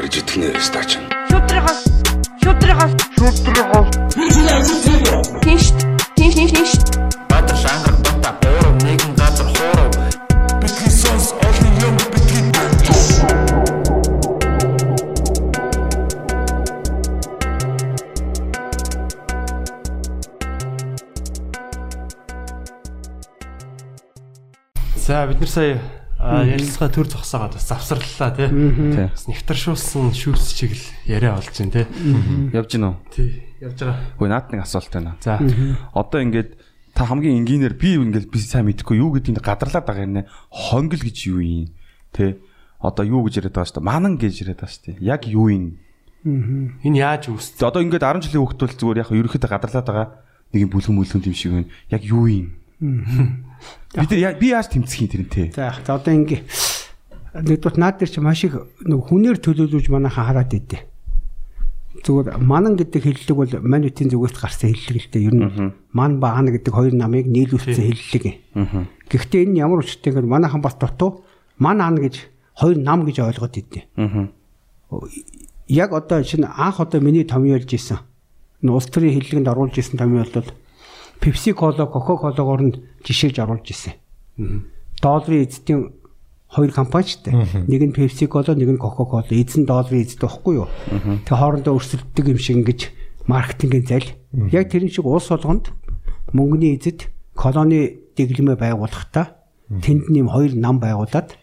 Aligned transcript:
барьж 0.00 0.16
идэх 0.16 0.36
нэ 0.36 0.48
стач. 0.60 0.96
Шүтрихос 1.28 1.80
шүтрихос 2.42 2.92
шүтрихос 3.18 3.88
Тинш 5.44 5.66
тинш 6.16 6.34
тинш 6.34 6.52
тинш 6.56 6.72
Баатар 7.28 7.56
шангар 7.62 7.94
бата 8.04 8.32
гурав 8.40 8.74
нэгэн 8.84 9.12
газар 9.20 9.48
хуурав. 9.52 9.92
Бидний 10.62 10.90
сонс 10.90 11.34
олон 11.46 11.72
юм 11.86 11.96
бидний 12.12 12.48
За 25.06 25.26
бид 25.26 25.40
нар 25.40 25.48
сая 25.48 25.99
ярилцлага 26.46 26.94
төр 26.94 27.08
зогсоогоод 27.10 27.54
бас 27.56 27.66
завсарлаа 27.68 28.30
тий. 28.36 28.48
Тий. 28.48 29.06
Бас 29.10 29.24
нэвтаршуулсан 29.28 30.12
шүүс 30.14 30.52
чиг 30.56 30.72
л 30.72 30.84
яриа 31.08 31.36
болж 31.36 31.52
байна 31.52 31.72
тий. 31.72 31.86
Явж 32.54 32.68
гинөө. 32.76 32.94
Тий. 33.12 33.30
Явж 33.60 33.78
байгаа. 33.84 33.96
Хөөе 34.16 34.30
наад 34.30 34.46
нэг 34.52 34.60
асуулт 34.64 34.92
байна. 34.94 35.16
За. 35.20 35.38
Одоо 35.92 36.20
ингээд 36.24 36.56
та 36.94 37.04
хамгийн 37.04 37.44
энгийнээр 37.44 37.74
би 37.76 37.96
ингээд 38.00 38.30
би 38.30 38.38
сайн 38.40 38.66
мэдэхгүй 38.70 39.00
юу 39.00 39.12
гэдгийг 39.16 39.40
гадарлаад 39.44 39.86
байгаа 39.86 40.04
юм 40.06 40.14
нэ. 40.20 40.28
Хонгил 40.48 41.04
гэж 41.04 41.18
юу 41.28 41.40
юм? 41.40 41.68
Тэ. 42.12 42.40
Одоо 42.80 43.04
юу 43.04 43.24
гэж 43.28 43.44
яриад 43.44 43.54
байгаа 43.54 43.68
шүү 43.68 43.76
дээ. 43.80 43.88
Манан 43.90 44.14
гэж 44.16 44.34
яриад 44.40 44.60
байгаа 44.64 44.72
шүү 44.72 44.84
дээ. 44.88 45.04
Яг 45.04 45.22
юу 45.28 45.48
юм? 45.52 45.66
Энэ 46.24 47.00
яаж 47.00 47.28
үүсдэг? 47.32 47.64
Одоо 47.64 47.80
ингээд 47.84 48.04
10 48.04 48.28
жилийн 48.28 48.44
хөвгтөл 48.44 48.76
зүгээр 48.76 49.00
яг 49.04 49.10
ерөөхдөө 49.12 49.50
гадарлаад 49.50 49.88
байгаа 49.88 50.08
нэг 50.52 50.60
юм 50.64 50.70
бүлгэн 50.72 50.96
мүлгэн 50.96 51.24
юм 51.24 51.36
шиг 51.36 51.52
байна. 51.52 51.72
Яг 51.88 52.02
юу 52.04 52.28
юм? 52.28 52.46
Би 53.94 54.06
тэр 54.06 54.18
я- 54.18 54.34
би 54.38 54.48
яаж 54.54 54.68
тэмцэх 54.70 55.00
юм 55.00 55.08
тэрнтэй? 55.10 55.46
За 55.54 55.74
за 55.84 55.94
одоо 55.98 56.14
ингээ 56.14 56.42
нэгдүгээр 57.34 57.78
наад 57.78 57.98
дээр 57.98 58.10
чи 58.10 58.20
маш 58.20 58.44
их 58.44 58.54
нэг 58.82 59.00
хүнээр 59.06 59.38
төлөөлөж 59.38 59.86
манайхаа 59.90 60.24
хараад 60.30 60.50
идэв. 60.54 60.82
Зүгээр 62.00 62.38
манан 62.40 62.74
гэдэг 62.78 63.02
хэллэг 63.02 63.36
бол 63.36 63.52
манитын 63.66 64.08
зүгээс 64.08 64.34
гарсан 64.40 64.72
хэллэг 64.72 64.98
л 65.04 65.10
дээ. 65.12 65.26
Ер 65.28 65.34
нь 65.36 65.72
ман 65.92 66.18
баана 66.22 66.50
гэдэг 66.54 66.72
хоёр 66.72 66.94
намыг 66.94 67.26
нийлүүлсэн 67.28 67.92
хэллэг 67.92 68.24
юм. 68.56 68.88
Гэхдээ 69.10 69.44
энэ 69.50 69.58
ямар 69.62 69.82
учиртай 69.84 70.14
гэвэл 70.14 70.30
манайхан 70.30 70.62
бас 70.62 70.74
дутуу 70.80 71.22
ман 71.58 71.82
ан 71.82 71.98
гэж 72.00 72.24
хоёр 72.56 72.78
нам 72.78 73.04
гэж 73.04 73.20
ойлгоод 73.20 73.58
идэв. 73.58 73.84
Яг 75.68 75.92
одоо 75.92 76.22
чинь 76.24 76.44
анх 76.46 76.80
одоо 76.80 77.00
миний 77.00 77.24
томьёолж 77.24 77.68
исэн. 77.74 77.98
Улс 78.62 78.86
төрийн 78.86 79.20
хэллэгэнд 79.20 79.48
оруулж 79.48 79.78
исэн 79.78 79.98
томьёол 79.98 80.30
бол 80.34 80.50
Pepsi 81.20 81.52
Cola, 81.52 81.84
Coca-Cola-гоор 81.86 82.62
нь 82.64 82.74
жишээж 83.04 83.44
оруулж 83.44 83.68
исэн. 83.68 83.94
Долларын 85.04 85.44
эзэдийн 85.44 85.92
хоёр 86.48 86.72
компани 86.72 87.04
ч 87.04 87.20
гэдэг. 87.20 87.68
Нэг 87.68 87.80
нь 87.92 87.96
Pepsi 87.96 88.24
Cola, 88.24 88.56
нэг 88.56 88.72
нь 88.72 88.80
Coca-Cola. 88.80 89.28
Эзэн 89.28 89.68
долларын 89.68 90.00
эзэд 90.00 90.24
байхгүй 90.24 90.64
юу? 90.64 90.68
Тэг 91.28 91.36
хоорондоо 91.36 91.76
өрсөлддөг 91.76 92.24
юм 92.24 92.40
шиг 92.40 92.56
ингэж 92.64 92.80
маркетингийн 93.28 93.84
зал. 93.84 94.08
Яг 94.48 94.72
тэр 94.72 94.88
шиг 94.88 95.04
улс 95.04 95.28
болгонд 95.28 95.68
мөнгөний 96.32 96.80
эзэд 96.80 97.12
колони 97.36 98.00
дэглэмээ 98.16 98.56
байгуулахдаа 98.56 99.36
тэнд 99.68 100.08
нэм 100.08 100.32
хоёр 100.32 100.56
нам 100.56 100.80
байгуулад 100.80 101.36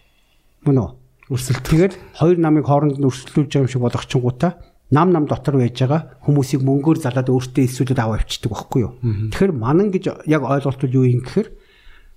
мөн 0.66 0.78
үү? 0.82 0.90
Өрсөлд. 1.32 1.64
Тэгээд 1.64 1.94
хоёр 2.18 2.38
намыг 2.42 2.66
хооронд 2.66 2.98
нь 2.98 3.08
өрсөлдүүлж 3.08 3.52
байгаа 3.52 3.66
юм 3.68 3.72
шиг 3.72 3.84
болгочингуудаа 3.84 4.52
нам 4.92 5.12
нам 5.12 5.26
дотор 5.28 5.60
байж 5.60 5.76
байгаа 5.84 6.16
хүмүүсийг 6.24 6.64
мөнгөөр 6.64 6.98
залаад 7.04 7.28
өөртөө 7.28 7.64
эсвэлүүд 7.68 8.00
аваа 8.00 8.24
авчдаг 8.24 8.52
байхгүй 8.52 8.82
юу? 8.88 8.94
Тэгэхээр 9.36 9.52
манан 9.52 9.92
гэж 9.92 10.04
яг 10.32 10.44
ойлголт 10.48 10.80
бол 10.80 10.98
юу 11.04 11.06
юм 11.08 11.22
гэхээр 11.28 11.50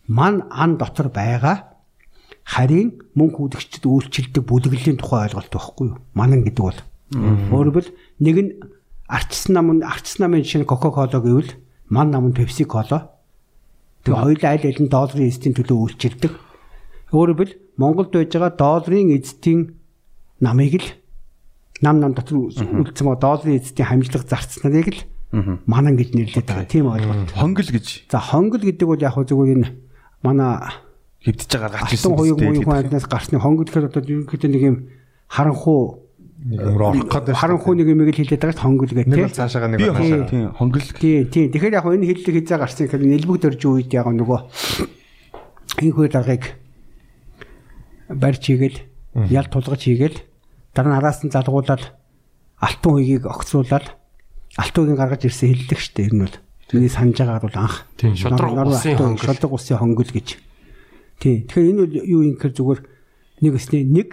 ман 0.07 0.47
ан 0.51 0.79
дотор 0.79 1.11
байгаа 1.11 1.71
харин 2.47 3.03
мөнгө 3.19 3.59
хүлэгчд 3.59 3.85
үйлчилдэг 3.87 4.43
бүлэглэлийн 4.47 4.99
тухай 5.03 5.27
ойлголт 5.27 5.51
байхгүй 5.51 5.87
юу? 5.91 5.99
Манан 6.15 6.47
гэдэг 6.47 6.63
бол. 6.63 6.81
Хэлбэл 7.11 7.91
нэг 8.23 8.37
нь 8.39 8.51
арчсан 9.11 9.59
нам 9.59 9.71
нь 9.75 9.83
арчсан 9.83 10.31
намын 10.31 10.47
нь 10.47 10.67
Coca-Cola 10.71 11.19
гэвэл 11.19 11.59
ман 11.91 12.11
нам 12.15 12.31
нь 12.31 12.39
Cola. 12.71 13.11
Тэгээ 14.07 14.15
хоёулаа 14.15 14.51
аль 14.55 14.67
аль 14.67 14.83
нь 14.83 14.89
долларын 14.89 15.27
эзэдийн 15.27 15.59
төлөө 15.59 15.79
үйлчилдэг. 15.91 16.33
Хэлбэл 17.11 17.53
Монголд 17.77 18.15
байж 18.15 18.31
байгаа 18.31 18.55
долларын 18.55 19.11
эзэдийн 19.19 19.75
намыг 20.39 20.75
л 20.79 20.89
нам 21.81 21.97
нам 22.01 22.13
дотор 22.15 22.49
үлдсэн 22.53 23.07
ба 23.09 23.17
долларын 23.17 23.57
эзэдийн 23.61 23.89
хамжлага 23.89 24.29
зарцснарыг 24.29 24.89
л 24.93 25.01
манан 25.67 25.97
гэж 25.97 26.11
нэрлэдэг 26.15 26.47
байгаа. 26.47 26.69
Тийм 26.69 26.87
ойлголт. 26.91 27.31
Хонгил 27.35 27.71
гэж 27.71 28.11
За 28.11 28.19
хонгил 28.19 28.63
гэдэг 28.67 28.87
бол 28.89 29.01
яг 29.01 29.15
хөө 29.15 29.27
зүгээр 29.31 29.55
энэ 29.63 29.69
манай 30.23 30.59
хэвдэж 31.25 31.51
байгаа 31.55 31.71
гарч 31.81 31.93
ирсэн. 31.95 32.13
хуйг 32.17 32.37
муугийн 32.37 32.65
хүн 32.67 32.81
аднаас 32.83 33.07
гарсны 33.07 33.39
хонгил 33.39 33.69
гэхээр 33.71 33.89
одоо 33.89 34.03
ерөнхийдөө 34.03 34.51
нэг 34.51 34.63
юм 34.67 34.77
харанхуу 35.31 35.83
нэг 36.41 36.59
юм 36.61 36.75
орох 36.77 36.97
гэдэг. 36.99 37.37
харанхуу 37.37 37.75
нэг 37.79 37.89
юм 37.89 38.01
хэлээд 38.11 38.43
байгаа 38.43 38.75
гэх 38.81 38.93
нэг 38.97 39.07
тийм. 39.07 39.25
бол 39.29 39.39
цаашаага 39.39 39.69
нэг 39.71 39.81
хаашаа. 39.81 40.29
тийм 40.29 40.51
хонгил 40.57 40.87
Тий, 40.99 41.25
тий. 41.31 41.47
Тэгэхээр 41.53 41.77
яг 41.79 41.87
энэ 41.87 42.07
хэллэг 42.11 42.37
хязаа 42.43 42.59
гарсан 42.65 42.85
гэхээр 42.89 43.05
нэлбэг 43.07 43.39
дөрж 43.41 43.63
үед 43.69 43.91
яг 43.95 44.09
нөгөө 44.11 44.41
энэ 45.85 45.93
хүү 45.95 46.09
даргаыг 46.11 46.45
барьж 48.11 48.43
хийгээл 48.43 48.79
ял 49.31 49.47
тулгаж 49.47 49.81
хийгээл 49.87 50.19
дараа 50.75 50.95
нь 50.95 50.99
араас 50.99 51.23
нь 51.25 51.33
залгуулаад 51.35 51.83
алтан 52.61 52.93
хуйгийг 52.93 53.27
огцруулаад 53.27 53.87
алтан 54.57 54.81
хуйгийг 54.85 55.01
гаргаж 55.01 55.23
ирсэн 55.27 55.51
хэллэг 55.51 55.81
штэ 55.81 56.09
энэ 56.11 56.23
бол. 56.27 56.37
Миний 56.73 56.89
санаж 56.93 57.19
байгаагаар 57.19 57.47
бол 57.47 57.59
анх. 57.59 57.77
Тийм, 57.99 58.15
шодрог 58.15 58.55
усын 58.71 58.97
хонгил. 58.97 59.27
Шодрог 59.27 59.53
усын 59.53 59.79
хонгил 59.79 60.11
гэж. 60.15 60.29
Тий. 61.19 61.43
Тэгэхээр 61.51 61.71
энэ 61.75 61.83
бол 61.83 61.95
юу 62.07 62.21
юм 62.23 62.35
гэхээр 62.39 62.55
зүгээр 62.55 62.81
нэг 63.43 63.53
өсний 63.59 63.83
нэг 63.83 64.09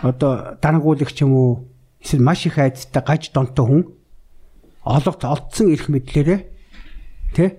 одоо 0.00 0.56
дарангуулагч 0.56 1.20
юм 1.20 1.32
уу 1.36 1.50
эсвэл 2.00 2.24
маш 2.24 2.46
их 2.48 2.56
айдтай 2.56 3.02
гаж 3.04 3.30
донтой 3.30 3.66
хүн 3.68 3.82
олгот 4.82 5.22
олдсон 5.22 5.70
эрх 5.70 5.86
мэдлэрээ 5.92 6.40
тий 7.36 7.50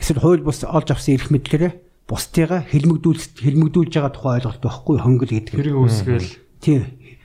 эсвэл 0.00 0.22
хууль 0.22 0.46
бус 0.46 0.64
олж 0.64 0.88
авсан 0.94 1.18
эрх 1.18 1.28
мэдлэрээ 1.28 2.08
бусдыгаа 2.08 2.64
хэлмэгдүүлж 2.72 3.44
хэлмэгдүүлж 3.44 3.92
байгаа 3.92 4.12
тухай 4.12 4.32
ойлголт 4.40 4.62
байхгүй 4.64 4.96
хонгил 5.00 5.32
гэдэг. 5.32 5.52
Хэрэг 5.52 5.76
үүсгээл 5.76 6.44
Тийм. 6.64 6.84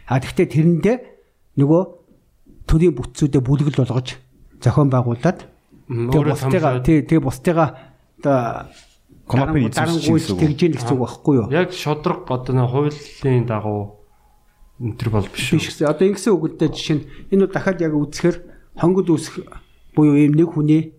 А 0.09 0.17
тэгвэл 0.17 0.49
тэрэндээ 0.49 0.97
нөгөө 1.61 1.81
төрийн 2.65 2.97
бүтцүүдэд 2.97 3.45
бүлгэл 3.45 3.77
болгож 3.85 4.17
зохион 4.57 4.89
байгуулад 4.89 5.45
тэгээ 5.85 7.05
тэгээ 7.05 7.21
бусдыгаа 7.21 7.69
одоо 8.17 8.73
Компани 9.29 9.69
эзэмшиж 9.69 10.33
тэгж 10.33 10.59
яах 10.65 10.73
гэсэн 10.81 10.93
үг 10.97 11.01
байхгүй 11.05 11.35
юу? 11.37 11.47
яг 11.53 11.69
шодрог 11.69 12.25
одоо 12.25 12.53
нэг 12.57 12.67
хуулийн 12.73 13.45
дагуу 13.45 14.01
энэ 14.81 14.97
төр 14.97 15.09
бол 15.13 15.29
биш 15.29 15.53
биш 15.53 15.69
гэсэн. 15.69 15.85
Одоо 15.85 16.09
ингэсэн 16.09 16.33
үгэнтэй 16.33 16.69
жишээ 16.73 16.97
нь 16.97 17.05
энэ 17.29 17.45
бол 17.45 17.53
дахиад 17.53 17.77
яг 17.85 17.93
үзэхээр 17.93 18.37
хонгод 18.81 19.07
үүсэх 19.13 19.45
буюу 19.93 20.17
ийм 20.17 20.33
нэг 20.33 20.49
хүний 20.49 20.97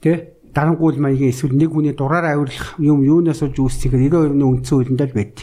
тэ 0.00 0.40
дарангуул 0.56 0.96
маягийн 0.96 1.36
эсвэл 1.36 1.52
нэг 1.52 1.76
хүний 1.76 1.92
дураараа 1.92 2.40
авирлах 2.40 2.80
юм 2.80 3.04
юунаас 3.04 3.44
олж 3.44 3.60
үүсчихээр 3.60 4.08
92-ны 4.08 4.44
үндсэн 4.48 4.72
хуулинд 4.80 5.04
л 5.04 5.16
байд. 5.16 5.36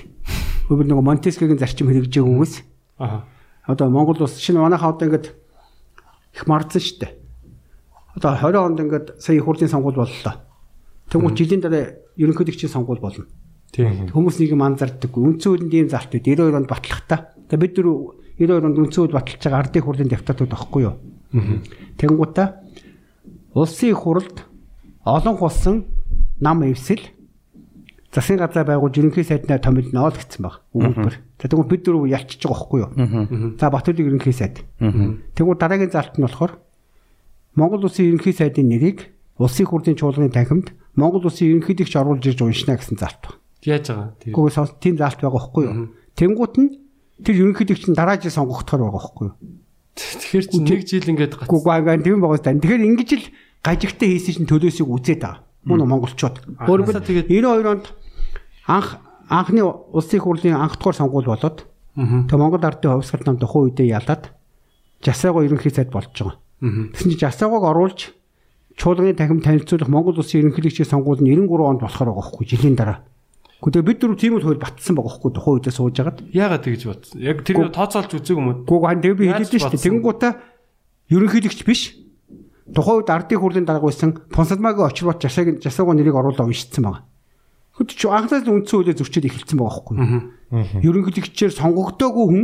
Өөрөөр 0.74 0.88
нөгөө 0.90 1.06
Монтескигийн 1.06 1.62
зарчим 1.62 1.94
хэрэгжээгүйгээс 1.94 2.54
Аа. 3.00 3.24
одоо 3.66 3.90
Монгол 3.90 4.22
улс 4.22 4.38
шинэ 4.38 4.60
манайхаа 4.60 4.94
одоо 4.94 5.08
ингээд 5.08 5.34
их 6.36 6.48
мардсан 6.48 6.82
шүү 6.82 7.00
дээ. 7.00 7.14
Одоо 8.16 8.36
20 8.36 8.56
онд 8.60 8.80
ингээд 8.80 9.08
сая 9.20 9.36
их 9.38 9.46
хурлын 9.46 9.70
сонгуул 9.70 9.96
боллоо. 9.96 10.36
Тэгмүү 11.10 11.32
жилийн 11.34 11.62
дараа 11.62 11.96
ерөнхийлөгчийн 12.18 12.72
сонгуул 12.72 13.00
болно. 13.00 13.26
Тийм. 13.72 14.10
Хүмүүс 14.10 14.42
нэг 14.42 14.52
юм 14.54 14.66
анзаардаггүй. 14.66 15.22
Үндсэн 15.24 15.50
хуулинд 15.54 15.74
ийм 15.74 15.90
зарт 15.90 16.14
үед 16.14 16.26
92 16.26 16.58
онд 16.58 16.70
батлахтаа. 16.70 17.34
Тэгээ 17.48 17.64
бид 17.64 17.78
нар 17.78 17.88
92 18.38 18.66
онд 18.66 18.80
үндсэн 18.82 19.02
хууль 19.06 19.18
баталж 19.18 19.42
байгаа 19.46 19.62
ардын 19.62 19.84
хурлын 19.86 20.10
депутатууд 20.10 20.50
байхгүй 20.50 20.82
юу? 20.90 20.96
Тэнгуута 21.98 22.66
улсын 23.54 23.94
их 23.94 24.02
хурлд 24.02 24.46
олон 25.06 25.38
хусан 25.38 25.86
нам 26.42 26.64
эвсэл 26.66 27.02
засгийн 28.14 28.40
газар 28.42 28.66
байгуулж 28.66 28.98
ерөнхий 28.98 29.24
сайднаа 29.24 29.62
томилноо 29.62 30.10
л 30.10 30.18
гэсэн 30.18 30.42
баг. 30.42 30.66
Өгүүлбэр. 30.74 31.29
Тэгвэл 31.40 31.72
бид 31.72 31.82
дөрөв 31.88 32.04
ялчиж 32.12 32.44
байгаа 32.44 32.60
байхгүй 32.60 32.80
юу? 32.84 33.56
За 33.56 33.72
Батүлэг 33.72 34.06
ерөнхий 34.12 34.36
сайд. 34.36 34.60
Тэгвэл 34.80 35.56
дараагийн 35.56 35.92
залт 35.92 36.20
нь 36.20 36.26
болохоор 36.28 36.60
Монгол 37.56 37.88
улсын 37.88 38.12
ерөнхий 38.12 38.36
сайдын 38.36 38.68
нэрийг 38.68 39.08
улсын 39.40 39.66
хурлын 39.66 39.96
чуулганы 39.96 40.30
танхимд 40.36 40.76
Монгол 41.00 41.24
улсын 41.32 41.48
ерөнхийлөгч 41.56 41.96
оруулж 41.96 42.24
ирж 42.28 42.44
уншина 42.44 42.76
гэсэн 42.76 43.00
залт 43.00 43.24
баг. 43.24 43.40
Яаж 43.64 43.88
байгаа? 43.88 44.20
Гэхдээ 44.20 44.52
сонс 44.52 44.72
тийм 44.84 44.96
залт 45.00 45.16
байгаа 45.24 45.40
байхгүй 45.40 45.64
юу? 45.64 45.88
Тэнгуут 46.20 46.56
нь 46.60 46.70
тэр 47.24 47.36
ерөнхийлөгч 47.48 47.84
нь 47.88 47.96
дараа 47.96 48.20
жил 48.20 48.36
сонгогдохоор 48.36 48.84
байгаа 48.92 49.00
байхгүй 49.00 49.26
юу? 49.32 49.36
Тэгэхээр 49.96 50.46
чи 50.48 50.58
нэг 50.60 50.82
жил 50.88 51.08
ингээд 51.08 51.34
гацсан. 51.40 51.52
Үгүй 51.56 51.80
гаан 51.88 52.04
тийм 52.04 52.20
байгаа 52.20 52.40
сте. 52.40 52.56
Тэгэхээр 52.56 52.84
ингэж 52.84 53.10
л 53.16 53.26
гажигтай 53.64 54.08
хийсэн 54.16 54.34
чинь 54.44 54.50
төлөөсийг 54.52 54.88
үзээд 54.88 55.24
байгаа. 55.24 55.44
Мөн 55.68 55.84
монголчууд. 55.88 56.36
Өөрөөр 56.68 57.04
тэгээд- 57.04 57.28
хэлбэл 57.28 57.48
92 57.48 57.68
онд 57.68 57.86
анх 58.68 58.88
анхны 59.30 59.62
улсын 59.64 60.18
их 60.18 60.24
хурлын 60.26 60.58
анх 60.58 60.78
дугаар 60.78 60.98
сонгуул 60.98 61.30
болоод 61.30 61.66
тэгээ 61.96 62.42
Монгол 62.42 62.66
ардын 62.66 62.98
хувьсгал 62.98 63.24
намд 63.26 63.42
тухайн 63.46 63.70
үедээ 63.70 63.88
ялаад 63.94 64.34
Жасаагаа 65.00 65.48
ерөнхий 65.48 65.72
сайд 65.72 65.92
болж 65.96 66.12
байгаа. 66.12 66.36
Тэгсэн 66.60 67.10
чинь 67.14 67.24
Жасаагааг 67.24 67.64
оруулж 67.72 68.12
чуулганы 68.76 69.16
танхим 69.16 69.40
танилцуулах 69.40 69.88
Монгол 69.88 70.20
улсын 70.20 70.44
ерөнхийлөгчийн 70.44 70.90
сонгуул 70.90 71.24
нь 71.24 71.32
93 71.32 71.48
онд 71.64 71.82
болохоор 71.84 72.10
байгаа 72.12 72.26
хгүй 72.28 72.46
жилийн 72.48 72.76
дараа. 72.76 73.00
Гэхдээ 73.60 73.84
бид 73.84 74.00
дөрөв 74.00 74.20
тийм 74.20 74.40
л 74.40 74.44
хууль 74.44 74.60
батсан 74.60 74.96
байгаа 74.96 75.12
хөөхгүй 75.20 75.32
тухайн 75.36 75.56
үедээ 75.60 75.76
сууж 75.76 75.96
агаад. 76.00 76.20
Яагаад 76.32 76.64
тэгж 76.64 76.84
бодсон? 76.88 77.20
Яг 77.20 77.44
тэр 77.44 77.68
тооцоолж 77.76 78.12
үзег 78.16 78.40
юм 78.40 78.48
уу? 78.48 78.64
Гүг 78.64 78.84
хан 78.88 79.04
тэг 79.04 79.20
би 79.20 79.28
Яаж 79.28 79.52
хэлээд 79.52 79.52
шүү 79.52 79.60
дээ. 79.60 79.76
батсан? 79.76 79.84
Тэнгуутаа 79.84 80.32
ерөнхийлөгч 81.12 81.60
биш. 81.68 81.82
Тухайн 82.72 82.98
үед 83.04 83.12
ардын 83.12 83.40
хурлын 83.40 83.68
дарга 83.68 83.84
байсан 83.92 84.16
Понсалмагийн 84.32 84.88
очрууд 84.88 85.20
жасаг 85.20 85.60
жасаагаа 85.60 85.96
нэрийг 85.96 86.16
оруулаад 86.16 86.48
уншицсан 86.48 86.88
байгаа. 86.88 87.04
Хөт 87.80 87.96
чи 87.96 88.12
анхнаас 88.12 88.44
нь 88.44 88.52
үндсэн 88.52 88.76
хуулиар 88.76 89.00
зөрчил 89.00 89.24
эхэлсэн 89.24 89.56
байгаа 89.56 89.72
хөөхгүй. 89.80 90.84
Ерөнхийлөгчээр 90.84 91.54
сонгогдоогүй 91.56 92.26
хүн 92.28 92.44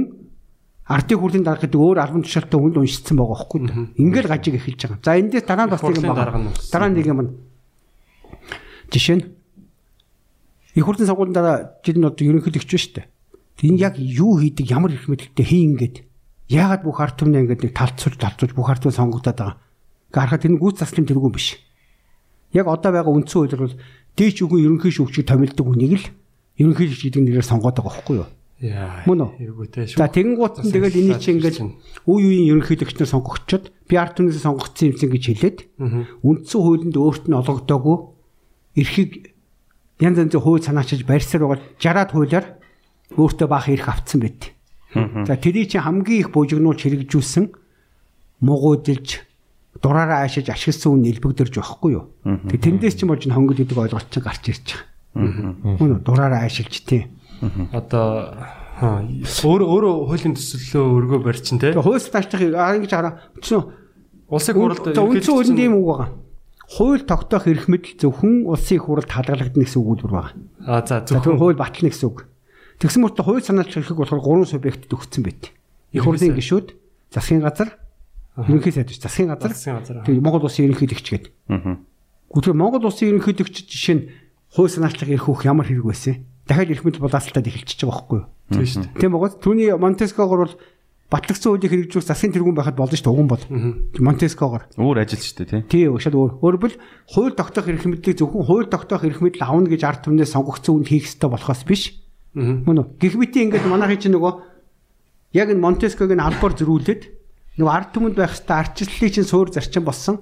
ардын 0.88 1.20
хурлын 1.20 1.44
дарга 1.44 1.68
гэдэг 1.68 1.82
өөр 1.82 2.00
албан 2.00 2.24
тушаалтай 2.24 2.56
хүнд 2.56 2.80
уншицсан 2.80 3.20
байгаа 3.20 3.38
хөөхгүй. 3.44 3.60
Ингээл 4.00 4.32
гажиг 4.32 4.56
эхэлж 4.56 4.82
байгаа. 4.96 5.04
За 5.04 5.20
эндээс 5.20 5.44
дараа 5.44 5.68
нь 5.68 5.74
бас 5.76 5.84
нэг 5.84 6.00
юм 6.00 6.16
байна. 6.16 6.56
Дараа 6.72 6.88
нь 6.88 6.96
нэг 6.96 7.08
юм 7.12 7.18
байна. 7.20 7.34
Жишээ 8.96 9.16
нь 9.20 9.26
их 10.80 10.86
хурлын 10.88 11.10
сонгуулийн 11.10 11.36
дараа 11.36 11.76
жид 11.84 11.98
нь 12.00 12.08
одоо 12.08 12.24
ерөнхийлөгч 12.24 12.72
шүү 12.72 12.94
дээ. 12.96 13.08
Энэ 13.66 13.82
яг 13.82 13.96
юу 14.00 14.40
хийдэг, 14.40 14.72
ямар 14.72 14.92
их 14.96 15.08
мэдлэгтэй 15.12 15.44
хийн 15.44 15.76
ингээд. 15.76 16.04
Яагаад 16.52 16.84
бүх 16.84 17.00
ард 17.00 17.18
түмнээ 17.18 17.44
ингээд 17.50 17.64
нэг 17.66 17.74
талцуулж 17.74 18.20
талцуулж 18.20 18.54
бүх 18.54 18.68
ард 18.70 18.84
түмэн 18.84 19.00
сонгогдоод 19.00 19.36
байгаа. 19.40 19.58
Ингээ 20.12 20.22
харахад 20.22 20.46
энэ 20.46 20.60
гүйц 20.60 20.78
заслын 20.84 21.08
тэргүүн 21.08 21.34
биш. 21.34 21.60
Яг 22.52 22.68
одоо 22.68 22.92
байгаа 22.92 23.16
үндсэн 23.16 23.40
хуулиар 23.40 23.64
бол 23.64 23.76
дээч 24.16 24.44
үгүй 24.48 24.66
ерөнхий 24.66 24.92
шүүгчийг 24.92 25.28
томилдог 25.28 25.66
хүнийг 25.68 25.94
л 26.00 26.06
ерөнхийлөгч 26.60 27.02
гэдэг 27.12 27.22
нэрээр 27.24 27.48
сонгоод 27.48 27.76
байгаа 27.80 27.94
байхгүй 28.00 28.16
юу? 28.24 28.30
Яа. 28.64 29.04
Мөн 29.04 29.36
үү? 29.36 30.00
За 30.00 30.08
тэгэнгუут 30.08 30.64
нь 30.64 30.72
тэгэл 30.72 30.96
энийг 30.96 31.20
чи 31.20 31.36
ингээд 31.36 31.60
үе 31.60 32.24
үеийн 32.24 32.56
ерөнхийлөгч 32.56 32.96
нар 33.04 33.12
сонгогчод 33.12 33.76
би 33.92 33.96
ард 34.00 34.16
түмнээс 34.16 34.48
сонгогдсон 34.48 34.96
юмсан 34.96 35.12
гэж 35.12 35.24
хэлээд 35.28 35.58
үндсэн 36.24 36.62
хуулинд 36.64 36.96
өөрт 36.96 37.28
нь 37.28 37.36
олгодоогүй 37.36 37.98
эрхийг 38.80 39.36
янз 40.00 40.24
янзын 40.24 40.40
хууль 40.40 40.64
санаачиж 40.64 41.04
барьсаар 41.04 41.44
байгаа 41.44 41.60
60-аад 41.76 42.12
хуулиар 42.16 42.46
өөртөө 43.20 43.48
баах 43.52 43.68
эрх 43.68 43.92
авцсан 43.92 44.24
байт. 44.24 44.56
За 45.28 45.36
тэрий 45.36 45.68
чи 45.68 45.84
хамгийн 45.84 46.24
их 46.24 46.32
бужигнуулж 46.32 46.80
хэрэгжүүлсэн 46.80 47.52
муугуудэлж 48.40 49.28
дураараа 49.81 50.24
аашиж 50.24 50.50
ашигласан 50.50 50.95
үн 50.95 51.01
нэлбэгдэрж 51.04 51.54
байхгүй 51.60 51.92
юу. 51.95 52.12
Тэг 52.24 52.60
тэндээс 52.63 52.95
ч 52.95 53.04
юм 53.04 53.12
болж 53.12 53.27
хонгол 53.27 53.57
гэдэг 53.57 53.77
ойлголт 53.77 54.10
чинь 54.12 54.24
гарч 54.24 54.44
ирж 54.51 54.68
байгаа. 55.16 55.77
Мөн 55.80 55.92
үү? 55.95 56.01
дураараа 56.04 56.48
аашилж 56.48 56.83
тий. 56.83 57.07
Одоо 57.72 58.36
өөр 58.80 59.62
өөрөө 59.63 59.94
хуулийн 60.12 60.36
төсөллөө 60.36 60.86
өргөө 61.00 61.19
барьчин. 61.24 61.60
Тэгээ 61.60 61.80
хууль 61.80 62.04
таачдах 62.04 62.42
аа 62.56 62.75
ингэж 62.75 62.92
хараа. 62.92 63.13
Үндсэн 63.39 63.86
Улсын 64.27 64.57
хурлд 64.57 64.81
үндсэн 64.89 65.33
хуулинд 65.38 65.60
ийм 65.62 65.77
үг 65.77 65.86
байгаа. 65.86 66.10
Хууль 66.66 67.06
тогтоох 67.06 67.45
эрх 67.45 67.69
мэдэл 67.69 68.10
зөвхөн 68.10 68.50
улсын 68.50 68.81
их 68.81 68.86
хурлд 68.89 69.10
хадгалагдана 69.13 69.63
гэсэн 69.63 69.80
үг 69.86 70.01
үлбэр 70.01 70.13
байгаа. 70.18 70.33
А 70.66 70.81
за 70.81 71.06
зөвхөн 71.06 71.38
хууль 71.38 71.56
батлна 71.62 71.94
гэсэн 71.94 72.10
үг. 72.10 72.25
Тэгсэн 72.81 73.06
мөртөө 73.06 73.22
хууль 73.22 73.45
санаач 73.45 73.69
эрхийг 73.69 74.01
болохоор 74.01 74.25
гурван 74.25 74.50
субъектэд 74.50 74.89
өгсөн 74.89 75.24
байт. 75.24 75.54
Их 75.94 76.01
хурлын 76.04 76.33
гишүүд, 76.33 76.74
засгийн 77.13 77.45
газар, 77.45 77.77
ерөнхий 78.36 78.74
сайд 78.76 78.92
биш, 78.92 79.00
засгийн 79.00 79.32
газар. 79.32 79.52
Засгийн 79.56 79.80
газар. 79.80 80.04
Тэгээ 80.04 80.24
Монгол 80.24 80.46
улсын 80.46 80.68
ерөнхийлөгч 80.68 81.08
гэдэг. 81.08 81.32
Аа. 81.50 81.80
Гэхдээ 82.36 82.56
Монгол 82.56 82.86
улсын 82.88 83.16
ерөнхийлөгч 83.16 83.56
жишээ 83.72 83.96
нь 83.96 84.04
хууль 84.52 84.72
санаачлах 84.72 85.12
эрх 85.12 85.28
өгөх 85.32 85.48
ямар 85.48 85.68
хэрэг 85.68 85.88
байсан? 85.88 86.28
Дахиад 86.48 86.72
эрх 86.72 86.84
мэдэл 86.84 87.04
булаацалтад 87.04 87.48
эхэлчихэж 87.48 87.88
байгаа 87.88 87.96
байхгүй 87.96 88.20
юу? 88.20 88.28
тийм 88.52 88.66
шүү 88.66 88.84
дээ. 88.86 89.00
Тийм 89.02 89.12
байгаа. 89.16 89.32
Түүний 89.42 89.70
Монтескогоор 89.74 90.42
бол 90.46 90.56
батлагдсан 91.10 91.50
хуулийг 91.50 91.72
хэрэгжүүлэх 91.72 92.10
засгийн 92.10 92.34
тэргүүн 92.34 92.58
байхад 92.58 92.78
болно 92.78 92.94
шүү 92.94 93.06
дээ. 93.06 93.16
Уган 93.18 93.30
бол. 93.30 93.44
Монтескогоор. 94.06 94.64
Өөр 94.78 94.98
ажил 95.02 95.22
шүү 95.22 95.38
дээ 95.46 95.66
тий. 95.70 95.86
Тий, 95.86 95.86
ушаад 95.90 96.14
өөр. 96.14 96.32
Өөрөөр 96.46 96.74
хууль 97.10 97.34
тогтоох 97.34 97.68
эрх 97.70 97.86
мэдлийг 97.90 98.18
зөвхөн 98.22 98.46
хууль 98.46 98.70
тогтоох 98.70 99.06
эрх 99.06 99.22
мэдэл 99.22 99.46
авна 99.46 99.70
гэж 99.70 99.82
ард 99.86 100.02
түмнээс 100.06 100.34
сонгогдсон 100.34 100.86
үнд 100.86 100.90
хийх 100.90 101.10
ёстой 101.10 101.30
болохоос 101.34 101.62
биш. 101.66 101.98
Мөн 102.38 102.78
үү? 102.82 102.88
Гэх 103.02 103.16
мэт 103.18 103.34
ингээд 103.34 103.66
манайхын 103.66 104.02
чинь 104.02 104.16
нөгөө 104.18 104.34
яг 105.38 105.48
энэ 105.50 105.62
Монтескогийн 105.62 106.22
албаар 106.22 106.54
зөрүүлээд 106.54 107.02
нөгөө 107.57 107.72
ард 107.72 107.90
түмэнд 107.96 108.16
байх 108.19 108.36
ёстой 108.36 108.57
арчлалын 108.60 109.12
чинь 109.12 109.28
суур 109.28 109.50
зарчим 109.52 109.84
болсон. 109.88 110.19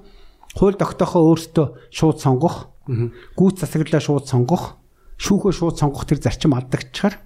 Хууль 0.53 0.77
тогтоохоо 0.77 1.33
өөртөө 1.33 1.65
шууд 1.89 2.17
сонгох, 2.21 2.69
гүйц 3.33 3.57
засаглалаа 3.65 4.01
шууд 4.01 4.25
сонгох, 4.29 4.77
шүүхөө 5.17 5.51
шууд 5.53 5.75
сонгох 5.81 6.05
тэр 6.05 6.21
зарчим 6.21 6.53
алдагдчихаар. 6.53 7.17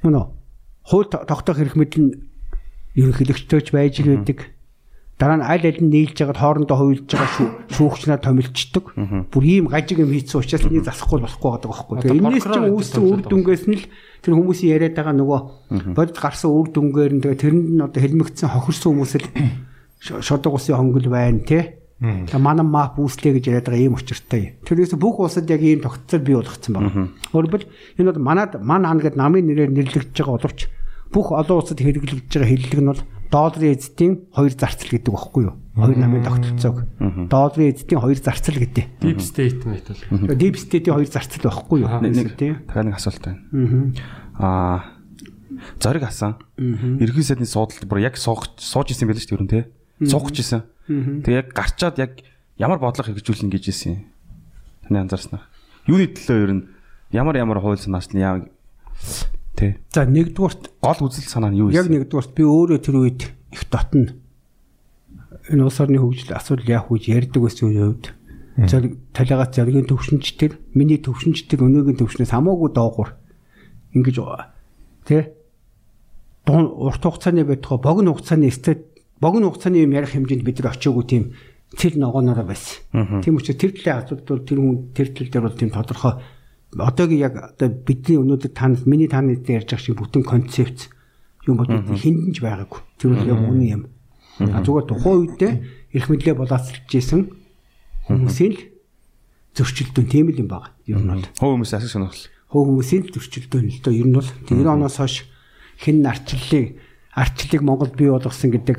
Мөн 0.00 0.14
үү? 0.16 0.26
Хууль 0.88 1.08
то- 1.12 1.24
тогтоох 1.28 1.60
эрх 1.60 1.76
мэдэл 1.76 2.00
нь 2.08 2.12
ерөнхийлөгчтөөч 2.96 3.68
байж 3.74 4.00
байдаг. 4.00 4.48
Дараа 5.14 5.38
нь 5.38 5.46
аль 5.46 5.62
аль 5.62 5.78
нь 5.78 5.94
нийлж 5.94 6.18
байгаад 6.18 6.42
хоорондоо 6.42 6.74
хуйлж 6.74 7.06
байгаа 7.06 7.30
шүү 7.38 7.48
шүүгч 7.70 8.02
нар 8.10 8.18
томилчдөг. 8.18 8.84
Бүр 9.30 9.44
ийм 9.46 9.70
гажиг 9.70 10.02
юм 10.02 10.10
хийсэн 10.10 10.42
учраас 10.42 10.66
энийг 10.66 10.82
засахгүй 10.90 11.22
болохгүй 11.22 11.50
байгаа 11.54 11.70
байхгүй. 11.70 11.94
Тэгээ 12.02 12.18
энэс 12.18 12.46
чинь 12.50 12.70
үүссэн 12.74 13.02
үр 13.06 13.20
дүнгээс 13.22 13.64
нь 13.70 13.78
л 13.78 13.86
тэр 14.26 14.34
хүмүүсийн 14.34 14.74
яриад 14.74 14.98
байгаа 14.98 15.14
нөгөө 15.14 15.40
бодит 15.94 16.18
гарсан 16.18 16.50
үр 16.50 16.66
дүнгээр 16.74 17.12
нь 17.14 17.22
тэгээ 17.22 17.42
тэрэнд 17.46 17.66
нь 17.78 17.84
одоо 17.86 18.00
хэлмэгдсэн 18.02 18.50
хохирсон 18.50 18.90
хүмүүс 18.90 19.14
л 19.22 19.26
шодог 20.02 20.58
усын 20.58 20.82
хонгол 20.82 21.06
байна 21.06 21.46
те. 21.46 21.78
Тэгээ 22.02 22.42
манан 22.42 22.66
мап 22.74 22.98
үүслээ 22.98 23.38
гэж 23.38 23.44
яриад 23.54 23.70
байгаа 23.70 23.86
ийм 23.86 23.94
учиртай. 23.94 24.58
Тэрээс 24.66 24.98
бүх 24.98 25.22
улсад 25.22 25.46
яг 25.46 25.62
ийм 25.62 25.78
тогтцол 25.78 26.26
бий 26.26 26.34
болгоцсон 26.34 26.74
байна. 26.74 27.14
Өөрөлд 27.30 27.70
энэ 28.02 28.10
бол 28.10 28.18
манад 28.34 28.58
ман 28.58 28.82
хан 28.82 28.98
гэдэг 28.98 29.14
намын 29.14 29.46
нэрээр 29.46 29.70
нэрлэгдэж 29.70 30.18
байгаа 30.18 30.36
боловч 30.42 30.60
бүх 31.14 31.30
олон 31.30 31.62
улсад 31.62 31.78
хэрэглэгдэж 31.78 32.34
байгаа 32.34 32.50
хэллэг 32.50 32.80
нь 32.82 32.90
бол 32.90 33.02
долларын 33.34 33.74
эзэдийн 33.74 34.30
хоёр 34.30 34.54
зарцал 34.54 34.90
гэдэг 34.94 35.10
багхгүй 35.10 35.42
юу? 35.50 35.58
Хоёр 35.74 35.98
намын 35.98 36.22
тогтолцоог. 36.22 36.86
Долларын 37.26 37.74
эзэдийн 37.74 37.98
хоёр 37.98 38.18
зарцал 38.22 38.54
гэдэг. 38.54 38.84
Deep 39.02 39.18
state 39.18 39.66
мэт 39.66 39.90
бол. 39.90 40.38
Deep 40.38 40.54
state-ийн 40.54 40.94
хоёр 40.94 41.10
зарцал 41.10 41.42
байхгүй 41.42 41.82
юу? 41.82 41.90
Нэг 41.98 42.38
дахиад 42.38 42.86
нэг 42.86 42.94
асуулт 42.94 43.26
байна. 43.26 43.42
Аа 44.38 44.94
зориг 45.82 46.06
асан. 46.06 46.38
Ерхий 46.56 47.26
сайдны 47.26 47.46
суудалд 47.46 47.90
бүр 47.90 48.06
яг 48.06 48.16
суух 48.16 48.54
сууж 48.58 48.94
исэн 48.94 49.10
байл 49.10 49.18
шүү 49.18 49.42
дээ. 49.50 49.66
Суух 50.06 50.30
гэж 50.30 50.38
исэн. 50.38 50.62
Тэгээ 50.86 51.42
яг 51.42 51.48
гарчаад 51.54 51.98
яг 51.98 52.22
ямар 52.58 52.78
бодлого 52.78 53.10
хэрэгжүүлнэ 53.10 53.50
гэж 53.50 53.64
исэн 53.70 53.90
юм. 53.98 54.02
Таны 54.86 55.02
анзаарснаа. 55.06 55.42
Юуны 55.90 56.06
төлөө 56.12 56.38
ер 56.44 56.52
нь 56.54 56.64
ямар 57.10 57.36
ямар 57.38 57.58
хууль 57.58 57.80
санаач 57.80 58.14
нь 58.14 58.22
яа 58.22 58.46
тий. 59.56 59.76
За 59.94 60.04
нэгдүгürt 60.04 60.70
Гол 60.82 61.00
үзэл 61.08 61.30
санаа 61.30 61.50
нь 61.50 61.58
юу 61.58 61.70
яг 61.70 61.86
вэ? 61.86 62.04
нэгдүгürt 62.04 62.34
би 62.34 62.42
өөрөө 62.42 62.78
тэр 62.82 62.96
үед 63.00 63.22
их 63.54 63.62
дотно 63.70 64.14
энэ 65.50 65.64
улс 65.64 65.80
орны 65.80 65.98
хөгжил 65.98 66.34
асуудал 66.34 66.68
яах 66.68 66.90
вэ 66.90 66.98
ярьдаг 67.04 67.42
байсан 67.42 67.70
үед 67.70 68.14
зэрэг 68.56 68.92
талигац 69.12 69.54
зэргийн 69.54 69.86
төвшинч 69.90 70.24
төр 70.38 70.58
миний 70.74 70.98
төвшинч 70.98 71.46
төр 71.50 71.66
өнөөгийн 71.66 71.98
төвшнөөс 71.98 72.32
хамаагүй 72.32 72.70
доогуур 72.70 73.10
ингэж 73.94 74.16
тий 75.06 75.34
дуун 76.46 76.70
урт 76.70 77.02
хугацааны 77.02 77.44
байтугай 77.44 77.78
богино 77.82 78.14
хугацааны 78.14 78.46
эстэд 78.48 78.86
богино 79.20 79.50
хугацааны 79.50 79.82
юм 79.82 79.92
ярих 79.92 80.14
хэмжээнд 80.14 80.44
бид 80.46 80.62
нар 80.62 80.72
очиагүй 80.72 81.04
тийм 81.04 81.24
цэл 81.74 81.98
ногооноор 81.98 82.44
байсан. 82.46 83.22
Тийм 83.22 83.36
учраас 83.36 83.58
тэр 83.58 83.72
талын 83.74 83.98
асуудал 83.98 84.38
бол 84.38 84.46
тэр 84.46 84.58
хүн 84.62 84.76
тэр 84.94 85.08
тал 85.10 85.28
дээр 85.28 85.44
бол 85.48 85.58
тийм 85.58 85.70
тодорхой 85.74 86.12
одоогийн 86.78 87.20
яг 87.20 87.34
одоо 87.54 87.68
бидний 87.68 88.18
өнөөдөр 88.18 88.52
танд 88.54 88.86
миний 88.86 89.08
таны 89.08 89.36
дээр 89.36 89.62
ярьж 89.62 89.70
байгаа 89.70 89.84
шиг 89.84 89.98
бүтэн 89.98 90.24
концепц 90.26 90.90
юм 91.46 91.60
бол 91.60 91.68
хиндэнж 91.68 92.38
байгаагүй. 92.40 92.80
Тэр 92.98 93.10
бол 93.14 93.30
яг 93.30 93.40
үнэн 93.40 93.68
юм. 93.70 93.82
А 94.40 94.62
зүгээр 94.64 94.86
тухайн 94.90 95.18
үедээ 95.28 95.52
эрх 95.94 96.08
мэдлээ 96.10 96.34
болоосолж 96.34 96.90
исэн 96.90 97.30
хүмүүсийн 98.10 98.52
л 98.54 98.60
зөрчилдөөн. 99.54 100.08
Тийм 100.10 100.28
л 100.32 100.40
юм 100.42 100.48
байна. 100.50 100.74
Ер 100.90 100.98
нь 100.98 101.10
бол. 101.10 101.26
Хөө 101.38 101.50
хүмүүс 101.54 101.72
асар 101.78 101.90
сонирхол. 101.90 102.26
хөө 102.54 102.62
хүмүүсийн 102.70 103.02
л 103.10 103.14
зөрчилдөөн 103.18 103.66
л 103.66 103.82
доо 103.82 103.94
ер 103.94 104.06
нь 104.06 104.14
бол 104.14 104.30
90 104.46 104.70
оноос 104.70 104.96
хойш 105.02 105.26
хэн 105.82 106.06
арчлалыг 106.06 106.78
арчлалыг 107.10 107.62
Монголд 107.66 107.94
бий 107.98 108.06
болгосон 108.10 108.50
гэдэг 108.54 108.78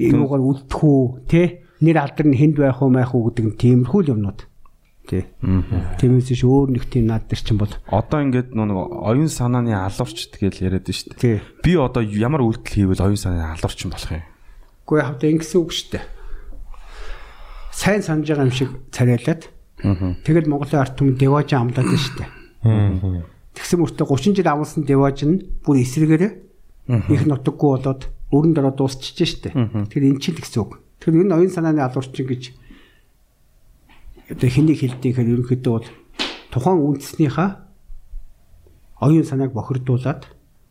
юугаар 0.00 0.40
үлдэх 0.40 0.80
үү 0.80 1.04
те 1.28 1.42
нэр 1.84 2.00
алдар 2.00 2.24
нь 2.24 2.40
хэнд 2.40 2.56
байх 2.56 2.80
уу 2.80 2.88
майх 2.88 3.12
уу 3.12 3.28
гэдэг 3.28 3.44
нь 3.44 3.58
тиймэрхүү 3.60 4.00
л 4.00 4.12
юмнууд 4.16 4.48
тий. 5.06 5.22
Тиймээс 5.40 6.34
ш 6.34 6.42
өөр 6.42 6.74
нэг 6.74 6.84
тийм 6.90 7.06
над 7.06 7.30
дээр 7.30 7.40
чинь 7.40 7.56
бол 7.62 7.70
Одоо 7.86 8.20
ингээд 8.26 8.52
нэг 8.52 8.76
оюун 8.76 9.30
санааны 9.30 9.72
алуурч 9.72 10.34
гэж 10.34 10.66
яриад 10.66 10.84
байна 10.84 10.98
шүү 10.98 11.14
дээ. 11.16 11.40
Би 11.62 11.72
одоо 11.78 12.02
ямар 12.02 12.42
үйлдэл 12.42 12.74
хийвэл 12.92 13.06
оюун 13.06 13.16
санааны 13.16 13.54
алуурчин 13.54 13.94
болох 13.94 14.10
юм? 14.10 14.26
Гэхдээ 14.84 15.00
яг 15.00 15.10
одоо 15.14 15.28
ингэсэн 15.30 15.58
үг 15.62 15.70
шүү 15.70 15.88
дээ. 15.94 16.04
Сайн 17.70 18.02
санаж 18.02 18.26
байгаа 18.26 18.46
юм 18.46 18.54
шиг 18.54 18.70
царайлаад 18.90 19.42
тэгэл 20.26 20.50
Монголын 20.50 20.82
ард 20.82 20.94
түмэн 20.98 21.16
деваж 21.16 21.48
амлаад 21.54 21.86
байна 21.86 22.02
шүү 22.02 22.16
дээ. 22.18 22.30
Тэгсэн 23.56 23.78
мөртөө 23.80 24.06
30 24.10 24.36
жил 24.36 24.50
амлсан 24.52 24.82
деваж 24.84 25.24
нь 25.24 25.44
бүр 25.64 25.80
эсрэгээрээ 25.80 26.32
их 27.08 27.22
нутаггүй 27.24 27.70
болоод 27.78 28.08
өрн 28.32 28.52
дороо 28.52 28.72
дуусчихж 28.74 29.18
штэ. 29.24 29.54
Тэгэхээр 29.54 30.06
эн 30.12 30.20
чинь 30.20 30.36
л 30.36 30.42
гэсэн 30.44 30.60
үг. 30.60 30.80
Тэгэхээр 31.00 31.24
энэ 31.24 31.34
оюун 31.36 31.52
санааны 31.52 31.80
алуурчин 31.80 32.26
гэж 32.26 32.42
одоо 34.30 34.48
хэнийг 34.50 34.80
хэлдгийхээр 34.82 35.32
ерөнхийдөө 35.32 35.72
бол 35.72 35.88
тухайн 36.50 36.78
үндэснийхаа 36.82 37.66
оюун 39.00 39.24
санааг 39.24 39.52
бохирдуулаад 39.54 40.26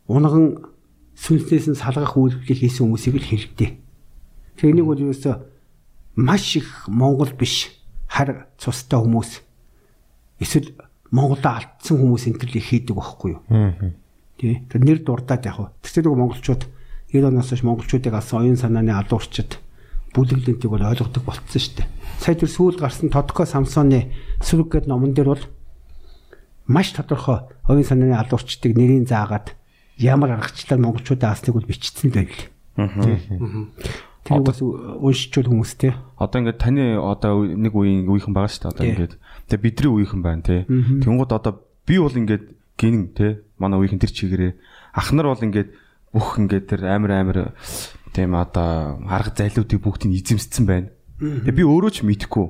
унган 0.08 0.74
сүнснээс 1.16 1.66
нь 1.72 1.80
салгах 1.80 2.16
үйлдэлийг 2.16 2.60
хийсэн 2.60 2.84
хүмүүсийг 2.84 3.16
л 3.16 3.30
хэлдэг. 3.30 3.70
Тэр 4.60 4.70
энийг 4.70 4.86
бол 4.86 5.00
ерөөсөө 5.00 5.34
маш 6.20 6.56
их 6.60 6.88
Монгол 6.88 7.32
биш 7.32 7.72
хар 8.08 8.48
цустай 8.60 9.00
хүмүүс 9.00 9.40
эсвэл 10.40 10.76
Монголоо 11.10 11.56
алдсан 11.56 11.96
хүмүүс 11.96 12.28
энэ 12.28 12.38
төр 12.42 12.50
их 12.60 12.68
хийдэг 12.68 12.96
байхгүй 12.96 13.30
юу? 13.32 13.42
Тий. 14.36 14.60
Тэр 14.68 14.80
нэр 14.84 15.00
дурдаад 15.00 15.46
яг 15.48 15.56
хөө. 15.56 15.68
Тэгсээ 15.80 16.02
нөгөө 16.04 16.20
монголчууд 16.20 16.62
90 17.14 17.30
оноос 17.30 17.48
хойш 17.48 17.62
монголчуудыг 17.64 18.12
алсан 18.12 18.44
оюун 18.44 18.60
санааны 18.60 18.92
алуурчид 18.92 19.56
бүлэглэнтийг 20.12 20.68
бол 20.68 20.84
ойлгодог 20.84 21.24
болцсон 21.24 21.60
шүү 21.62 21.74
дээ. 21.80 21.88
Сая 22.20 22.34
тэр 22.34 22.50
сүүл 22.50 22.80
гарсан 22.80 23.12
Тодко 23.12 23.46
Самсоны 23.46 24.12
сүрэг 24.40 24.72
гэдэг 24.72 24.90
номон 24.90 25.12
дээр 25.14 25.36
бол 25.36 25.44
маш 26.66 26.90
тодорхой 26.92 27.46
оюун 27.68 27.84
санааны 27.84 28.16
алуурчдыг 28.18 28.74
нэрийн 28.74 29.06
заагаад 29.06 29.54
ямар 29.98 30.36
аргачлаар 30.36 30.80
монголчуудаа 30.80 31.32
алсныг 31.32 31.54
бол 31.54 31.68
бичсэн 31.68 32.10
байв. 32.10 32.50
Тэр 34.26 34.42
бас 34.42 34.58
уншичул 34.58 35.46
хүмүүстэй. 35.46 35.94
Одоо 36.18 36.42
ингээд 36.42 36.58
таны 36.58 36.98
одоо 36.98 37.46
нэг 37.46 37.70
үеийн 37.70 38.10
үеийнхэн 38.10 38.34
байгаа 38.34 38.50
шүү 38.50 38.62
дээ. 38.66 38.74
Одоо 38.74 38.86
ингээд 38.90 39.14
тэгээ 39.46 39.62
бидний 39.62 39.90
үеийнхэн 39.94 40.22
байна 40.26 40.42
тий. 40.42 40.60
Тэнгууд 40.66 41.30
одоо 41.30 41.62
би 41.86 41.96
бол 42.02 42.10
ингээд 42.10 42.44
гинэн 42.74 43.06
тий. 43.14 43.32
Манай 43.62 43.78
үеийнхэн 43.78 44.02
тэр 44.02 44.10
чигээрээ 44.10 44.52
ах 44.98 45.14
нар 45.14 45.30
бол 45.30 45.46
ингээд 45.46 45.70
бүх 46.10 46.42
ингээд 46.42 46.66
тэр 46.66 46.80
амар 46.90 47.12
амар 47.14 47.38
тийм 48.10 48.34
одоо 48.34 48.98
арга 49.06 49.30
зайлуудыг 49.30 49.78
бүгдийг 49.78 50.18
эзэмссэн 50.18 50.64
байна. 50.66 50.90
Тэгээ 51.20 51.56
би 51.56 51.64
өөрөө 51.64 51.92
ч 51.92 52.04
мэдэхгүй. 52.04 52.46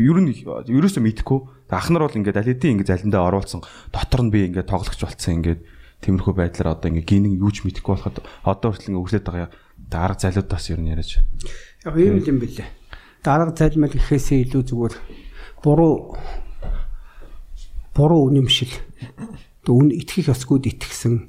Ер 0.00 0.18
нь 0.24 0.32
ерөөсөө 0.36 1.02
мэдэхгүй. 1.04 1.38
Ах 1.72 1.88
нар 1.92 2.08
бол 2.08 2.16
ингээд 2.16 2.40
аль 2.40 2.48
хэдийн 2.48 2.80
ингээд 2.80 2.92
залиндаа 2.92 3.28
оруулсан. 3.28 3.60
Дотор 3.92 4.24
нь 4.24 4.32
би 4.32 4.48
ингээд 4.48 4.68
тоглогч 4.68 5.00
болсон 5.00 5.44
ингээд 5.44 5.60
тиймэрхүү 6.00 6.34
байдлаар 6.36 6.76
одоо 6.76 6.88
ингээ 6.92 7.04
гинэн 7.04 7.40
юу 7.40 7.52
ч 7.52 7.64
мэдэхгүй 7.64 7.92
болоход 7.96 8.24
одоо 8.44 8.68
хүртэл 8.72 8.96
ингээ 8.96 9.02
өглөөд 9.04 9.26
байгаа 9.28 9.50
дарга 9.76 10.20
залуудаас 10.20 10.66
ер 10.72 10.80
нь 10.80 10.92
яриач. 10.92 11.20
Яг 11.84 11.96
ийм 11.96 12.20
юм 12.20 12.38
бэлээ. 12.40 12.68
Дарга 13.24 13.52
залмал 13.52 13.92
гэхээсээ 13.92 14.44
илүү 14.48 14.62
зүгээр 14.72 14.94
буруу 15.64 16.16
буруу 17.96 18.28
үнэмшил. 18.28 18.72
Үн 19.66 19.90
итгэх 19.90 20.30
ёсгүйд 20.30 20.70
итгэсэн, 20.70 21.26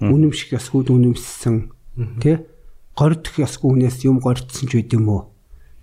үнэмших 0.00 0.56
ёсгүйд 0.56 0.88
үнэмссэн, 0.88 1.68
тэ? 2.22 2.48
Гордох 2.96 3.36
ёсгүй 3.36 3.76
хүнээс 3.76 4.08
юм 4.08 4.24
гордсон 4.24 4.70
ч 4.70 4.80
үт 4.80 4.94
юм 4.96 5.10
уу? 5.12 5.33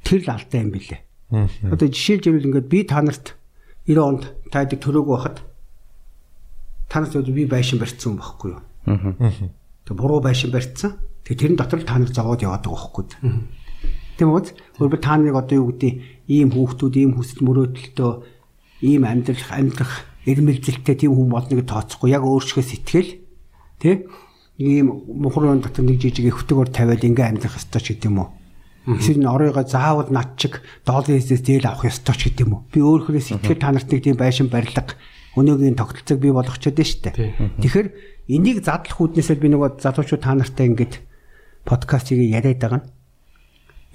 Тэр 0.03 0.19
л 0.25 0.33
алдаа 0.33 0.59
юм 0.61 0.71
бэлээ. 0.71 1.01
Одоо 1.71 1.87
жишээлжвэл 1.87 2.47
ингээд 2.51 2.67
би 2.67 2.83
та 2.83 3.01
нарт 3.01 3.35
90 3.87 3.99
онд 4.01 4.23
таадаг 4.51 4.79
төрөөг 4.81 5.07
байхад 5.07 5.37
танаас 6.91 7.15
бол 7.15 7.31
би 7.31 7.45
байшин 7.47 7.79
барьсан 7.79 8.19
байхгүй 8.19 8.51
юу? 8.51 8.61
Тэг 9.87 9.95
буруу 9.95 10.19
байшин 10.19 10.51
барьсан. 10.51 10.99
Тэг 11.23 11.39
тэрэн 11.39 11.55
дотор 11.55 11.79
л 11.79 11.87
та 11.87 11.97
нар 11.97 12.11
зовоод 12.11 12.43
яваад 12.43 12.67
байгаа 12.67 12.75
байхгүй 12.75 13.03
юу? 13.23 13.47
Тийм 14.19 14.29
үү? 14.35 14.53
Өөрөөр 14.81 15.01
та 15.01 15.15
нарыг 15.15 15.39
одоо 15.39 15.55
юу 15.63 15.71
гэдэг 15.71 15.93
ийм 16.27 16.49
хүүхдүүд 16.51 16.95
ийм 16.99 17.11
хүсэл 17.15 17.45
мөрөөдөлтөө 17.47 18.11
ийм 18.81 19.05
амьдрах 19.05 19.49
амьдрах 19.53 19.93
эрмэлзэлтэй 20.25 20.95
тийм 20.97 21.13
хүн 21.13 21.29
болно 21.29 21.53
гэж 21.57 21.67
тооцохгүй 21.69 22.13
яг 22.13 22.25
өөрсгөө 22.25 22.65
сэтгэл 22.65 23.11
тий 23.81 24.05
ийм 24.57 24.87
мухрын 25.05 25.61
дотор 25.61 25.85
нэг 25.85 26.01
жижиг 26.01 26.33
өвтгөр 26.33 26.69
тавиал 26.69 27.01
ингээ 27.01 27.29
амьдрах 27.29 27.57
ёстой 27.57 27.81
ч 27.81 27.97
гэдэм 27.97 28.21
үү 28.21 28.27
эсвэл 28.87 29.27
оройгоо 29.27 29.65
заавал 29.67 30.09
над 30.09 30.37
чиг 30.37 30.61
долларын 30.85 31.21
эсэс 31.21 31.45
зээл 31.45 31.69
авах 31.69 31.85
ёстой 31.85 32.15
ч 32.17 32.33
гэдэм 32.33 32.49
үү? 32.49 32.61
Би 32.73 32.79
өөрөөр 32.81 33.21
сэтгэл 33.21 33.61
та 33.61 33.69
нарт 33.69 33.89
нэг 33.93 34.01
тийм 34.01 34.17
байшин 34.17 34.49
барилга 34.49 34.97
өнөөгийн 35.37 35.77
тогтолцоог 35.77 36.19
бий 36.19 36.33
болгочод 36.33 36.75
нь 36.75 36.83
шүү 36.83 37.01
дээ. 37.07 37.15
Тэгэхээр 37.61 37.87
энийг 38.33 38.65
задлах 38.65 38.99
үүднээсээ 38.99 39.37
би 39.39 39.47
нөгөө 39.53 39.79
залуучууд 39.79 40.23
та 40.25 40.33
нартай 40.35 40.67
ингээд 40.67 40.99
подкастыг 41.63 42.19
яриад 42.19 42.59
байгаа 42.59 42.81
нь 42.83 42.89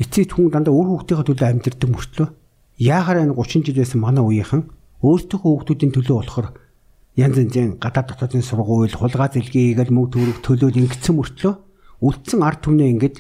эцэст 0.01 0.33
хүн 0.33 0.53
дандаа 0.55 0.73
өөр 0.73 1.03
хүүхдийнхээ 1.03 1.29
төлөө 1.29 1.49
амьдэрдэг 1.51 1.91
мөртлөө 1.91 2.29
яахаар 2.79 3.25
энэ 3.25 3.37
30 3.37 3.65
жил 3.67 3.81
байсан 3.81 4.01
манай 4.01 4.25
үеийнхэн 4.25 4.63
өөртөө 5.03 5.39
хүүхдүүдийн 5.41 5.93
төлөө 5.93 6.17
болохоор 6.21 6.49
янз 7.17 7.37
янзын 7.41 7.81
гадаад 7.81 8.13
дотоодын 8.13 8.45
сургууль, 8.45 8.93
хулгай 8.93 9.29
зэлгээ 9.33 9.65
хийгээл 9.73 9.93
мөнгө 9.97 10.13
төгрөг 10.13 10.39
төлөөд 10.45 10.77
ингэсэн 10.77 11.17
мөртлөө 11.17 11.55
үлдсэн 12.05 12.41
ард 12.45 12.61
түмнээ 12.61 12.93
ингээд 12.93 13.17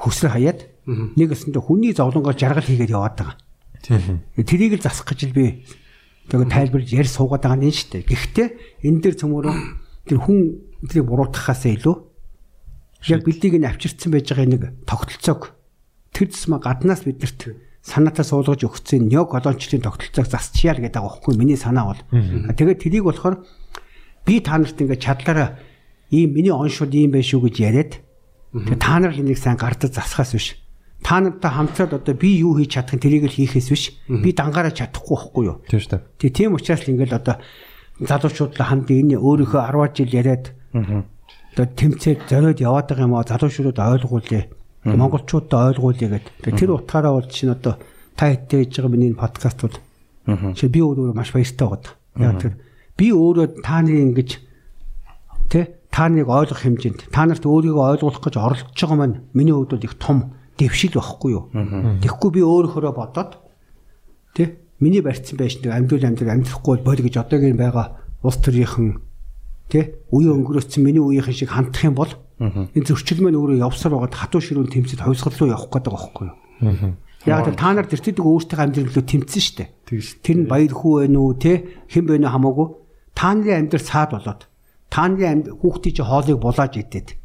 хөсрө 0.00 0.32
хаяад 0.32 0.60
нэг 0.88 1.28
өсөндө 1.36 1.60
хүний 1.60 1.92
зовлонгоор 1.92 2.34
жаргал 2.34 2.64
хийгээд 2.64 2.94
яваад 2.96 3.16
байгаа. 3.20 3.36
Тэрийг 4.40 4.80
л 4.80 4.84
засах 4.84 5.12
гэж 5.12 5.30
би 5.36 5.62
тэгээ 6.32 6.48
тайлбарж 6.48 6.88
ярь 6.96 7.10
суугаад 7.10 7.44
байгаа 7.44 7.60
нь 7.60 7.70
шүү 7.70 8.00
дээ. 8.00 8.08
Гэхдээ 8.08 8.48
энэ 8.88 9.00
дээр 9.04 9.16
цөмөрөө 9.20 9.54
тэр 10.08 10.18
хүн 10.24 10.38
тэрийг 10.88 11.06
буруутгахаас 11.06 11.68
илүү 11.68 11.96
яг 13.12 13.20
бэлдийг 13.24 13.54
нь 13.60 13.68
авчирцсан 13.68 14.10
байж 14.12 14.26
байгаа 14.32 14.48
нэг 14.48 14.62
тогтолцоог 14.88 15.52
тэр 16.12 16.28
зэсмэ 16.32 16.58
гаднаас 16.60 17.04
биднэрт 17.04 17.56
санаатаа 17.80 18.24
суулгаж 18.24 18.60
өгсөн 18.64 19.08
нё 19.08 19.24
колончлын 19.24 19.84
тогтолцоог 19.84 20.28
засчихъя 20.28 20.76
л 20.76 20.84
гэдэг 20.84 21.00
байгаа 21.00 21.08
байхгүй 21.16 21.34
миний 21.36 21.56
санаа 21.56 21.92
бол. 21.92 22.02
Тэгээд 22.52 22.82
тэрийг 22.84 23.04
болохоор 23.08 23.40
би 24.28 24.40
та 24.44 24.60
нарт 24.60 24.76
ингээд 24.76 25.00
чадлаараа 25.00 25.56
ийм 26.12 26.36
миний 26.36 26.52
оншууд 26.52 26.92
ийм 26.92 27.16
байх 27.16 27.24
шүү 27.24 27.48
гэж 27.48 27.56
яриад 27.56 27.92
та 28.52 28.98
нар 28.98 29.14
энийг 29.14 29.38
сайн 29.38 29.56
гардаж 29.56 29.94
засахаас 29.94 30.32
биш. 30.32 30.56
Та 31.02 31.20
нартай 31.20 31.50
хамтраад 31.50 31.92
одоо 31.94 32.14
би 32.14 32.40
юу 32.40 32.58
хийж 32.58 32.74
чадах 32.74 33.00
тэрийг 33.00 33.30
л 33.30 33.36
хийхээс 33.36 33.68
биш. 33.70 33.84
Би 34.08 34.32
дангаараа 34.32 34.74
чадахгүй 34.74 35.16
байхгүй 35.16 35.44
юу? 35.46 35.56
Тийм 35.70 35.80
шүү 35.80 35.90
дээ 35.94 36.02
тий 36.18 36.30
тийм 36.30 36.54
учраас 36.58 36.82
л 36.84 36.92
ингээл 36.92 37.18
одоо 37.18 37.36
залуучуудлаа 38.02 38.66
ханд 38.68 38.90
энэ 38.90 39.16
өөрийнхөө 39.16 39.60
10 39.70 39.96
жил 39.96 40.10
яриад 40.18 40.44
одоо 40.74 41.66
тэмцээд 41.66 42.20
зориод 42.26 42.58
яваад 42.60 42.88
байгаа 42.90 43.06
юм 43.06 43.14
аа. 43.14 43.28
Залуучуудад 43.28 43.78
ойлгуулъя. 43.78 44.44
Монголчуудад 44.84 45.76
ойлгуулъя 45.76 46.08
гэдэг 46.18 46.54
тэр 46.56 46.70
утгаараа 46.74 47.12
бол 47.16 47.28
чинь 47.28 47.52
одоо 47.52 47.76
та 48.16 48.32
хэдтэй 48.32 48.64
хийж 48.64 48.80
байгаа 48.80 48.92
миний 48.92 49.14
подкаст 49.14 49.60
бол 49.62 49.76
чи 50.54 50.68
би 50.68 50.80
өөрөө 50.80 51.14
маш 51.16 51.32
баяртай 51.32 51.68
байгаа 51.68 51.94
яг 52.20 52.40
тэр 52.40 52.54
би 52.96 53.12
өөрөө 53.12 53.64
тааны 53.64 53.92
ингэж 54.12 54.30
тий 55.48 55.64
тааныг 55.90 56.28
ойлгох 56.30 56.62
хэмжээнд 56.62 57.10
та 57.10 57.26
нарт 57.26 57.44
өөрийгөө 57.44 57.98
ойлгуулах 57.98 58.22
гэж 58.22 58.34
оролдож 58.38 58.78
байгаа 58.78 58.98
маань 58.98 59.16
миний 59.34 59.54
хувьд 59.54 59.74
бол 59.74 59.86
их 59.86 59.94
том 59.98 60.38
дэвшил 60.56 60.94
байхгүй 60.94 61.30
юу. 61.34 61.44
Тэгэхгүй 62.00 62.30
би 62.30 62.40
өөрөөрөө 62.46 62.94
бодоод 62.94 63.42
тий 64.34 64.58
миний 64.78 65.02
барьцсан 65.02 65.36
байж 65.36 65.58
нэг 65.60 65.74
амьдрал 65.74 66.06
амьдрал 66.06 66.34
амьдрахгүй 66.38 66.76
бол 66.86 67.00
гэж 67.00 67.14
одоогийн 67.18 67.58
байгаа 67.58 67.98
улс 68.22 68.38
төрийнхэн 68.38 69.02
тий 69.68 69.84
үе 70.14 70.30
өнгөрөөсөн 70.30 70.82
миний 70.84 71.02
үеийнхэн 71.02 71.36
шиг 71.36 71.50
хандах 71.50 71.84
юм 71.84 71.98
бол 71.98 72.12
энэ 72.40 72.86
зөрчил 72.86 73.20
маань 73.24 73.38
өөрөө 73.38 73.64
явсаар 73.64 73.94
байгаад 73.94 74.14
хатуу 74.14 74.40
ширүүн 74.40 74.70
тэмцэд 74.70 75.04
хойсгол 75.04 75.36
руу 75.36 75.52
явах 75.54 75.68
гэдэг 75.70 75.92
байхгүй 75.92 76.26
юу. 76.28 76.36
Яг 77.28 77.46
л 77.48 77.56
та 77.56 77.72
нар 77.76 77.84
тэртдэг 77.84 78.24
өөртөө 78.24 78.58
амьдралөө 78.64 79.04
тэмцэн 79.04 79.42
штэ. 79.44 79.64
Тэр 80.24 80.36
нь 80.44 80.48
баяр 80.48 80.72
хүү 80.72 81.08
нү 81.12 81.36
тий 81.36 81.68
хэн 81.92 82.08
нэ 82.08 82.32
хамаагүй 82.32 82.66
та 83.12 83.36
нарын 83.36 83.68
амьдрал 83.68 83.84
цаад 83.84 84.10
болоод 84.16 84.49
та 84.90 85.08
нарын 85.08 85.46
хүүхдийн 85.46 85.94
чи 85.96 86.02
хоолыг 86.02 86.38
булааж 86.42 86.74
идээд 86.76 87.16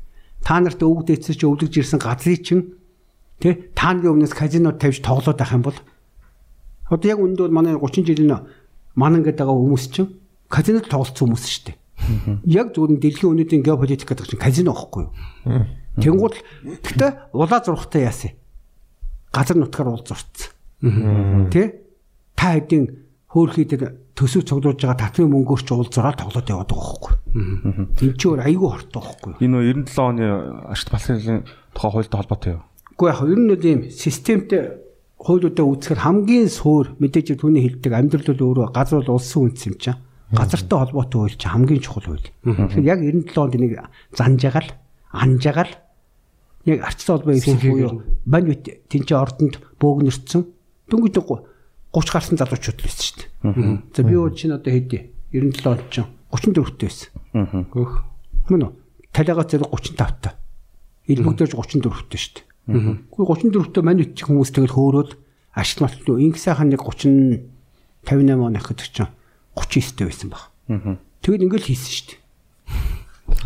та 0.46 0.62
нарт 0.62 0.80
өвөг 0.80 1.10
дэцэж 1.10 1.44
өвлөж 1.44 1.74
ирсэн 1.76 2.00
газрыг 2.00 2.42
чин 2.46 2.62
Тэ 3.40 3.76
тааны 3.76 4.08
өмнөөс 4.08 4.32
казинод 4.32 4.80
тавьж 4.80 5.04
тоглоод 5.04 5.36
байх 5.36 5.52
юм 5.52 5.68
бол 5.68 5.76
одоо 6.88 7.08
яг 7.12 7.20
үндэ 7.20 7.44
бол 7.44 7.58
манай 7.60 7.76
30 7.76 8.08
жилийн 8.08 8.48
манан 8.96 9.28
гэдэг 9.28 9.44
хүмүүс 9.44 9.86
чинь 9.92 10.16
казинод 10.48 10.88
тоглолцсон 10.88 11.36
хүмүүс 11.36 11.44
шүү 11.44 11.64
дээ. 11.68 11.78
Яг 12.48 12.72
зөвхөн 12.72 13.04
дэлхийн 13.04 13.36
өнөөдрийн 13.36 13.66
геополитик 13.68 14.08
гэдэг 14.08 14.28
чинь 14.32 14.40
казино 14.40 14.72
байхгүй 14.72 15.04
юу? 15.04 15.68
Тэнгууд 16.00 16.36
гэхдээ 16.80 17.12
улаа 17.36 17.60
зурхтай 17.60 18.08
яасан. 18.08 18.40
Газар 19.36 19.60
нутгаар 19.60 19.92
уул 19.92 20.04
зурцсан. 20.08 20.56
Тэ? 21.52 21.84
Та 22.40 22.56
хэдийн 22.56 23.05
хөөхий 23.36 23.68
дээр 23.68 23.84
төсөв 24.16 24.48
цуглуулж 24.48 24.80
байгаа 24.80 25.12
татвын 25.12 25.28
мөнгөөр 25.28 25.62
ч 25.68 25.70
уул 25.76 25.92
зураад 25.92 26.16
тоглоод 26.24 26.48
яваад 26.48 26.72
байгаа 26.72 26.96
байхгүй? 26.96 27.14
Энд 28.00 28.16
чинь 28.16 28.40
айгүй 28.40 28.70
хортой 28.72 29.02
байхгүй? 29.04 29.34
Энэ 29.44 29.52
нөө 29.52 29.92
97 29.92 30.00
оны 30.00 30.26
ашигт 30.72 30.92
балхын 30.96 31.44
тухай 31.76 31.92
хуультай 31.92 32.18
холбоотой 32.24 32.52
юу? 32.56 32.64
Гэхдээ 32.96 33.12
яг 33.12 33.20
ер 33.28 33.40
нь 33.44 33.52
бол 33.52 33.68
ийм 33.68 33.82
системтэй 33.92 34.64
хуулиудаа 35.20 35.66
үүсгэр 35.68 36.00
хамгийн 36.00 36.48
суур 36.48 36.96
мэдээж 36.96 37.36
түүний 37.36 37.64
хэлдэг 37.68 37.92
амьдрал 37.92 38.30
бол 38.32 38.48
өөрөө 38.56 38.68
газар 38.72 39.04
бол 39.04 39.20
улсын 39.20 39.52
үндэс 39.52 39.68
юм 39.68 39.76
чинь. 39.84 40.00
Газартай 40.32 40.80
холбоотой 40.80 41.20
хууль 41.28 41.36
чинь 41.36 41.52
хамгийн 41.52 41.84
чухал 41.84 42.08
хууль. 42.08 42.28
Тэгэхээр 42.48 42.88
яг 42.88 43.00
97 43.04 43.36
онд 43.36 43.56
энийг 43.60 43.74
занжаагаал, 44.16 44.72
анжаагаал 45.12 45.74
яг 46.66 46.80
арчсан 46.88 47.18
холбоо 47.18 47.34
эвсэх 47.36 47.62
буюу 47.62 48.04
бань 48.26 48.48
бит 48.48 48.64
тэнцээ 48.90 49.18
ордонд 49.18 49.60
бөөгнөрцөн 49.80 50.44
дөнгөж 50.90 51.14
30 51.96 52.12
гарсан 52.12 52.36
залуучууд 52.36 52.80
л 52.80 52.84
байсан 52.84 53.04
шүү 53.08 53.18
дээ. 53.24 53.80
За 53.96 54.02
би 54.04 54.16
уу 54.20 54.30
чинь 54.36 54.52
одоо 54.52 54.72
хэдий 54.72 55.16
97 55.32 55.72
онд 55.72 55.88
чинь 55.96 56.06
34-тэй 56.28 56.88
байсан. 56.92 57.68
Гөх. 57.72 58.04
Мөн 58.52 58.64
үү? 58.68 58.72
Талигаа 59.16 59.48
зэрэг 59.48 59.72
35 59.72 60.20
та. 60.20 60.36
Илбэгдэж 61.08 61.56
34-тэй 61.56 62.20
шүү 62.20 62.34
дээ. 62.36 62.44
Гэхдээ 63.16 63.52
34-т 63.56 63.78
мань 63.80 64.04
итчих 64.04 64.28
хүмүүс 64.28 64.52
тэгэл 64.52 64.76
хөөрөөд 64.76 65.12
ашиг 65.56 65.80
матлуу 65.80 66.20
инх 66.20 66.36
сайхан 66.36 66.68
нэг 66.68 66.84
30 66.84 67.48
58 68.04 68.44
он 68.44 68.60
гэдэг 68.60 68.90
чинь 68.92 69.10
39-тэй 69.56 70.06
байсан 70.12 70.30
баг. 70.30 70.52
Тэгэл 71.24 71.46
ингээл 71.48 71.70
хийсэн 71.72 71.92
шүү 71.96 72.08
дээ. 72.12 72.20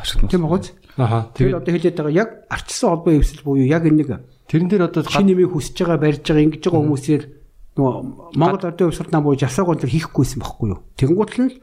Ашиг 0.01 0.25
Тийм 0.25 0.49
багц. 0.49 0.73
Аха. 0.97 1.29
Тэгэл 1.37 1.61
одоо 1.61 1.71
хэлээд 1.71 1.95
байгаа 1.95 2.15
яг 2.17 2.29
арчсан 2.49 2.89
холбоо 2.91 3.13
эвсэл 3.13 3.45
буюу 3.45 3.67
яг 3.67 3.85
энэ 3.85 4.03
нэг 4.03 4.09
Тэрэн 4.49 4.67
дээр 4.67 4.83
одоо 4.89 5.05
шин 5.05 5.29
нэмийг 5.29 5.53
хүсэж 5.53 5.85
байгаа 5.85 6.01
барьж 6.01 6.25
байгаа 6.25 6.43
ингэж 6.49 6.63
байгаа 6.65 6.81
хүмүүсээр 6.81 7.23
нөгөө 7.79 8.35
Монгол 8.35 8.67
ордын 8.67 8.91
хувьсрал 8.91 9.11
нам 9.15 9.23
буу 9.23 9.39
жасаагүй 9.39 9.79
тэр 9.79 9.93
хийхгүйсэн 9.95 10.43
байхгүй 10.43 10.67
юу. 10.75 10.83
Тэнгуут 10.99 11.31
л 11.39 11.55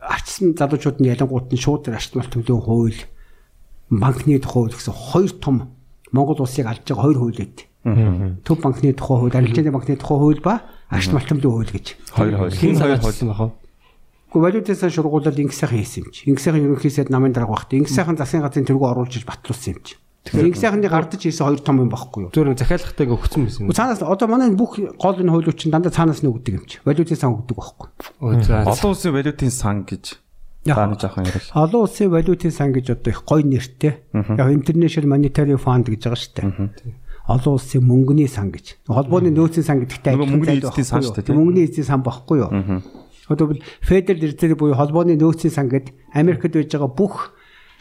арчсан 0.00 0.56
залуучууд 0.56 0.98
нь 1.04 1.12
ялангуут 1.12 1.52
нь 1.52 1.60
шууд 1.60 1.92
арчтмал 1.92 2.26
төлөө 2.32 2.58
хууль 2.64 3.00
банкны 3.92 4.40
тухай 4.40 4.64
хууль 4.64 4.76
гэсэн 4.76 4.96
хоёр 4.96 5.32
том 5.36 5.56
Монгол 6.12 6.40
улсыг 6.40 6.66
алж 6.66 6.82
байгаа 6.88 7.04
хоёр 7.04 7.18
хууль 7.20 7.38
байд. 7.38 7.58
Төв 8.44 8.56
банкны 8.64 8.96
тухай 8.96 9.16
хууль, 9.20 9.36
арилжааны 9.36 9.70
банкны 9.70 9.96
тухай 10.00 10.18
хууль 10.18 10.40
ба 10.40 10.64
арчтмал 10.88 11.22
төлөө 11.28 11.52
хууль 11.52 11.72
гэж. 11.76 11.86
Хоёр 12.16 12.34
хууль. 12.40 12.56
Хин 12.56 12.76
хоёр 12.80 12.98
хуулсан 12.98 13.28
бахав. 13.28 13.52
Гэхдээ 14.30 14.42
валютын 14.46 15.42
инх 15.42 15.54
сайхан 15.54 15.78
хийсэн 15.78 16.04
юм 16.06 16.12
чи. 16.14 16.30
Инх 16.30 16.40
сайхан 16.40 16.62
ерөнхий 16.62 16.90
сайд 16.90 17.10
намын 17.10 17.32
дарга 17.32 17.50
багт. 17.50 17.74
Инх 17.74 17.90
сайхан 17.90 18.16
засгийн 18.16 18.46
газрын 18.46 18.64
тэргүү 18.64 18.88
оруулж 18.88 19.26
батлуулсан 19.26 19.74
юм 19.74 19.82
чи. 19.82 19.96
Тэгэхээр 20.20 20.48
инх 20.52 20.60
сайхны 20.60 20.88
гардаж 20.88 21.16
хийсэн 21.24 21.48
хоёр 21.48 21.60
том 21.64 21.80
юм 21.80 21.88
багхгүй 21.88 22.28
юу? 22.28 22.32
Зөвхөн 22.36 22.60
захиалгатайг 22.60 23.08
өгсөн 23.08 23.48
байсан. 23.48 23.64
Уу, 23.64 23.72
Цаанаас 23.72 24.04
одоо 24.04 24.28
манай 24.28 24.52
бүх 24.52 24.76
гол 25.00 25.16
энэ 25.16 25.32
хуулиуд 25.32 25.56
чинь 25.56 25.72
дандаа 25.72 25.88
цаанаас 25.88 26.20
нь 26.20 26.28
өгдөг 26.28 26.60
юм 26.60 26.64
чи. 26.68 26.76
Валютын 26.84 27.16
сан 27.16 27.32
өгдөг 27.40 27.56
багхгүй. 27.56 27.88
Олон 28.20 28.90
улсын 28.92 29.16
валютын 29.16 29.48
сан 29.48 29.88
гэж 29.88 30.20
дааны 30.68 31.00
жоохон 31.00 31.24
ярил. 31.24 31.48
Олон 31.56 31.80
улсын 31.88 32.12
валютын 32.12 32.52
сан 32.52 32.68
гэж 32.76 33.00
одоо 33.00 33.10
их 33.16 33.24
гоё 33.24 33.48
нэртэй. 33.48 33.96
Яг 34.12 34.48
International 34.52 35.08
Monetary 35.08 35.56
Fund 35.56 35.88
гэж 35.88 36.04
байгаа 36.04 36.20
шүү 36.20 36.36
дээ. 36.36 36.92
Олон 37.24 37.56
улсын 37.56 37.80
мөнгөний 37.80 38.28
сан 38.28 38.52
гэж. 38.52 38.76
Холбооны 38.92 39.32
нөөцийн 39.32 39.64
сан 39.64 39.80
гэдэгтэй 39.80 40.20
сан 40.84 41.00
шүү 41.00 41.16
дээ, 41.16 41.32
тийм? 41.32 41.40
Мөнгөний 41.40 41.64
эзэдийн 41.64 41.88
сан 41.88 42.04
багхгүй 42.04 42.44
юу? 42.44 42.82
Одоо 43.30 43.54
бол 43.54 43.62
Federal 43.80 44.20
Reserve 44.20 44.58
буюу 44.58 44.74
холбооны 44.74 45.16
нөөцийн 45.16 45.54
сан 45.54 45.70
гэдэг 45.70 45.94
Америкт 46.12 46.50
байж 46.50 46.68
байгаа 46.74 46.90
бүх 46.90 47.32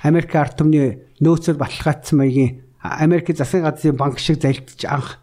Америк 0.03 0.35
ард 0.35 0.55
түмний 0.59 0.99
нөөцөөр 1.19 1.57
баталгаажсан 1.59 2.19
маягийн 2.19 2.63
Америк 2.79 3.31
засгийн 3.35 3.67
газрын 3.67 3.99
банк 3.99 4.19
шиг 4.19 4.39
залилдж 4.39 4.85
анх 4.87 5.19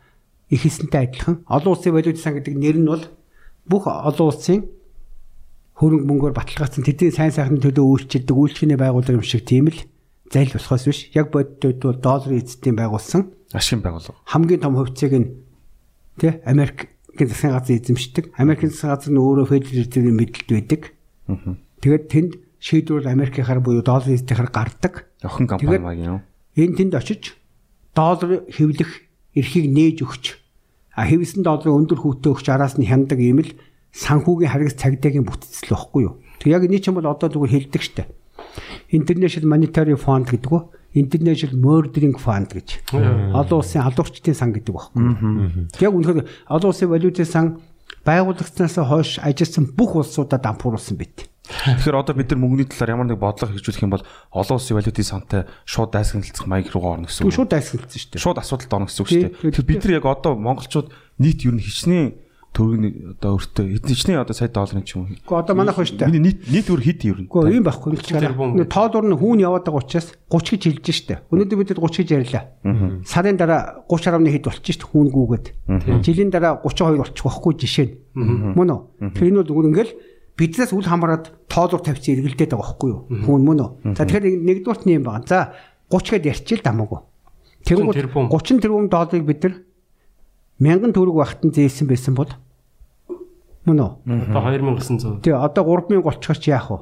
их 0.52 0.62
хэсэнтэй 0.62 1.08
адилхан 1.08 1.42
олон 1.48 1.72
улсын 1.72 1.96
валютын 1.96 2.20
сан 2.20 2.34
гэдэг 2.36 2.54
нэр 2.54 2.76
нь 2.76 2.90
бол 2.90 3.04
бүх 3.64 3.88
олон 3.88 4.28
улсын 4.28 4.68
хөрөнгө 5.80 6.06
мөнгөөр 6.08 6.34
баталгаажсан 6.36 6.84
тэдний 6.84 7.12
сайн 7.12 7.32
сайхны 7.32 7.60
төлөө 7.60 8.08
үйлчилдэг 8.08 8.36
үйлчлэхний 8.36 8.80
байгууллага 8.80 9.18
юм 9.18 9.24
шиг 9.24 9.48
тийм 9.48 9.72
л 9.72 9.80
залил 10.32 10.56
болохоос 10.56 10.84
биш 10.88 11.00
яг 11.16 11.32
бодитод 11.32 11.80
бол 11.80 12.00
долларын 12.00 12.40
эзэдийн 12.40 12.76
байгуулсан 12.76 13.22
Ашигын 13.52 13.82
байгууллага. 13.82 14.20
хамгийн 14.24 14.60
том 14.60 14.74
хувьцааг 14.76 15.12
нь 15.16 15.28
тий 16.20 16.32
Америкийн 16.44 17.28
засгийн 17.28 17.52
газар 17.52 17.76
эзэмшдэг. 17.76 18.24
Америкийн 18.36 18.70
засгийн 18.70 18.92
газар 18.92 19.12
нь 19.12 19.20
өөрөө 19.20 19.46
Federal 19.50 19.76
Reserve-ийн 19.84 20.16
мэдлэлд 20.16 20.50
байдаг. 20.50 20.80
Тэгээд 21.80 22.04
тэнд 22.08 22.32
шийдвэр 22.60 23.06
Америкийнхаар 23.06 23.60
буюу 23.60 23.82
долларын 23.82 24.16
эзэхээр 24.16 24.50
гардаг. 24.50 25.06
Охин 25.22 25.46
компани 25.46 25.78
маань 25.78 26.04
юу? 26.04 26.20
Энд 26.56 26.76
тэнд 26.76 26.94
очиж 26.96 27.36
доллар 27.94 28.44
хэвлэх 28.48 28.90
эрхийг 29.36 29.66
нээж 29.72 30.04
өгч 30.04 30.24
а 30.96 31.04
хэвсэн 31.04 31.44
долларын 31.44 31.84
өндөр 31.84 32.00
хүүтэ 32.00 32.32
өгч 32.32 32.46
араас 32.48 32.80
нь 32.80 32.88
хяндаг 32.88 33.20
юм 33.20 33.44
л 33.44 33.52
санхүүгийн 33.92 34.52
харгас 34.52 34.76
цагдаагийн 34.80 35.28
бүтцэл 35.28 35.72
واخгүй 35.72 36.02
юу. 36.08 36.20
Тэг 36.40 36.56
яг 36.56 36.64
энэ 36.64 36.80
ч 36.80 36.88
юм 36.88 37.00
бол 37.00 37.12
одоо 37.12 37.28
зүгээр 37.28 37.68
хэлдэг 37.68 37.82
штэ. 37.84 38.08
International 38.92 39.48
Monetary 39.52 39.96
Fund 39.96 40.28
гэдэг 40.32 40.52
нь 40.52 40.64
International 40.96 41.56
Murdering 41.60 42.16
Fund 42.16 42.56
гэж. 42.56 42.92
Олон 43.36 43.60
улсын 43.60 43.84
халуурчдын 43.84 44.32
сан 44.32 44.56
гэдэг 44.56 44.72
багхгүй. 44.72 45.04
Яг 45.84 45.92
үнэхээр 45.92 46.24
олон 46.48 46.68
улсын 46.72 46.88
валютын 46.88 47.28
сан 47.28 47.46
байгуулагдсанаас 48.08 48.80
хойш 48.80 49.10
ажилласан 49.20 49.76
бүх 49.76 50.00
улсуудад 50.00 50.44
ампууруулсан 50.48 50.96
бит. 50.96 51.28
Тэгэхээр 51.46 52.00
одоо 52.02 52.14
бид 52.18 52.30
нар 52.34 52.40
мөнгөний 52.42 52.66
талаар 52.66 52.94
ямар 52.98 53.06
нэг 53.06 53.22
бодлого 53.22 53.54
хэрэгжүүлэх 53.54 53.86
юм 53.86 53.94
бол 53.94 54.04
олон 54.34 54.56
улсын 54.58 54.76
валютын 54.76 55.06
сантай 55.06 55.42
шууд 55.62 55.94
дайсагналцах 55.94 56.46
маяг 56.50 56.70
руу 56.74 56.98
орно 56.98 57.06
гэсэн 57.06 57.26
үг. 57.26 57.34
Шууд 57.34 57.50
дайсагналцсан 57.54 58.00
шүү 58.02 58.10
дээ. 58.18 58.24
Шууд 58.26 58.38
асуудалд 58.42 58.74
орно 58.74 58.88
гэсэн 58.90 59.02
үг 59.02 59.10
шүү 59.10 59.22
дээ. 59.22 59.34
Тэгэхээр 59.54 59.70
бид 59.70 59.82
нар 59.86 59.94
яг 60.02 60.06
одоо 60.10 60.32
монголчууд 60.34 60.88
нийт 61.22 61.46
ер 61.46 61.54
нь 61.54 61.62
хичнээн 61.62 62.26
төгөний 62.56 62.92
одоо 63.12 63.36
өртөө 63.36 63.64
эдничний 63.76 64.16
одоо 64.16 64.32
сая 64.32 64.48
долларын 64.48 64.80
ч 64.80 64.96
юм 64.96 65.04
уу. 65.04 65.12
Гэхдээ 65.12 65.40
одоо 65.44 65.54
манайх 65.54 65.76
байна 65.76 65.90
шүү 65.92 66.00
дээ. 66.00 66.24
Нийт 66.24 66.40
нийт 66.48 66.68
өр 66.72 66.80
хэд 66.80 67.00
ер 67.04 67.18
нь. 67.20 67.28
Гэхдээ 67.28 67.58
юм 67.60 67.66
байхгүй 67.68 67.90
нэг 67.92 68.00
чигээр. 68.00 68.32
Тоол 68.72 68.96
өр 68.96 69.06
нь 69.12 69.18
хүүн 69.20 69.44
яваад 69.44 69.64
байгаа 69.68 69.84
учраас 69.84 70.08
30 70.32 70.56
гэж 70.56 70.62
хэлж 70.80 70.86
штэ. 70.88 71.20
Өнөөдөр 71.28 71.58
бид 71.60 71.70
30 71.76 72.00
гэж 72.00 72.08
ярьлаа. 72.16 72.44
Сарын 73.04 73.36
дараа 73.36 73.84
30.1 73.92 74.32
хэд 74.32 74.48
болчих 74.48 74.74
штэ 74.80 74.88
хүүн 74.88 75.08
гүгээд. 75.12 75.46
Жилийн 76.00 76.32
дараа 76.32 76.64
32 76.64 76.96
болчих 76.96 77.24
واخгүй 77.28 77.52
жишээ 77.60 77.86
нь. 77.92 77.94
Мөн 78.56 78.72
үү? 78.72 79.12
Тэр 79.12 79.28
нь 79.28 79.36
бол 79.36 79.44
зүгээр 79.52 79.68
ингээл 79.68 79.92
биднээс 80.36 80.72
үл 80.76 80.84
хамааран 80.84 81.24
тоолуур 81.48 81.80
тавьчих 81.80 82.20
эргэлдээд 82.20 82.52
байгаа 82.52 82.76
байхгүй 82.76 82.90
юу? 82.92 83.00
Хүн 83.24 83.42
мөн 83.44 83.60
үү? 83.64 83.96
За 83.96 84.04
тэгэхээр 84.04 84.44
нэгдүгээрт 84.44 84.84
нь 84.84 84.94
юм 85.00 85.04
байна. 85.08 85.24
За 85.24 85.56
30 85.88 86.20
гэд 86.20 86.28
ярьчих 86.28 86.60
л 86.60 86.66
дамаагүй. 86.68 87.00
Тэнгүүд 87.64 87.96
30 88.30 88.60
тэрбум 88.60 88.88
долларыг 88.92 89.24
бид 89.24 89.40
нар 89.42 89.54
1000 90.60 90.92
төгрөг 90.92 91.16
багтан 91.16 91.50
зээлсэн 91.56 91.88
байсан 91.88 92.14
бол 92.14 92.28
мөн 93.64 93.80
үү? 93.80 93.90
Одоо 94.28 94.42
2900. 94.52 95.24
Тий, 95.24 95.32
одоо 95.32 95.64
3000 95.64 96.04
болчихоч 96.04 96.42
яах 96.52 96.68
вэ? 96.68 96.78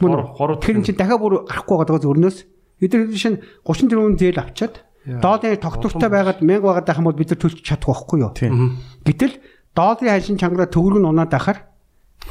Мөн 0.00 0.12
үү? 0.24 0.58
Тэр 0.64 0.80
чинь 0.80 0.96
дахиад 0.96 1.20
бүр 1.20 1.44
гарахгүй 1.44 1.76
байгаа 1.76 2.00
зөрнөөс 2.00 2.38
эдгээр 2.80 3.14
шин 3.20 3.44
30 3.68 3.92
тэрбум 3.92 4.16
зээл 4.16 4.40
авчаад 4.40 4.74
долларын 5.04 5.60
тогтвортой 5.60 6.08
байгаад 6.08 6.40
1000 6.40 6.64
байгаад 6.64 6.86
байх 6.88 6.98
юм 6.98 7.06
бол 7.06 7.20
бид 7.20 7.30
нар 7.30 7.40
төлчих 7.44 7.62
чадахгүй 7.68 8.18
байхгүй 8.24 8.48
юу? 8.48 8.80
Гэтэл 9.04 9.34
долларын 9.76 10.12
ханшин 10.16 10.40
чангараа 10.40 10.72
төгрөг 10.72 10.98
нь 11.04 11.08
унаад 11.12 11.32
ахаар 11.36 11.58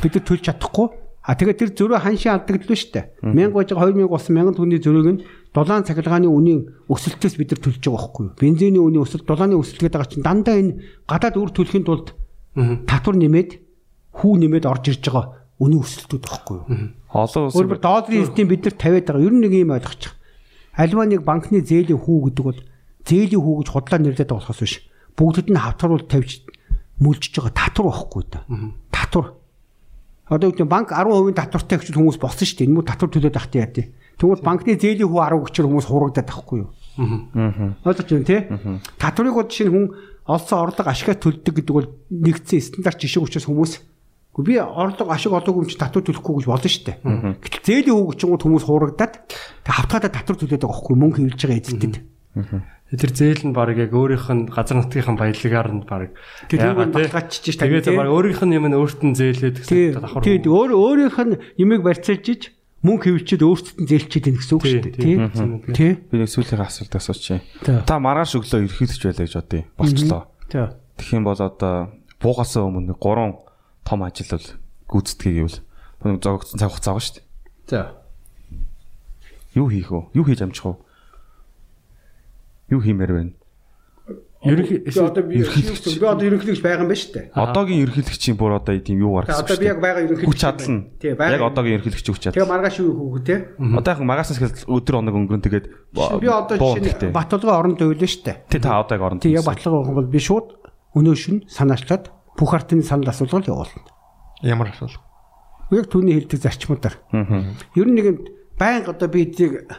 бид 0.02 0.14
нар 0.16 0.26
төлж 0.26 0.44
чадахгүй. 0.48 0.88
А 1.24 1.40
тэгээд 1.40 1.60
тэр 1.60 1.72
зөрөө 1.72 2.00
ханшийн 2.04 2.36
алдагдлаа 2.36 2.76
шүү 2.76 2.92
дээ. 2.92 3.06
1000 3.24 3.56
байж 3.56 3.70
байгаа 3.72 3.96
2000 3.96 4.12
болсон 4.12 4.36
1000 4.36 4.58
төгрөгийн 4.60 4.84
зөрөөг 4.84 5.08
нь 5.08 5.22
дулаан 5.56 5.88
цахилгааны 5.88 6.28
үнийн 6.28 6.62
өсөлтөөс 6.92 7.36
бид 7.40 7.50
нар 7.56 7.62
төлж 7.64 7.80
байгаа 7.80 7.96
байхгүй 7.96 8.24
юу? 8.28 8.36
Бензиний 8.36 8.84
үнийн 8.84 9.06
өсөлт, 9.08 9.24
дулааны 9.24 9.56
өсөлт 9.56 9.80
гэдэг 9.88 9.96
байгаа 9.96 10.12
чинь 10.12 10.28
дандаа 10.28 10.56
энэ 10.60 10.74
гадаад 11.08 11.40
үр 11.40 11.52
төлөхийн 11.56 11.88
тулд 11.88 12.12
татвар 12.90 13.16
нэмээд 13.16 13.50
хүү 14.20 14.34
нэмээд 14.44 14.68
орж 14.68 14.84
ирж 14.92 15.04
байгаа 15.08 15.26
үнийн 15.64 15.80
өсөлтүүд 15.80 16.24
байхгүй 16.28 16.56
юу? 16.60 16.68
Олон 17.14 17.44
улсын 17.48 17.58
Өөрөөр 17.62 17.80
долларын 17.80 18.20
эзэдийн 18.20 18.50
бид 18.52 18.62
нар 18.68 18.76
тавиад 18.76 19.06
байгаа. 19.08 19.24
Ер 19.24 19.34
нь 19.38 19.42
нэг 19.48 19.54
юм 19.54 19.72
ойлгочих. 19.78 20.14
Альва 20.76 21.06
нэг 21.06 21.22
банкны 21.24 21.62
зээлийн 21.62 22.02
хүү 22.04 22.20
гэдэг 22.34 22.44
бол 22.44 22.60
зээлийн 23.06 23.42
хүү 23.42 23.56
гэж 23.62 23.68
худлаа 23.70 24.00
нэрлэдэг 24.02 24.34
болохоос 24.34 24.60
биш. 24.60 24.76
Бүгдэд 25.14 25.48
нь 25.54 25.62
хавтаруул 25.62 26.04
тавьж 26.10 26.42
мүлжиж 26.98 27.38
байгаа 27.38 27.54
татвар 27.54 27.86
байхгүй 27.94 28.24
да. 28.34 28.42
Татвар. 28.90 29.38
Одоо 30.30 30.52
үгүй 30.54 30.68
банк 30.68 30.94
10% 30.96 31.36
татвартай 31.36 31.78
гэж 31.80 31.96
хүмүүс 31.96 32.20
болсон 32.22 32.48
шүү 32.48 32.58
дээ. 32.64 32.68
Энэ 32.68 32.76
мөр 32.80 32.88
татвар 32.88 33.12
төлөөд 33.12 33.38
ахтай 33.38 33.60
яа 33.60 33.72
тий. 33.72 33.92
Тэгвэл 34.16 34.46
банкны 34.46 34.80
зээлийн 34.80 35.10
хүү 35.12 35.20
10 35.20 35.44
гэчээр 35.44 35.68
хүмүүс 35.68 35.88
хурагдаад 35.92 36.28
байхгүй 36.32 36.58
юу? 36.64 36.70
Ойлгож 37.84 38.08
байна 38.08 38.28
тий. 38.30 38.42
Татварыг 38.96 39.36
бол 39.36 39.50
жишээ 39.52 39.68
нь 39.68 39.74
хүн 39.76 39.86
олсон 40.24 40.60
орлого 40.64 40.90
ашигла 40.90 41.20
төлдөг 41.20 41.54
гэдэг 41.60 41.74
бол 41.76 41.88
нэгдсэн 42.08 42.62
стандарт 42.64 43.04
жишээ 43.04 43.20
учраас 43.20 43.50
хүмүүс 43.52 43.74
Гэхдээ 44.34 44.50
би 44.50 44.58
орлого 44.58 45.14
ашиг 45.14 45.30
олоогүй 45.30 45.62
юм 45.62 45.70
чи 45.70 45.78
татвар 45.78 46.02
төлөхгүй 46.02 46.42
гэж 46.42 46.48
болно 46.50 46.70
шүү 46.72 46.86
дээ. 46.90 46.98
Гэтэл 47.38 47.66
зээлийн 47.70 47.94
хүү 47.94 48.08
гэж 48.18 48.22
хүмүүс 48.42 48.66
хурагдаад 48.66 49.14
тэг 49.30 49.74
хавтгаадаа 49.78 50.10
татвар 50.10 50.38
төлөөд 50.42 50.58
байгаа 50.58 50.74
байхгүй 50.74 50.96
мөнгө 50.98 51.18
хөвлөж 51.22 51.42
байгаа 51.46 51.62
эзэнтэд. 51.62 51.96
Тэр 52.94 53.10
зээл 53.10 53.44
нь 53.50 53.56
баг 53.58 53.74
яг 53.74 53.90
өөрийнх 53.90 54.30
нь 54.30 54.46
газар 54.54 54.78
нутгийнхын 54.78 55.18
баялагаар 55.18 55.70
нь 55.74 55.82
баг 55.82 56.14
нэг 56.14 56.62
те? 56.62 56.78
баталгаажчих 56.78 57.58
Тэгээд 57.58 57.90
тань, 57.90 57.98
баг 57.98 58.14
өөрийнх 58.14 58.42
нь 58.46 58.54
юм 58.54 58.66
нь 58.70 58.78
өөрт 58.78 59.02
нь 59.02 59.18
зээлээд 59.18 59.58
гэсэн 59.66 59.98
давхар. 59.98 60.22
Тий 60.22 60.38
өөр 60.38 60.72
өөрийнх 60.78 61.18
нь 61.18 61.34
юмыг 61.58 61.82
барьцаалж 61.82 62.26
иж 62.30 62.42
мөнгө 62.86 63.18
хөвчөд 63.18 63.42
өөрсдөд 63.42 63.78
нь 63.82 63.90
зээлчээд 63.90 64.26
байна 64.30 64.38
гэсэн 64.38 64.54
үг 64.54 64.64
шүү 64.68 64.82
дээ. 64.84 64.96
тий. 65.02 65.16
Тий. 65.74 65.92
Би 66.06 66.16
нэг 66.22 66.30
сүүлийн 66.30 66.62
асуулт 66.62 66.94
асуучих. 66.94 67.42
Та 67.64 67.98
маргааш 67.98 68.38
өглөө 68.38 68.68
ерхийлж 68.68 69.02
байлаа 69.02 69.26
гэж 69.26 69.34
бодъё. 69.42 69.64
Болчлоо. 69.80 70.22
Тэгэх 71.00 71.16
юм 71.16 71.24
бол 71.26 71.40
одоо 71.40 71.96
буугаас 72.20 72.54
өмнө 72.60 72.94
гурван 73.00 73.40
том 73.88 74.04
ажил 74.04 74.36
бол 74.36 74.48
гүйцэтгэе 74.92 75.34
гэвэл 75.42 75.60
нэг 76.06 76.22
зогцсон 76.22 76.60
цаг 76.60 76.70
хугацаа 76.76 76.94
байгаа 76.94 77.08
шүү 77.08 77.16
дээ. 77.16 77.26
За. 77.72 77.82
Юу 79.56 79.68
хийх 79.72 79.90
вэ? 79.90 80.12
Юу 80.14 80.26
хийж 80.28 80.44
амжих 80.44 80.68
вэ? 80.68 80.76
Юу 82.74 82.82
хиймээр 82.82 83.14
байна? 83.14 83.34
Ерөнхий 84.44 84.84
Би 84.84 84.92
одоо 85.00 85.24
би 85.24 85.40
би 85.40 86.04
одоо 86.04 86.26
ерөнхийлөгч 86.28 86.60
байгаа 86.60 86.84
юм 86.84 86.92
байна 86.92 87.00
шүү 87.00 87.14
дээ. 87.16 87.26
Одоогийн 87.32 87.84
ерхийлэгчийн 87.88 88.36
бүр 88.36 88.60
одоо 88.60 88.76
тийм 88.76 89.00
юу 89.00 89.16
гаргасан 89.16 89.48
Одоо 89.48 89.56
би 89.56 89.68
яг 89.72 89.80
байгаа 89.80 90.04
ерөнхийлөгч. 90.04 90.28
Хүч 90.28 90.40
чадал 90.44 90.68
нь. 90.68 90.82
Тий. 91.00 91.16
Яг 91.16 91.44
одоогийн 91.48 91.78
ерхийлэгч 91.80 92.08
хүч 92.12 92.20
чадал. 92.28 92.36
Тэгээ 92.36 92.52
маргааш 92.52 92.76
юу 92.84 92.92
хүү 92.92 93.24
те. 93.24 93.36
Одоо 93.56 93.92
яг 93.96 94.02
магаас 94.04 94.36
ихэл 94.36 94.52
өдөр 94.68 94.96
оног 95.00 95.16
өнгөрөн 95.16 95.44
тэгээд 95.48 95.66
Би 95.96 96.28
одоо 96.28 96.56
жишээ 96.60 97.08
нь 97.08 97.16
Баталгаа 97.16 97.56
оронд 97.64 97.80
уйлаа 97.80 98.10
шүү 98.12 98.24
дээ. 98.28 98.38
Тэ 98.52 98.60
та 98.60 98.84
одоо 98.84 98.96
яг 99.00 99.04
оронд. 99.08 99.24
Тий 99.24 99.32
яг 99.32 99.48
авах 99.48 99.64
юм 99.64 99.96
бол 99.96 100.12
би 100.12 100.20
шууд 100.20 100.60
өнөө 100.92 101.16
шин 101.16 101.48
санаачлаад 101.48 102.12
бүх 102.36 102.52
артын 102.52 102.84
санал 102.84 103.08
асуулгал 103.16 103.48
явуулна. 103.48 103.88
ямар 104.44 104.76
асуулт? 104.76 105.00
Яг 105.72 105.88
түүний 105.88 106.20
хэлдэг 106.20 106.44
зарчмуудаар. 106.44 107.00
Ер 107.80 107.88
нь 107.88 107.96
нэг 107.96 108.28
байнга 108.60 108.92
одоо 108.92 109.08
би 109.08 109.24
эдийг 109.24 109.72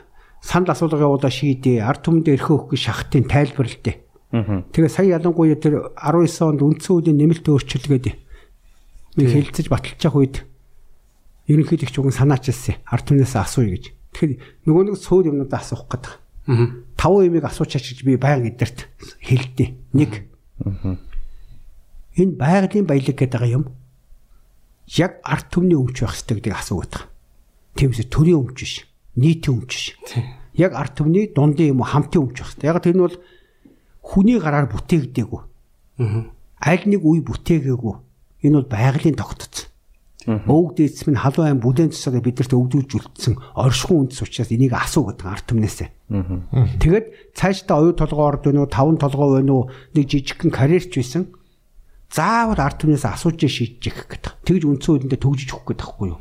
санал 0.44 0.76
асуулга 0.76 1.00
явуулаа 1.00 1.32
шийдээ. 1.32 1.80
Ард 1.80 2.04
түмэнд 2.04 2.28
эрхөө 2.28 2.68
өгөх 2.68 2.76
шахтын 2.76 3.24
тайлбарлалт. 3.24 3.96
Тэгээ 4.76 4.92
сая 4.92 5.16
ялангуяа 5.16 5.56
тэр 5.56 5.88
19 5.96 6.28
онд 6.44 6.60
үндсэн 6.60 6.92
хуулийн 6.92 7.16
нэмэлт 7.16 7.48
өөрчлөлгээд 7.48 8.06
нэг 9.16 9.28
хэлцэж 9.30 9.66
баталчих 9.72 10.12
үед 10.12 10.44
ерөнхийдөө 11.48 11.88
ч 11.88 11.96
уг 11.96 12.12
санаачилсан. 12.12 12.76
Ард 12.84 13.04
түмнээс 13.08 13.34
асууя 13.40 13.72
гэж. 13.72 13.84
Тэгэхээр 14.12 14.68
нөгөө 14.68 14.84
нэг 14.90 14.96
суур 15.00 15.30
юмнуудаа 15.32 15.64
асуух 15.64 15.88
гэдэг. 15.88 16.12
Таван 16.98 17.24
юмыг 17.30 17.44
асуучаач 17.48 17.84
гэж 17.94 17.98
би 18.04 18.20
байнга 18.20 18.52
эдэрт 18.52 18.90
хэлдээ. 19.22 19.68
Нэг. 19.96 20.12
Энэ 22.20 22.36
байгалийн 22.36 22.84
баялаг 22.84 23.16
гэдэг 23.16 23.42
юм. 23.48 23.72
Яг 24.92 25.22
арт 25.24 25.48
түмний 25.48 25.78
өмч 25.78 26.04
байх 26.04 26.12
хэрэгтэй 26.12 26.36
гэдгийг 26.36 26.58
асуугаад 26.58 26.92
байгаа. 26.92 27.08
Тиймээс 27.78 28.10
төрийн 28.12 28.38
өмч 28.44 28.58
биш. 28.60 28.74
Нийтийн 29.16 29.62
өмч 29.62 29.70
биш. 29.70 29.86
Яг 30.54 30.74
арт 30.74 30.98
түмний 30.98 31.30
дундын 31.34 31.74
юм 31.74 31.82
уу 31.82 31.88
хамтын 31.88 32.26
өмч 32.30 32.42
хэрэгтэй. 32.42 32.66
Яг 32.70 32.82
тэр 32.82 32.94
нь 32.98 33.04
бол 33.04 33.16
хүний 34.02 34.38
гараар 34.38 34.66
бүтээгдээгүй. 34.70 35.42
Аль 36.62 36.84
нэг 36.86 37.02
үе 37.02 37.22
бүтээгээгүй. 37.22 37.94
Энэ 38.44 38.56
бол 38.62 38.68
байгалийн 38.70 39.14
тогтцсон. 39.18 39.70
Өвөг 40.24 40.80
дээдс 40.80 41.04
минь 41.04 41.20
халуун 41.20 41.48
айн 41.52 41.60
бүлээн 41.60 41.92
цусаар 41.92 42.24
бидэрт 42.24 42.56
өвдүүлж 42.56 42.96
үлдсэн 42.96 43.36
оршихуун 43.60 44.08
үндэс 44.08 44.24
учраас 44.24 44.48
энийг 44.56 44.72
асуу 44.72 45.12
гэдэг 45.12 45.28
арт 45.28 45.44
түмнээсээ. 45.52 45.88
Тэгээд 46.80 47.06
цаашдаа 47.36 47.76
оюу 47.84 47.92
толгоо 47.92 48.32
орд 48.32 48.48
өнөө 48.48 48.72
таван 48.72 48.96
толгоо 48.96 49.36
байна 49.36 49.52
уу 49.52 49.64
нэг 49.92 50.08
жижигхэн 50.08 50.48
карьерч 50.48 50.96
байсан. 50.96 51.28
Заавал 52.08 52.56
арт 52.56 52.80
түмнээс 52.80 53.04
асууж 53.04 53.36
шийдэж 53.36 53.84
их 53.84 54.08
гэдэг. 54.08 54.32
Тэгж 54.48 54.62
үндсэн 54.64 54.92
үедээ 55.04 55.20
төгжиж 55.20 55.50
өгөх 55.52 55.76
гэдэг 55.76 55.84
байхгүй 55.92 56.08
юу? 56.08 56.18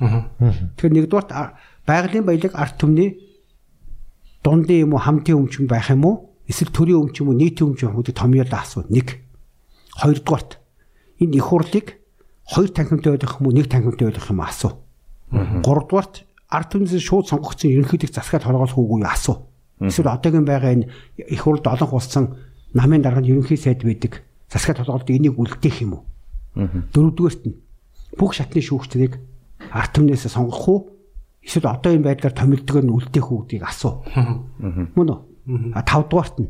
Тэгэхээр 0.75 0.95
нэгдүгээрт 0.99 1.31
а- 1.31 1.55
байгалийн 1.87 2.25
баялаг 2.25 2.53
арт 2.55 2.75
түмний 2.79 3.19
дундын 4.43 4.87
юм 4.87 4.93
уу 4.93 5.01
хамтын 5.03 5.35
өмч 5.35 5.59
юм 5.59 5.67
байх 5.67 5.89
юм 5.89 6.05
уу? 6.05 6.29
Эсвэл 6.47 6.71
төрийн 6.71 6.99
өмч 6.99 7.19
юм 7.19 7.31
уу 7.31 7.39
нийтийн 7.39 7.71
өмч 7.71 7.83
юм 7.83 7.95
уу 7.95 8.03
гэдэг 8.03 8.15
томьёолоо 8.19 8.59
асуу. 8.59 8.83
Нэг. 8.89 9.23
Хоёрдугаарт 9.99 10.59
энэ 11.19 11.35
их 11.35 11.43
хурлыг 11.43 11.99
хоёр 12.47 12.69
танхимтай 12.69 13.17
байх 13.17 13.39
юм 13.39 13.47
уу 13.47 13.55
нэг 13.55 13.67
танхимтай 13.67 14.11
байх 14.11 14.29
юм 14.29 14.39
уу 14.39 14.47
асуу. 14.47 14.71
Гуравдугаарт 15.31 16.23
ард 16.49 16.67
түмнээс 16.71 17.01
шууд 17.01 17.27
сонгогдсон 17.27 17.71
ерөнхийдийг 17.71 18.11
засгаад 18.13 18.43
хоргоолох 18.43 18.77
үгүй 18.77 19.01
юу 19.01 19.09
асуу. 19.09 19.49
Эсвэл 19.81 20.13
одоогийн 20.13 20.45
байгаа 20.45 20.71
энэ 20.75 20.87
их 21.17 21.41
хурлд 21.41 21.65
олон 21.65 21.89
хулсан 21.89 22.37
намын 22.73 23.01
дарганд 23.01 23.27
ерөнхий 23.27 23.57
сайд 23.57 23.83
байдаг. 23.83 24.21
Засгаад 24.51 24.85
хоргоолдог 24.85 25.09
энийг 25.09 25.39
үлдээх 25.39 25.81
юм 25.81 25.99
уу? 25.99 26.03
Дөрөвдүгээрт 26.93 27.43
нь 27.49 27.57
бүх 28.19 28.37
шатны 28.37 28.61
шүүгчдийг 28.61 29.17
ард 29.73 29.91
түмнээс 29.97 30.29
сонгох 30.29 30.67
уу? 30.69 30.79
Эсвэл 31.43 31.67
одоо 31.67 31.91
энэ 31.93 32.07
байдлаар 32.07 32.33
томилдгоор 32.33 32.85
нь 32.87 32.95
үлдээх 32.95 33.27
үү 33.27 33.39
гэдгийг 33.43 33.63
асуу. 33.67 34.03
Мөн 34.95 35.09
үү? 35.11 35.19
А 35.75 35.83
тавдугаарт 35.83 36.39
нь 36.39 36.49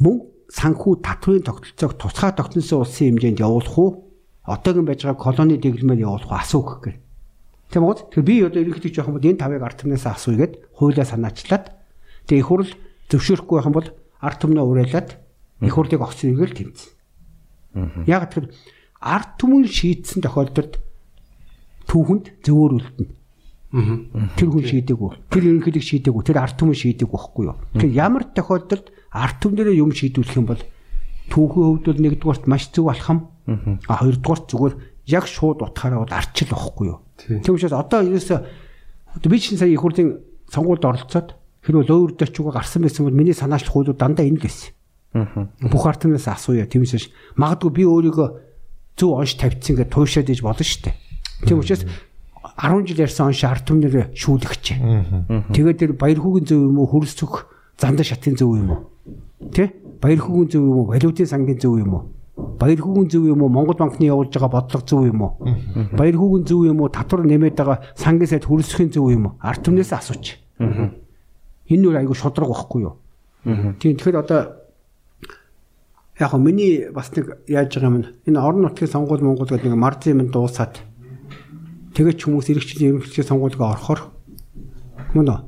мөн 0.00 0.16
санхүү 0.48 1.04
татврын 1.04 1.44
тогтолцоог 1.44 1.92
тусгай 2.00 2.32
тогтносон 2.32 2.80
улсын 2.80 3.20
хэмжээнд 3.20 3.42
явуулах 3.44 3.76
уу? 3.78 3.90
Одоогийн 4.48 4.88
байж 4.88 5.04
байгаа 5.04 5.20
колони 5.20 5.60
дэглэмээр 5.60 6.08
явуулах 6.08 6.32
уу? 6.32 6.40
Асуух 6.40 6.80
гэх. 6.80 6.96
Тийм 7.68 7.84
үү? 7.84 8.08
Тэгэхээр 8.16 8.24
би 8.24 8.34
одоо 8.48 8.60
ерөнхийдөө 8.64 8.92
жоох 8.96 9.08
юм 9.12 9.16
бол 9.20 9.28
энэ 9.28 9.42
тавыг 9.44 9.60
ард 9.60 9.78
түмнээс 9.84 10.06
асууя 10.08 10.40
гэд 10.40 10.54
хуулиа 10.72 11.04
санаачлаад 11.04 11.64
тэгээ 12.24 12.40
их 12.40 12.48
хурл 12.48 12.70
зөвшөөрөхгүй 13.12 13.56
байх 13.60 13.68
юм 13.68 13.76
бол 13.76 13.88
ард 14.24 14.38
түмнээ 14.40 14.64
уриалаад 14.64 15.08
их 15.60 15.74
хурлыг 15.76 16.00
огцсон 16.00 16.32
эргэл 16.32 16.56
тэмцэн. 16.56 16.90
Яг 18.08 18.32
тэгэхээр 18.32 18.48
ард 19.04 19.30
түмэн 19.36 19.68
шийдсэн 19.68 20.24
тохиолдолд 20.24 20.80
түүхэнд 21.84 22.40
зөвөр 22.40 22.72
үлдэнэ. 22.80 23.17
Тэр 23.68 24.48
хүн 24.48 24.64
шийдэггүй. 24.64 25.10
Тэр 25.28 25.44
ерөнхийлөг 25.44 25.84
шийдэггүй. 25.84 26.22
Тэр 26.24 26.38
арт 26.40 26.56
түмэн 26.56 26.78
шийдэггүй 26.78 27.12
байхгүй 27.12 27.44
юу? 27.44 27.56
Тэр 27.76 27.90
ямар 27.92 28.24
тохиолдолд 28.32 28.88
арт 29.12 29.36
түмнэрээ 29.44 29.76
юм 29.76 29.92
шийдүүлэх 29.92 30.40
юм 30.40 30.48
бол 30.48 30.62
түүхийн 31.28 31.66
хувьд 31.76 31.84
бол 31.84 32.00
нэгдүгээрт 32.00 32.44
маш 32.48 32.72
зөв 32.72 32.88
алхам. 32.88 33.28
А 33.44 34.00
хоёрдугаарт 34.00 34.48
зүгээр 34.48 34.74
яг 35.12 35.24
шууд 35.28 35.60
утгаараа 35.60 36.04
бол 36.04 36.16
арчил 36.16 36.52
واخхгүй 36.52 36.86
юу. 36.88 37.00
Тийм 37.20 37.54
учраас 37.56 37.76
одоо 37.76 38.04
ерөөсөө 38.08 38.38
би 39.28 39.36
чинь 39.40 39.60
сая 39.60 39.68
их 39.68 39.80
хурлын 39.80 40.20
сонгуульд 40.48 40.84
оролцоод 40.84 41.36
хэрвээ 41.64 41.92
өөр 41.92 42.12
дэчүүгээ 42.16 42.56
гарсан 42.56 42.82
байсан 42.84 43.04
бол 43.04 43.16
миний 43.16 43.36
санаачлах 43.36 43.72
хуулиуд 43.72 44.00
дандаа 44.00 44.24
энэ 44.24 44.40
л 44.40 44.44
байсан. 44.44 44.72
Бүх 45.68 45.84
артнаас 45.88 46.28
асууя 46.28 46.68
тийм 46.68 46.84
учраас 46.84 47.08
магадгүй 47.36 47.72
би 47.72 47.84
өөрийгөө 47.88 48.28
зөв 48.96 49.10
онш 49.16 49.36
тавьчихсан 49.40 49.76
гэж 49.80 49.88
туушаад 49.92 50.28
иж 50.28 50.40
болно 50.44 50.64
шүү 50.64 50.82
дээ. 50.84 50.96
Тийм 51.48 51.58
учраас 51.60 51.82
10 52.58 52.86
жил 52.86 53.06
ярьсан 53.06 53.30
онш 53.30 53.44
ард 53.46 53.64
түмнэр 53.70 54.10
шүүлгэж. 54.18 54.64
Тэгээд 55.54 55.78
тэр 55.78 55.92
баяр 55.94 56.18
хүүгийн 56.18 56.46
зөв 56.46 56.58
юм 56.66 56.82
уу 56.82 56.90
хөрс 56.90 57.14
цөх 57.14 57.46
занда 57.78 58.02
шатын 58.02 58.34
зөв 58.34 58.58
юм 58.58 58.70
уу? 58.74 58.80
Тэ? 59.54 59.70
Баяр 60.02 60.18
хүүгийн 60.18 60.50
зөв 60.50 60.62
юм 60.66 60.76
уу? 60.82 60.90
Валютын 60.90 61.30
сангийн 61.30 61.62
зөв 61.62 61.78
юм 61.78 61.94
уу? 61.94 62.02
Баяр 62.58 62.82
хүүгийн 62.82 63.10
зөв 63.14 63.30
юм 63.30 63.46
уу? 63.46 63.48
Монгол 63.48 63.78
банкны 63.78 64.10
явуулж 64.10 64.34
байгаа 64.34 64.50
бодлого 64.50 64.82
зөв 64.82 65.06
юм 65.06 65.22
уу? 65.22 65.32
Баяр 65.94 66.18
хүүгийн 66.18 66.46
зөв 66.50 66.66
юм 66.66 66.82
уу? 66.82 66.90
Татвар 66.90 67.22
нэмээд 67.22 67.54
байгаа 67.54 67.78
сангийн 67.94 68.26
сайд 68.26 68.50
хөрсөхийн 68.50 68.90
зөв 68.90 69.06
юм 69.06 69.30
уу? 69.30 69.34
Ард 69.38 69.62
түмнээс 69.62 69.94
асууч. 69.94 70.42
Энэ 70.58 71.86
нь 71.86 71.94
айгүй 71.94 72.18
шудраг 72.18 72.50
байхгүй 72.50 72.82
юу? 72.82 72.98
Тийм 73.78 73.94
тэгэхээр 73.94 74.18
одоо 74.18 74.58
яг 76.18 76.34
миний 76.34 76.90
бас 76.90 77.14
нэг 77.14 77.38
яаж 77.46 77.70
байгаа 77.70 77.86
юм 77.86 78.04
энэ 78.26 78.40
орон 78.42 78.66
нутгийн 78.66 78.90
сонгуул 78.90 79.22
Монгол 79.22 79.46
гэдэг 79.46 79.70
нэг 79.70 79.78
марз 79.78 80.02
юм 80.10 80.26
дуусаад 80.26 80.87
тэгээд 81.98 82.22
хүмүүс 82.22 82.46
иргэжлийн 82.54 82.94
ерөнхийлөгчийн 82.94 83.26
сонгуулийг 83.26 83.58
орохоор 83.58 84.00
мөн 85.18 85.26
үү? 85.34 85.40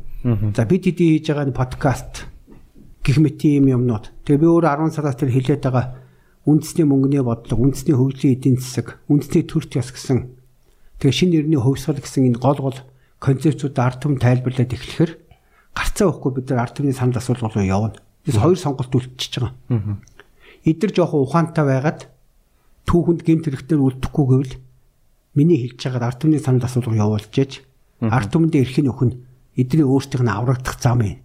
За 0.59 0.67
бид 0.67 0.83
хэдий 0.83 1.23
хийж 1.23 1.31
байгаа 1.31 1.47
энэ 1.47 1.55
подкаст 1.55 2.27
гих 3.07 3.23
мэт 3.23 3.39
юм 3.47 3.71
юмнууд. 3.71 4.11
Тэгээ 4.27 4.43
би 4.43 4.51
өөрөө 4.51 4.91
10 4.91 4.99
сараас 4.99 5.15
тэр 5.15 5.31
хилээд 5.31 5.63
байгаа 5.63 5.95
үндэсний 6.51 6.91
мөнгөний 6.91 7.23
бодлого, 7.23 7.63
үндэсний 7.63 7.95
хөгжлийн 7.95 8.35
эдийн 8.35 8.59
засаг, 8.59 8.99
үндэсний 9.07 9.47
төр 9.47 9.63
төс 9.71 9.95
гэсэн 9.95 10.35
тэгээ 10.99 11.15
шинэ 11.15 11.33
нэрний 11.39 11.61
хувьсгал 11.63 12.03
гэсэн 12.03 12.35
энэ 12.35 12.43
гол 12.43 12.59
гол 12.59 12.79
концепцууд 13.23 13.79
ард 13.79 14.03
түмэн 14.03 14.19
тайлбарлаад 14.19 14.75
эхлэхээр 14.75 15.13
гарцаа 15.71 16.11
өгөхгүй 16.11 16.33
бид 16.35 16.47
нар 16.51 16.67
ард 16.67 16.75
түмний 16.77 16.97
санал 16.99 17.21
асуулга 17.21 17.47
руу 17.47 17.63
явна. 17.63 17.97
Тэс 18.27 18.37
хоёр 18.43 18.59
сонголт 18.59 18.91
үлдчихэж 18.91 19.35
байгаа. 19.39 20.03
Эдгэр 20.67 20.93
жоохон 20.93 21.25
ухаантай 21.25 21.65
байгаад 21.65 22.01
түүхэнд 22.91 23.23
гэмт 23.23 23.45
хэрэгтээр 23.47 23.81
үлдэхгүй 23.81 24.25
гэвэл 24.29 24.55
миний 25.35 25.59
хэлж 25.63 25.81
байгаа 25.85 26.09
ард 26.11 26.21
түмний 26.21 26.43
санал 26.43 26.65
асуулга 26.65 26.97
явуулж 26.97 27.35
ээж 27.35 27.53
ард 28.01 28.31
түмэндээ 28.33 28.63
эрхийн 28.65 28.91
өхөн 28.91 29.11
эдний 29.57 29.87
өөрсдийнх 29.87 30.25
нь 30.25 30.33
аврагдах 30.33 30.77
зам 30.81 31.01
юм. 31.03 31.19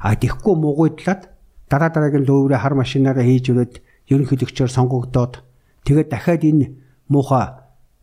А 0.00 0.16
тэгэхгүй 0.16 0.54
муугүйдлаад 0.56 1.22
дараа 1.68 1.90
дараагийн 1.92 2.26
лөөврөө 2.26 2.58
хар 2.58 2.74
машинаараа 2.74 3.24
хийж 3.24 3.46
өрөөд 3.52 3.74
ерөнхийлөгчөөр 4.10 4.70
сонгогдоод 4.72 5.44
тэгээд 5.86 6.08
дахиад 6.10 6.42
энэ 6.44 6.66
муухай 7.12 7.46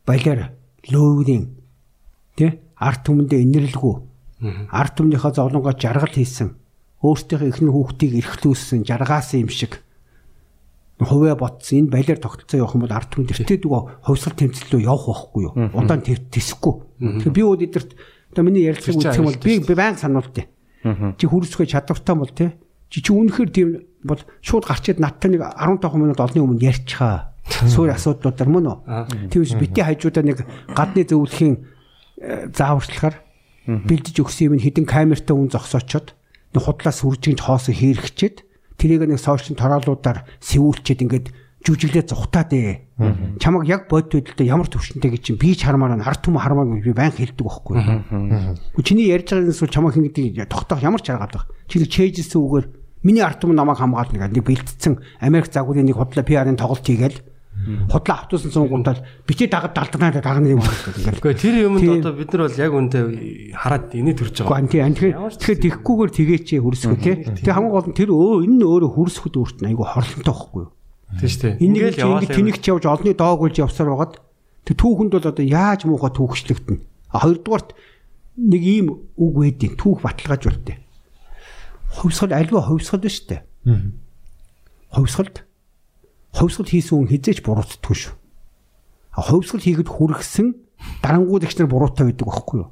балиар 0.08 0.54
лөөврийн 0.88 1.45
тий 2.38 2.52
ард 2.78 3.02
түмэндээ 3.04 3.43
инэрлэгүү 3.43 3.95
ард 4.71 4.93
түмнийхээ 4.95 5.34
зовлонгоо 5.34 5.73
жаргал 5.73 6.13
хийсэн 6.13 6.54
өөрсдийнхөө 7.02 7.50
эхнэр 7.50 7.73
хүүхдийг 7.73 8.13
эрхлүүлсэн 8.21 8.86
жаргаасан 8.86 9.41
юм 9.45 9.52
шиг 9.52 9.82
хувиа 10.99 11.36
ботсон 11.38 11.86
энэ 11.86 11.93
балиар 11.93 12.17
тогтолцоо 12.17 12.57
явах 12.57 12.73
юм 12.73 12.83
бол 12.86 12.97
ард 12.97 13.10
түмэнд 13.13 13.29
тэртээ 13.29 13.60
дгөө 13.62 13.81
хувьсгал 14.01 14.38
тэмцэл 14.38 14.71
рүү 14.73 14.81
явах 14.81 15.05
байхгүй 15.05 15.41
юу? 15.45 15.53
Удаан 15.77 16.01
тэсэхгүй 16.01 16.73
тэгэхээр 17.21 17.38
би 17.38 17.43
өөд 17.45 17.62
эдэрт 17.69 17.91
одоо 18.33 18.43
миний 18.43 18.65
ярилцлага 18.65 19.13
үзэх 19.13 19.21
юм 19.21 19.29
бол 19.29 19.41
би 19.45 19.73
баян 19.77 19.97
сануултыг 19.97 20.49
чи 21.21 21.25
хүрсгөө 21.29 21.67
чадвартай 21.69 22.15
бол 22.17 22.33
тий 22.33 22.49
чи 22.89 23.05
чи 23.05 23.12
үнэхээр 23.13 23.49
тийм 23.53 23.69
бол 24.01 24.21
шууд 24.41 24.65
гарчээд 24.65 24.97
надтай 24.97 25.38
нэг 25.38 25.43
15 25.43 25.99
минут 25.99 26.19
олны 26.23 26.39
өмнө 26.41 26.63
ярьчихаа. 26.63 27.36
Суур 27.67 27.91
асуудлуудаар 27.91 28.49
мөн 28.49 28.67
үү? 28.71 28.77
Тиймээс 29.31 29.55
бити 29.60 29.83
хажуудаа 29.83 30.23
нэг 30.23 30.47
гадны 30.71 31.03
зөвлөхийн 31.03 31.55
зааварчлагаар 32.55 33.15
бэлдэж 33.67 34.15
өгсөн 34.23 34.55
юм 34.55 34.63
хідэн 34.63 34.88
камертай 34.88 35.36
үн 35.36 35.51
зогсоочод 35.51 36.15
нэг 36.55 36.63
худлаас 36.63 37.03
үржигч 37.03 37.43
хоосоо 37.43 37.75
хийрхчээд 37.75 38.46
тэрийг 38.78 39.10
нэг 39.10 39.20
сошиал 39.20 39.58
тороолуудаар 39.58 40.24
сэвүүлчээд 40.40 41.04
ингээд 41.04 41.28
жүжиглээ 41.66 42.06
зүхтаад 42.08 42.52
ээ. 42.54 42.72
Чамаг 43.42 43.68
яг 43.68 43.90
бод 43.90 44.13
байдалтай 44.13 44.48
ямар 44.48 44.70
төвшөнтэй 44.72 45.12
гэж 45.12 45.22
чинь 45.34 45.42
би 45.42 45.58
ч 45.58 45.66
хармаар 45.68 46.00
ард 46.00 46.22
түмэн 46.24 46.40
хармаар 46.40 46.80
би 46.80 46.94
баян 46.94 47.12
хэлдэг 47.12 47.44
байхгүй. 47.44 47.76
Чиний 48.86 49.12
ярьж 49.12 49.34
байгаа 49.34 49.52
зүйл 49.52 49.74
чамаг 49.74 49.98
ингэдэг 49.98 50.48
тогтоох 50.48 50.86
ямар 50.86 51.02
ч 51.02 51.12
аргадаг. 51.12 51.50
Чи 51.68 51.82
нэг 51.82 51.92
чэйжсэн 51.92 52.40
үгээр 52.40 52.66
миний 53.04 53.26
ард 53.26 53.42
түмэн 53.44 53.58
намайг 53.58 53.82
хамгаална 53.82 54.30
гэдэг 54.30 54.38
нэг 54.38 54.46
бэлтцсэн 54.48 54.94
Америк 55.20 55.52
загварын 55.52 55.90
нэг 55.90 55.98
худлаа 55.98 56.24
PR-ын 56.24 56.56
тоглолт 56.56 56.86
хийгээл 56.86 57.20
худлаа 57.91 58.17
автуусан 58.24 58.52
цунгуунтал 58.52 59.02
битээ 59.28 59.52
дагад 59.52 59.76
далданаа 59.76 60.12
дагна 60.24 60.48
юм 60.56 60.63
байна. 60.63 61.20
Гэхдээ 61.20 61.36
тэр 61.36 61.56
юмд 61.67 61.84
одоо 61.84 62.13
бид 62.15 62.32
нар 62.32 62.48
бол 62.48 62.62
яг 62.63 62.72
үндэ 62.72 63.00
хараад 63.52 63.91
энийг 63.91 64.17
төрж 64.20 64.36
байгаа. 64.48 64.63
Гэхдээ 64.63 64.88
тэгэхээр 64.88 65.15
тэгэхээр 65.36 65.63
тэгхгүйгээр 65.67 66.12
тэгээч 66.15 66.48
хүрсгүү 66.63 66.98
тий. 67.04 67.15
Тэгээ 67.43 67.56
хамгийн 67.56 67.76
гол 67.76 67.88
нь 67.91 67.98
тэр 67.98 68.10
өө 68.15 68.48
энэ 68.48 68.56
нь 68.56 68.67
өөрөө 68.67 68.91
хүрсгэд 68.96 69.36
өөрт 69.36 69.58
нь 69.63 69.70
айгүй 69.74 69.88
хорлонтой 69.88 70.32
байхгүй 70.32 70.62
юу? 70.63 70.72
Тийм 71.17 71.30
шүү 71.32 71.41
дээ. 71.43 71.56
Энийг 71.63 71.86
л 71.96 72.04
ингэ 72.08 72.36
тэнэгч 72.36 72.63
явж 72.72 72.84
олны 72.88 73.12
доогуулж 73.15 73.56
явсаар 73.60 73.89
байгаад 73.91 74.13
тэг 74.67 74.76
түүхэнд 74.76 75.12
бол 75.15 75.32
одоо 75.32 75.46
яаж 75.48 75.82
муухай 75.88 76.12
түүхчлэгдэнэ. 76.12 76.84
А 77.12 77.24
хоёрдугаарт 77.24 77.70
нэг 78.36 78.62
ийм 78.63 78.88
үг 79.15 79.34
байдیں۔ 79.39 79.80
Түүх 79.80 80.04
баталгааж 80.04 80.43
болтой. 80.43 80.78
Хувьсгал 81.96 82.36
альва 82.36 82.62
хувьсгал 82.67 83.08
шүү 83.08 83.28
дээ. 83.32 83.41
Хувьсгалд 84.91 85.46
хувьсгал 86.34 86.68
хийсэн 86.68 86.96
хүн 86.98 87.12
хизээч 87.12 87.40
буруутдаггүй 87.46 87.96
шүү. 87.96 88.13
А 89.16 89.22
хувьсгал 89.22 89.63
хийхэд 89.63 89.90
хүргэсэн 89.90 90.48
дарангуулагч 91.02 91.58
нар 91.58 91.70
буруутай 91.72 92.12
байдаг 92.12 92.28
байхгүй 92.28 92.58
юу? 92.62 92.70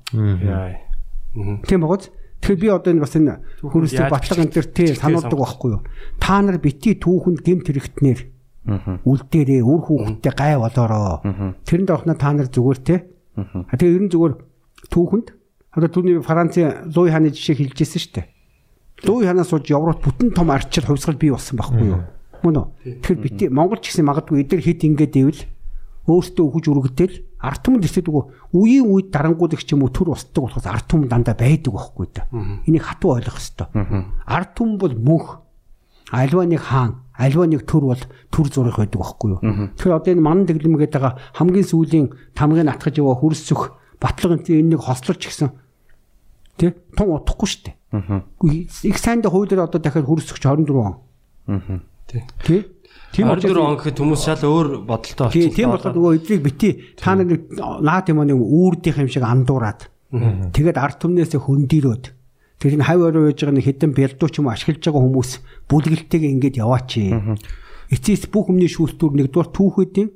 Тийм 1.65 1.81
багц. 1.85 2.09
Тэгэхээр 2.41 2.61
би 2.61 2.67
одоо 2.69 2.91
энэ 2.93 3.01
бас 3.01 3.15
энэ 3.17 3.33
хөрөстэй 3.63 4.09
батлага 4.11 4.43
энэ 4.45 4.53
төр 4.53 4.67
тий 4.69 4.93
сануулдаг 4.93 5.33
байхгүй 5.33 5.69
юу? 5.73 5.81
Та 6.21 6.41
нар 6.45 6.61
бити 6.61 6.93
түүхэнд 6.99 7.41
гэмт 7.41 7.65
хэрэгтнэр 7.65 8.19
Үлдээрээ 8.65 9.61
үр 9.61 9.81
хүүхэдтэй 9.85 10.33
гай 10.33 10.57
болоороо. 10.57 11.21
Тэрэнд 11.69 11.89
орохно 11.93 12.17
та 12.17 12.33
нар 12.33 12.49
зүгээр 12.49 12.79
те. 12.81 13.05
А 13.37 13.77
тэгээ 13.77 14.09
ерэн 14.09 14.09
зүгээр 14.09 14.33
түүхэнд 14.89 15.27
одоо 15.77 15.89
түүний 15.93 16.17
Францын 16.25 16.89
Луи 16.89 17.13
хааны 17.13 17.29
жишээ 17.29 17.61
хэлжсэн 17.61 18.01
шүү 18.01 18.13
дээ. 18.17 18.25
Луи 19.05 19.29
ханаас 19.29 19.53
сууж 19.53 19.69
Европт 19.69 20.01
бүтэн 20.01 20.33
том 20.33 20.49
арчил 20.49 20.87
хувьсгал 20.87 21.19
бий 21.19 21.29
болсон 21.29 21.61
байхгүй 21.61 21.85
юу? 21.93 22.01
Мөн 22.43 22.55
үү? 22.59 22.67
Тэгэхээр 23.05 23.19
бити 23.21 23.43
Монгол 23.53 23.79
ч 23.79 23.93
гэсэн 23.93 24.07
магадгүй 24.09 24.43
эдгээр 24.43 24.65
хит 24.65 24.83
ингээд 24.83 25.15
ивэл 25.15 25.41
өөртөө 26.05 26.45
өгж 26.45 26.65
үргэтэл 26.69 27.15
арт 27.41 27.61
түмэнд 27.65 27.85
ирсэдэг 27.85 28.13
үеийн 28.53 28.85
үед 28.85 29.09
дарангууд 29.09 29.57
их 29.57 29.65
ч 29.65 29.73
юм 29.73 29.85
уу 29.85 29.93
төр 29.93 30.13
устдаг 30.13 30.45
болохоос 30.45 30.69
арт 30.69 30.85
түмэн 30.85 31.09
дандаа 31.09 31.33
байдаг 31.33 31.73
байхгүй 31.73 32.07
да. 32.13 32.29
Энийг 32.65 32.85
хатуу 32.85 33.17
ойлгох 33.17 33.41
хэрэгтэй. 33.41 33.67
Арт 34.29 34.51
түмэн 34.53 34.77
бол 34.77 34.93
мөнх. 34.93 35.41
Альва 36.13 36.45
нэг 36.45 36.61
хаан, 36.61 37.01
альва 37.17 37.49
нэг 37.49 37.65
төр 37.65 37.89
бол 37.89 38.03
төр 38.29 38.47
зураг 38.53 38.77
байдаг 38.77 39.01
байхгүй 39.01 39.29
юу. 39.33 39.41
Тэгэхээр 39.73 39.97
одоо 39.97 40.11
энэ 40.13 40.21
манан 40.21 40.45
дэглэмгээд 40.45 40.93
байгаа 40.93 41.17
хамгийн 41.33 41.65
сүүлийн 41.65 42.13
тамгыг 42.37 42.69
атгаж 42.69 43.01
яваа 43.01 43.17
хөрс 43.17 43.41
цөх 43.49 43.73
батлагын 43.97 44.45
энэ 44.45 44.77
нэг 44.77 44.85
хослолч 44.85 45.25
гисэн 45.25 45.49
тий 46.61 46.69
тун 46.95 47.17
утахгүй 47.17 47.49
шүү 47.49 47.61
дээ. 47.65 47.75
Их 48.85 48.97
сайндаа 49.01 49.33
хуулиар 49.33 49.65
одоо 49.65 49.81
дахиад 49.81 50.05
хөрс 50.05 50.29
цөхч 50.29 50.45
24 50.45 50.77
он. 50.77 51.01
Тий. 52.07 52.23
Тий. 52.45 52.61
Тийм 53.15 53.31
24 53.31 53.63
он 53.63 53.77
гэхэд 53.79 53.97
хүмүүс 54.03 54.21
шал 54.27 54.43
өөр 54.43 54.67
бодолтой 54.83 55.31
болчихсон. 55.31 55.55
тийм 55.55 55.69
болохоор 55.71 55.95
нөгөө 55.95 56.15
эдрийг 56.19 56.41
бити 56.43 56.69
та 56.99 57.15
нар 57.15 57.31
юм 58.11 58.19
нэг 58.27 58.39
үүрдийнх 58.39 58.99
юм 58.99 59.09
шиг 59.09 59.23
андуураад 59.23 59.87
тэгээд 60.51 60.75
арт 60.75 60.99
түмнээсээ 60.99 61.39
хөндөрөөд 61.39 62.05
тэр 62.59 62.71
энэ 62.75 62.87
хав 62.87 62.99
орой 63.07 63.31
байж 63.31 63.39
байгаа 63.39 63.55
нэг 63.55 63.67
хэдэн 63.71 63.91
бэлдүү 63.95 64.29
ч 64.31 64.35
юм 64.39 64.51
ашиглаж 64.51 64.83
байгаа 64.83 65.03
хүмүүс 65.03 65.31
бүлгэлтэйгээ 65.71 66.33
ингэж 66.35 66.55
яваач. 66.59 66.91
Эцэс 67.91 68.27
бүх 68.31 68.51
өмнө 68.51 68.67
шүүлтүүр 68.67 69.13
нэгдүгээр 69.15 69.49
түүхэдийн 69.55 70.09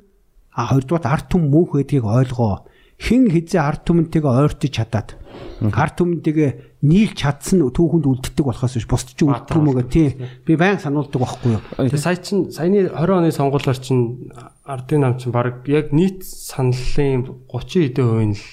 а 0.56 0.62
хоёрдугаар 0.72 1.08
арт 1.08 1.28
түм 1.32 1.48
мөнх 1.52 1.76
гэдгийг 1.76 2.04
ойлгоо. 2.04 2.68
Хэн 3.00 3.32
хизээ 3.32 3.64
арт 3.64 3.88
түмэнтэйгээ 3.88 4.28
ойртож 4.44 4.72
чадаад 4.76 5.16
арт 5.72 5.96
түмэнтэйгээ 6.04 6.84
нийлж 6.84 7.16
чадсан 7.16 7.64
түүхэнд 7.72 8.06
үлддэг 8.08 8.44
болохоос 8.44 8.76
биш. 8.76 8.88
Бусд 8.88 9.16
ч 9.16 9.24
үлдэх 9.24 9.56
юм 9.56 9.72
гэх 9.72 9.88
тийм. 9.88 10.12
Би 10.44 10.56
баян 10.60 10.80
сануулдаг 10.80 11.20
байхгүй 11.20 11.60
юу. 11.60 11.64
Тэгээ 11.80 12.00
сая 12.00 12.20
чин 12.20 12.52
саяны 12.52 12.92
20 12.92 13.24
оны 13.24 13.32
сонгуулиар 13.32 13.80
чин 13.80 14.32
ардын 14.64 15.04
нам 15.04 15.16
чин 15.20 15.32
баг 15.32 15.64
яг 15.68 15.92
нийт 15.92 16.24
саналын 16.24 17.48
30 17.48 17.96
хэдэн 17.96 18.04
хувийн 18.08 18.34
л 18.36 18.46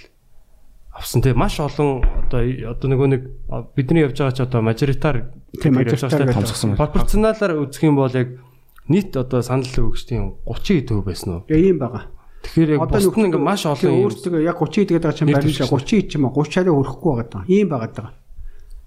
авсан 0.95 1.23
те. 1.23 1.35
Маш 1.35 1.59
олон 1.63 2.03
одоо 2.27 2.43
одоо 2.43 2.87
нөгөө 2.91 3.09
нэг 3.11 3.23
бидний 3.75 4.03
явж 4.03 4.19
байгаа 4.19 4.35
ч 4.35 4.41
одоо 4.43 4.63
мажоритар 4.63 5.31
Тийм, 5.63 5.75
мажоритар 5.75 6.35
томсгсон 6.35 6.75
байна. 6.75 6.81
пропорционалаар 6.87 7.63
үзэх 7.63 7.83
юм 7.87 7.97
бол 7.99 8.11
яг 8.11 8.41
нийт 8.89 9.15
одоо 9.15 9.43
санал 9.43 9.67
өгчдийн 9.67 10.43
30 10.47 10.83
хэдэн 10.83 10.97
хувь 10.97 11.07
байсан 11.07 11.29
уу? 11.35 11.43
Тэгээ 11.47 11.67
ийм 11.71 11.79
байгаа. 11.79 12.11
Тэгэхээр 12.47 12.71
яг 12.79 12.81
бусд 12.95 13.17
нь 13.19 13.27
ингээ 13.27 13.43
маш 13.43 13.63
олон 13.67 13.91
юм 13.91 14.07
өөртөө 14.07 14.41
яг 14.47 14.57
30 14.63 14.87
гэдэг 14.87 15.03
байгаа 15.03 15.19
чинь 15.19 15.29
дэвшсэн. 15.43 15.67
30 15.67 16.07
ч 16.07 16.13
юм 16.17 16.25
уу 16.31 16.35
30 16.47 16.55
чараа 16.55 16.75
өрөхгүй 16.79 17.11
байгаа 17.11 17.29
даа. 17.35 17.45
Ийм 17.51 17.69
байгаа 17.69 17.91
даа. 17.91 18.11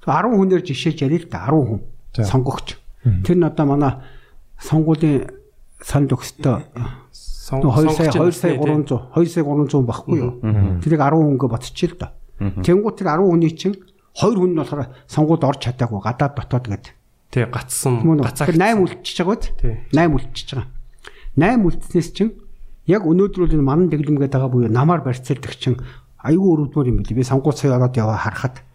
10 0.07 0.31
хүнээр 0.39 0.63
жишээж 0.63 0.97
ярил 1.03 1.23
л 1.27 1.29
да 1.29 1.43
10 1.51 1.67
хүн 1.67 1.81
сонгогч. 2.23 2.67
Тэр 3.27 3.37
нь 3.37 3.43
одоо 3.45 3.65
манай 3.67 3.93
сонгуулийн 4.59 5.27
санд 5.83 6.11
өгсдөө 6.11 6.55
сон- 7.11 7.63
2 7.63 7.95
сая 7.95 8.11
2 8.11 8.31
сонгогч 8.31 8.35
сая 8.35 8.53
нь, 8.55 8.63
300 8.87 9.11
2 9.15 9.27
сая 9.27 9.43
300 9.43 9.83
багхгүй 9.87 10.17
юу. 10.19 10.31
Тэрийг 10.83 11.01
10 11.03 11.15
хүнгээ 11.15 11.49
ботчих 11.51 11.91
л 11.93 11.97
да. 11.99 12.07
Тэнгуут 12.39 12.95
тэр 12.99 13.07
10 13.19 13.27
хүний 13.27 13.51
чинь 13.55 13.75
2 14.15 14.35
хүн 14.35 14.51
нь 14.55 14.59
болохоор 14.59 14.87
сонгуульд 15.07 15.43
орж 15.47 15.59
чадаагүй 15.63 15.99
гадаад 16.03 16.33
дотоод 16.35 16.65
гэдэг. 16.67 16.93
тий 17.29 17.45
гацсан 17.45 18.01
гацаагч 18.25 18.49
Тэр 18.49 18.57
8 18.57 18.81
үлдчихэж 18.83 19.19
байгаа. 19.21 19.53
Тий. 19.61 19.75
8 19.93 20.15
үлдчихэж 20.17 20.49
байгаа. 20.57 20.67
8 21.37 21.61
үлдснээс 21.67 22.09
чинь 22.17 22.31
яг 22.89 23.05
өнөөдөр 23.05 23.45
бол 23.45 23.55
энэ 23.55 23.69
манан 23.69 23.87
дэглэмгээд 23.93 24.33
байгаа 24.33 24.49
буюу 24.49 24.73
намаар 24.73 25.05
барьцаалдаг 25.05 25.53
чинь 25.53 25.77
айгүй 26.25 26.49
өрөвдмөр 26.49 26.89
юм 26.89 26.97
билий. 26.99 27.21
Би 27.21 27.23
сонгуул 27.23 27.53
цай 27.53 27.69
ороод 27.69 27.93
яваа 27.93 28.17
харахад 28.17 28.65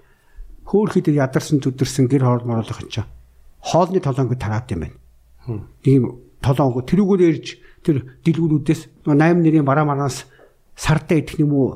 хөөхөд 0.65 1.11
ядарсан 1.11 1.59
зүдэрсэн 1.59 2.07
гэр 2.07 2.23
хоолмор 2.23 2.63
болох 2.63 2.81
чинь 2.87 3.11
хоолны 3.59 3.99
толонг 3.99 4.39
тараад 4.39 4.71
юм 4.71 4.81
байна. 4.87 4.97
Тийм 5.83 6.03
толонг 6.41 6.87
тэрүүгээр 6.87 7.23
ирж 7.35 7.47
тэр 7.83 7.97
дэлгүүрүүдээс 8.25 9.05
8 9.05 9.43
нэрийн 9.43 9.67
бараа 9.67 9.85
мараас 9.85 10.25
сардаа 10.77 11.19
идэх 11.19 11.43
юм 11.43 11.53
уу 11.53 11.69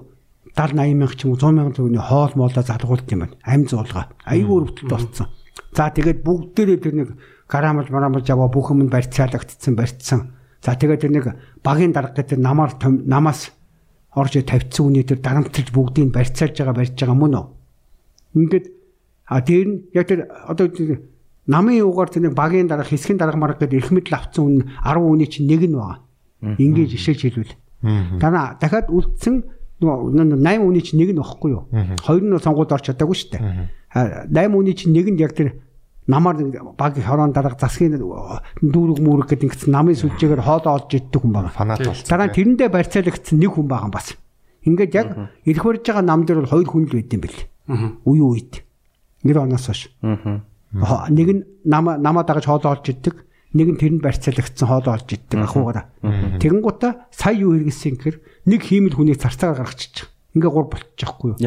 70 0.56 0.78
80 0.78 0.94
мянга 0.96 1.14
ч 1.18 1.24
юм 1.26 1.32
уу 1.34 1.40
100 1.42 1.52
мянган 1.52 1.74
төгрөгийн 1.76 2.08
хоол 2.08 2.32
моолоо 2.34 2.64
залгуулт 2.64 3.12
юм 3.12 3.20
байна. 3.26 3.36
Амь 3.44 3.66
зуулга. 3.68 4.08
Айгүй 4.24 4.54
өрөвдөлт 4.56 4.90
болсон. 4.90 5.26
За 5.76 5.90
тэгээд 5.92 6.24
бүгдээрээ 6.24 6.78
тэр 6.80 6.94
нэг 6.96 7.08
гарамж 7.46 7.92
марамж 7.92 8.26
аваа 8.30 8.48
бүх 8.48 8.72
юм 8.72 8.88
барьцаалагдсан 8.88 9.74
барьцсан. 9.76 10.37
За 10.62 10.74
тэгээд 10.74 11.00
тэр 11.00 11.12
нэг 11.12 11.26
багийн 11.62 11.92
дарга 11.92 12.18
гэдэг 12.18 12.38
намаар 12.38 12.74
намаас 12.82 13.50
орж 14.14 14.34
тавьчихсан 14.42 14.86
үний 14.86 15.04
тэр 15.06 15.22
дарамтлж 15.22 15.70
бүгдийг 15.70 16.10
барьцаалж 16.10 16.58
байгаа 16.58 16.74
барьж 16.74 16.94
байгаа 16.98 17.14
мөн 17.14 17.34
үү? 17.38 17.46
Ингээд 18.34 18.66
а 19.28 19.40
тэр 19.42 19.66
нь 19.68 19.76
яг 19.94 20.06
тэр 20.08 20.26
одоо 20.48 20.66
намын 21.46 21.78
юугаар 21.78 22.10
тэр 22.10 22.26
нэг 22.26 22.34
багийн 22.34 22.66
дарга 22.66 22.90
хэсгийн 22.90 23.18
дарга 23.18 23.38
марга 23.38 23.64
гэдэг 23.64 23.78
их 23.78 23.90
мэдл 23.94 24.14
авцсан 24.18 24.44
үн 24.44 24.56
10 24.82 24.98
үний 24.98 25.28
чинь 25.30 25.46
нэг 25.46 25.62
нь 25.62 25.78
байгаа. 25.78 26.02
Ингээд 26.42 26.90
жишээж 26.90 27.20
хэлвэл. 27.22 27.54
Дараа 28.18 28.58
дахиад 28.58 28.90
үлдсэн 28.90 29.46
нөгөө 29.78 30.42
8 30.42 30.66
үний 30.66 30.82
чинь 30.82 30.98
нэг 30.98 31.14
нь 31.14 31.22
واخхгүй 31.22 31.50
юу? 31.54 31.64
Хоёр 32.02 32.22
нь 32.26 32.38
сонгуульд 32.42 32.74
орч 32.74 32.90
чадаагүй 32.90 33.14
шүү 33.14 33.30
дээ. 33.38 33.70
8 33.94 34.58
үний 34.58 34.74
чинь 34.74 34.92
нэгэнд 34.92 35.20
яг 35.22 35.32
тэр 35.32 35.56
намаар 36.08 36.36
баг 36.76 36.96
хорон 36.96 37.32
дарга 37.36 37.60
засгийн 37.60 38.00
дүүрэг 38.00 38.98
мүрэг 39.04 39.28
гэдэг 39.28 39.44
ингэсэн 39.52 39.72
намын 39.72 39.94
сүлжээгээр 39.94 40.40
хоолоо 40.40 40.80
олж 40.80 40.96
иддэг 40.96 41.20
хүн 41.20 41.32
байгаа. 41.36 41.52
Фанат 41.52 41.84
болсон. 41.84 42.08
Дараа 42.08 42.32
нь 42.32 42.36
тэрэндээ 42.36 42.68
барьцаалагдсан 42.72 43.36
нэг 43.36 43.52
хүн 43.52 43.68
байгаа 43.68 43.86
юм 43.86 43.94
бас. 43.94 44.16
Ингээд 44.64 44.92
яг 44.96 45.08
ирэх 45.44 45.64
барьж 45.68 45.84
байгаа 45.84 46.04
нам 46.08 46.24
дээр 46.24 46.40
бол 46.48 46.52
хоёр 46.56 46.68
хүн 46.72 46.84
л 46.88 46.96
байд 46.96 47.12
юм 47.12 47.22
бэл. 47.28 47.40
Үе 48.08 48.22
үед. 48.24 48.52
90 49.20 49.36
оноос 49.36 49.66
хойш. 49.68 49.82
Аа. 50.00 51.12
Нэг 51.12 51.28
нь 51.28 51.42
намаа 51.68 52.00
намаа 52.00 52.24
дагаж 52.24 52.48
хоолоо 52.48 52.72
олж 52.72 52.88
иддэг. 52.88 53.28
Нэг 53.52 53.76
нь 53.76 53.80
тэрэнд 53.80 54.00
барьцаалагдсан 54.00 54.64
хоолоо 54.68 54.96
олж 54.96 55.08
иддэг 55.12 55.44
ахуугаараа. 55.44 55.92
Тэгэнгუта 56.40 57.08
сая 57.12 57.36
юу 57.36 57.52
хэрэгсэн 57.52 58.00
гэхээр 58.00 58.16
нэг 58.48 58.60
хиймэл 58.64 58.96
хүнийг 58.96 59.20
зарцаагаар 59.20 59.64
гаргачих. 59.64 60.08
Ингээ 60.36 60.52
гур 60.52 60.68
болчихгүй 60.72 61.28
юу? 61.32 61.40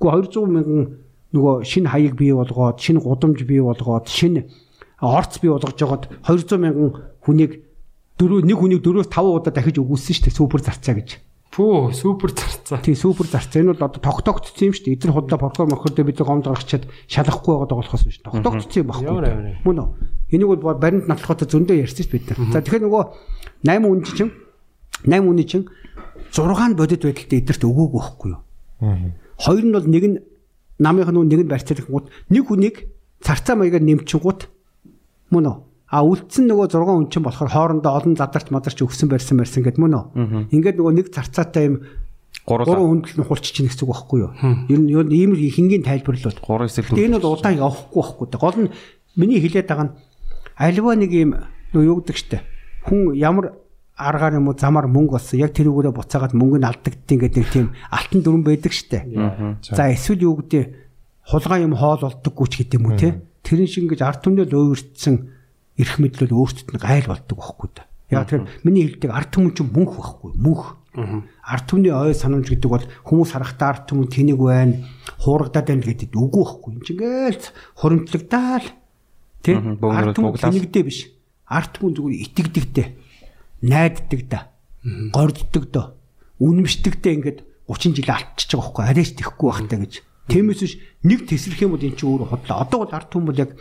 Гоо 0.00 0.20
200 0.24 0.48
мянган 0.48 1.03
нөгөө 1.34 1.66
шинэ 1.66 1.90
хаяг 1.90 2.14
бий 2.14 2.30
болгоод, 2.30 2.78
шинэ 2.78 3.02
гудамж 3.02 3.42
бий 3.42 3.58
болгоод, 3.58 4.06
шинэ 4.06 4.46
орц 5.02 5.42
бий 5.42 5.50
болгож 5.50 5.74
жогоод 5.74 6.08
200 6.22 6.58
мянган 6.62 6.90
хүнийг 7.26 7.66
дөрөв 8.18 8.46
нэг 8.46 8.58
хүнийг 8.58 8.80
дөрөөс 8.86 9.10
5 9.10 9.42
удаа 9.42 9.52
дахиж 9.52 9.82
өгүүлсэн 9.82 10.14
шүү 10.14 10.24
дээ 10.30 10.38
супер 10.38 10.60
зарцаа 10.62 10.94
гэж. 10.94 11.18
пүү 11.54 11.94
супер 11.94 12.30
зарцаа 12.34 12.82
Тийм 12.82 12.96
супер 12.98 13.26
зарцаа 13.26 13.62
энэ 13.62 13.74
бол 13.74 13.86
одоо 13.86 14.02
тогтоогдсон 14.02 14.70
юм 14.70 14.74
шүү 14.74 14.84
дээ. 14.90 14.94
Эдгээр 14.98 15.14
худлаа 15.14 15.38
прокурор 15.38 15.70
мохордөө 15.70 16.04
бид 16.06 16.18
гомд 16.18 16.46
гаргачаад 16.50 16.86
шалахгүй 17.06 17.54
байгаа 17.62 17.78
болохоос 17.78 18.04
биш. 18.06 18.18
Тогтоогдсон 18.26 18.82
юм 18.82 18.90
баггүй. 18.90 19.62
Мөн 19.62 19.78
үү? 19.78 19.88
Энийг 20.34 20.50
бол 20.50 20.74
баримт 20.74 21.06
натлахад 21.06 21.46
зөндөө 21.46 21.78
ярьсан 21.78 22.06
шүү 22.06 22.14
бид 22.18 22.26
нар. 22.26 22.38
За 22.50 22.58
тэгэхээр 22.58 22.86
нөгөө 22.90 23.02
8 23.70 23.86
үн 23.86 24.02
чинь 24.02 24.34
8 25.06 25.30
үний 25.30 25.46
чинь 25.46 25.70
6 26.34 26.74
бодит 26.74 27.06
байдалтай 27.06 27.38
эдгэрт 27.38 27.62
өгөөгүй 27.62 28.00
байхгүй 28.02 28.30
юу? 28.34 28.42
Хоёр 29.38 29.62
нь 29.62 29.74
бол 29.74 29.86
нэг 29.86 30.04
нь 30.10 30.18
намынх 30.78 31.10
нь 31.10 31.28
нэг 31.28 31.40
нь 31.46 31.52
барьцаалгангууд 31.52 32.06
нэг 32.30 32.44
хүнийг 32.46 32.76
царцаа 33.22 33.54
маягаар 33.56 33.84
нэмчингууд 33.84 34.40
мөн 35.30 35.46
үү? 35.48 35.56
А 35.94 36.02
үлдсэн 36.02 36.50
нөгөө 36.50 36.74
6 36.74 36.82
хүн 36.82 37.08
чинь 37.12 37.22
болохоор 37.22 37.50
хоорондоо 37.54 37.92
олон 37.94 38.14
задарч 38.18 38.50
мадарч 38.50 38.78
өгсөн 38.82 39.08
барьсан 39.08 39.38
барьсан 39.38 39.62
гэд 39.62 39.78
мөн 39.78 39.94
үү? 39.94 40.04
Ингээд 40.50 40.78
нөгөө 40.80 40.94
нэг 40.98 41.06
царцаатай 41.14 41.70
юм 41.70 41.76
гурван 42.42 43.04
хүндэл 43.06 43.22
нь 43.22 43.28
хурч 43.28 43.54
чинь 43.54 43.70
гэсэн 43.70 43.86
үг 43.86 43.94
байхгүй 43.94 44.18
юу? 44.26 44.32
Ер 44.68 44.80
нь 44.82 44.90
ер 44.90 45.06
нь 45.06 45.14
ийм 45.14 45.32
хингийн 45.38 45.86
гурван 46.42 46.68
эсрэг 46.68 46.90
Гэтэ 46.90 47.06
энэ 47.08 47.22
бол 47.22 47.38
удаан 47.38 47.56
явахгүй 47.56 48.02
байхгүй. 48.02 48.26
Гол 48.36 48.58
нь 48.58 48.72
миний 49.16 49.40
хэлээд 49.40 49.70
байгаа 49.70 49.86
нь 49.88 49.96
альва 50.58 50.92
нэг 50.98 51.10
юм 51.14 51.30
юу 51.72 52.02
гэдэг 52.02 52.16
штэ. 52.18 52.42
Хүн 52.90 53.16
ямар 53.16 53.56
аргаар 53.94 54.42
юм 54.42 54.50
уу 54.50 54.58
замаар 54.58 54.90
мөнгө 54.90 55.18
олсон 55.22 55.38
яг 55.38 55.54
тэрүүгээрээ 55.54 55.94
буцаагаад 55.94 56.34
мөнгө 56.34 56.58
нь 56.58 56.66
алдагдтiin 56.66 57.20
гэдэг 57.22 57.38
нэг 57.38 57.50
тийм 57.54 57.66
алтан 57.94 58.20
дүрэн 58.26 58.42
байдаг 58.42 58.72
штэ. 58.74 59.06
За 59.62 59.86
эсвэл 59.86 60.26
юу 60.26 60.42
гэдэг 60.42 60.62
хулгай 61.30 61.62
юм 61.62 61.78
хоол 61.78 62.02
болдоггүй 62.02 62.46
ч 62.50 62.54
гэдэг 62.66 62.78
юм 62.82 62.90
уу 62.90 62.98
те. 62.98 63.22
Тэрэн 63.46 63.70
шиг 63.70 63.86
ингэж 63.86 64.02
ард 64.02 64.20
түмнэл 64.26 64.50
өөрчлөсөн 64.50 65.14
эрх 65.78 65.94
мэдлэл 66.02 66.34
өөртөд 66.34 66.68
нь 66.74 66.82
гайл 66.82 67.06
болдог 67.06 67.38
байхгүй 67.38 67.68
да. 67.70 67.86
Яг 68.10 68.26
тэр 68.30 68.46
миний 68.66 68.90
хэлдэг 68.90 69.10
ард 69.14 69.30
түмэн 69.30 69.54
чинь 69.54 69.70
мөнх 69.70 69.94
байхгүй 69.94 70.30
мөнх. 70.38 70.78
Ард 71.42 71.66
түмний 71.66 71.90
ой 71.90 72.14
санамж 72.14 72.46
гэдэг 72.50 72.70
бол 72.70 72.86
хүмүүс 73.02 73.34
харахтаа 73.34 73.68
ард 73.74 73.84
түмэн 73.90 74.10
тэнэг 74.10 74.38
байна, 74.38 74.78
хуурагдаад 75.18 75.66
байна 75.66 75.82
гэдэг 75.82 76.14
үгүй 76.14 76.42
байхгүй. 76.42 76.70
Энд 76.78 76.88
ингээл 76.94 77.46
хуримтлагдаал. 77.74 78.68
Тэ? 79.42 79.58
Мгм, 79.58 79.74
бөөгнөрөд 79.82 80.14
Ард 80.14 80.14
түмэн 80.14 80.38
тэнэгдээ 80.38 80.84
биш. 80.86 81.10
Ард 81.50 81.70
түмэн 81.74 81.94
зүгээр 81.98 82.22
итгэдэгтэй. 82.30 82.86
Найддаг 83.64 84.20
да. 84.28 84.40
Горддог 84.84 85.64
доо. 85.72 85.96
Үнэмшдэгтэй 86.36 87.12
ингээд 87.16 87.38
30 87.64 87.96
жил 87.96 88.12
алдчихж 88.12 88.50
байгаа 88.52 88.68
байхгүй. 88.68 88.84
Арайч 88.84 89.10
тэхгүй 89.16 89.48
байхтаа 89.48 89.80
гэж. 89.80 89.94
Тиймээс 90.28 90.60
биш 90.60 90.74
нэг 91.00 91.24
тесрэх 91.24 91.64
юм 91.64 91.72
бол 91.72 91.80
эн 91.80 91.96
чинь 91.96 92.08
өөрөө 92.12 92.28
худлаа. 92.28 92.60
Одоо 92.60 92.84
бол 92.84 92.92
ард 92.92 93.08
бол 93.32 93.40
яг 93.40 93.56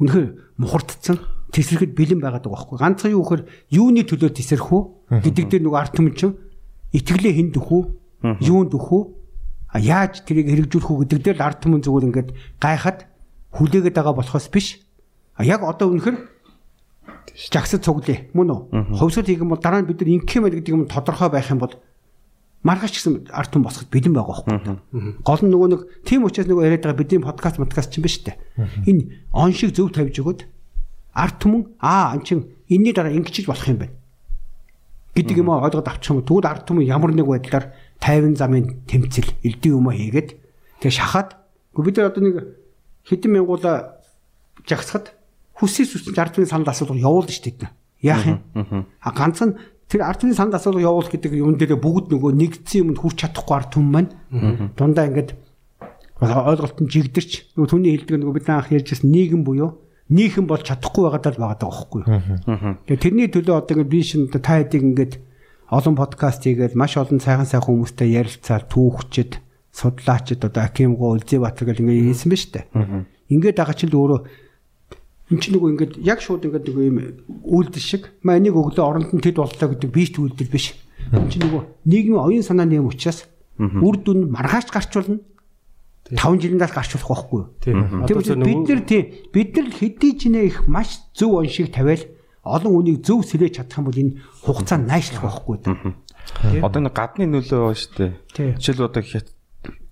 үнэхээр 0.00 0.28
мухардцсан. 0.56 1.16
тесрэхэд 1.52 1.96
бэлэн 1.96 2.20
байгаад 2.20 2.44
байгаа 2.44 2.56
байхгүй. 2.56 2.76
Ганцхан 2.76 3.12
юу 3.12 3.24
гэхээр 3.24 3.42
юуны 3.72 4.04
төлөө 4.04 4.30
тесрэх 4.36 4.68
үү 4.68 4.82
гэдэг 5.24 5.44
дээр 5.48 5.62
нөгөө 5.64 5.80
арт 5.80 5.96
түмэн 5.96 6.14
чинь 6.16 6.36
итгэлээ 6.92 7.34
хинд 7.40 7.56
өгөх 7.56 7.72
үү? 7.72 7.84
Юунд 8.44 8.72
өгөх 8.76 8.92
үү? 8.92 9.04
А 9.72 9.80
яаж 9.80 10.28
тэрийг 10.28 10.52
хэрэгжүүлэх 10.52 10.92
үү 10.92 11.00
гэдэг 11.08 11.20
дээр 11.24 11.38
арт 11.40 11.64
түмэн 11.64 11.80
зүгээр 11.84 12.08
ингээд 12.12 12.30
гайхад 12.60 13.08
хүлээгээд 13.56 13.96
байгаа 13.96 14.16
болохоос 14.16 14.48
биш. 14.52 14.84
Яг 15.40 15.64
одоо 15.64 15.88
үнэхээр 15.88 16.16
жагсад 17.34 17.84
цуглая 17.84 18.28
мөн 18.34 18.50
үү? 18.50 18.60
Ховсгол 18.98 19.26
хийх 19.26 19.42
юм 19.42 19.54
бол 19.54 19.62
дараа 19.62 19.82
нь 19.82 19.88
бид 19.88 20.00
нар 20.02 20.10
ингэх 20.10 20.36
юм 20.36 20.44
байл 20.44 20.56
гэдэг 20.58 20.74
юм 20.74 20.86
тодорхой 20.90 21.30
байх 21.30 21.50
юм 21.50 21.62
бол 21.62 21.74
маргааш 22.66 22.92
гэсэн 22.92 23.30
арт 23.30 23.54
түмэн 23.54 23.66
босоход 23.70 23.90
бэлэн 23.94 24.14
байгаа 24.14 24.42
байхгүй. 24.42 25.22
Гол 25.22 25.42
нь 25.46 25.52
нөгөө 25.54 25.68
нэг 25.70 25.80
тийм 26.02 26.26
учраас 26.26 26.50
нөгөө 26.50 26.66
яриад 26.66 26.82
байгаа 26.82 26.98
бидний 26.98 27.22
подкаст 27.22 27.62
подкаст 27.62 27.94
чинь 27.94 28.02
биш 28.02 28.18
үү? 28.26 28.34
Энэ 28.90 29.30
он 29.30 29.54
шиг 29.54 29.70
зөв 29.70 29.94
тавьж 29.94 30.18
өгöd 30.18 30.50
арт 31.14 31.36
түмэн 31.38 31.78
аа 31.78 32.18
ан 32.18 32.26
чин 32.26 32.50
энэний 32.66 32.92
дараа 32.92 33.14
ингэчиж 33.14 33.46
болох 33.46 33.66
юм 33.70 33.78
байна 33.78 33.94
гэдэг 35.14 35.38
юм 35.38 35.50
ойлгоод 35.50 35.86
авчих 35.86 36.14
юм. 36.14 36.22
Тэгвэл 36.22 36.50
ард 36.50 36.66
түмэн 36.66 36.86
ямар 36.86 37.14
нэг 37.14 37.26
байдлаар 37.26 37.74
50 38.02 38.38
замын 38.38 38.82
тэмцэл 38.86 39.34
элдэн 39.42 39.74
юм 39.74 39.90
хийгээд 39.90 40.38
тэгээ 40.82 40.94
шахаад 40.94 41.38
бид 41.74 41.96
нар 41.98 42.10
одоо 42.10 42.22
нэг 42.22 42.36
хэдэн 43.06 43.30
мянгуула 43.34 43.98
жагсахад 44.66 45.17
хүсээс 45.58 45.98
үсч 45.98 46.16
ард 46.18 46.38
түмний 46.38 46.50
санал 46.50 46.70
асуулга 46.70 46.98
явуулна 46.98 47.34
шүү 47.34 47.54
дээ. 47.58 47.70
Яах 48.02 48.24
юм? 48.26 48.38
А 49.02 49.10
ганц 49.10 49.42
нь 49.42 49.58
тэр 49.90 50.06
ард 50.06 50.22
түмний 50.22 50.38
санал 50.38 50.54
асуулга 50.54 50.86
явуул 50.86 51.10
гэдэг 51.10 51.32
юм 51.34 51.58
дээр 51.58 51.80
бүгд 51.82 52.14
нөгөө 52.14 52.32
нэгдсэн 52.38 52.94
юмд 52.94 52.98
хүрч 53.02 53.26
чадахгүй 53.26 53.54
ард 53.56 53.70
түмэн 53.74 53.90
маань 53.90 54.10
дундаа 54.78 55.10
ингээд 55.10 55.34
ойлголт 56.22 56.78
нь 56.82 56.90
жигдэрч 56.92 57.58
нөгөө 57.58 57.70
түүний 57.72 57.92
хэлдэг 57.94 58.16
нөгөө 58.22 58.36
бид 58.38 58.48
анх 58.50 58.70
ярьжсэн 58.70 59.10
нийгэм 59.10 59.42
буюу 59.42 59.82
нийхэм 60.08 60.46
бол 60.46 60.62
чадахгүй 60.62 61.04
байгаад 61.08 61.26
л 61.36 61.42
байгаа 61.42 61.68
байхгүй 61.68 62.00
юу. 62.04 62.78
Тэгээ 62.86 63.02
тэрний 63.02 63.28
төлөө 63.28 63.56
одоо 63.60 63.72
ингээд 63.78 63.92
би 63.92 64.00
шин 64.02 64.28
та 64.32 64.40
хэдийг 64.58 64.82
ингээд 64.82 65.12
олон 65.68 65.94
подкаст 65.94 66.42
хийгээд 66.48 66.74
маш 66.74 66.96
олон 66.96 67.20
сайхан 67.20 67.44
сайхан 67.44 67.84
хүмүүстэй 67.84 68.16
ярилцаар 68.16 68.64
түүхчэд 68.66 69.36
судлаачид 69.68 70.42
одоо 70.48 70.64
Акимгоо 70.64 71.12
Үлзэбаатар 71.12 71.68
гэл 71.68 71.82
ингээд 71.84 72.08
хийсэн 72.08 72.30
ба 72.32 72.38
штэ. 72.40 72.60
Ингээд 73.28 73.60
байгаа 73.60 73.76
чинь 73.76 73.92
өөрөө 73.92 74.20
эн 75.28 75.38
чинь 75.38 75.54
нөгөө 75.56 75.70
ингээд 75.76 75.92
яг 76.00 76.20
шууд 76.24 76.48
ингээд 76.48 76.66
нөгөө 76.68 76.84
юм 76.88 76.98
үйлдэл 77.44 77.84
шиг 77.84 78.02
маа 78.24 78.40
энийг 78.40 78.56
өглөө 78.56 78.84
оронд 78.84 79.12
нь 79.12 79.20
тэд 79.20 79.36
боллоо 79.36 79.68
гэдэг 79.68 79.90
биш 79.92 80.16
үйлдэл 80.16 80.48
биш. 80.48 80.72
Эн 81.12 81.28
чинь 81.28 81.44
нөгөө 81.44 81.62
нийгмийн 81.84 82.24
оюун 82.24 82.44
санааны 82.44 82.80
юм 82.80 82.88
учраас 82.88 83.28
үр 83.60 83.96
дүн 84.00 84.32
маргааш 84.32 84.72
гарч 84.72 84.88
болно 84.96 85.20
5 86.08 86.40
жилиндээс 86.40 86.72
гарч 86.72 86.96
болох 86.96 87.08
байхгүй 87.12 87.38
юу? 87.44 87.48
Тийм. 87.60 87.76
бид 88.40 88.64
нар 88.64 88.80
тийм 88.88 89.04
бид 89.28 89.50
нар 89.52 89.68
хэдий 89.68 90.12
ч 90.16 90.32
нэ 90.32 90.48
их 90.48 90.64
маш 90.64 91.04
зөв 91.12 91.36
оншиг 91.36 91.68
тавиал 91.68 92.00
олон 92.40 92.72
үнийг 92.80 93.04
зөв 93.04 93.20
сэлэж 93.28 93.60
чадах 93.60 93.84
юм 93.84 93.86
бол 93.92 94.00
энэ 94.00 94.16
хугацаа 94.40 94.80
найшлах 94.80 95.28
байхгүй 95.28 95.60
юу? 95.60 96.64
Одоо 96.64 96.80
нэг 96.80 96.96
гадны 96.96 97.28
нөлөө 97.28 97.60
ба 97.60 97.76
штэ. 97.76 98.16
Жишээл 98.32 98.88
одоо 98.88 99.04
хят 99.04 99.28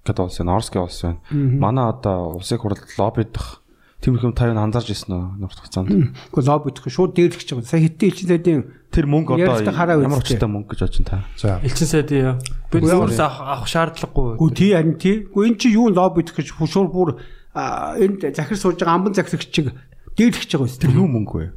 гэдэг 0.08 0.24
улс 0.24 0.38
байна, 0.40 0.56
Орсгийн 0.56 0.84
улс 0.88 1.00
байна. 1.04 1.20
Манай 1.30 1.84
одоо 1.92 2.40
улсын 2.40 2.58
хурал 2.58 2.80
лоббидох 2.96 3.65
Тиймэрхүү 4.04 4.32
та 4.36 4.52
юу 4.52 4.60
анзаарч 4.60 4.92
ирсэн 4.92 5.12
үү 5.16 5.24
нурт 5.40 5.56
хугацаанд? 5.56 5.88
Гэхдээ 6.28 6.46
лоб 6.52 6.68
идэх 6.68 6.84
шууд 6.92 7.16
дээрлэх 7.16 7.40
гэж 7.40 7.48
байгаа. 7.56 7.64
Сая 7.64 7.80
хитэн 7.80 8.08
элчин 8.12 8.28
сайдын 8.28 8.60
тэр 8.92 9.06
мөнгө 9.08 9.40
одоо 9.40 10.04
ямар 10.04 10.20
хүчтэй 10.20 10.46
мөнгө 10.46 10.68
гэж 10.76 10.80
бодож 10.84 11.00
та. 11.08 11.24
За. 11.40 11.58
Элчин 11.64 11.88
сайдын 11.88 12.36
бид 12.68 12.84
өөрөөс 12.84 13.20
авах 13.24 13.64
шаардлагагүй. 13.64 14.36
Гү 14.36 14.46
тий 14.52 14.76
харин 14.76 15.00
тий. 15.00 15.24
Гү 15.32 15.48
эн 15.48 15.56
чи 15.56 15.72
юу 15.72 15.88
лоб 15.88 16.20
идэх 16.20 16.36
гэж 16.36 16.52
шууд 16.60 16.92
бүр 16.92 17.16
энд 17.56 18.20
захир 18.36 18.60
сууж 18.60 18.76
байгаа 18.76 19.00
амбан 19.00 19.16
захирагч 19.16 19.48
чиг 19.48 19.72
дээрлэх 20.12 20.44
гэж 20.44 20.52
байгаа 20.60 20.68
юм. 20.68 20.80
Тэр 20.84 20.92
юу 20.92 21.08
мөнгө 21.08 21.36
вэ? 21.40 21.48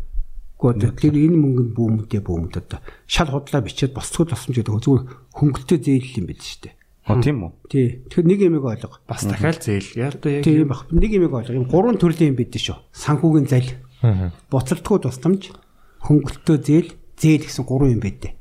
Гэхдээ 0.59 0.91
тэр 0.95 1.15
энэ 1.15 1.39
мөнгө 1.39 1.63
нь 1.67 1.75
бүүмдээ 1.75 2.21
бүүмд 2.23 2.55
одоо 2.59 2.79
шал 3.07 3.31
худлаа 3.31 3.63
бичээд 3.63 3.95
босцгол 3.95 4.27
болсон 4.27 4.51
ч 4.51 4.59
гэдэг 4.59 4.75
зүгээр 4.75 5.03
хөнгөлтөө 5.35 5.79
зээл 5.79 6.19
юм 6.19 6.25
байл 6.27 6.43
шүү 6.43 6.59
дээ. 6.67 6.78
Оо 7.09 7.17
тийм 7.17 7.41
үү? 7.41 7.51
Тий. 7.65 7.87
Тэгэхээр 8.05 8.29
нэг 8.29 8.39
юмыг 8.45 8.65
ойлго. 8.69 9.01
Бас 9.09 9.25
дахиад 9.25 9.65
зээл. 9.65 9.97
Яг 9.97 10.21
одоо 10.21 10.29
яг 10.29 10.43
тийм 10.45 10.69
баг. 10.69 10.85
Нэг 10.93 11.09
юмыг 11.09 11.33
ойлго. 11.33 11.57
Ийм 11.57 11.65
гурван 11.65 11.97
төрлийн 11.97 12.31
юм 12.31 12.37
бид 12.37 12.53
шүү. 12.53 12.77
Санхүүгийн 12.93 13.49
зал. 13.49 13.69
Буцалтгүй 14.53 14.97
тусламж, 15.01 15.49
хөнгөлтөө 16.05 16.57
зээл, 16.61 16.89
зээл 17.17 17.43
гэсэн 17.49 17.65
гурван 17.65 17.97
юм 17.97 18.01
байдэ. 18.05 18.37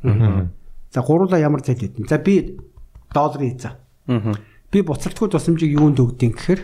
За 0.93 1.01
гурлаа 1.01 1.41
ямар 1.41 1.65
зээл 1.65 1.89
байдэн. 1.89 2.05
За 2.05 2.21
би 2.21 2.61
долларын 3.17 3.57
за. 3.57 3.81
Би 4.07 4.85
буцалтгүй 4.85 5.33
тусламжийг 5.33 5.73
юунд 5.73 5.97
өгдөг 5.97 6.37
гэхээр 6.37 6.61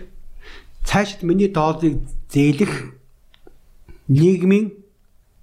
цаашид 0.85 1.25
миний 1.25 1.49
долларыг 1.49 2.05
зээлэх 2.29 3.01
нийгмийн 4.12 4.84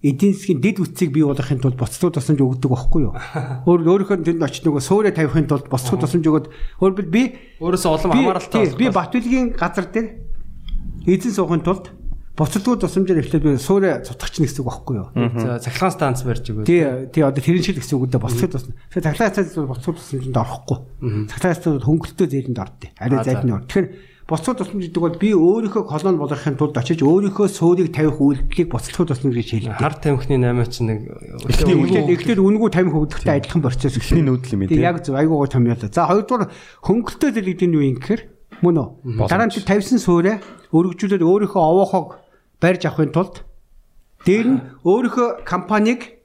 эдийн 0.01 0.33
засгийн 0.33 0.61
дэд 0.61 0.81
үтцийг 0.81 1.13
бий 1.13 1.21
болгохын 1.21 1.61
тулд 1.61 1.77
боцлууд 1.77 2.17
тусламж 2.17 2.41
өгдөг 2.41 2.69
байхгүй 2.73 3.01
юу? 3.05 3.13
Өөр 3.69 4.09
өөрөөхөө 4.09 4.25
тэнд 4.25 4.41
очиж 4.41 4.65
нөгөө 4.65 4.81
суурэ 4.81 5.13
тавихын 5.13 5.45
тулд 5.45 5.69
боцлууд 5.69 6.01
тусламж 6.01 6.25
өгöd 6.25 6.47
өөрөөр 6.81 7.05
би 7.05 7.23
өөрөөсөө 7.61 7.91
олон 7.93 8.11
хамааралтай 8.17 8.73
би 8.81 8.89
Батүлгийн 8.89 9.53
газар 9.53 9.85
дээр 9.93 10.07
эзэн 11.05 11.37
суухын 11.37 11.61
тулд 11.61 11.93
боцлууд 12.33 12.81
тусламжаар 12.81 13.21
эхлээд 13.21 13.45
би 13.45 13.57
суурэ 13.61 14.01
цутгах 14.01 14.33
чинь 14.33 14.49
гэсэн 14.49 14.65
үг 14.65 14.73
байхгүй 14.73 14.95
юу? 14.97 15.07
За 15.37 15.61
цахилгаан 15.61 15.93
станц 15.93 16.25
барьж 16.25 16.49
өгöd. 16.49 16.65
Тий, 16.65 16.81
тий 17.13 17.21
одоо 17.21 17.43
тэрэн 17.43 17.61
шиг 17.61 17.77
гэсэн 17.77 18.01
үг 18.01 18.09
дээ 18.09 18.25
боцлууд 18.25 18.51
тусна. 18.57 18.73
Тэгэхээр 18.89 19.05
цахилгаан 19.05 19.33
станц 19.37 19.53
боцлууд 19.53 19.97
тусламжинд 20.01 20.37
орохгүй. 20.41 20.77
Цахилгаан 21.29 21.59
станц 21.61 21.83
хөнгөлтөө 21.85 22.27
зээлэнд 22.31 22.57
ордё. 22.57 22.87
Арай 22.97 23.19
зайлны 23.21 23.53
ор. 23.53 23.63
Тэгэхээр 23.69 23.87
Боцлог 24.29 24.57
тусламж 24.57 24.86
гэдэг 24.88 25.01
бол 25.01 25.17
би 25.17 25.29
өөрийнхөө 25.34 25.84
колон 25.89 26.15
болгохын 26.21 26.55
тулд 26.55 26.77
очиж 26.77 27.01
өөрийнхөө 27.03 27.47
суурийг 27.51 27.91
тавих 27.91 28.21
үйлдэлийг 28.21 28.69
боцлог 28.71 29.10
тусламж 29.10 29.36
гэж 29.36 29.49
хэлдэг. 29.51 29.81
Хар 29.81 29.95
тамхины 29.97 30.39
8 30.39 30.71
чинь 30.71 30.88
нэг 30.88 30.99
эхний 31.51 31.75
үйлдэл 31.75 32.13
эхлээд 32.15 32.39
үнгүй 32.39 32.69
тамхи 32.71 32.95
өгдөгтэй 32.95 33.41
адилхан 33.41 33.65
процесс 33.65 33.97
эхний 33.99 34.23
нүүдэл 34.23 34.55
юм 34.55 34.62
тийм. 34.71 34.79
Яг 34.79 35.03
зөв 35.03 35.19
айгуугаа 35.19 35.51
томьёолоо. 35.51 35.91
За 35.91 36.07
хоёрдугаар 36.07 36.47
хөнгөлтөө 36.86 37.29
зэрэгдэн 37.34 37.75
юу 37.75 37.84
юм 37.84 37.97
гэхээр 37.99 38.21
мөн 38.62 38.77
үү? 38.79 39.27
Дараа 39.27 39.49
нь 39.49 39.55
тавьсан 39.57 39.99
суурэ 39.99 40.39
өргөжүүлээд 40.71 41.25
өөрийнхөө 41.25 41.62
овоохог 41.62 42.21
барьж 42.62 42.88
авахын 42.88 43.12
тулд 43.12 43.43
дээр 44.23 44.47
нь 44.47 44.60
өөрийнхөө 44.86 45.43
компанийг 45.43 46.21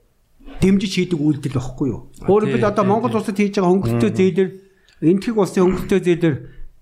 дэмжиж 0.61 0.93
хийдэг 0.95 1.19
үйлдэл 1.21 1.57
багхгүй 1.57 1.89
юу? 1.91 2.13
Өөрөөр 2.29 2.61
хэлбэл 2.61 2.71
одоо 2.71 2.85
Монгол 2.85 3.17
улсад 3.17 3.37
хийж 3.37 3.57
байгаа 3.57 3.73
хөнгөлтөө 3.73 4.11
зээлэр 4.13 4.49
энтхэг 5.01 5.37
улсын 5.37 5.65
хөнгөлтөө 5.65 6.01
зээлэр 6.05 6.35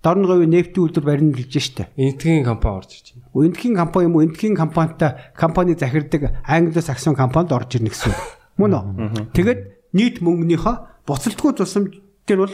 дорн 0.05 0.29
говийн 0.29 0.53
нефтийн 0.53 0.85
үйлдвэр 0.85 1.05
барина 1.09 1.33
гэлж 1.33 1.55
штэ. 1.57 1.89
Энтхийн 1.97 2.45
компани 2.45 2.77
орж 2.77 2.89
ирж 2.93 3.07
байна. 3.17 3.49
Энтхийн 3.49 3.73
компани 3.73 4.05
юм 4.05 4.13
уу? 4.13 4.21
Энтхийн 4.21 4.53
компанитай 4.53 5.33
компани 5.33 5.73
захирдаг 5.73 6.45
англо-саксон 6.45 7.17
компанид 7.17 7.49
орж 7.49 7.73
ирнэ 7.73 7.89
гэсэн 7.89 8.13
үг. 8.13 8.21
Мөн 8.61 8.71
үү? 8.77 9.33
Тэгээд 9.33 9.59
нийт 9.97 10.21
мөнгөнийхөө 10.21 11.09
буцалтгүй 11.09 11.51
тусламж 11.57 11.97
тэр 12.29 12.37
бол 12.45 12.53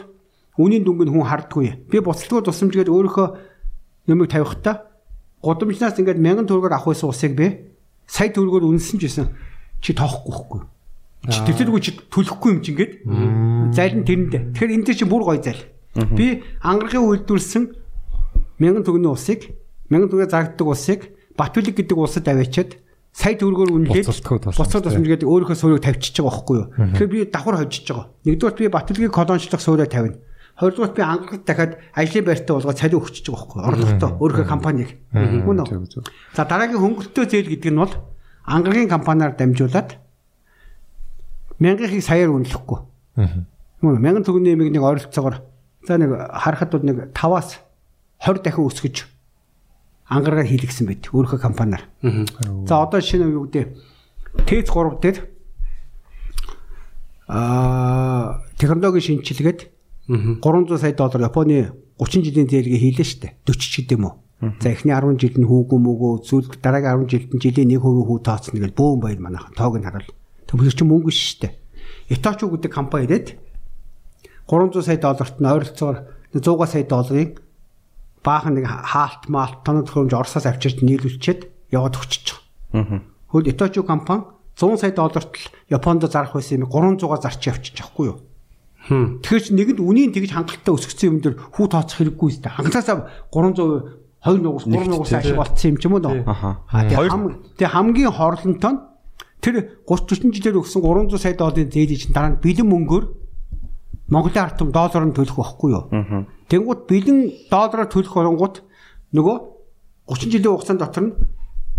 үнийн 0.56 0.88
дүнгийн 0.88 1.12
хүн 1.12 1.28
хардггүй. 1.28 1.92
Би 1.92 2.00
буцалтгүй 2.00 2.40
тусламж 2.40 2.72
гээд 2.72 2.88
өөрийнхөө 2.88 3.28
юмыг 4.08 4.32
тавихтаа 4.32 4.88
гудамжнаас 5.44 6.00
ингээд 6.00 6.24
мянган 6.24 6.48
төгрөгөөр 6.48 6.76
авах 6.80 6.96
байсан 6.96 7.12
усыг 7.12 7.36
би 7.36 7.48
сая 8.08 8.32
төгрөгөөр 8.32 8.64
үнсэн 8.72 8.96
ч 9.02 9.12
гэсэн 9.12 9.28
чи 9.84 9.92
тоохгүй 9.92 10.32
байхгүй. 10.32 10.62
Чи 11.28 11.40
тэртэргүй 11.52 11.82
чи 11.82 11.92
төлөхгүй 12.08 12.50
юм 12.56 12.62
чи 12.62 12.72
ингээд 12.72 12.94
зайлн 13.76 14.06
тэрэндээ. 14.06 14.42
Тэгэхээр 14.56 14.76
энэ 14.78 14.96
чинь 14.96 15.10
бүр 15.12 15.26
гоё 15.26 15.42
зайл. 15.42 15.62
Би 15.96 16.44
ангарахын 16.64 17.04
үйлдвэрлсэн 17.04 17.64
мянган 18.60 18.84
төгрөгийн 18.88 19.12
усыг 19.12 19.52
мянган 19.92 20.10
төгрөгийн 20.10 20.32
зарагддаг 20.32 20.68
усыг 20.68 21.02
Батүлэг 21.36 21.76
гэдэг 21.76 21.98
улсад 21.98 22.28
аваачаад 22.28 22.80
сая 23.12 23.36
төгрөгөөр 23.36 23.72
үнэлээд 23.76 24.08
боцоод 24.56 24.84
тусамж 24.88 25.08
гэдэг 25.08 25.28
өөрийнхөө 25.28 25.58
суурийг 25.58 25.84
тавьчихж 25.84 26.24
байгаа 26.24 26.32
байхгүй 26.32 26.58
юу. 26.60 26.68
Тэгэхээр 26.96 27.12
би 27.12 27.20
давхар 27.28 27.56
хожиж 27.60 27.88
байгаа. 27.88 28.08
Нэгдүгээр 28.24 28.56
би 28.60 28.68
Батүлгийг 28.72 29.12
колоничлох 29.12 29.64
суурийг 29.64 29.92
тавина. 29.92 30.20
Хоёрдугаар 30.60 30.96
би 30.96 31.02
ангарахад 31.02 31.44
дахиад 31.48 31.74
ажлын 31.96 32.26
байртаа 32.28 32.56
болгоод 32.56 32.80
цалин 32.80 33.00
өгчөж 33.00 33.26
байгаа 33.28 33.40
байхгүй 33.42 33.60
юу. 33.60 33.68
Орлоготой 33.68 34.12
өөрийнхөө 34.22 34.48
компаниг. 34.48 34.90
Мөн 35.12 35.60
үү. 35.64 36.04
За 36.36 36.44
дараагийн 36.48 36.84
хөнгөлтөө 36.84 37.26
зээл 37.28 37.52
гэдэг 37.52 37.72
нь 37.72 37.82
бол 37.82 37.94
ангарахын 38.48 38.92
компаниар 38.92 39.36
дамжуулаад 39.36 39.90
мянгахыг 41.60 42.04
саяар 42.04 42.32
үнэлэхгүй. 42.32 42.80
Мөн 43.82 44.00
мянган 44.00 44.24
төгрөгийн 44.24 44.56
нэмийг 44.56 44.72
нэг 44.76 44.84
ойролцоогоор 44.84 45.51
За 45.88 45.98
нэг 45.98 46.14
харахад 46.14 46.72
бол 46.72 46.86
нэг 46.86 46.98
5-аас 47.14 47.60
20 48.22 48.44
дахин 48.46 48.66
өсгөж 48.70 48.96
ангаргаар 50.12 50.46
хийлгсэн 50.46 50.86
байт 50.86 51.10
өөрийнхөө 51.10 51.40
компаниар. 51.42 51.88
За 52.68 52.84
одоо 52.86 53.02
шинэ 53.02 53.32
юу 53.32 53.48
гэдэг 53.48 53.74
ТЭЦ 54.46 54.68
3 54.70 55.02
дээр 55.02 55.18
аа 57.32 58.44
технологийн 58.60 59.24
шинжилгээд 59.24 59.72
300 60.08 60.78
сая 60.78 60.94
доллар 60.94 61.32
Японы 61.32 61.72
30 61.98 62.28
жилийн 62.28 62.50
зээлгээ 62.52 62.82
хийлээ 62.84 63.08
штэ 63.08 63.28
40 63.48 63.58
ч 63.58 63.88
гэдэм 63.88 64.04
үү. 64.04 64.14
За 64.60 64.70
эхний 64.70 64.92
10 64.94 65.16
жилд 65.22 65.38
нь 65.40 65.48
хүүгүү 65.48 65.80
мөгөө 65.80 66.14
зүйл 66.28 66.50
дараагийн 66.60 67.08
10 67.08 67.14
жилд 67.14 67.30
нь 67.32 67.42
жилийн 67.42 67.70
1% 67.78 67.80
хүү 67.80 68.20
тооцно 68.26 68.60
гэж 68.60 68.74
бөөн 68.76 69.00
баяр 69.00 69.22
манайхан 69.22 69.54
тоог 69.56 69.80
нь 69.80 69.86
харуул. 69.86 70.12
Төмөр 70.50 70.74
чи 70.76 70.84
мөнгө 70.84 71.14
штэ. 71.14 71.56
Итачу 72.10 72.50
гэдэг 72.52 72.74
компани 72.74 73.06
ирээд 73.08 73.40
300 74.52 74.84
сая 74.84 75.00
долларт 75.00 75.40
нь 75.40 75.48
ойролцоогоор 75.48 76.12
100 76.36 76.68
сая 76.68 76.84
долларыг 76.84 77.40
баахан 78.24 78.60
нэг 78.60 78.68
хаалт 78.68 79.32
маалт 79.32 79.64
тоног 79.64 79.88
төхөөрөмж 79.88 80.14
Оросоос 80.14 80.46
авчирч 80.46 80.84
нийлүүлчихэд 80.84 81.72
яваад 81.72 81.96
өгчөж 81.96 82.26
байгаа. 82.76 83.02
Хөл 83.32 83.48
Иточи 83.48 83.82
компани 83.82 84.28
100 84.60 84.78
сая 84.78 84.92
долларт 84.92 85.32
л 85.32 85.48
Японд 85.72 86.04
зарах 86.12 86.36
байсан 86.36 86.62
юм 86.62 86.70
300-аар 86.70 87.22
зарч 87.24 87.48
явчих 87.48 87.80
чадахгүй 87.80 88.12
юу? 88.12 88.20
Хм. 88.92 89.24
Тэгэхээр 89.24 89.46
чи 89.48 89.54
нэгэнд 89.56 89.80
үнийн 89.80 90.12
тэгж 90.12 90.36
хангалттай 90.36 90.74
өсгсөн 90.76 91.08
юм 91.16 91.18
дээр 91.24 91.36
хүү 91.38 91.66
тооцох 91.72 91.98
хэрэггүй 92.02 92.30
юм 92.34 92.42
да. 92.44 92.52
Анхнаасаа 92.60 93.08
300 93.32 94.02
2 94.22 94.38
нугас 94.42 94.66
3 94.70 94.90
нугас 94.90 95.14
ашиг 95.16 95.38
болцсон 95.38 95.70
юм 95.74 95.78
ч 95.78 95.84
юм 95.86 95.94
уу 95.98 96.02
нөө. 96.02 96.26
Аха. 96.26 96.62
А 96.70 96.86
тэгээ 96.86 97.10
хам 97.10 97.24
тэгээ 97.58 97.74
хамгийн 97.74 98.14
хорлонтой 98.14 98.74
нь 98.74 98.82
тэр 99.42 99.56
30 99.86 100.30
40 100.30 100.34
жилээр 100.34 100.60
өгсөн 100.62 100.82
300 100.82 101.18
сая 101.18 101.34
долларын 101.38 101.70
зээлийг 101.74 102.02
чинь 102.06 102.14
дараа 102.14 102.34
нь 102.34 102.42
бэлэн 102.42 102.70
мөнгөөр 102.70 103.06
Монголын 104.12 104.44
ард 104.44 104.60
түмэн 104.60 104.76
доллараар 104.76 105.08
нь 105.08 105.16
төлөх 105.16 105.40
байхгүй 105.40 105.70
юу? 105.72 105.84
Тэнгууд 106.52 106.82
бэлэн 106.86 107.20
доллараар 107.48 107.88
төлөх 107.88 108.12
оронгууд 108.12 108.56
нөгөө 109.16 109.36
30 110.12 110.36
жилийн 110.36 110.52
хугацаанд 110.52 110.84
дотор 110.84 111.04
нь 111.08 111.16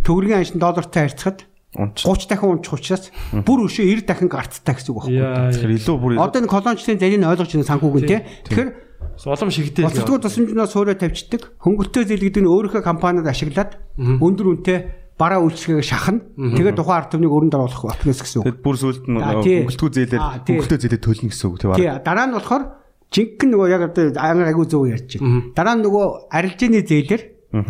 төгрөгийн 0.01 0.41
аншин 0.41 0.59
доллартай 0.59 1.13
харьцахад 1.13 1.45
Унч. 1.73 2.05
30 2.05 2.29
дахин 2.29 2.53
унчих 2.53 2.73
учраас 2.77 3.09
бүр 3.33 3.65
өшөө 3.65 4.05
90 4.05 4.05
дахин 4.05 4.29
гарттай 4.29 4.77
гэсэн 4.77 4.93
үг 4.93 5.09
байхгүй. 5.09 5.25
Тэгэхээр 5.57 5.77
илүү 5.81 5.97
бүр 5.97 6.13
Одоо 6.21 6.39
энэ 6.45 6.53
колончлын 6.53 7.01
зарийг 7.01 7.25
ойлгож 7.25 7.49
байгаа 7.49 7.71
санхүүгэн 7.73 8.05
тий. 8.05 8.21
Тэгэхээр 8.45 8.71
Улам 9.25 9.51
шигтэй. 9.51 9.85
Боцтгоо 9.85 10.19
тусламжнаас 10.19 10.73
суурэ 10.73 10.95
тавьчихдаг. 10.99 11.57
Хөнгөлтөө 11.63 12.03
зээл 12.09 12.27
гэдэг 12.27 12.43
нь 12.43 12.51
өөрийнхөө 12.51 12.83
компаниуд 12.83 13.29
ашиглаад 13.29 13.79
өндөр 13.99 14.47
үнэтэй 14.53 14.79
бараа 15.23 15.39
үйлчлэгийг 15.47 15.87
шахна. 15.87 16.19
Тэгээд 16.35 16.75
тухайн 16.83 16.99
ард 16.99 17.11
түмнийг 17.15 17.31
өрөнд 17.31 17.55
оруулах 17.55 17.95
батгээс 17.95 18.21
гэсэн 18.27 18.39
үг. 18.43 18.47
Тэгэд 18.51 18.61
бүр 18.67 18.77
сүулт 18.83 19.05
нь 19.07 19.23
А, 19.23 19.39
тий. 19.39 19.63
хөнгөлтгөө 19.63 19.91
зээлээр 19.95 20.23
хөнгөлтөө 20.51 20.79
зээлээр 20.83 21.03
төлнө 21.07 21.29
гэсэн 21.31 21.47
үг 21.47 21.57
тий 21.63 21.69
Тий, 21.79 21.87
баг. 21.95 22.03
дараа 22.03 22.27
нь 22.27 22.35
болохоор 22.35 22.63
жинхэнэ 23.15 23.51
нөгөө 23.55 23.69
яг 23.71 23.83
одоо 23.87 24.05
агуу 24.19 24.67
зөв 24.67 24.83
ярьж 24.91 25.11
байна. 25.23 25.55
Дараа 25.55 25.75
нь 25.79 25.85
нөгөө 25.87 26.05
арилжааны 26.35 26.81
зээлэр 26.83 27.23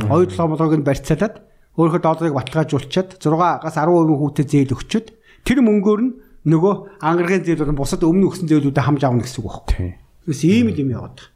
оюутлага 0.09 0.49
молгог 0.49 0.75
нь 0.81 0.87
барьцаалаад 0.87 1.35
өөрийнхөө 1.77 2.03
долларыг 2.07 2.35
баталгаажуулчаад 2.39 3.09
6-аас 3.21 3.77
10% 3.77 4.21
хүүтэй 4.23 4.47
зээл 4.49 4.75
өгчөд 4.77 5.07
тэр 5.43 5.59
мөнгөөр 5.67 6.01
нь 6.07 6.13
нөгөө 6.47 6.75
ангаргийн 7.03 7.43
зээл 7.43 7.61
болон 7.67 7.79
бусад 7.81 8.03
өмнө 8.07 8.29
өгсөн 8.31 8.47
зээлүүдэд 8.51 8.85
хамж 8.87 9.03
авна 9.03 9.23
гэсэн 9.27 9.41
үг 9.43 9.51
байхгүй. 9.51 9.75
Тий. 9.75 9.93
Тэс 10.31 10.41
ийм 10.47 10.69
л 10.71 10.79
юм 10.79 10.91
яваад 10.95 11.17
байна. 11.19 11.32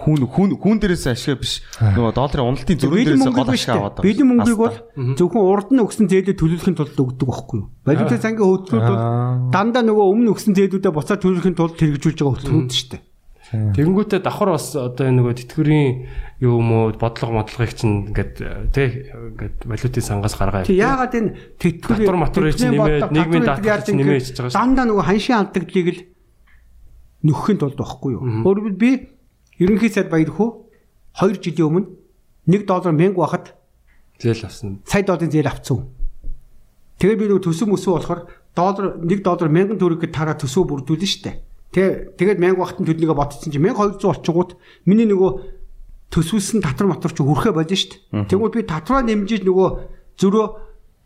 Хүн 0.00 0.24
хүн 0.24 0.50
хүн 0.56 0.78
дээрээс 0.80 1.12
ашиг 1.12 1.44
биш. 1.44 1.60
Нөгөө 1.76 2.16
долларын 2.16 2.48
уналтын 2.56 2.76
Бэлэн 2.80 3.20
дээрээс 3.20 3.36
гол 3.36 3.52
биш 3.52 3.68
ашиг 3.68 3.76
аваад 3.76 3.94
дээ. 4.00 4.06
Бэлэн 4.08 4.28
мөнгөийг 4.32 4.60
бол 4.60 4.76
зөвхөн 5.20 5.44
урд 5.44 5.68
нь 5.76 5.84
өгсөн 5.84 6.06
зээлээ 6.08 6.40
төлөвлөхийн 6.40 6.76
тулд 6.80 6.96
өгдөг 6.96 7.28
байхгүй 7.28 7.56
юу? 7.60 7.68
Валютын 7.84 8.20
сангийн 8.24 8.48
хөтөлбөрүүд 8.48 8.88
бол 8.88 9.04
дандаа 9.52 9.82
нөгөө 9.84 10.06
өмнө 10.08 10.32
өгсөн 10.32 10.56
зээлүүдэд 10.56 10.96
буцаад 10.96 11.20
төлөвлөхийн 11.20 11.58
тулд 11.60 11.76
хэрэгжүүлж 11.76 12.16
байгаа 12.16 12.32
хөтөлбөрүүд 12.40 12.72
шүү 12.72 12.88
дээ. 12.96 13.02
Тэгэнгүүтээ 13.50 14.22
давхар 14.22 14.54
бас 14.54 14.78
одоо 14.78 15.10
энэ 15.10 15.18
нөгөө 15.18 15.34
тэтгэврийн 15.42 15.90
юу 16.38 16.62
юм 16.62 16.70
уу 16.70 16.94
бодлого 16.94 17.42
модлогыг 17.42 17.74
чинь 17.74 18.14
ингээд 18.14 18.34
тий 18.70 19.10
ингээд 19.10 19.66
валютын 19.66 20.06
сангаас 20.06 20.38
гаргаа 20.38 20.62
Тэг 20.62 20.78
яагаад 20.78 21.18
энэ 21.18 21.58
тэтгэврийн 21.58 22.06
Татвар 22.06 22.20
матврыг 22.22 22.54
чинь 22.54 22.78
нэмээд, 22.78 23.10
нийгмийн 23.10 23.42
даатгалыг 23.50 23.82
чинь 23.90 23.98
нэмээд 23.98 24.22
хийж 24.22 24.38
байгаа 24.38 24.54
шүү. 24.54 24.60
Дандаа 24.62 24.86
нөгөө 24.86 25.02
ханшийн 25.02 25.38
алдагдлыг 25.42 25.88
л 25.90 26.00
нөхөхийн 27.26 27.58
тулд 27.58 27.74
байхгүй 27.74 28.10
юу? 28.14 28.22
Өөрөөр 28.46 28.76
би 28.78 28.90
ерөнхий 29.60 29.92
сайд 29.92 30.08
баяр 30.08 30.32
хөө 30.32 30.48
2 31.20 31.38
жилийн 31.44 31.68
өмнө 31.68 31.86
1 32.48 32.66
доллар 32.66 32.92
мянга 32.96 33.20
байхад 33.20 33.54
зээл 34.18 34.44
авсан. 34.48 34.80
сая 34.84 35.04
долларын 35.04 35.30
зээл 35.30 35.52
авцсан. 35.52 35.86
Тэгээ 37.00 37.16
би 37.16 37.24
нөгөө 37.28 37.44
төсөв 37.44 37.68
мөсөө 37.68 37.92
болохоор 37.96 38.20
доллар 38.56 38.86
1 39.04 39.22
доллар 39.22 39.48
1000 39.52 39.78
төгрөг 39.80 40.08
тараа 40.12 40.36
төсөө 40.36 40.64
бүрдүүлнэ 40.68 41.08
штэ. 41.08 41.30
Тэгээ 41.76 42.16
тэгээд 42.18 42.38
1000 42.40 42.60
багтан 42.60 42.84
төднийгээ 42.88 43.16
ботсон 43.16 43.52
чинь 43.52 43.62
1200 43.62 44.04
орчингууд 44.10 44.50
миний 44.84 45.06
нөгөө 45.06 45.30
төсвөлсөн 46.10 46.60
татвар 46.64 46.90
матвар 46.90 47.12
чи 47.14 47.22
хүрхэ 47.22 47.54
болно 47.54 47.76
штэ. 47.76 48.26
Тэгвэл 48.26 48.52
би 48.52 48.66
татвараа 48.66 49.06
нэмжиж 49.06 49.46
нөгөө 49.46 49.68
зөрөө 50.18 50.46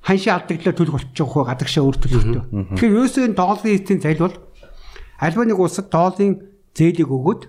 ханшийн 0.04 0.34
алдагдлаар 0.34 0.76
төлөх 0.76 0.94
болчих 0.96 1.16
жоох 1.16 1.46
гадагшаа 1.48 1.84
өөр 1.84 1.96
төлөхтэй. 2.00 2.42
Тэгэхээр 2.74 2.94
ерөөсөө 2.96 3.24
энэ 3.28 3.38
долларын 3.38 3.76
эцсийн 3.76 4.00
зайл 4.00 4.20
бол 4.24 4.36
альва 5.20 5.42
нэг 5.44 5.58
улсад 5.60 5.88
долларын 5.92 6.32
зээлийг 6.76 7.08
өгөөд 7.08 7.42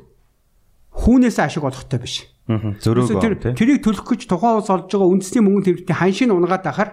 хүүнээс 0.96 1.38
ашиг 1.44 1.64
олохтой 1.68 2.00
биш. 2.00 2.26
Аа. 2.48 2.76
Зөрөөгөө 2.80 3.20
Тэр 3.20 3.56
тэрийг 3.58 3.80
төлөх 3.84 4.06
гэж 4.06 4.30
тухайн 4.32 4.62
улс 4.62 4.70
олж 4.72 4.88
байгаа 4.88 5.12
үндэсний 5.12 5.44
мөнгө 5.44 5.66
тэмдэгтийн 5.84 6.00
ханшийн 6.00 6.32
унгаад 6.32 6.66
ахаар 6.66 6.90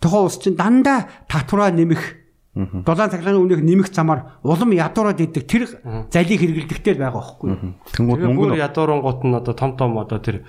тухайн 0.00 0.24
улс 0.24 0.38
чинь 0.40 0.56
дандаа 0.56 1.10
татвараа 1.28 1.74
нэмэх 1.74 2.26
дулаан 2.56 3.12
цахилгааны 3.12 3.36
үнэийг 3.36 3.60
нэмэх 3.60 3.92
замаар 3.92 4.40
улам 4.40 4.72
ядуураад 4.72 5.20
идэг 5.20 5.44
тэр 5.44 5.68
залийг 6.08 6.40
хэрэгэлдэхтэй 6.40 6.96
л 6.96 7.02
байгаа 7.04 7.20
байхгүй 7.20 7.50
Тэгээ 7.92 8.32
мөнгө 8.32 8.56
нь 8.56 8.64
ядуурангууд 8.64 9.20
нь 9.28 9.36
одоо 9.36 9.52
том 9.52 9.76
том 9.76 10.00
одоо 10.00 10.18
тэр 10.24 10.40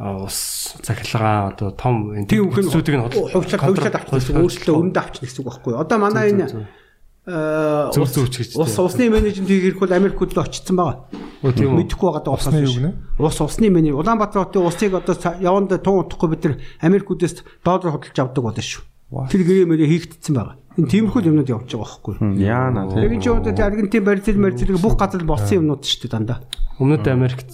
ус 0.00 0.72
цахилгаан 0.80 1.52
одоо 1.52 1.68
том 1.76 2.16
энэ 2.16 2.26
төсүүдийг 2.32 2.96
нь 2.96 3.04
хувьчлаад 3.36 3.60
хувьчлаад 3.60 3.98
авчихсан 4.00 4.40
өөрчлөлтөө 4.40 4.74
өрөндө 4.74 5.00
авчихна 5.04 5.28
гэсэн 5.28 5.40
үг 5.44 5.48
байхгүй 5.52 5.70
юу? 5.76 5.82
Одоо 5.84 5.98
манай 6.00 6.32
энэ 6.32 6.48
Зөв 7.24 8.04
ус- 8.04 8.12
зөв 8.12 8.28
ч 8.28 8.44
гэж 8.44 8.56
Ус 8.60 8.76
усны 8.76 9.08
менежмент 9.08 9.48
хийх 9.48 9.64
хэрэг 9.72 9.80
бол 9.80 9.92
Америкт 9.96 10.20
л 10.36 10.40
очсон 10.44 10.76
байгаа. 10.76 11.08
Өө, 11.40 11.52
тийм 11.56 11.72
үү? 11.72 11.78
Мэдэхгүй 11.88 12.04
байгаа 12.04 12.24
даа 12.24 12.36
Усны 12.36 12.60
юу 12.60 12.76
гэнэ? 12.76 12.90
Ус 13.16 13.38
усны 13.40 13.68
менежмент 13.72 14.00
Улаанбаатар 14.04 14.44
хотын 14.44 14.68
усыг 14.68 14.92
одоо 14.92 15.16
яванд 15.40 15.72
тун 15.80 16.04
утахгүй 16.04 16.28
бид 16.36 16.44
нар 16.44 16.54
Америкудээс 16.84 17.40
доллар 17.64 17.96
хөдөлж 17.96 18.18
авдаг 18.20 18.44
болно 18.44 18.60
шүү. 18.60 18.84
Тэр 19.32 19.40
гэрэмээр 19.40 19.88
хийгдсэн 19.88 20.34
байгаа. 20.36 20.56
Энэ 20.76 20.90
тиймэрхүү 20.90 21.20
юмнууд 21.32 21.48
явж 21.48 21.70
байгаа 21.72 21.80
байхгүй 21.80 22.12
юу? 22.20 22.34
яана 22.44 22.80
энэ 22.92 23.20
ч 23.22 23.26
удаа 23.32 23.66
Аргентин 23.72 24.04
Бразил 24.04 24.36
Мерцэл 24.36 24.76
бүх 24.76 24.96
газар 25.00 25.24
болсон 25.24 25.56
юмнууд 25.64 25.80
шүү 25.86 26.00
дээ 26.04 26.12
дандаа. 26.12 26.38
Өмнөд 26.76 27.06
Америкт 27.08 27.48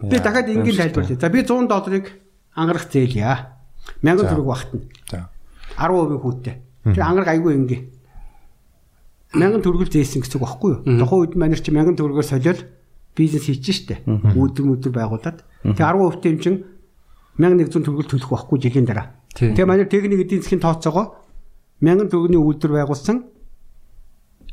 Би 0.00 0.16
дахиад 0.22 0.46
энгийн 0.48 0.76
тайлбарлая. 0.78 1.18
За 1.18 1.28
би 1.28 1.42
100 1.42 1.66
долларыг 1.66 2.06
ангарах 2.54 2.86
зээлье. 2.86 3.58
1000 4.00 4.22
төгрөг 4.22 4.46
багтана. 4.46 4.86
За. 5.10 5.28
10% 5.76 6.22
хүүтэй. 6.22 6.54
Тэр 6.94 7.02
ангараг 7.02 7.28
айгүй 7.34 7.52
ингээ. 7.58 7.80
1000 9.34 9.60
төгрөгөл 9.60 9.92
зээсэн 9.92 10.24
гэсэн 10.24 10.36
үг 10.40 10.44
байхгүй 10.44 10.70
юу? 10.72 10.80
Тухайн 11.04 11.20
үед 11.28 11.34
манер 11.36 11.60
чи 11.60 11.70
1000 11.72 12.00
төгрөгөөр 12.00 12.24
солиод 12.24 12.60
бизнес 13.12 13.44
хийчих 13.44 13.76
штэ. 13.84 13.94
Үүдэр 14.08 14.64
мүдэр 14.64 14.92
байгуулад. 14.94 15.44
Тэгээ 15.64 15.84
10% 15.84 16.22
тэй 16.22 16.32
юм 16.32 16.40
чин 16.40 16.54
1100 17.36 17.84
төгрөгөл 17.84 18.08
төлөх 18.08 18.30
байхгүй 18.32 18.58
жилийн 18.62 18.86
дараа. 18.88 19.12
Тэгээ 19.36 19.66
манер 19.68 19.86
техник 19.90 20.24
эдийн 20.24 20.40
засгийн 20.40 20.64
тооцоогоо 20.64 21.12
1000 21.84 22.08
төгрөгийн 22.08 22.40
үйлдвэр 22.40 22.72
байгуулсан 22.82 23.16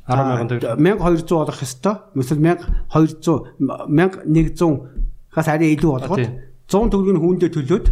100000 0.06 0.50
төгрөг. 0.52 0.76
1200 0.76 1.40
болох 1.40 1.62
ёстой. 1.64 1.96
Эсвэл 2.20 2.44
1200 2.44 3.56
1100-аас 3.64 5.48
арай 5.50 5.72
илүү 5.74 5.92
болгоод 5.96 6.20
тийм. 6.20 6.36
100 6.68 6.92
төгрөгийн 6.92 7.22
хүүндээ 7.22 7.52
төлөөд 7.56 7.88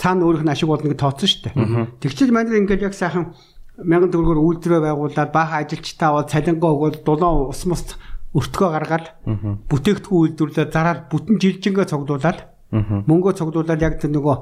цаана 0.00 0.24
өөрийнх 0.26 0.46
нь 0.48 0.52
ашиг 0.52 0.68
болно 0.70 0.90
гэж 0.90 0.98
тооцсон 0.98 1.28
шүү 1.28 1.42
дээ. 1.52 1.54
Тэгчил 2.02 2.32
манайд 2.34 2.58
ингээд 2.58 2.82
яг 2.88 2.94
сайхан 2.96 3.36
1000 3.82 4.12
төгрөгөөр 4.12 4.40
үйлдвэрээ 4.42 4.82
байгуулад 4.86 5.30
баахан 5.34 5.62
ажилчтай 5.66 6.08
аваад 6.08 6.30
цалингоо 6.32 6.70
өгөөд 6.74 6.96
дулаан 7.06 7.50
ус 7.50 7.62
мус 7.66 7.82
өртгөө 8.32 8.68
гаргаад 8.72 9.06
бүтээгдэхүүн 9.68 10.22
үйлдвэрлээд 10.22 10.70
зараад 10.72 11.00
бүтэн 11.12 11.36
жилжингээ 11.42 11.86
цуглуулад 11.90 12.38
мөнгөө 12.72 13.32
цуглуулад 13.36 13.82
яг 13.84 14.00
тэр 14.00 14.16
нөгөө 14.16 14.36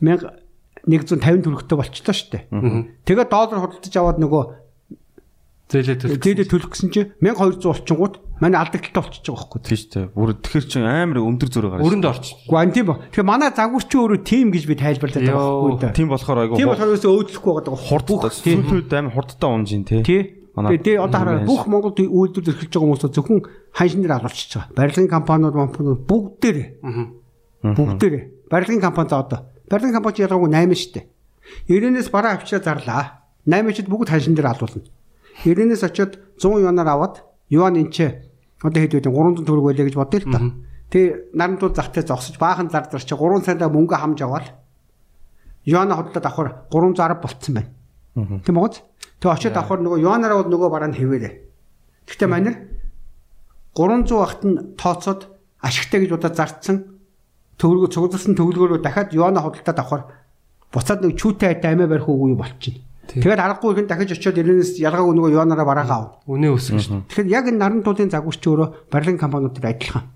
1150 0.00 1.44
төгрөгтэй 1.44 1.76
болчихлоо 1.76 2.16
шүү 2.16 2.30
дээ. 2.32 2.42
Тэгээ 3.04 3.26
доллар 3.28 3.60
худалдаж 3.60 3.94
аваад 4.00 4.18
нөгөө 4.24 4.42
зээлээ 5.70 5.96
төлөх. 6.02 6.20
зээлээ 6.20 6.48
төлөх 6.50 6.70
гэсэн 6.74 6.90
чинь 6.90 7.10
1200 7.22 7.62
орчингууд 7.70 8.14
манай 8.42 8.58
алдагдaltaй 8.58 9.02
болчихж 9.02 9.26
байгаа 9.30 9.46
байхгүй. 9.46 9.60
Тийш 9.62 9.82
тий. 9.86 10.04
Бүр 10.10 10.34
тэгэхэр 10.34 10.66
чин 10.66 10.84
амар 10.88 11.18
өндөр 11.22 11.48
зөрөө 11.54 11.70
гараад. 11.78 11.86
Өрөнд 11.86 12.06
орч. 12.10 12.24
Гэхдээ 12.50 12.58
ан 12.58 12.72
тийм 12.74 12.86
ба. 12.90 12.94
Тэгэхээр 13.14 13.28
манай 13.30 13.50
загварч 13.54 13.90
өөрөө 13.94 14.20
тим 14.26 14.46
гэж 14.50 14.64
би 14.66 14.74
тайлбарлаад 14.74 15.24
байгаа 15.30 15.46
байхгүй. 15.46 15.92
Тийм 15.94 16.08
болохоор 16.10 16.38
айгу 16.42 16.54
Тийм 16.58 16.68
болохоорөөсөө 16.74 17.12
өөдлөхгүй 17.14 17.52
байгаа 17.54 17.78
хурдтай 17.86 18.30
сүүлүүд 18.34 18.90
амар 18.98 19.12
хурдтай 19.14 19.48
унжин 19.50 19.82
тий. 19.86 20.02
Тий. 20.02 20.22
Манай- 20.50 20.82
Тэгээ 20.82 20.98
одоо 20.98 21.18
хараа 21.22 21.46
бүх 21.46 21.62
Монголд 21.70 21.98
үйлдвэр 22.02 22.50
эрхэлж 22.50 22.72
байгаа 22.74 22.86
хүмүүс 22.90 23.02
зөвхөн 23.14 23.40
ханшин 23.70 24.02
дээр 24.02 24.14
алуулчихж 24.18 24.52
байгаа. 24.58 24.74
Барилгын 24.74 25.06
компаниуд 25.14 25.54
компаниуд 25.54 26.00
бүгдээрээ. 26.10 26.68
Бүгдээрээ. 27.62 28.24
Барилгын 28.50 28.80
компани 28.82 29.08
за 29.08 29.16
одоо. 29.22 29.38
Барилгын 29.70 29.94
компани 29.94 30.24
ялгаагүй 30.26 30.50
8 30.50 30.74
шүү 30.74 30.92
дээ. 30.98 31.06
90-ээс 31.70 32.08
бараа 32.10 32.34
авчираа 32.34 32.62
зарлаа. 32.66 33.04
8-д 33.46 33.86
бүгд 33.88 34.10
ханшин 34.10 34.34
дээр 34.34 34.50
алуулна. 34.50 34.82
90-ээс 35.44 35.82
очиод 35.86 36.12
100 36.38 36.66
юанаар 36.66 36.88
аваад 36.88 37.14
юан 37.48 37.76
энэ 37.76 37.92
ч 37.94 37.98
одоо 38.62 38.80
хэд 38.82 38.94
вэ 38.94 39.00
300 39.06 39.46
төгрөг 39.46 39.64
байлаа 39.70 39.86
гэж 39.86 39.96
бодъё 39.96 40.20
л 40.20 40.32
та. 40.32 40.38
Тэгээ 40.90 41.32
нарантууд 41.38 41.74
захтай 41.76 42.02
зогсож 42.02 42.36
баахан 42.36 42.68
зар 42.68 42.90
зар 42.90 43.00
чи 43.00 43.14
3 43.14 43.44
сая 43.46 43.68
мөнгө 43.70 43.96
хамж 43.96 44.20
аваад 44.22 44.46
юана 45.64 45.94
хотлоод 45.96 46.26
авахар 46.26 46.48
310 46.70 47.22
болцсон 47.22 47.54
байна. 47.54 47.70
Тийм 48.44 48.56
үү? 48.58 48.68
Тэгээ 49.20 49.34
очиод 49.36 49.56
авахар 49.56 49.80
нөгөө 49.80 50.02
юанаараа 50.02 50.42
бол 50.42 50.50
нөгөө 50.50 50.70
бараа 50.70 50.90
нь 50.90 50.98
хэвээрээ. 50.98 51.32
Гэхдээ 52.10 52.28
манер 52.28 52.54
300 53.76 54.18
багт 54.18 54.42
нь 54.44 54.56
тооцоод 54.76 55.20
ашигтай 55.62 56.04
гэж 56.04 56.10
удаа 56.18 56.32
зарцсан 56.34 57.00
төгрөгөө 57.60 57.92
цуглуулсан 57.92 58.34
төгрөгөөрөө 58.34 58.80
дахиад 58.82 59.14
юана 59.14 59.44
хөдөлтөд 59.44 59.78
авахар 59.78 60.02
буцаад 60.72 61.04
нэг 61.04 61.14
чүүтэй 61.20 61.48
айтай 61.54 61.76
амиа 61.76 61.86
барих 61.86 62.08
үгүй 62.08 62.34
болчихно. 62.34 62.82
Тэгээд 63.18 63.42
аргагүй 63.42 63.70
ихэн 63.74 63.88
дахиж 63.90 64.14
очиод 64.14 64.38
ирэнэс 64.38 64.78
ялгаагүй 64.78 65.14
нөгөө 65.18 65.34
юанаараа 65.34 65.66
бараагаа 65.66 65.98
авна. 65.98 66.14
Үнэ 66.30 66.48
өсгөн 66.54 66.78
шүү. 66.78 67.00
Тэгэхээр 67.10 67.34
яг 67.34 67.44
энэ 67.50 67.58
наран 67.58 67.82
туулын 67.82 68.12
загварч 68.14 68.42
өөрөө 68.46 68.68
барилгын 68.92 69.18
компаниудад 69.18 69.66
адилхан. 69.66 70.06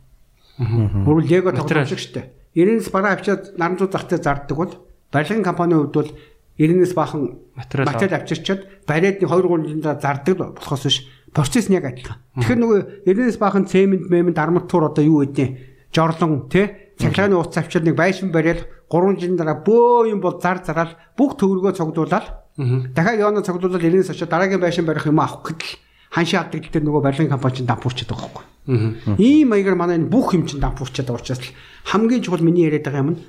Өөрөөр 0.62 1.26
Лего 1.26 1.50
Материал. 1.50 1.86
тоглоомч 1.86 1.98
штэ. 1.98 2.30
Ирэнэс 2.54 2.88
бараа 2.94 3.18
авчиад 3.18 3.58
наран 3.58 3.76
туул 3.76 3.90
захтай 3.90 4.22
зарддаг 4.22 4.56
бол 4.56 4.72
барилгын 5.10 5.42
компанийн 5.42 5.82
хувьд 5.82 5.94
бол 5.98 6.10
Ирэнэс 6.56 6.94
бахан 6.94 7.42
Материал 7.56 7.90
материал 7.90 8.20
авчирчаад 8.22 8.86
бариад 8.86 9.18
нэг 9.18 9.26
2 9.26 9.42
3 9.42 9.66
жилдээ 9.74 9.98
зардаг 9.98 10.36
болохоос 10.38 10.84
биш 10.86 10.98
процесс 11.34 11.66
нь 11.66 11.74
яг 11.74 11.90
адилхан. 11.90 12.22
Тэгэхээр 12.38 12.60
нөгөө 12.62 12.80
ирэнэс 13.10 13.38
бахан 13.42 13.66
цемент, 13.66 14.06
мемент, 14.06 14.38
арматур 14.38 14.86
одоо 14.86 15.02
юу 15.02 15.26
гэдэг 15.26 15.90
жорлон 15.90 16.46
тий 16.46 16.94
цахилгааны 16.94 17.34
ууц 17.34 17.58
авчирд 17.58 17.90
нэг 17.90 17.98
байшин 17.98 18.30
бариад 18.30 18.70
3 18.86 19.18
жилийн 19.18 19.34
дараа 19.34 19.58
бөө 19.66 20.14
юм 20.14 20.22
бол 20.22 20.38
зар 20.38 20.62
зараал 20.62 20.94
бүх 21.18 21.34
төвөргөө 21.42 21.74
цогдуулаад 21.74 22.43
дахиад 22.56 23.18
явна 23.18 23.42
цогдуулаад 23.42 23.82
ирэнэс 23.82 24.14
очоод 24.14 24.30
дараагийн 24.30 24.62
байшин 24.62 24.86
барих 24.86 25.06
юм 25.06 25.18
авах 25.18 25.42
гэтэл 25.42 25.74
ханшаа 26.14 26.46
авдаг 26.46 26.70
дээр 26.70 26.86
нөгөө 26.86 27.02
барилгын 27.02 27.32
компани 27.34 27.56
чинь 27.58 27.66
дампуурчаад 27.66 28.10
байгаа 28.14 28.30
байхгүй. 28.30 29.18
Ийм 29.18 29.50
маягаар 29.50 29.74
манай 29.74 29.98
энэ 29.98 30.06
бүх 30.06 30.38
юм 30.38 30.46
чинь 30.46 30.62
дампуурчаад 30.62 31.10
байгаа 31.10 31.22
учраас 31.22 31.42
хамгийн 31.90 32.22
чухал 32.22 32.46
миний 32.46 32.70
яриад 32.70 32.86
байгаа 32.86 33.02
юм 33.02 33.10
нь 33.18 33.22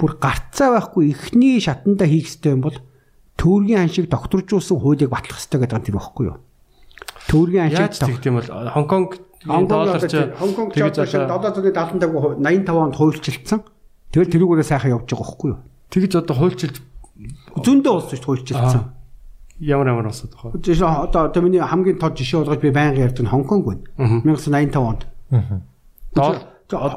бүр 0.00 0.16
гарцаа 0.16 0.80
байхгүй 0.80 1.12
эхний 1.12 1.60
шатанда 1.60 2.08
хийх 2.08 2.32
хэрэгтэй 2.32 2.52
юм 2.56 2.64
бол 2.64 2.78
төвөргийн 3.36 3.84
аншиг 3.84 4.08
докторжуулсан 4.08 4.80
хуулийг 4.80 5.12
батлах 5.12 5.36
хэрэгтэй 5.36 5.60
гэдэг 5.60 5.78
нь 5.78 5.84
тэр 5.84 5.96
байхгүй 6.00 6.24
юу? 6.32 6.40
Төвөргийн 7.28 7.64
аншиг 7.68 7.84
Яаж 7.84 8.00
тэгт 8.00 8.24
юм 8.24 8.40
бол 8.40 8.48
Хонконг 8.48 9.10
доллар 9.44 10.00
чи 10.08 10.24
Хонконг 10.40 10.72
одоо 10.72 11.52
775 11.52 12.40
85 12.40 12.72
онд 12.72 12.96
хуульчилсан. 12.96 13.60
Тэгэл 14.08 14.32
тэрүүгээрээ 14.32 14.64
сайхан 14.72 14.96
явж 14.96 15.04
байгаа 15.12 15.28
байхгүй 15.28 15.50
юу? 15.52 15.60
тэгж 15.94 16.12
одоо 16.18 16.36
хуульчилж 16.36 16.76
Зөндөө 17.14 17.92
улс 17.94 18.10
шүү 18.10 18.18
дээ 18.18 18.26
хуульчилсан. 18.26 18.84
ямар 19.60 19.86
ямар 19.88 20.06
усад 20.10 20.30
тохоо. 20.34 20.52
Жишээ 20.58 21.06
одоо 21.06 21.30
одоо 21.30 21.42
миний 21.42 21.62
хамгийн 21.62 21.98
тод 21.98 22.18
жишээ 22.18 22.42
болгож 22.42 22.58
би 22.58 22.70
байнга 22.70 23.06
ярьдаг 23.06 23.22
нь 23.22 23.30
Хонконг 23.30 23.64
байна. 23.64 23.86
1985 24.26 24.76
онд. 24.82 25.06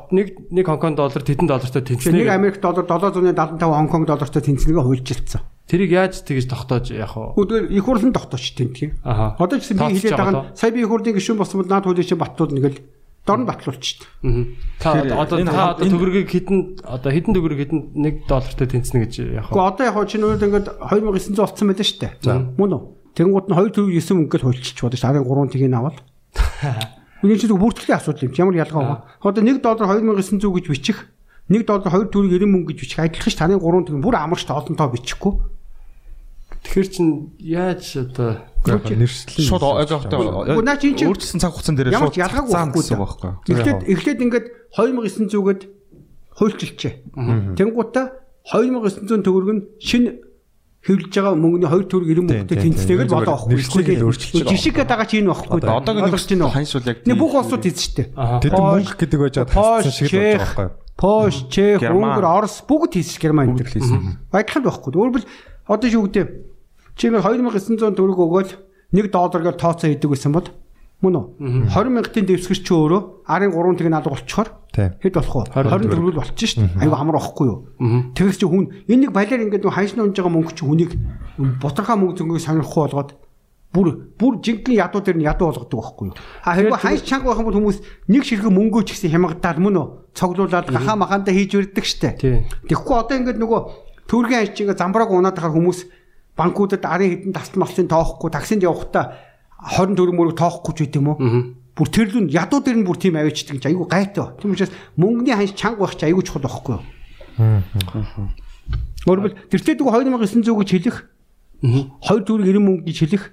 Нэг 0.09 0.27
нэг 0.49 0.65
Хонконг 0.65 0.97
доллар 0.97 1.21
тэдэн 1.21 1.45
доллартай 1.45 1.81
Тэгэхээр 1.85 2.17
нэг 2.17 2.25
тэнцэнэ. 2.25 2.33
Америк 2.33 2.57
доллар 2.57 2.85
775 2.89 3.61
Хонконг 3.61 4.05
доллартай 4.09 4.41
тэнцэнэгээ 4.41 4.85
хуульчилсан. 4.89 5.41
Тэрийг 5.67 5.91
яаж 5.91 6.23
тэгж 6.23 6.47
тогтоож 6.47 6.89
яах 6.95 7.13
вэ? 7.13 7.35
Өдөр 7.35 7.67
их 7.69 7.83
хурлын 7.83 8.15
тогтооч 8.15 8.55
тэнтгий. 8.55 8.95
Одоо 9.03 9.59
ч 9.59 9.67
гэсэн 9.67 9.77
би 9.77 9.99
хэлээд 9.99 10.15
байгаа 10.15 10.31
байгаа 10.31 10.47
нь 10.47 10.57
сая 10.57 10.71
би 10.71 10.79
их 10.81 10.87
хурлын 10.87 11.11
гишүүн 11.13 11.37
болсон 11.37 11.59
бол 11.59 11.67
наад 11.67 11.83
хуулийн 11.83 12.07
чинь 12.07 12.23
баттууд 12.23 12.55
нэгэл 12.55 12.79
дор 13.27 13.39
нь 13.43 13.49
батлуулчих. 13.51 14.07
Тэгэхээр 14.23 15.11
одоо 15.11 15.37
энэ 15.43 15.51
та 15.51 15.75
одоо 15.75 15.85
төгрөгийг 15.85 16.31
хитэн 16.31 16.79
одоо 16.87 17.11
хитэн 17.11 17.35
төгрөг 17.35 17.59
хитэн 17.59 17.79
нэг 17.99 18.23
доллартай 18.25 18.67
тэнцэнэ 18.71 18.99
гэж 19.03 19.13
яах 19.35 19.51
вэ? 19.51 19.59
Гэхдээ 19.59 19.67
одоо 19.67 19.83
яг 19.91 19.97
чинь 20.07 20.23
үед 20.23 20.43
ингээд 20.47 20.67
2900 20.79 21.43
олцсон 21.43 21.67
байлаа 21.67 21.85
шүү 21.85 21.99
дээ. 21.99 22.13
Мөн 22.55 22.71
үү? 22.71 22.81
Тэнгууд 23.19 23.47
нь 23.51 23.57
2 23.59 23.75
төгрөг 23.75 23.93
9 23.99 24.15
мөнгөд 24.15 24.43
хуульчих 24.47 24.79
бодож 24.79 25.01
шарын 25.03 25.27
3 25.27 25.51
тгийг 25.51 25.75
аваад. 25.75 25.97
Үнийг 27.25 27.41
чинь 27.41 27.57
бүртгэлийн 27.57 27.97
асуудал 27.97 28.29
юм. 28.29 28.33
чи. 28.33 28.41
Ямар 28.45 28.55
ялгаа 28.55 28.83
вэ? 28.85 28.95
Одоо 29.25 29.41
1 29.43 29.59
доллар 29.59 29.99
2900 29.99 30.53
гэж 30.53 30.65
бичих 30.69 30.97
1 31.49 31.65
доллар 31.65 31.89
2 31.89 32.13
төгрөг 32.13 32.31
90 32.37 32.45
мөнгө 32.45 32.71
гэж 32.71 32.79
бичих 32.85 32.99
адилхан 33.01 33.31
ш 33.33 33.35
таны 33.35 33.57
3 33.57 33.89
төгрөг 33.89 34.03
бүр 34.05 34.15
амарч 34.21 34.45
тоолонтоо 34.45 34.93
бичихгүй. 34.93 35.33
Тэгэхээр 36.61 36.87
чин 36.93 37.33
яаж 37.41 37.97
одоо 37.97 38.46
Шууд 38.65 39.63
Уу, 39.63 40.61
наа 40.65 40.77
чи 40.79 40.89
энэ 40.89 40.97
чинь 40.97 41.09
өөрчлөсөн 41.11 41.41
цаг 41.41 41.53
хугацаан 41.53 41.77
дээр 41.77 41.93
шууд 41.93 42.17
ялгаагүй 42.17 42.53
байхгүй 42.53 42.81
гэсэн 42.81 42.97
да. 42.97 43.03
байхгүй. 43.03 43.29
Эхлээд 43.53 43.81
эхлээд 43.85 44.19
ингээд 44.25 44.45
2900-гээд 44.73 45.61
хуульчилчээ. 46.37 46.93
Тэнгуутаа 47.57 48.05
2900 48.47 49.25
төгрөг 49.25 49.51
нь 49.53 49.61
шинэ 49.81 50.09
хэвлэж 50.87 51.11
байгаа 51.11 51.35
мөнгөний 51.35 51.67
2 51.67 51.91
төгрөг 51.91 52.09
90 52.15 52.27
мөнгөтэй 52.31 52.57
тэнцтэйгээр 52.63 53.09
бодоо 53.11 53.33
авахгүй. 53.35 53.59
Өөрчилж 53.59 54.39
байгаа. 54.39 54.51
Жишг 54.55 54.75
гэдэг 54.77 54.87
байгаа 54.87 55.09
чинь 55.11 55.27
байхгүй 55.27 55.59
да. 55.59 55.75
Одоогийн 55.81 56.05
Ойлгож 56.07 56.25
байна 56.31 56.45
уу? 56.47 56.55
ханьшвал 56.55 56.87
яг 56.87 56.97
Нэг 57.03 57.17
бүх 57.19 57.33
улсууд 57.35 57.65
эзэжтэй. 57.67 58.05
Тэд 58.15 58.53
мөнгө 58.55 58.95
гэдэг 58.95 59.19
байж 59.19 59.35
байгаа 59.35 59.51
Польш, 59.51 59.83
хасцсан 59.83 59.95
шиг 59.97 60.07
л 60.07 60.15
болж 60.15 60.23
байгаа 60.23 60.47
байхгүй? 60.47 60.67
Польш, 60.97 61.35
Чех, 61.51 61.81
Герман. 61.83 62.09
Унгар, 62.15 62.25
Орос 62.25 62.55
бүгд 62.63 62.93
хийсэн 62.95 63.19
Герман 63.19 63.51
энэ 63.51 63.67
хийсэн. 63.67 63.99
Адилхан 64.31 64.63
байхгүй. 64.63 64.91
Өөрөөр 64.95 65.21
хэл 65.21 65.29
одоо 65.67 65.89
юу 65.91 66.03
гэдэг 66.07 66.27
Чи 66.97 67.13
нэг 67.13 67.21
2900 67.21 67.93
төгрөг 67.93 68.17
өгөөл 68.17 68.51
1 68.89 69.13
долларгаар 69.13 69.53
тооцоо 69.53 69.85
хийдэг 69.85 70.09
гэсэн 70.09 70.33
бол 70.33 70.49
мөн 71.05 71.13
үү? 71.13 71.25
20 71.69 71.93
мянгатын 71.93 72.25
дэвсгэрч 72.25 72.65
чи 72.65 72.73
өөрөө 72.73 73.29
арын 73.29 73.53
3 73.53 73.77
тэг 73.77 73.89
наалга 73.93 74.17
болчихоор 74.17 74.49
хэд 74.73 75.13
болох 75.13 75.53
вэ? 75.53 75.61
20 75.61 75.93
төгрөг 75.93 76.13
л 76.17 76.21
болчих 76.25 76.49
шүү 76.57 76.65
дээ. 76.65 76.81
Айгу 76.81 76.97
амар 76.97 77.21
واخгүй 77.21 77.45
юу? 77.45 77.59
Тэгээс 78.17 78.41
чи 78.41 78.49
хүн 78.49 78.65
энэ 78.89 79.01
нэг 79.05 79.11
балер 79.13 79.45
ингээд 79.45 79.69
ханшны 79.69 80.09
унж 80.09 80.17
байгаа 80.17 80.33
мөнгө 80.33 80.57
чи 80.57 80.65
хүнийг 80.65 80.91
бутархаа 81.61 82.01
мөнгө 82.01 82.17
зөнгөийг 82.17 82.41
сонирхгүй 82.41 82.81
болгоод 82.89 83.11
бүр 83.77 83.87
бүр 84.17 84.33
жинхэнэ 84.41 84.81
ядуу 84.81 85.01
дээр 85.05 85.17
нь 85.21 85.27
ядуу 85.29 85.53
болгодог 85.53 85.77
байхгүй 85.77 86.05
юу. 86.09 86.17
А 86.17 86.55
хэрвээ 86.57 86.81
ханш 86.81 87.01
чанга 87.05 87.29
байх 87.29 87.37
юм 87.37 87.47
бол 87.51 87.59
хүмүүс 87.61 87.77
нэг 88.09 88.23
ширхэг 88.25 88.49
мөнгөө 88.49 88.81
ч 88.89 88.97
гэсэн 88.97 89.13
хямгадаал 89.13 89.61
мөн 89.61 89.75
үү? 89.77 89.87
Цоглуулад 90.17 90.71
гахаа 90.71 90.97
махаанда 90.97 91.29
хийж 91.29 91.51
өрддөг 91.61 91.85
штэ. 91.85 92.17
Тэгэхгүй 92.65 92.95
одоо 92.97 93.15
ингээд 93.21 93.37
нөгөө 93.37 93.59
төргийн 94.07 94.49
ханш 94.49 94.57
ингээ 94.65 94.81
замбрааг 94.81 95.11
унаад 95.11 95.35
тахаар 95.35 95.53
хүмүүс 95.53 95.79
банкудад 96.37 96.85
арын 96.85 97.09
хідэн 97.27 97.33
тасал 97.33 97.59
малцын 97.59 97.89
тоохгүй 97.89 98.29
таксинд 98.29 98.63
явахдаа 98.63 99.17
20 99.57 99.97
төгрөг 99.97 100.15
мөрөг 100.15 100.35
тоохгүй 100.37 100.73
ч 100.77 100.79
гэдэм 100.85 101.07
үү? 101.09 101.17
Бүр 101.73 101.87
тэр 101.89 102.13
лүн 102.13 102.29
ядуу 102.29 102.61
дээр 102.61 102.77
нь 102.81 102.85
бүр 102.85 102.97
тийм 103.01 103.17
авчихдээ 103.17 103.57
чи 103.57 103.69
айгу 103.73 103.89
гайтай. 103.89 104.37
Тийм 104.37 104.53
учраас 104.53 104.73
мөнгөний 104.97 105.33
ханш 105.33 105.57
чанга 105.57 105.81
байх 105.85 105.97
чи 105.97 106.05
айгу 106.05 106.21
чухал 106.21 106.45
байхгүй 106.45 106.77
юу? 106.77 106.85
Өөрөөр 109.09 109.33
тэртээ 109.49 109.81
дгүй 109.81 109.91
2900 109.93 110.45
гэж 110.45 110.69
хэлэх 110.77 110.97
2 111.65 112.25
төгрөг 112.25 112.45
90 112.45 112.61
мөнгө 112.61 112.85
гэж 112.85 112.97
хэлэх 113.01 113.23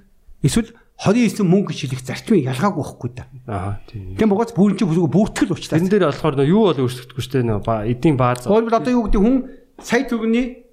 эсвэл 0.45 0.73
29 0.97 1.45
мөнгө 1.45 1.73
гэж 1.73 1.79
хэлэх 1.89 2.03
зарчмын 2.05 2.47
ялгаагүй 2.49 2.81
байхгүй 2.85 3.11
да. 3.17 3.25
Аа 3.49 3.81
тийм. 3.89 4.17
Тийм 4.17 4.29
богоц 4.31 4.55
бүрэн 4.55 4.79
чи 4.79 4.87
бүртгэл 4.87 5.53
уучтаа. 5.53 5.77
Тэрэн 5.77 5.91
дээр 5.91 6.09
болохоор 6.09 6.41
юу 6.47 6.71
бол 6.71 6.85
өөрчлөгдөхгүй 6.87 7.21
шүү 7.21 7.33
дээ 7.43 7.91
эдийн 7.91 8.17
бааз. 8.17 8.47
Өөрөөр 8.47 8.79
одоо 8.79 8.93
юу 8.95 9.05
гэдэг 9.11 9.21
хүн 9.21 9.37
сая 9.83 10.07
төгрөгийн 10.07 10.64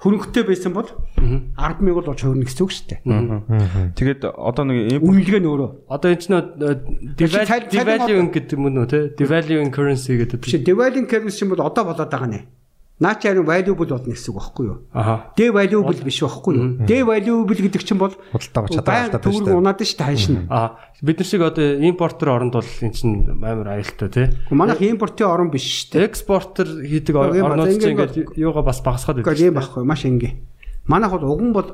хөрөнгөтэй 0.00 0.44
байсан 0.48 0.72
бол 0.72 0.88
10 1.20 1.84
мянга 1.84 2.00
болж 2.08 2.20
хувирна 2.24 2.48
гэсэн 2.48 2.64
үг 2.64 2.72
шүү 2.72 2.86
дээ. 2.88 3.00
Тэгээд 3.96 4.22
одоо 4.32 4.64
нэг 4.64 4.96
Үнэлгээ 5.04 5.40
нь 5.44 5.48
өөрөө. 5.52 5.70
Одоо 5.92 6.08
энэ 6.08 6.20
ч 6.20 6.26
нөө 6.32 6.42
цай- 7.20 7.46
цай- 7.46 7.68
devaluing 7.68 8.28
гэдэг 8.32 8.56
юм 8.56 8.64
уу 8.72 8.86
те 8.88 9.12
devaluing 9.12 9.68
currency 9.68 10.16
гэдэг. 10.16 10.40
Биш 10.40 10.56
devaluing 10.64 11.04
currency 11.04 11.44
чинь 11.44 11.52
бол 11.52 11.60
одоо 11.60 11.84
болоод 11.84 12.08
байгаа 12.08 12.28
нэ. 12.32 12.40
Харин 13.00 13.48
valuable 13.48 13.88
болно 13.88 14.12
гэсэн 14.12 14.28
үг 14.28 14.36
байхгүй 14.36 14.66
юу? 14.68 14.76
Аха. 14.92 15.32
Devaluable 15.32 16.04
биш 16.04 16.20
байхгүй 16.20 16.52
юу? 16.52 16.66
Devaluable 16.84 17.56
гэдэг 17.56 17.80
чинь 17.80 17.96
бол 17.96 18.12
Худалдаа 18.12 18.68
чадвар 18.68 19.08
шүү 19.08 19.24
төгрөг 19.24 19.46
дээ. 19.48 19.56
унаад 19.56 19.80
шүү 19.80 19.96
дээ 19.96 20.08
ханшина. 20.12 20.40
Аа 20.52 20.76
бид 21.00 21.16
нар 21.16 21.26
шиг 21.26 21.40
одоо 21.40 21.80
импортер 21.80 22.28
оронд 22.28 22.52
бол 22.52 22.68
энэ 22.84 22.92
чинь 22.92 23.24
амар 23.24 23.68
аюултай 23.72 24.08
те. 24.12 24.22
Манайх 24.52 24.84
импортын 24.84 25.32
орн 25.32 25.48
биш 25.48 25.64
шүү 25.64 25.96
дээ. 25.96 26.04
Экспортер 26.12 26.68
хийдэг 26.84 27.16
орнууд 27.16 27.72
чинь 27.80 27.96
ингээд 27.96 28.36
юугаа 28.36 28.68
бас 28.68 28.84
багасгаад 28.84 29.24
Гэхдээ 29.24 29.48
юм 29.48 29.56
байхгүй 29.56 29.84
маш 29.88 30.04
энгийн. 30.04 30.44
Манайх 30.84 31.16
бол 31.16 31.24
уган 31.24 31.56
бол 31.56 31.68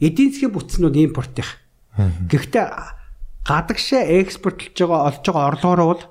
эдийн 0.00 0.32
засгийн 0.32 0.56
бүтцнүүд 0.56 0.96
импортих. 0.96 1.60
Гэхдээ 1.92 2.66
гадагшаа 3.44 4.04
экспортлж 4.24 4.72
байгаа 4.80 5.12
олж 5.12 5.24
байгаа 5.28 5.48
орлогоороо 5.52 5.88
бол 5.92 6.02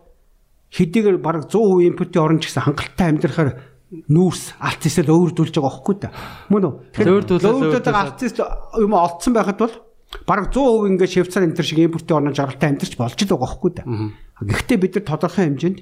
хэдийгээр 0.77 1.17
бараг 1.17 1.49
100% 1.49 1.89
импортын 1.89 2.21
орн 2.21 2.37
ч 2.37 2.53
гэсэн 2.53 2.69
хангалттай 2.69 3.07
амьдрахаар 3.09 3.49
нүүрс 3.89 4.43
эсэл 4.85 5.09
өөрдүүлж 5.09 5.53
байгаа 5.57 5.73
байхгүй 5.73 5.95
да. 5.97 6.13
Мөн 6.53 6.65
үү? 6.69 6.73
Өөрдүүлээд, 7.09 7.89
эсэл 8.21 8.45
юм 8.85 8.93
олцсон 8.93 9.33
байхад 9.33 9.57
бол 9.57 9.75
бараг 10.29 10.53
100% 10.53 10.93
ингээд 10.93 11.13
Швейцар 11.13 11.45
энэ 11.45 11.57
төр 11.57 11.65
шиг 11.65 11.81
импортын 11.81 12.21
орноо 12.21 12.33
жаргалтай 12.37 12.69
амьдарч 12.69 12.93
болж 12.93 13.17
л 13.17 13.29
байгаа 13.33 13.45
байхгүй 13.49 13.71
да. 13.73 13.83
Гэхдээ 14.45 14.77
бид 14.77 14.93
нар 14.97 15.05
тодорхой 15.09 15.45
хэмжээнд 15.49 15.79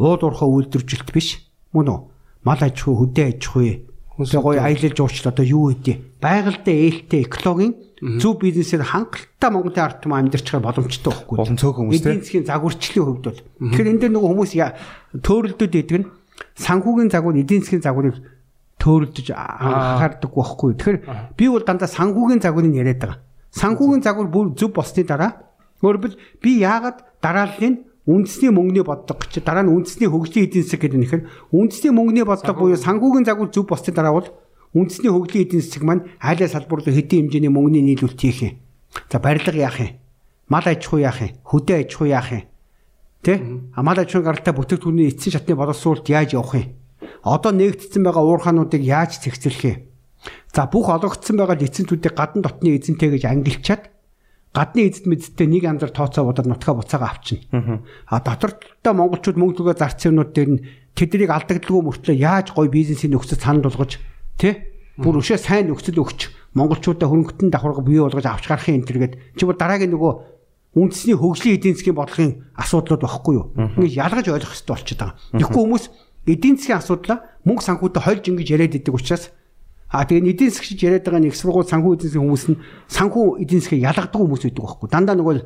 ууд 0.00 0.22
уурхай 0.24 0.48
үйлдвэржилт 0.48 1.10
биш. 1.12 1.44
Мөн 1.76 1.92
үү? 1.92 2.00
Мал 2.44 2.60
аж 2.64 2.76
ахуй, 2.80 2.96
хөдөө 3.04 3.26
аж 3.36 3.42
ахуй 3.52 3.86
Тэгээ 4.16 4.40
гоё 4.40 4.64
аялал 4.64 4.96
жуулчлал 4.96 5.28
одоо 5.28 5.44
юу 5.44 5.76
гэдэг 5.76 5.96
байгальтай 6.24 6.88
ээлтэй 6.88 7.28
экологийн 7.28 7.76
зөв 8.16 8.40
бизнесээр 8.40 8.88
хангалттай 8.88 9.50
Монголын 9.52 9.84
ард 9.84 10.00
түмэн 10.00 10.32
амьдарч 10.32 10.56
байгаа 10.56 10.72
боломжтой 10.72 11.12
байхгүй. 11.12 11.36
Болон 11.36 11.60
цөөхөн 11.60 11.92
те. 11.92 11.96
Эдийн 12.00 12.24
засгийн 12.24 12.48
загварчлалын 12.48 13.04
хувьд 13.04 13.24
бол. 13.28 13.40
Тэгэхээр 13.44 13.90
энэ 13.92 14.00
дээр 14.00 14.12
нөгөө 14.16 14.30
хүмүүс 14.32 14.52
төөрөлдөд 15.20 15.74
идэг 15.76 15.96
нь 16.00 16.08
санхүүгийн 16.56 17.10
загвар 17.12 17.36
эдийн 17.36 17.62
засгийн 17.62 17.84
загварыг 17.84 18.16
төөрөлдөж 18.80 19.28
анхаардаг 19.32 20.32
байхгүй. 20.32 20.74
Тэгэхээр 20.76 20.98
би 21.36 21.44
бол 21.48 21.64
дандаа 21.64 21.88
санхүүгийн 21.88 22.40
загварыг 22.40 22.74
яриад 22.74 23.00
байгаа. 23.00 23.20
Санхүүгийн 23.52 24.02
загвар 24.04 24.28
бүр 24.28 24.52
зөв 24.56 24.72
болсны 24.72 25.04
дараа 25.04 25.46
өөрөлд 25.84 26.16
би 26.40 26.60
яагаад 26.60 27.04
дарааллын 27.20 27.84
үндэсний 28.06 28.52
мөнгөний 28.54 28.84
бодлого 28.86 29.18
гэж 29.18 29.42
дараа 29.42 29.64
нь 29.66 29.72
үндэсний 29.72 30.08
хөгжлийн 30.08 30.46
эдийн 30.46 30.64
засаг 30.64 30.80
гэдэг 30.80 30.98
нь 31.00 31.06
ихэр 31.10 31.22
үндэсний 31.52 31.92
мөнгөний 31.92 32.24
бодлого 32.24 32.56
буюу 32.56 32.78
санхүүгийн 32.78 33.26
загвар 33.26 33.50
зөв 33.50 33.66
болсны 33.66 33.92
дараа 33.92 34.14
бол 34.14 34.28
үндэсний 34.76 35.10
хөгжлийн 35.10 35.44
эдийн 35.44 35.62
засаг 35.64 35.82
маань 35.82 36.06
айлаа 36.22 36.48
салбар 36.48 36.80
руу 36.80 36.94
хэдийн 36.94 37.26
хэмжээний 37.26 37.52
мөнгөний 37.52 37.82
нийлүүлэлт 37.82 38.20
хийх 38.20 38.40
юм. 38.46 38.54
За 39.10 39.18
барилга 39.18 39.52
яах 39.52 39.80
юм? 39.82 39.98
Мал 40.48 40.64
аж 40.64 40.86
ахуй 40.86 41.02
яах 41.02 41.20
юм? 41.20 41.34
Хөдөө 41.42 41.76
аж 41.82 41.90
ахуй 41.92 42.08
яах 42.14 42.30
юм? 42.30 42.44
Тэ? 43.26 43.42
А 43.74 43.82
мал 43.82 43.98
аж 43.98 44.14
ахуйн 44.14 44.22
гаралтай 44.22 44.54
бүтээгдэхүүний 44.54 45.10
эцсийн 45.10 45.34
шатны 45.34 45.58
боловсруулалт 45.58 46.06
яаж 46.06 46.38
явах 46.38 46.54
юм? 46.62 46.78
Одоо 47.26 47.50
нэгдсэн 47.50 48.06
байгаа 48.06 48.22
уурхаануудыг 48.22 48.86
яаж 48.86 49.18
цэгцлэх 49.18 49.62
юм? 49.66 49.78
За 50.54 50.70
бүх 50.70 50.86
олгогдсон 50.94 51.34
байгаа 51.34 51.58
эзэнтүүдийг 51.58 52.14
гадна 52.14 52.46
дотны 52.46 52.78
эзэнтэй 52.78 53.18
гэж 53.18 53.26
ангилчаад 53.26 53.90
гадны 54.54 54.86
эзэд 54.86 55.10
мэдтэй 55.10 55.46
нэг 55.50 55.66
янзаар 55.66 55.90
тооцоо 55.90 56.30
бодоод 56.30 56.46
нутгаа 56.46 56.78
буцаага 56.78 57.10
авчна. 57.18 57.82
А 58.06 58.22
дотортой 58.22 58.94
монголчууд 58.94 59.42
мөнгө 59.42 59.58
төгөө 59.58 59.74
зарц 59.74 60.06
юмнууд 60.06 60.30
дээр 60.30 60.50
нь 60.54 60.62
тэднийг 60.94 61.34
алдагдaltaгүй 61.34 61.82
мөртлөө 61.82 62.14
яаж 62.14 62.54
гоё 62.54 62.70
бизнесийн 62.70 63.10
нөхцөл 63.10 63.42
санал 63.42 63.66
болгож 63.66 63.98
тэ 64.38 64.76
Бүр 64.96 65.20
өшөө 65.20 65.36
сайн 65.36 65.68
нөхцөл 65.68 66.00
өгч 66.00 66.32
монголчуудаа 66.56 67.04
хөрөнгөтөн 67.12 67.52
давхарга 67.52 67.84
бий 67.84 68.00
болгож 68.00 68.24
авч 68.24 68.48
гарахын 68.48 68.80
энэ 68.80 68.88
төргээд 68.88 69.14
чи 69.36 69.44
бүр 69.44 69.60
дараагийн 69.60 69.92
нөгөө 69.92 70.35
үндэсний 70.76 71.16
хөгжлийн 71.16 71.56
эдийн 71.56 71.74
засгийн 71.74 71.96
бодлогын 71.96 72.32
асуудлууд 72.60 73.00
багхгүй 73.00 73.34
юу? 73.40 73.46
Ингээд 73.56 73.96
ялгаж 73.96 74.26
ойлгох 74.28 74.52
хэрэгтэй 74.52 74.72
болчиход 74.76 75.00
байгаа. 75.00 75.16
Тэгэхгүй 75.40 75.62
хүмүүс 75.64 75.84
эдийн 76.28 76.56
засгийн 76.60 76.80
асуудлаа 76.84 77.18
мөнгө 77.48 77.64
санхүүтэй 77.64 78.02
хольж 78.04 78.24
ингэж 78.28 78.48
яриад 78.52 78.76
идэг 78.76 78.92
учраас 78.92 79.32
А 79.88 80.04
тэгээ 80.04 80.34
эдийн 80.34 80.50
засгч 80.50 80.82
яриад 80.82 81.06
байгаа 81.06 81.22
нэг 81.22 81.38
сургууль 81.38 81.70
санхүү 81.70 81.94
эдийн 81.94 82.10
засгийн 82.10 82.24
хүмүүс 82.26 82.46
нь 82.50 82.60
санхүү 82.90 83.26
эдийн 83.46 83.62
засгийг 83.62 83.86
ялгадаг 83.86 84.18
хүмүүс 84.18 84.42
байдаг 84.42 84.62
байхгүй. 84.66 84.88
Дандаа 84.90 85.16
нөгөө 85.16 85.36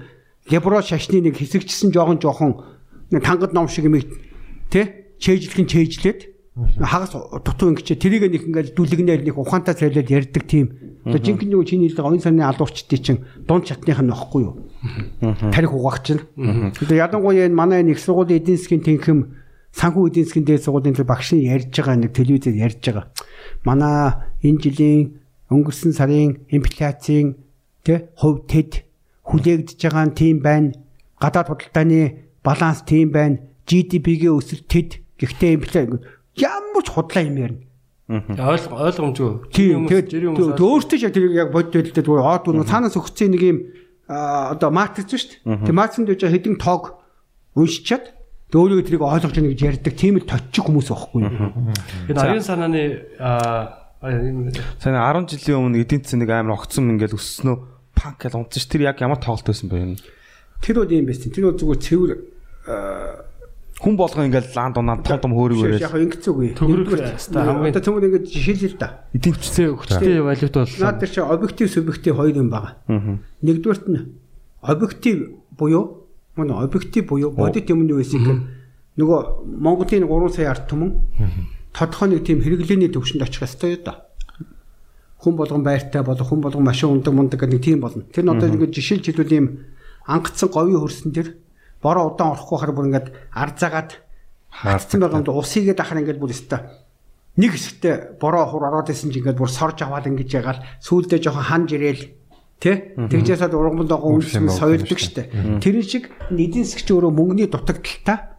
либерал 0.49 0.81
шашны 0.81 1.21
нэг 1.21 1.37
хэсэгчсэн 1.37 1.93
жоохон 1.93 2.19
жоохон 2.19 2.53
нэг 3.13 3.21
тангад 3.21 3.53
ном 3.53 3.69
шиг 3.69 3.85
юм 3.85 4.01
тий 4.73 5.13
чэйжлэх 5.21 5.61
нь 5.61 5.69
чэйжлээд 5.69 6.21
хагас 6.59 7.15
дутуу 7.15 7.71
ингэчээ 7.71 7.97
тэрийг 7.97 8.27
нэг 8.27 8.43
ингээд 8.51 8.75
дүлгнээр 8.75 9.23
нэг 9.23 9.39
ухаантай 9.39 9.75
цайлаад 9.79 10.11
ярьдаг 10.11 10.45
тийм. 10.51 10.99
Одоо 11.07 11.23
жинхэнэ 11.23 11.55
нөгөө 11.55 11.69
чиний 11.71 11.87
хэлдэг 11.89 12.05
оюун 12.05 12.21
санааны 12.21 12.51
алуурчдын 12.51 13.01
чинь 13.01 13.23
дунд 13.47 13.71
чатных 13.71 14.03
нь 14.03 14.11
нохгүй 14.11 14.43
юу? 14.51 14.67
Тарих 15.55 15.71
угаах 15.71 16.03
чинь. 16.03 16.27
Одоо 16.35 16.97
ядангуяа 16.99 17.47
энэ 17.47 17.55
манай 17.55 17.87
нэг 17.87 18.03
сургуулийн 18.03 18.43
эдийн 18.43 18.59
засгийн 18.59 18.83
тэнхэм 18.83 19.19
санхүү 19.71 20.11
эдийн 20.11 20.27
засгийн 20.27 20.47
дээд 20.51 20.65
сургуулийн 20.67 20.97
тэр 20.99 21.07
багш 21.07 21.39
нь 21.39 21.47
ярьж 21.47 21.71
байгаа 21.71 21.97
нэг 22.03 22.13
телевизээр 22.19 22.57
ярьж 22.67 22.83
байгаа. 22.83 23.07
Манай 23.63 24.19
энэ 24.43 24.59
жилийн 24.59 25.23
өнгөрсөн 25.55 25.95
сарын 25.95 26.51
инфляцийн 26.51 27.39
тэ 27.87 28.11
хувь 28.19 28.43
тэд 28.51 28.91
хүлээгдэж 29.23 29.79
байгаа 29.79 30.05
нь 30.11 30.19
тийм 30.19 30.43
байна. 30.43 30.75
Гадаад 31.23 31.47
худалдааны 31.47 32.35
баланс 32.43 32.83
тийм 32.83 33.15
байна. 33.15 33.39
GDP-гийн 33.71 34.35
өсөлт 34.35 34.67
тэд 34.67 34.91
гэхдээ 35.15 35.55
инфляци 35.55 36.03
ямар 36.41 36.83
ч 36.85 36.89
худлаа 36.91 37.25
юм 37.25 37.37
ярина. 37.37 37.65
Ойлгом 38.11 38.75
ойлгомжгүй. 38.83 39.33
Тийм 39.55 39.87
тэгээд 39.87 40.59
өөртөө 40.59 40.99
яг 40.99 41.13
тэр 41.15 41.31
яг 41.31 41.49
бодит 41.55 41.95
байдлаа 41.95 42.03
зүгээр 42.03 42.27
оод 42.27 42.45
үнэ 42.51 42.67
цаанаас 42.67 42.99
өгсөн 42.99 43.31
нэг 43.31 43.43
юм 43.47 43.59
одоо 44.11 44.71
матриц 44.75 45.15
шүү 45.15 45.47
дээ. 45.47 45.63
Тэр 45.71 45.77
матрицнд 45.79 46.11
үж 46.11 46.23
хэдин 46.27 46.59
тоог 46.59 46.99
уншичаад 47.55 48.11
өөрөө 48.51 48.83
тэрийг 48.83 49.07
ойлгож 49.07 49.39
яах 49.39 49.55
гэж 49.55 49.63
ярьдаг 49.63 49.95
тийм 49.95 50.19
л 50.19 50.27
точчих 50.27 50.67
хүмүүс 50.67 50.91
байхгүй. 50.91 51.23
Энэ 52.11 52.19
аюун 52.19 52.43
санааны 52.43 52.83
сайн 54.83 54.99
10 54.99 55.31
жилийн 55.31 55.71
өмнө 55.71 55.79
эдийн 55.87 56.03
засаг 56.03 56.27
нэг 56.27 56.31
амар 56.35 56.59
огцсон 56.59 56.91
ингээл 56.91 57.15
өссөнөө 57.15 57.57
панк 57.95 58.19
гэж 58.27 58.35
унтсан 58.35 58.59
ш 58.59 58.67
тэр 58.67 58.91
яг 58.91 58.99
ямар 58.99 59.23
тоглолт 59.23 59.47
байсан 59.47 59.71
бэ 59.71 59.87
энэ? 59.87 60.03
Тэр 60.65 60.83
бол 60.83 60.91
юм 60.91 61.07
байсан. 61.07 61.31
Тэр 61.31 61.47
бол 61.47 61.61
зүгээр 61.63 61.79
цэвэр 61.79 62.11
хүн 63.81 63.97
болгоо 63.97 64.29
ингээл 64.29 64.53
лаан 64.53 64.73
дунаа 64.77 65.01
том 65.01 65.19
том 65.25 65.33
хөөрөг 65.33 65.81
яг 65.81 65.97
ингэсэн 65.97 66.33
үгүй. 66.37 66.53
Төгрөг 66.53 67.01
хамгийн 67.33 67.73
одоо 67.73 67.81
цөмөр 67.81 68.05
ингэж 68.13 68.25
жишээлээ 68.29 68.71
л 68.73 68.77
да. 68.77 69.09
эдийн 69.17 69.35
засгийн 69.41 69.73
хүчтэй 69.73 70.21
валют 70.21 70.53
бол 70.53 70.69
Наад 70.85 71.01
дээр 71.01 71.13
чи 71.17 71.21
объектив 71.25 71.67
субъектив 71.73 72.13
хоёр 72.21 72.37
юм 72.37 72.53
байгаа. 72.53 72.77
Нэгдүгээрт 73.41 73.87
нь 73.89 74.21
объектив 74.61 75.17
буюу 75.57 76.05
мөн 76.37 76.61
объектив 76.61 77.09
буюу 77.09 77.33
бодит 77.33 77.73
юмны 77.73 77.97
үсийг 77.97 78.29
нөгөө 79.01 79.21
Монголын 79.49 80.05
3 80.05 80.37
сая 80.37 80.53
ард 80.53 80.69
түмэн 80.69 80.91
тодорхой 81.73 82.09
нэг 82.13 82.29
тийм 82.29 82.45
хэрэглээний 82.45 82.93
төвшөнд 82.93 83.25
очих 83.25 83.49
ёстой 83.49 83.81
да. 83.81 84.05
Хүн 85.25 85.41
болгон 85.41 85.65
байртай 85.65 86.05
болох 86.05 86.29
хүн 86.29 86.45
болгон 86.45 86.65
машин 86.69 86.93
ундаг 86.93 87.17
мундаг 87.17 87.41
гэх 87.41 87.49
нэг 87.49 87.65
тийм 87.65 87.81
болно. 87.81 88.05
Тэр 88.13 88.29
нь 88.29 88.33
одоо 88.33 88.49
ингэ 88.49 88.77
жишээлж 88.77 89.09
хэлбэл 89.09 89.37
ийм 89.37 89.47
ангацсан 90.05 90.53
говийн 90.53 90.81
хөрсөн 90.85 91.13
тэр 91.17 91.41
бороо 91.83 92.13
удаан 92.13 92.37
орохгүй 92.37 92.57
хахаар 92.57 92.75
бүр 92.77 92.89
ингээд 92.89 93.09
арзаагаад 93.33 93.91
хаарцсан 94.51 95.01
байгаа 95.01 95.19
юм 95.21 95.27
да 95.27 95.33
усыгээд 95.33 95.81
ахаар 95.81 96.01
ингээд 96.05 96.21
бүр 96.21 96.33
өстой 96.33 96.61
нэг 97.37 97.51
хэсэгтээ 97.57 98.21
бороо 98.21 98.45
хур 98.47 98.65
ороод 98.69 98.93
исэн 98.93 99.11
чинь 99.11 99.25
ингээд 99.25 99.41
бүр 99.41 99.51
сорж 99.51 99.81
аваад 99.83 100.07
ингэж 100.09 100.31
ягаал 100.35 100.61
сүүлдээ 100.85 101.21
жоохон 101.25 101.47
ханж 101.47 101.71
ирээл 101.77 102.05
Тэ? 102.61 102.93
Тэгжээсээ 103.09 103.57
ургамал 103.57 103.89
дагуу 103.89 104.21
үндэс 104.21 104.37
соёлдог 104.37 105.01
штэ. 105.01 105.33
Тэрэн 105.65 105.81
шиг 105.81 106.13
эдийн 106.29 106.69
засгч 106.69 106.93
өөрөө 106.93 107.09
мөнгөний 107.09 107.49
дутагдaltaа 107.49 108.37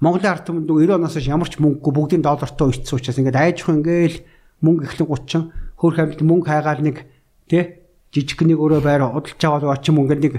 Монголын 0.00 0.32
ард 0.32 0.48
түмэнд 0.48 0.64
90 0.64 0.96
оноос 0.96 1.20
ямар 1.28 1.50
ч 1.52 1.60
мөнгөгүй 1.60 1.92
бүгдийн 1.92 2.24
доллартай 2.24 2.72
өчсөн 2.72 2.96
учраас 2.96 3.20
ингээд 3.20 3.36
айжх 3.36 3.68
ингээл 3.68 4.24
мөнгө 4.64 4.86
ихлэн 4.88 5.08
30 5.12 5.52
хөрх 5.76 5.98
амьд 5.98 6.20
мөнгө 6.24 6.48
хайгаал 6.48 6.80
нэг 6.80 7.04
тэ? 7.52 7.84
Жижиг 8.14 8.40
нэг 8.48 8.56
өөрөө 8.62 8.80
байр 8.80 9.04
худалж 9.12 9.42
аваад 9.44 9.76
очим 9.76 10.00
ингээд 10.00 10.22
нэг 10.24 10.34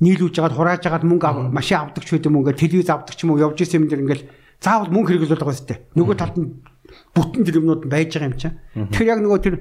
нийлүүлж 0.00 0.34
жагаад 0.34 0.56
хурааж 0.58 0.80
жагаад 0.82 1.04
мөнгө 1.06 1.54
машин 1.54 1.78
авдаг 1.78 2.02
ч 2.02 2.18
юм 2.18 2.42
ингээд 2.42 2.58
телевиз 2.58 2.90
авдаг 2.90 3.14
ч 3.14 3.22
юм 3.22 3.34
уу 3.34 3.42
явж 3.42 3.62
исэн 3.62 3.84
юм 3.84 3.88
дэр 3.90 4.02
ингээд 4.02 4.22
заавал 4.58 4.90
мөнгө 4.90 5.08
хэрэглүүлдэг 5.14 5.46
байгаа 5.46 5.60
сте. 5.60 5.74
Нөгөө 5.94 6.16
талд 6.18 6.36
нь 6.40 6.48
бүтэн 7.14 7.42
юмнууд 7.46 7.82
байж 7.86 8.14
байгаа 8.14 8.30
юм 8.30 8.38
чинь. 8.38 8.58
Тэгэхээр 8.74 9.12
яг 9.14 9.20
нөгөө 9.22 9.40
тэр 9.44 9.54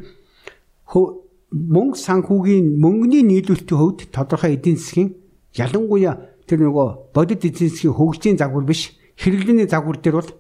мөнгө 1.54 1.98
санхүүгийн 2.02 2.66
мөнгөний 2.82 3.22
нийлүүлэлтийн 3.22 3.78
хувьд 3.78 4.10
тодорхой 4.10 4.58
эдийн 4.58 4.78
засгийн 4.82 5.14
ялангуяа 5.54 6.18
тэр 6.50 6.66
нөгөө 6.66 7.14
бодит 7.14 7.46
эдийн 7.46 7.70
засгийн 7.70 7.94
хөгжлийн 7.94 8.38
загвар 8.42 8.66
биш 8.66 8.98
хэрэглээний 9.22 9.70
загвар 9.70 10.02
дээр 10.02 10.18
бол 10.18 10.32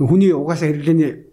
хүний 0.00 0.32
угаасаа 0.32 0.72
хэрэглээний 0.72 1.28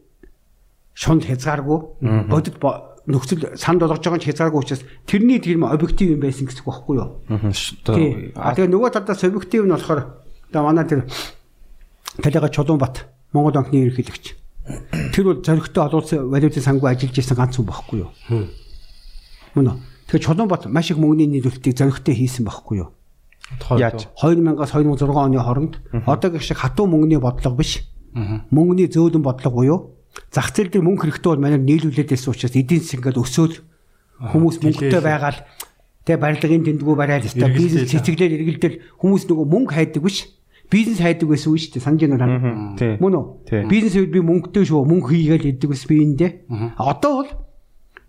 шунд 0.91 1.23
хязгааргүй 1.23 1.79
бодит 2.27 2.59
нөхцөл 3.07 3.55
санд 3.55 3.81
болгож 3.81 4.03
байгаа 4.03 4.19
ч 4.19 4.29
хязгааргүй 4.29 4.61
учраас 4.61 4.83
тэрний 5.07 5.39
тийм 5.39 5.63
объектив 5.63 6.13
юм 6.15 6.21
байсан 6.21 6.45
гэсэн 6.47 6.61
үг 6.61 6.67
байхгүй 6.67 6.95
юу? 6.99 7.09
Аа 8.35 8.51
тэгээ 8.53 8.71
нөгөө 8.71 8.91
талдаа 8.91 9.15
субъектив 9.15 9.63
нь 9.63 9.71
болохоор 9.71 9.99
одоо 10.51 10.61
манай 10.67 10.83
тэр 10.83 11.07
талига 12.19 12.51
Чулуунбат 12.51 13.07
Монгол 13.31 13.55
банкны 13.55 13.79
ерөнхийлөгч 13.87 14.35
Тэр 15.15 15.23
бол 15.23 15.39
зоригтой 15.39 15.83
олуулсан 15.87 16.27
валютын 16.27 16.63
сангүй 16.63 16.91
ажиллаж 16.91 17.15
исэн 17.15 17.37
ганц 17.39 17.55
хүн 17.55 17.71
байхгүй 17.71 18.03
юу? 18.03 18.11
Мөн 19.55 19.67
үү? 19.71 19.77
Тэгэхээр 20.11 20.25
Чулуунбат 20.27 20.67
маш 20.67 20.91
их 20.91 20.99
мөнгөний 20.99 21.39
нийлүүлэлтийг 21.39 21.75
зоригтой 21.79 22.15
хийсэн 22.15 22.43
байхгүй 22.43 22.83
юу? 22.83 22.91
Яаж 23.79 24.11
2000-аас 24.19 24.75
2006 24.75 25.07
оны 25.07 25.39
хооронд 25.39 25.79
одоогийн 26.03 26.43
шиг 26.43 26.59
хатуу 26.59 26.83
мөнгөний 26.91 27.15
бодлого 27.15 27.55
биш. 27.55 27.87
Мөнгөний 28.51 28.91
зөөлөн 28.91 29.23
бодлого 29.23 29.55
буюу 29.55 29.79
зах 30.31 30.51
зээл 30.53 30.71
дээр 30.71 30.85
мөнгө 30.85 31.09
хэрэгтэй 31.09 31.31
бол 31.31 31.43
манайд 31.43 31.63
нийлүүлээд 31.65 32.09
байсан 32.11 32.31
учраас 32.33 32.55
эдийн 32.55 32.81
засаг 32.81 32.99
ингээд 33.01 33.21
өсөөл. 33.21 33.55
Хүмүүс 34.17 34.57
мөнгөтэй 34.65 35.01
байгаад 35.01 35.37
тэгээ 36.05 36.21
барилгын 36.21 36.63
дэндгүү 36.65 36.95
барайл 36.97 37.27
өстой. 37.27 37.51
Бизнес 37.53 37.91
цэцэглэл 37.91 38.37
эргэлдэл. 38.37 38.81
Хүмүүс 38.97 39.23
нөгөө 39.29 39.45
мөнгө 39.45 39.73
хайдаг 39.77 40.01
биш. 40.01 40.25
Бизнес 40.67 40.99
хайдаг 40.99 41.27
байсан 41.29 41.53
үү 41.53 41.59
шүү 41.63 41.71
дээ 41.77 41.85
санаж 41.85 42.01
байна 42.03 42.27
уу? 42.27 42.99
Мөн 42.99 43.13
үү? 43.13 43.25
Бизнес 43.71 43.95
үед 43.95 44.11
би 44.11 44.19
мөнгөтэй 44.25 44.65
шүү. 44.67 44.83
Мөнгө 44.83 45.07
хийгээл 45.15 45.51
идэг 45.55 45.69
бас 45.71 45.83
би 45.87 45.95
эндээ 46.03 46.31
одоо 46.75 47.13
бол 47.23 47.31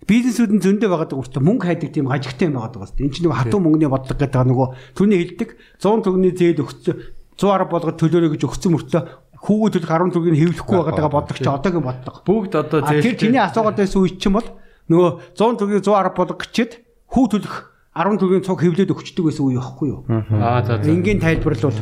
бизнесүүд 0.09 0.53
нь 0.57 0.63
зөндөө 0.65 0.89
байгаа 0.89 1.13
учраас 1.13 1.45
мөнгө 1.45 1.69
хайдаг 1.69 1.91
тийм 1.93 2.09
ажигтай 2.09 2.49
юм 2.49 2.57
байгаа 2.57 2.89
дээ 2.89 3.05
энэ 3.07 3.15
чинь 3.15 3.25
нөгөө 3.29 3.39
хатуу 3.45 3.61
мөнгөний 3.61 3.91
бодлого 3.93 4.17
гэдэг 4.17 4.43
нөгөө 4.49 4.69
түүний 4.97 5.19
хэлдэг. 5.21 5.51
100 5.79 6.03
төгрөгийн 6.03 6.35
зээл 6.35 6.63
өгсөн 6.65 6.97
110 7.39 7.71
болгоод 7.71 7.99
төлөөрэй 8.03 8.31
гэж 8.35 8.43
өгсөн 8.49 8.73
мөртөө 8.75 9.03
хүүгөө 9.43 9.71
төлөх 9.79 9.91
10 9.91 10.15
төгрөгийг 10.15 10.43
хэвлэхгүй 10.59 10.79
байгаа 10.83 11.11
бодлого 11.13 11.39
чи 11.39 11.47
одоогийн 11.47 11.87
бодлого. 11.87 12.19
Бүгд 12.27 12.53
одоо 12.59 12.79
зээл. 12.83 13.07
Тэр 13.07 13.17
чиний 13.19 13.43
асуугаад 13.43 13.79
байсан 13.79 14.03
үе 14.03 14.11
чинь 14.19 14.35
бол 14.35 14.49
нөгөө 14.91 15.11
100 15.39 15.59
төгрөгийг 15.63 15.85
110 15.87 16.17
болгох 16.19 16.39
гэчихэд 16.43 16.73
хүү 17.07 17.25
төлөх 17.33 17.55
10 17.99 18.19
төгрөгийн 18.19 18.47
цуг 18.47 18.59
хэвлээд 18.63 18.95
өгчдөг 18.95 19.25
байсан 19.27 19.45
үе 19.47 19.59
байхгүй 19.59 19.89
юу? 19.91 20.01
Аа 20.11 20.63
за 20.63 20.79
за. 20.79 20.91
Энгийн 20.91 21.19
тайлбарлал. 21.19 21.75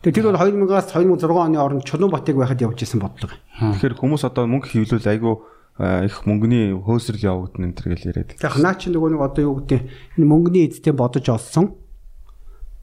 Тэгээ 0.00 0.16
тэр 0.16 0.26
бол 0.32 0.40
2000-аас 0.40 0.88
2006 0.92 1.36
оны 1.36 1.58
оронд 1.60 1.84
Чулуунбатыг 1.84 2.36
байхад 2.36 2.64
явж 2.64 2.80
исэн 2.84 3.00
бодлого. 3.00 3.36
Тэгэхээр 3.60 3.96
хүмүүс 4.00 4.24
одоо 4.24 4.48
мөнгө 4.48 4.72
хэвлүүл 4.72 5.08
айгүй 5.08 5.34
их 5.80 6.16
мөнгөний 6.28 6.76
хөөсрөл 6.76 7.24
явагдана 7.24 7.72
энэ 7.72 7.76
төр 7.76 7.88
гэж 7.92 8.00
яриад. 8.08 8.30
Тэгээ 8.36 8.60
наа 8.60 8.76
чи 8.76 8.92
нөгөө 8.92 9.16
нэг 9.16 9.20
одоо 9.24 9.42
юу 9.44 9.54
гэдэг 9.64 9.80
энэ 10.20 10.28
мөнгөний 10.28 10.64
эзэдээ 10.68 10.92
бодож 10.96 11.24
олсон 11.28 11.76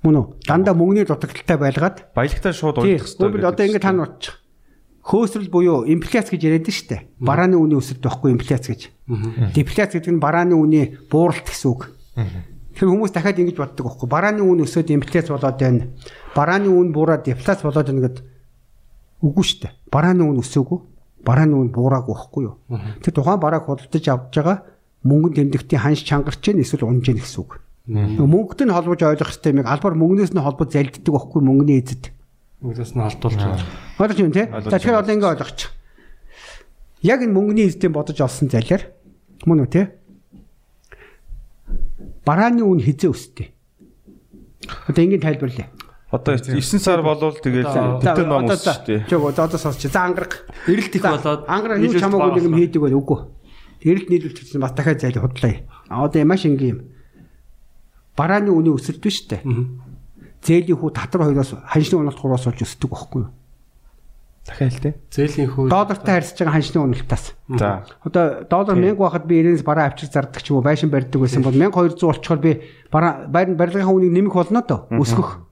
Мөн 0.08 0.16
үү? 0.16 0.26
Дандаа 0.48 0.72
мөнгөний 0.72 1.04
дутагдaltaй 1.04 1.58
байлгаад 1.60 1.98
баялагтай 2.16 2.56
шууд 2.56 2.80
уйлдах 2.80 3.04
хэрэгтэй. 3.04 3.28
Үгүй 3.28 3.44
одоо 3.44 3.66
ингэ 3.68 3.84
тань 3.84 4.00
утчих. 4.00 4.40
Хөөсрөл 5.04 5.52
буюу 5.52 5.84
инфляц 5.84 6.32
гэж 6.32 6.48
яриад 6.48 6.72
штэ. 6.72 7.12
Барааны 7.20 7.60
үнийн 7.60 7.84
өсөлт 7.84 8.00
байхгүй 8.00 8.32
инфляц 8.32 8.72
гэж. 8.72 8.82
Дефляц 9.52 9.92
гэдэг 10.00 10.16
нь 10.16 10.24
барааны 10.24 10.56
үнийн 10.56 11.04
бууралт 11.12 11.44
гэсэн 11.44 11.68
үг. 11.72 11.92
Тэгэхээр 12.16 12.92
хүмүүс 12.92 13.12
дахиад 13.12 13.40
ингэж 13.40 13.58
боддог 13.60 13.84
байхгүй. 13.88 14.08
Барааны 14.08 14.44
үн 14.48 14.64
өсөөд 14.64 14.92
инфляц 14.96 15.28
болоод 15.28 15.60
байна. 15.60 15.92
Барааны 16.36 16.72
үн 16.72 16.92
буураад 16.96 17.28
дефляц 17.28 17.64
болоод 17.64 17.88
байна 17.88 18.04
гэд 18.08 18.24
үгүй 19.24 19.44
штэ. 19.44 19.76
Барааны 19.92 20.24
үн 20.24 20.40
өсөөгүй. 20.40 20.80
Барааны 21.24 21.56
үн 21.56 21.72
буураагүй 21.72 22.16
байхгүй 22.16 22.44
юу? 22.48 22.56
Тэр 23.04 23.12
тухайн 23.16 23.40
барааг 23.40 23.68
худалдаж 23.68 24.06
авч 24.08 24.36
байгаа 24.40 24.58
мөнгөн 25.04 25.34
тэмдэгтийн 25.36 25.82
ханш 25.82 26.04
чангарч 26.04 26.40
чинь 26.44 26.62
эсвэл 26.62 26.88
унж 26.88 27.08
гин 27.08 27.18
гэсэн 27.18 27.42
үг. 27.44 27.60
Мөнгөд 27.88 28.68
нь 28.68 28.74
холбож 28.76 29.00
ойлгох 29.00 29.32
юм. 29.48 29.64
Албаар 29.64 29.96
мөнгнөөс 29.96 30.36
нь 30.36 30.44
холбож 30.44 30.76
залддаг 30.76 31.08
байхгүй 31.08 31.40
мөнгөний 31.40 31.80
эзэд. 31.80 32.12
Мөнгнөөс 32.60 32.92
нь 32.92 33.00
холдуулж 33.00 33.40
байгаа. 33.40 33.64
Ойлгож 33.96 34.20
байна 34.20 34.36
тий? 34.36 34.46
За 34.68 34.76
тэгэхээр 34.76 35.00
одоо 35.00 35.14
ингэ 35.16 35.32
ойлгочих. 35.32 35.72
Яг 37.00 37.24
энэ 37.24 37.32
мөнгөний 37.32 37.72
эзэдээ 37.72 37.96
бодож 37.96 38.20
олсон 38.20 38.52
залиар 38.52 38.92
мөн 39.48 39.64
үү 39.64 39.72
тий? 39.72 39.86
Барааны 42.28 42.68
үн 42.68 42.84
хизээ 42.84 43.08
өстэй. 43.08 43.56
Одоо 44.92 45.04
ингэ 45.08 45.24
тайлбарлая. 45.24 45.72
Одоо 46.12 46.36
9 46.36 46.60
сар 46.60 47.00
болвол 47.04 47.40
тэгэл 47.40 47.72
бүтэн 48.04 48.28
ном 48.28 48.52
шүү 48.52 48.84
дээ. 48.84 49.08
Жог 49.08 49.32
одоо 49.32 49.56
сонсч. 49.56 49.88
За 49.88 50.04
ангараг. 50.04 50.44
Эрэлт 50.68 50.92
их 50.92 51.04
болоод 51.08 51.48
ангараг 51.48 51.80
юу 51.80 51.96
чамаагүй 51.96 52.36
нэг 52.36 52.48
юм 52.52 52.56
хийдэг 52.60 52.82
байл 52.84 53.00
үгүй. 53.00 53.20
Эрэлт 53.84 54.12
нийлүүлэлт 54.12 54.44
гэсэн 54.44 54.60
бас 54.60 54.76
дахиад 54.76 55.00
зайлыг 55.04 55.24
худлаа. 55.24 55.68
А 55.88 56.04
одоо 56.08 56.24
маш 56.24 56.44
энгийн 56.48 56.80
юм 56.80 56.97
барааны 58.18 58.50
үнийн 58.52 58.76
өсөлт 58.76 59.00
биш 59.00 59.30
үү? 59.30 59.46
Зээлийн 60.42 60.78
хүү 60.78 60.92
татвар 60.92 61.30
хоёроос 61.30 61.54
ханшны 61.70 62.02
уналт 62.02 62.18
хураас 62.18 62.48
олж 62.50 62.66
өсдөг 62.66 62.90
байхгүй 62.90 63.22
юу? 63.24 63.32
Дахиад 64.48 64.74
л 64.74 64.80
тий. 64.80 64.94
Зээлийн 65.12 65.50
хүү 65.52 65.68
доллартай 65.68 66.24
харьцаж 66.24 66.40
байгаа 66.40 66.56
ханшны 66.56 66.80
уналтаас. 66.82 67.26
За. 67.52 67.84
Одоо 68.08 68.48
доллар 68.48 68.78
1000 68.80 68.96
байхад 68.96 69.26
би 69.28 69.44
90-с 69.44 69.64
бараа 69.68 69.92
авчир 69.92 70.08
зардаг 70.08 70.40
ч 70.40 70.50
юм 70.50 70.60
уу 70.60 70.64
байшин 70.64 70.90
барьдаг 70.90 71.20
байсан 71.20 71.44
бол 71.44 71.52
1200 71.52 72.00
болчихоор 72.00 72.40
би 72.40 72.52
бараа 72.90 73.28
байрны 73.28 73.60
барилгынхаа 73.60 73.92
үнийг 73.92 74.14
нэмэх 74.16 74.34
болно 74.40 74.64
доо. 74.64 74.88
Өсгөх. 74.88 75.52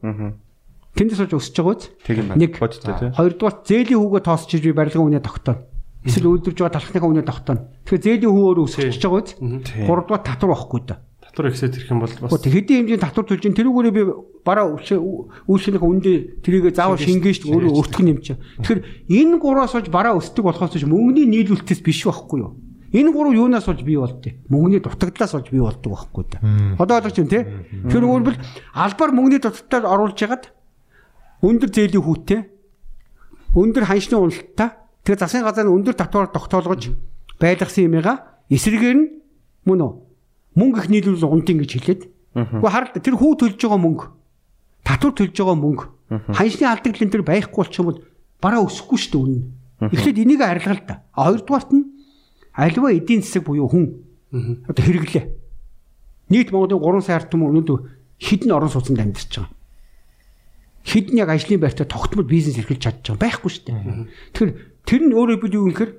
Тэндээс 0.95 1.19
болж 1.27 1.33
өсөж 1.35 1.55
байгаа 1.59 1.75
үз. 1.75 1.83
Нэг 2.39 2.55
бодтой 2.55 2.93
тий. 2.95 3.11
Хоёрдугаар 3.19 3.55
зээлийн 3.67 3.99
хүүгээ 3.99 4.23
тоосч 4.23 4.51
би 4.63 4.71
барилгын 4.71 5.07
үнэ 5.11 5.19
тогтооно. 5.19 5.67
Эсвэл 6.07 6.31
үйлдвэрж 6.31 6.55
байгаа 6.63 6.75
талхныхаа 6.79 7.11
үнэ 7.11 7.27
тогтооно. 7.27 7.67
Тэгэхээр 7.83 8.05
зээлийн 8.23 8.31
хүү 8.31 8.45
өөрөө 8.47 8.65
өсөж 8.71 9.03
байгаа 9.03 9.19
үз. 9.19 9.35
Гуравдугаар 9.91 10.23
татвар 10.23 10.55
واخхгүй 10.55 10.81
доо 10.87 10.97
татвар 11.35 11.51
ихсээд 11.51 11.75
ирэх 11.75 11.91
юм 11.91 11.99
бол 11.99 12.15
бас 12.15 12.31
хэдийн 12.31 12.87
хэмжээнд 12.87 13.03
татвар 13.03 13.25
төлж 13.27 13.43
ин 13.43 13.55
тэрүүгээрээ 13.59 13.91
би 13.91 14.03
бараа 14.47 14.71
үйлчлэхийнхээ 14.71 15.83
үндэ 15.83 16.13
тэрийг 16.39 16.71
заавал 16.71 16.95
шингээж 16.95 17.43
шүү 17.43 17.51
өөрөө 17.51 17.71
өөртөө 17.75 18.03
нэмч. 18.07 18.25
Тэгэхээр 18.63 18.79
энэ 19.11 19.35
гураас 19.43 19.75
болж 19.75 19.87
бараа 19.91 20.15
өсдөг 20.15 20.47
болохоос 20.47 20.79
ч 20.79 20.87
мөнгөний 20.87 21.27
нийлүүлэлтээс 21.27 21.83
биш 21.83 22.07
байхгүй 22.07 22.39
юу? 22.39 22.55
Энэ 22.95 23.11
гурав 23.11 23.35
юунаас 23.35 23.67
болж 23.67 23.83
бий 23.83 23.99
болдё? 23.99 24.31
Мөнгөний 24.47 24.79
дутагдлаас 24.79 25.35
болж 25.35 25.51
бий 25.51 25.59
болдог 25.59 25.91
байхгүй 25.91 26.23
да. 26.31 26.39
Одоо 26.79 27.03
ойлгож 27.03 27.19
байна 27.19 27.33
тий? 27.35 27.43
Тэр 27.91 28.03
өөрөлд 28.07 28.39
албаар 28.71 29.11
мөнгөний 29.11 29.41
дутагдлаар 29.43 29.91
оруулж 29.91 30.15
ягаад 30.23 30.55
өндөр 31.43 31.69
зээлийн 31.75 32.05
хүүтэй 32.05 32.39
өндөр 33.59 33.83
ханшны 33.83 34.15
уналттай 34.15 34.69
тэгээ 35.03 35.19
засгийн 35.19 35.43
газар 35.43 35.67
нь 35.67 35.75
өндөр 35.75 35.95
татвар 35.99 36.31
тогтоолгож 36.31 36.95
байлгасан 37.39 37.91
юмгаа 37.91 38.39
эсрэгээр 38.47 38.95
нь 38.95 39.05
мөн 39.67 39.81
үү 39.83 40.04
мөнгө 40.55 40.79
их 40.83 40.89
нийлүүл 40.89 41.27
унтын 41.27 41.59
гэж 41.61 41.71
хэлээд 41.75 42.01
үгүй 42.35 42.71
харалт 42.71 42.95
тэр 42.99 43.15
хүү 43.15 43.33
төлж 43.39 43.59
байгаа 43.59 43.79
мөнгө 43.79 44.05
татвар 44.85 45.13
төлж 45.15 45.35
байгаа 45.35 45.57
мөнгө 45.59 45.85
ханшны 46.35 46.65
алдагдлын 46.69 47.11
тэр 47.11 47.23
байхгүй 47.25 47.59
болчих 47.59 47.79
юм 47.81 47.89
бол 47.89 47.99
бараа 48.41 48.61
өсөхгүй 48.61 48.99
шүү 49.01 49.11
дээ 49.11 49.23
үнэн. 49.25 49.43
Эхлээд 49.89 50.21
энийг 50.21 50.41
арилгал 50.45 50.81
та. 50.85 51.01
А 51.11 51.33
хоёрдугаарт 51.33 51.71
нь 51.73 51.89
альва 52.53 52.93
эдийн 52.93 53.25
засаг 53.25 53.43
буюу 53.49 53.67
хүн 53.67 54.05
одоо 54.69 54.83
хэрэглээ. 54.85 55.25
Нийт 56.29 56.53
Монголын 56.53 57.01
3 57.01 57.01
сая 57.01 57.17
ард 57.17 57.33
түмэн 57.33 57.49
өнөөдөр 57.49 57.79
хідэн 58.21 58.53
орон 58.53 58.69
сууцнд 58.69 59.01
амьдарч 59.01 59.33
байгаа. 59.33 59.53
Хідэн 60.85 61.17
яг 61.17 61.29
ажлын 61.33 61.61
байртаа 61.61 61.89
тогтмол 61.89 62.25
бизнес 62.25 62.61
эрхэлж 62.61 62.81
чадж 62.85 63.01
байгаа 63.09 63.25
байхгүй 63.25 63.49
шүү 63.49 63.65
дээ. 63.65 63.77
Тэгэхээр 64.33 64.51
тэр 64.85 65.01
нь 65.01 65.15
өөрөө 65.17 65.37
бид 65.41 65.53
юу 65.57 65.65
гэхээр 65.73 65.91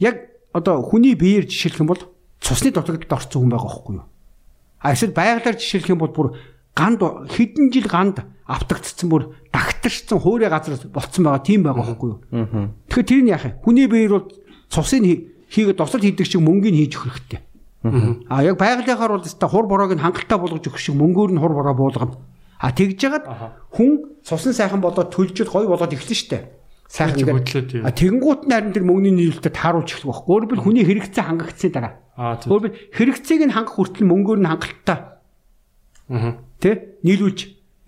яг 0.00 0.16
одоо 0.56 0.80
хүний 0.80 1.12
биеэр 1.12 1.44
жишээлх 1.44 1.84
юм 1.84 1.92
бол 1.92 2.02
цусны 2.42 2.70
дутагдалд 2.74 3.12
орсон 3.12 3.46
хүн 3.46 3.50
байгаа 3.54 3.70
байхгүй 3.70 3.94
юу? 3.96 4.06
А 4.82 4.92
эсвэл 4.92 5.14
байгалаар 5.14 5.56
жишээлх 5.56 5.88
юм 5.94 5.98
бол 6.02 6.10
бүр 6.12 6.28
ганд 6.74 7.00
хэдэн 7.30 7.70
жил 7.70 7.86
ганд 7.86 8.26
автагдсан 8.50 9.08
бүр 9.08 9.38
дагтарчсан 9.54 10.18
хуурай 10.18 10.50
газар 10.50 10.74
болцсон 10.90 11.24
байгаа 11.24 11.42
тийм 11.46 11.62
байгаа 11.62 11.86
байхгүй 11.86 12.08
юу? 12.10 12.20
Тэгэхээр 12.90 13.06
тэр 13.06 13.20
нь 13.22 13.30
яах 13.30 13.44
вэ? 13.46 13.56
Хүний 13.62 13.86
биеэр 13.86 14.12
бол 14.18 14.26
цусыг 14.68 15.02
хий- 15.06 15.22
хийгээд 15.52 15.78
досол 15.78 16.02
хийдэг 16.02 16.26
шиг 16.26 16.42
мөнгөний 16.42 16.82
хийж 16.90 16.98
өгөх 16.98 17.14
хэрэгтэй. 17.22 17.40
А 18.30 18.42
яг 18.42 18.58
байгалийнхаар 18.58 19.12
бол 19.18 19.26
өстой 19.26 19.48
хур 19.50 19.66
бороог 19.70 19.94
нь 19.94 20.02
хангалттай 20.02 20.38
болгож 20.38 20.66
өгөх 20.66 20.78
шиг 20.82 20.94
мөнгөөр 20.98 21.30
нь 21.34 21.40
хур 21.42 21.52
бороо 21.54 21.74
буулгана. 21.78 22.18
А 22.62 22.70
тэгж 22.70 22.94
жагаад 22.98 23.26
хүн 23.74 24.22
цусан 24.22 24.54
сайхан 24.54 24.80
болоод 24.82 25.10
төлжөд 25.10 25.50
гоё 25.50 25.66
болоод 25.66 25.90
эхэлнэ 25.92 26.14
штэ. 26.14 26.38
Сайхан 26.92 27.24
ингээд. 27.24 27.88
А 27.88 27.96
тэгэнгуут 27.96 28.44
нь 28.44 28.52
харин 28.52 28.76
тэр 28.76 28.84
мөнгөний 28.84 29.16
нийлүүлэлтэд 29.16 29.56
тааруулж 29.56 29.88
эхлэх 29.96 30.12
байхгүй. 30.12 30.28
Өөрөөр 30.28 30.52
хэл 30.52 30.64
хүний 30.68 30.84
хэрэгцээ 30.84 31.24
хангагдсны 31.24 31.72
дараа. 31.72 31.92
Өөрөөр 32.20 32.72
хэл 32.92 33.16
хэрэгцээг 33.16 33.42
нь 33.48 33.54
хангах 33.56 33.74
хүртэл 33.80 34.04
мөнгөөр 34.12 34.40
нь 34.44 34.50
хангалттай 34.52 34.98
Аа. 36.12 36.36
тэ 36.60 37.00
нийлүүлж 37.00 37.38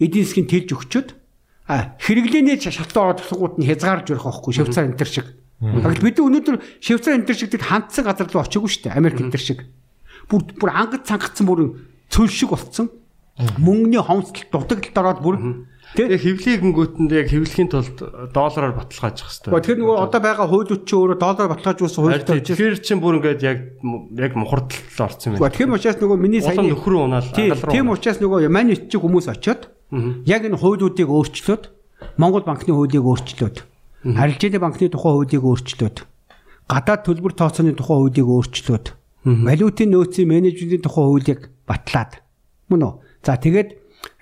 эдийн 0.00 0.24
засгийн 0.24 0.48
тэлж 0.48 0.72
өгчөөд 0.72 1.08
а 1.68 1.92
хэрэглээний 2.00 2.56
шалтгаан 2.56 3.12
ороод 3.12 3.20
тусгууд 3.20 3.54
нь 3.60 3.68
хязгаарж 3.68 4.08
өрөх 4.16 4.24
байхгүй 4.24 4.52
Швейцар 4.56 4.88
энэ 4.88 4.96
төр 4.96 5.10
шиг. 5.12 5.28
Гэтэл 5.60 6.04
бид 6.08 6.18
өнөөдөр 6.24 6.56
Швейцар 6.80 7.20
энэ 7.20 7.28
төр 7.28 7.36
шиг 7.36 7.52
тэр 7.52 7.64
хандсан 7.68 8.04
газар 8.08 8.28
руу 8.32 8.40
очиагүй 8.40 8.70
шүү 8.72 8.82
дээ. 8.88 8.96
Америк 8.96 9.20
энэ 9.20 9.32
төр 9.36 9.44
шиг. 9.44 9.60
Бүр 10.32 10.40
бүр 10.56 10.70
ангад 10.72 11.04
цангацсан 11.04 11.44
бүр 11.44 11.60
цөл 12.08 12.32
шиг 12.32 12.48
болцсон. 12.56 12.88
Мөнгөний 13.60 14.00
хомсдолд 14.00 14.48
дутагдалд 14.48 14.96
ороод 14.96 15.20
бүр 15.20 15.36
Тэгээ 15.94 16.10
тэ 16.10 16.22
хевлийг 16.26 16.60
гингүүтэнд 16.66 17.10
яг 17.14 17.28
хевлэхийн 17.30 17.70
тулд 17.70 17.98
доллараар 18.34 18.74
баталгаажих 18.74 19.30
хэрэгтэй. 19.30 19.62
тэр 19.62 19.78
нөгөө 19.78 19.96
одоо 20.02 20.20
байгаа 20.26 20.46
хуулиуд 20.50 20.82
чи 20.82 20.94
өөрөө 20.98 21.18
доллар 21.22 21.48
баталгаажуулсан 21.54 22.02
хуультай 22.02 22.38
учраас 22.42 22.58
Тэгэхээр 22.58 22.78
чин 22.82 22.98
бүр 22.98 23.22
ингээд 23.22 23.40
яг 23.46 23.58
яг 24.18 24.32
мухардтал 24.34 25.06
орсон 25.06 25.38
юм 25.38 25.38
Гэхдээ 25.38 25.54
тийм 25.54 25.70
учраас 25.70 25.98
нөгөө 26.02 26.18
миний 26.18 26.42
саяны 26.42 26.74
нөхрөө 26.74 26.98
унаал 26.98 27.30
ангал 27.30 27.62
руу 27.62 27.70
тийм 27.70 27.86
учраас 27.94 28.18
нөгөө 28.18 28.50
мань 28.50 28.74
ичиг 28.74 29.00
хүмүүс 29.06 29.26
очиод 29.30 29.62
яг 30.26 30.42
энэ 30.42 30.58
хуулиудыг 30.58 31.06
өөрчлөөд 31.06 31.64
Монгол 32.18 32.42
банкны 32.42 32.74
хуулийг 32.74 33.06
өөрчлөөд 33.06 33.56
арилжааны 34.18 34.58
банкны 34.58 34.90
тухай 34.90 35.12
хуулийг 35.14 35.46
өөрчлөөд 35.46 35.96
гадаад 36.66 37.02
төлбөр 37.06 37.32
тооцооны 37.38 37.78
тухай 37.78 37.96
хуулийг 38.02 38.26
өөрчлөөд 38.26 38.86
валютын 39.24 39.88
нөөцийн 39.94 40.28
менежментийн 40.28 40.84
тухай 40.84 41.04
хуулийг 41.04 41.40
батлаад. 41.64 42.20
Мөн 42.68 42.82
үү? 42.84 42.92
За 43.24 43.40
тэгээд 43.40 43.68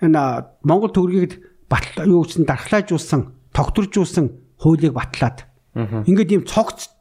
энэ 0.03 0.47
Монгол 0.63 0.95
төгрөгийг 0.95 1.52
батал 1.73 2.05
юу 2.05 2.29
гэсэн 2.29 2.45
дархлаажуулсан 2.45 3.33
тогтворжуулсан 3.57 4.27
хуулийг 4.61 4.93
батлаад 4.93 5.49
ингээд 5.73 6.33
ийм 6.37 6.43
цогц 6.45 6.93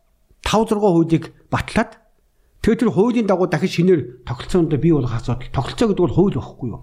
5 0.47 0.71
6 0.71 0.79
хуулийг 0.79 1.35
батлаад 1.51 1.99
Тэгээ 2.61 2.77
тэр 2.77 2.91
хуулийн 2.93 3.25
дагуу 3.25 3.49
дахиж 3.49 3.81
шинээр 3.81 4.21
тогтолцоонд 4.21 4.69
бий 4.77 4.93
болох 4.93 5.17
асуудал. 5.17 5.49
Тогтолцоо 5.49 5.89
гэдэг 5.89 6.05
бол 6.05 6.13
хууль 6.13 6.37
байхгүй 6.37 6.69
юу? 6.69 6.81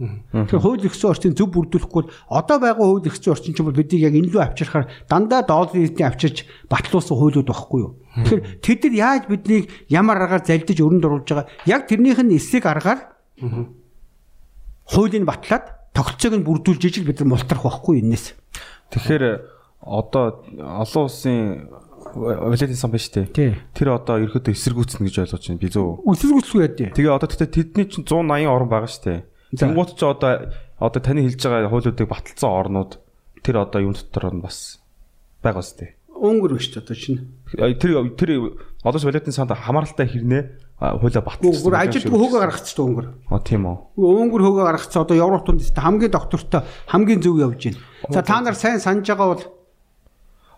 Тэр 0.51 0.59
хууль 0.59 0.83
эрхсэн 0.83 1.07
орчин 1.15 1.39
зөв 1.39 1.55
бүрдүүлэхгүй 1.55 2.03
бол 2.03 2.11
одоо 2.35 2.59
байгаа 2.59 2.83
хууль 2.83 3.07
эрхсэн 3.07 3.31
орчин 3.31 3.55
ч 3.55 3.63
бол 3.63 3.79
бидийг 3.79 4.03
яг 4.03 4.19
энэ 4.19 4.27
рүү 4.27 4.43
авчирхаар 4.43 4.91
дандаа 5.07 5.47
долларын 5.47 5.87
эзний 5.87 6.03
авчирч 6.03 6.51
батлуулсан 6.67 7.15
хуулиуд 7.15 7.47
байхгүй 7.47 7.79
юу? 7.79 7.95
Тэгэхээр 8.27 8.43
тэд 8.59 8.81
нар 8.91 8.95
яаж 8.99 9.23
биднийг 9.31 9.71
ямар 9.87 10.19
аргаар 10.19 10.43
залдиж 10.43 10.83
өрөнд 10.83 11.07
оруулж 11.07 11.31
байгаа? 11.31 11.47
Яг 11.63 11.87
тэрнийх 11.87 12.19
нь 12.27 12.35
эсрэг 12.35 12.67
аргаар 12.67 13.15
хуулийг 14.83 15.23
батлаад 15.31 15.78
тогтолцоог 15.95 16.35
нь 16.39 16.47
бүрдүүлж 16.47 16.83
ижил 16.89 17.09
бид 17.09 17.21
нар 17.23 17.37
мултрах 17.37 17.63
байхгүй 17.65 18.03
энэс? 18.03 18.35
Тэгэхээр 18.93 19.25
одоо 19.83 20.45
олон 20.59 21.05
улсын 21.07 21.69
валютын 22.15 22.75
сан 22.75 22.91
дээ. 22.93 23.27
Тий. 23.33 23.55
Тэр 23.75 23.97
одоо 23.97 24.19
ерөөдөө 24.23 24.55
эсэргүүцнэ 24.55 25.07
гэж 25.09 25.17
ойлгож 25.29 25.45
байна. 25.49 25.61
Би 25.61 25.69
зөв. 25.69 26.01
Үсэргүүцлгүй 26.05 26.63
яа. 26.65 26.93
Тэгээ 26.95 27.13
одоо 27.13 27.29
тэгтээ 27.29 27.53
тэдний 27.53 27.87
чинь 27.89 28.07
180 28.07 28.49
орн 28.49 28.69
байгаа 28.69 28.91
шүү 28.91 29.05
дээ. 29.05 29.21
Тэнгуут 29.59 29.97
ч 29.97 30.03
одоо 30.05 30.53
одоо 30.79 31.01
таны 31.03 31.25
хэлж 31.25 31.41
байгаа 31.41 31.73
хуулиудыг 31.73 32.09
баталсан 32.09 32.51
орнууд 32.53 32.93
тэр 33.43 33.57
одоо 33.65 33.81
юм 33.81 33.93
дотор 33.93 34.33
нь 34.33 34.45
бас 34.45 34.81
байгаа 35.43 35.63
шүү 35.65 35.77
дээ. 35.85 35.91
Өнгөр 36.19 36.53
биш 36.57 36.69
ч 36.73 36.81
одоо 36.81 36.97
чинь. 36.97 37.33
Тэр 37.53 37.77
тэр 38.17 38.31
одоо 38.83 39.01
валютын 39.01 39.35
санд 39.35 39.53
хамааралтай 39.53 40.07
хэрнээ 40.09 40.43
хуулиа 40.79 41.23
баталсан. 41.27 41.63
Гүр 41.63 41.75
ажилтг 41.75 42.13
хөөгөө 42.15 42.41
гаргацдаг 42.41 42.85
өнгөр. 42.87 43.07
А 43.35 43.43
тийм 43.43 43.67
үү. 43.67 43.77
Өнгөр 43.99 44.43
хөөгөө 44.47 44.65
гаргацсан 44.71 45.03
одоо 45.03 45.17
Европ 45.19 45.43
тунд 45.43 45.63
хамгийн 45.75 46.15
доктортой 46.15 46.63
хамгийн 46.87 47.19
зөв 47.19 47.39
явж 47.43 47.75
байна. 47.75 47.83
За 48.15 48.23
та 48.23 48.39
нар 48.41 48.55
сайн 48.55 48.79
санаж 48.79 49.07
байгаа 49.07 49.35
бол 49.35 49.43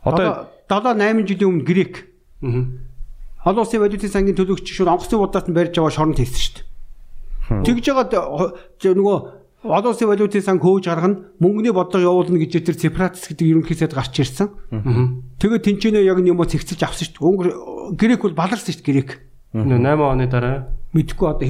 Одоо 0.05 0.49
7 0.69 0.97
8 0.97 1.27
жилийн 1.29 1.61
өмнө 1.61 1.65
Грек. 1.65 2.09
Олон 3.45 3.65
улсын 3.65 3.81
валютын 3.81 4.09
сангийн 4.09 4.37
төлөөгч 4.37 4.73
шууд 4.73 4.89
онгоцны 4.89 5.17
будаас 5.21 5.45
нь 5.49 5.57
барьж 5.57 5.77
аваа 5.77 5.93
шоронд 5.93 6.17
хийсэн 6.21 6.41
шүү 6.41 6.57
дээ. 6.57 7.65
Тэгж 7.65 7.87
э, 7.89 8.95
нөгөө 8.97 9.17
олон 9.65 9.93
улсын 9.93 10.09
валютын 10.09 10.45
санг 10.45 10.65
хөөж 10.65 10.89
гаргана 10.89 11.37
мөнгөний 11.41 11.73
бодлого 11.73 12.05
явуулна 12.05 12.41
гэж 12.41 12.65
тэр 12.65 12.77
сепаратис 12.81 13.29
гэдэг 13.29 13.65
ерөнхийдөө 13.65 13.93
гарч 13.93 14.15
ирсэн. 14.21 14.49
Тэгээд 15.41 15.65
тэнцэнэ 15.69 16.01
яг 16.05 16.21
юм 16.25 16.41
цэгцэлж 16.41 16.81
авсан 16.81 17.05
шүү 17.09 17.17
дээ. 17.17 17.29
Өнгөр 17.29 17.49
Грек 17.97 18.21
бол 18.25 18.37
баларсан 18.37 18.73
шүү 18.73 18.85
дээ 18.85 18.89
Грек. 18.89 19.11
Нөө 19.55 19.79
8 19.83 19.99
оны 19.99 20.27
дараа 20.31 20.57
Мэдхгүй 20.91 21.27
одоо 21.31 21.47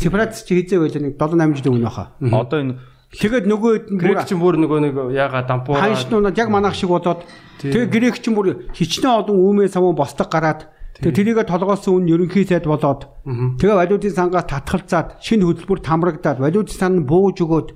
сепаратис 0.00 0.44
чи 0.44 0.60
хийзээ 0.60 0.80
байлаа 0.80 1.02
нэг 1.02 1.14
7 1.16 1.36
8 1.40 1.56
жилийн 1.60 1.74
өмнө 1.80 1.92
хаа. 1.92 2.12
одоо 2.20 2.60
энэ 2.60 2.74
Тэгээд 3.14 3.46
нөгөө 3.46 3.72
грек 3.94 4.26
чин 4.26 4.42
бүр 4.42 4.58
нөгөө 4.58 4.78
нэг 4.82 4.94
яага 5.14 5.46
дампуу 5.46 5.78
ханшнууд 5.78 6.34
яг 6.34 6.50
манайх 6.50 6.74
шиг 6.74 6.90
болоод 6.90 7.22
тэгээ 7.62 7.86
грек 7.86 8.18
ч 8.18 8.26
бүр 8.34 8.66
хичнээн 8.74 9.22
олон 9.22 9.38
үүмээ 9.38 9.70
самуу 9.70 9.94
бостог 9.94 10.26
гараад 10.26 10.66
тэгээ 10.98 11.14
тэрийгэ 11.14 11.44
толгоосон 11.46 12.02
үн 12.02 12.10
ерөнхий 12.10 12.42
сайд 12.42 12.66
болоод 12.66 13.06
тэгээ 13.22 13.78
валютын 13.78 14.18
сангаас 14.18 14.50
татгалзаад 14.50 15.22
шинэ 15.22 15.46
хөтөлбөр 15.46 15.78
тамрагдаад 15.78 16.42
валютын 16.42 16.74
сан 16.74 16.92
нь 16.98 17.06
бууж 17.06 17.38
өгөөд 17.38 17.68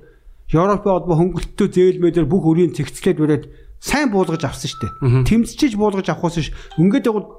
Европын 0.49 0.91
холбоо 0.91 1.15
хөнгөлөлтөө 1.15 1.67
зээлмээр 1.71 2.25
бүх 2.25 2.43
өрийн 2.49 2.73
цэгцлээд 2.73 3.21
бариад 3.21 3.45
сайн 3.79 4.09
буулгаж 4.09 4.43
авсан 4.49 4.65
шүү 4.65 4.81
дээ. 4.81 5.23
Тэмцчиж 5.29 5.77
буулгаж 5.77 6.09
авахаас 6.09 6.41
ш 6.41 6.49
ингээд 6.81 7.05
яг 7.05 7.29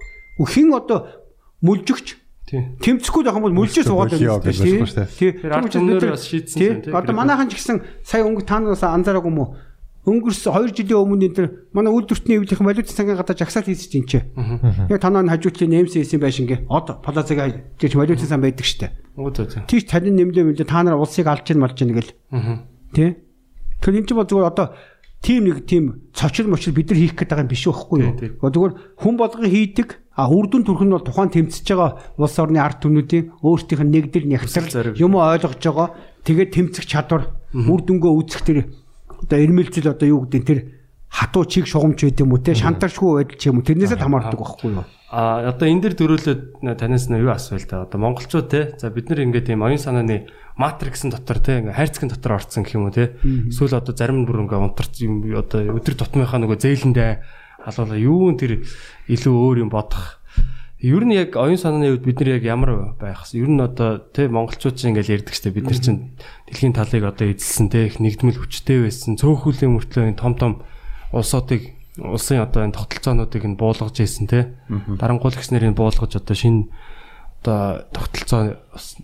хин 0.46 0.70
одоо 0.70 1.10
мүлжигч. 1.58 2.19
Тэмцэхгүй 2.50 3.22
байх 3.24 3.36
юм 3.38 3.44
бол 3.46 3.58
мүлжээ 3.60 3.84
суугаад 3.86 4.14
Болио 4.16 4.38
байна 4.42 4.50
гэж 4.50 4.58
шүү 4.58 4.82
байна 4.82 4.96
дээ. 4.98 5.08
Тий. 5.14 5.30
Тэр 5.38 5.52
ард 5.54 5.70
түмнэр 5.70 6.10
бас 6.10 6.24
шийдсэн 6.26 6.58
тий. 6.58 6.68
сайн, 6.68 6.82
тий. 6.82 6.92
Одоо 6.94 7.14
манайхан 7.14 7.48
ч 7.50 7.60
гэсэн 7.60 7.78
сая 8.02 8.26
өнгө 8.26 8.42
таанаас 8.48 8.82
анзаараагүй 8.82 9.30
юм 9.30 9.38
уу? 9.38 9.48
өнгөрсөн 10.00 10.56
2 10.56 10.72
жилийн 10.72 10.96
өмнө 10.96 11.26
энэ 11.28 11.36
төр 11.36 11.46
манай 11.76 11.92
үйлдвэртний 11.92 12.40
эвлийнхэн 12.40 12.64
валютын 12.64 12.96
сангийн 12.96 13.20
гадаа 13.20 13.36
жагсаал 13.36 13.68
хийсэж 13.68 13.92
энэ 14.00 14.08
ч. 14.08 14.12
Яг 14.88 14.96
танаа 14.96 15.28
хажуутлын 15.28 15.68
нэмсэн 15.76 16.00
хийсэн 16.00 16.20
байшин 16.24 16.48
гээ. 16.48 16.64
Од 16.72 17.04
плазаг 17.04 17.36
гэж 17.76 17.92
валютын 18.00 18.24
сан 18.24 18.40
байдаг 18.40 18.64
штэ. 18.64 18.96
Тийч 19.68 19.84
танин 19.92 20.16
нэмлээ 20.16 20.56
мэлээ 20.56 20.64
та 20.64 20.80
нар 20.80 20.96
улсыг 20.96 21.28
алж 21.28 21.44
ийн 21.52 21.60
малж 21.60 21.76
ийн 21.84 21.92
гэл. 21.92 22.16
Аа. 22.32 22.64
Тэ? 22.96 23.20
Тэр 23.84 24.00
энэ 24.00 24.08
ч 24.08 24.16
бол 24.16 24.24
зүгээр 24.24 24.48
одоо 24.48 24.72
тим 25.20 25.44
нэг 25.44 25.66
тим 25.66 26.10
цочил 26.12 26.48
мочил 26.48 26.72
бид 26.72 26.90
нар 26.90 26.98
хийх 26.98 27.14
гээд 27.14 27.28
байгаа 27.28 27.44
юм 27.44 27.52
биш 27.52 27.64
байхгүй 27.68 27.98
юу? 28.00 28.14
Зүгээр 28.40 28.72
хүн 28.96 29.14
болгон 29.20 29.48
хийдэг. 29.48 29.88
А 30.16 30.28
үрдүн 30.28 30.64
төрх 30.64 30.84
нь 30.84 30.92
бол 30.92 31.04
тухайн 31.04 31.32
тэмцэж 31.32 31.64
байгаа 31.64 31.90
улс 32.16 32.36
орны 32.40 32.60
ард 32.60 32.80
түмнүүдийн 32.80 33.40
өөрсдийнх 33.44 33.84
нь 33.84 33.92
нэгдэл 33.92 34.28
нягтрал 34.28 34.96
юм 34.96 35.16
ойлгож 35.16 35.60
байгаа. 35.60 35.88
Тэгээд 36.24 36.50
тэмцэх 36.56 36.84
чадвар 36.88 37.36
үр 37.52 37.80
дүнгөө 37.84 38.12
үүсэх 38.16 38.42
тэр 38.44 38.58
одоо 39.20 39.38
эрмэлзэл 39.38 39.92
одоо 39.92 40.08
юу 40.08 40.20
гэдэг 40.24 40.40
нь 40.40 40.48
тэр 40.48 40.60
хатуу 41.10 41.44
чиг 41.44 41.66
шугамч 41.66 42.06
байд 42.06 42.22
юм 42.22 42.32
уу 42.32 42.38
те 42.38 42.54
шантаршгүй 42.54 43.26
байдал 43.26 43.38
ч 43.38 43.50
юм 43.50 43.58
уу 43.58 43.66
тэрнээсээ 43.66 43.98
хамаардаг 43.98 44.38
байхгүй 44.38 44.70
юу? 44.78 44.86
А 45.10 45.50
одоо 45.50 45.66
энэ 45.66 45.90
дэр 45.90 45.94
дөрүүлээд 45.98 46.62
танаас 46.78 47.10
нь 47.10 47.18
юу 47.18 47.34
асууя 47.34 47.58
л 47.58 47.66
да. 47.66 47.82
Одоо 47.82 47.98
монголчууд 47.98 48.46
те. 48.46 48.78
За 48.78 48.94
бид 48.94 49.10
нар 49.10 49.26
ингээд 49.26 49.50
тийм 49.50 49.66
оюун 49.66 49.82
санааны 49.82 50.30
матриксын 50.54 51.10
дотор 51.10 51.42
те 51.42 51.66
ингээ 51.66 51.74
хайрцагын 51.74 52.14
дотор 52.14 52.38
орцсон 52.38 52.62
гэх 52.62 52.78
юм 52.78 52.86
уу 52.86 52.94
те. 52.94 53.18
Эсвэл 53.18 53.74
одоо 53.74 53.90
зарим 53.90 54.22
нь 54.22 54.26
бүр 54.30 54.46
ингээ 54.46 54.62
унтарч 54.62 55.02
юм 55.02 55.26
одоо 55.34 55.66
өдөр 55.66 55.98
тутмынхаа 55.98 56.38
нөгөө 56.46 56.62
зээлэндээ 56.62 57.10
халуула 57.66 57.98
юу 57.98 58.30
н 58.30 58.38
тэр 58.38 58.62
илүү 59.10 59.34
өөр 59.34 59.66
юм 59.66 59.70
бодох. 59.74 60.22
Ер 60.78 61.02
нь 61.02 61.18
яг 61.18 61.34
оюун 61.34 61.58
санааны 61.58 61.90
үед 61.90 62.06
бид 62.06 62.22
нар 62.22 62.38
яг 62.38 62.46
ямар 62.46 62.94
байх 62.94 63.26
вэ? 63.26 63.42
Ер 63.42 63.50
нь 63.50 63.58
одоо 63.58 63.98
те 64.14 64.30
монголчууд 64.30 64.78
чинь 64.78 64.94
ингээл 64.94 65.20
ярьдаг 65.20 65.34
штэ 65.34 65.50
бид 65.50 65.66
нар 65.66 65.76
чинь 65.76 66.14
дэлхийн 66.46 66.72
талыг 66.72 67.04
одоо 67.04 67.26
эзэлсэн 67.28 67.68
те 67.68 67.90
их 67.90 67.98
нэгдмэл 67.98 68.40
хүчтэй 68.40 68.86
байсан. 68.88 69.18
Цөөхөлийн 69.18 69.76
мөртлөө 69.76 70.16
том 70.16 70.38
том 70.38 70.52
улсуудыг 71.12 71.74
улсын 71.98 72.46
одоо 72.46 72.64
энэ 72.64 72.76
тогтолцоонуудыг 72.76 73.44
нь 73.44 73.58
буулгаж 73.58 73.96
ийсэн 74.00 74.26
те. 74.30 74.54
Дарангуулагч 74.70 75.50
нарын 75.50 75.74
буулгаж 75.74 76.16
одоо 76.16 76.36
шинэ 76.36 76.70
одоо 77.42 77.84
тогтолцоо 77.92 78.60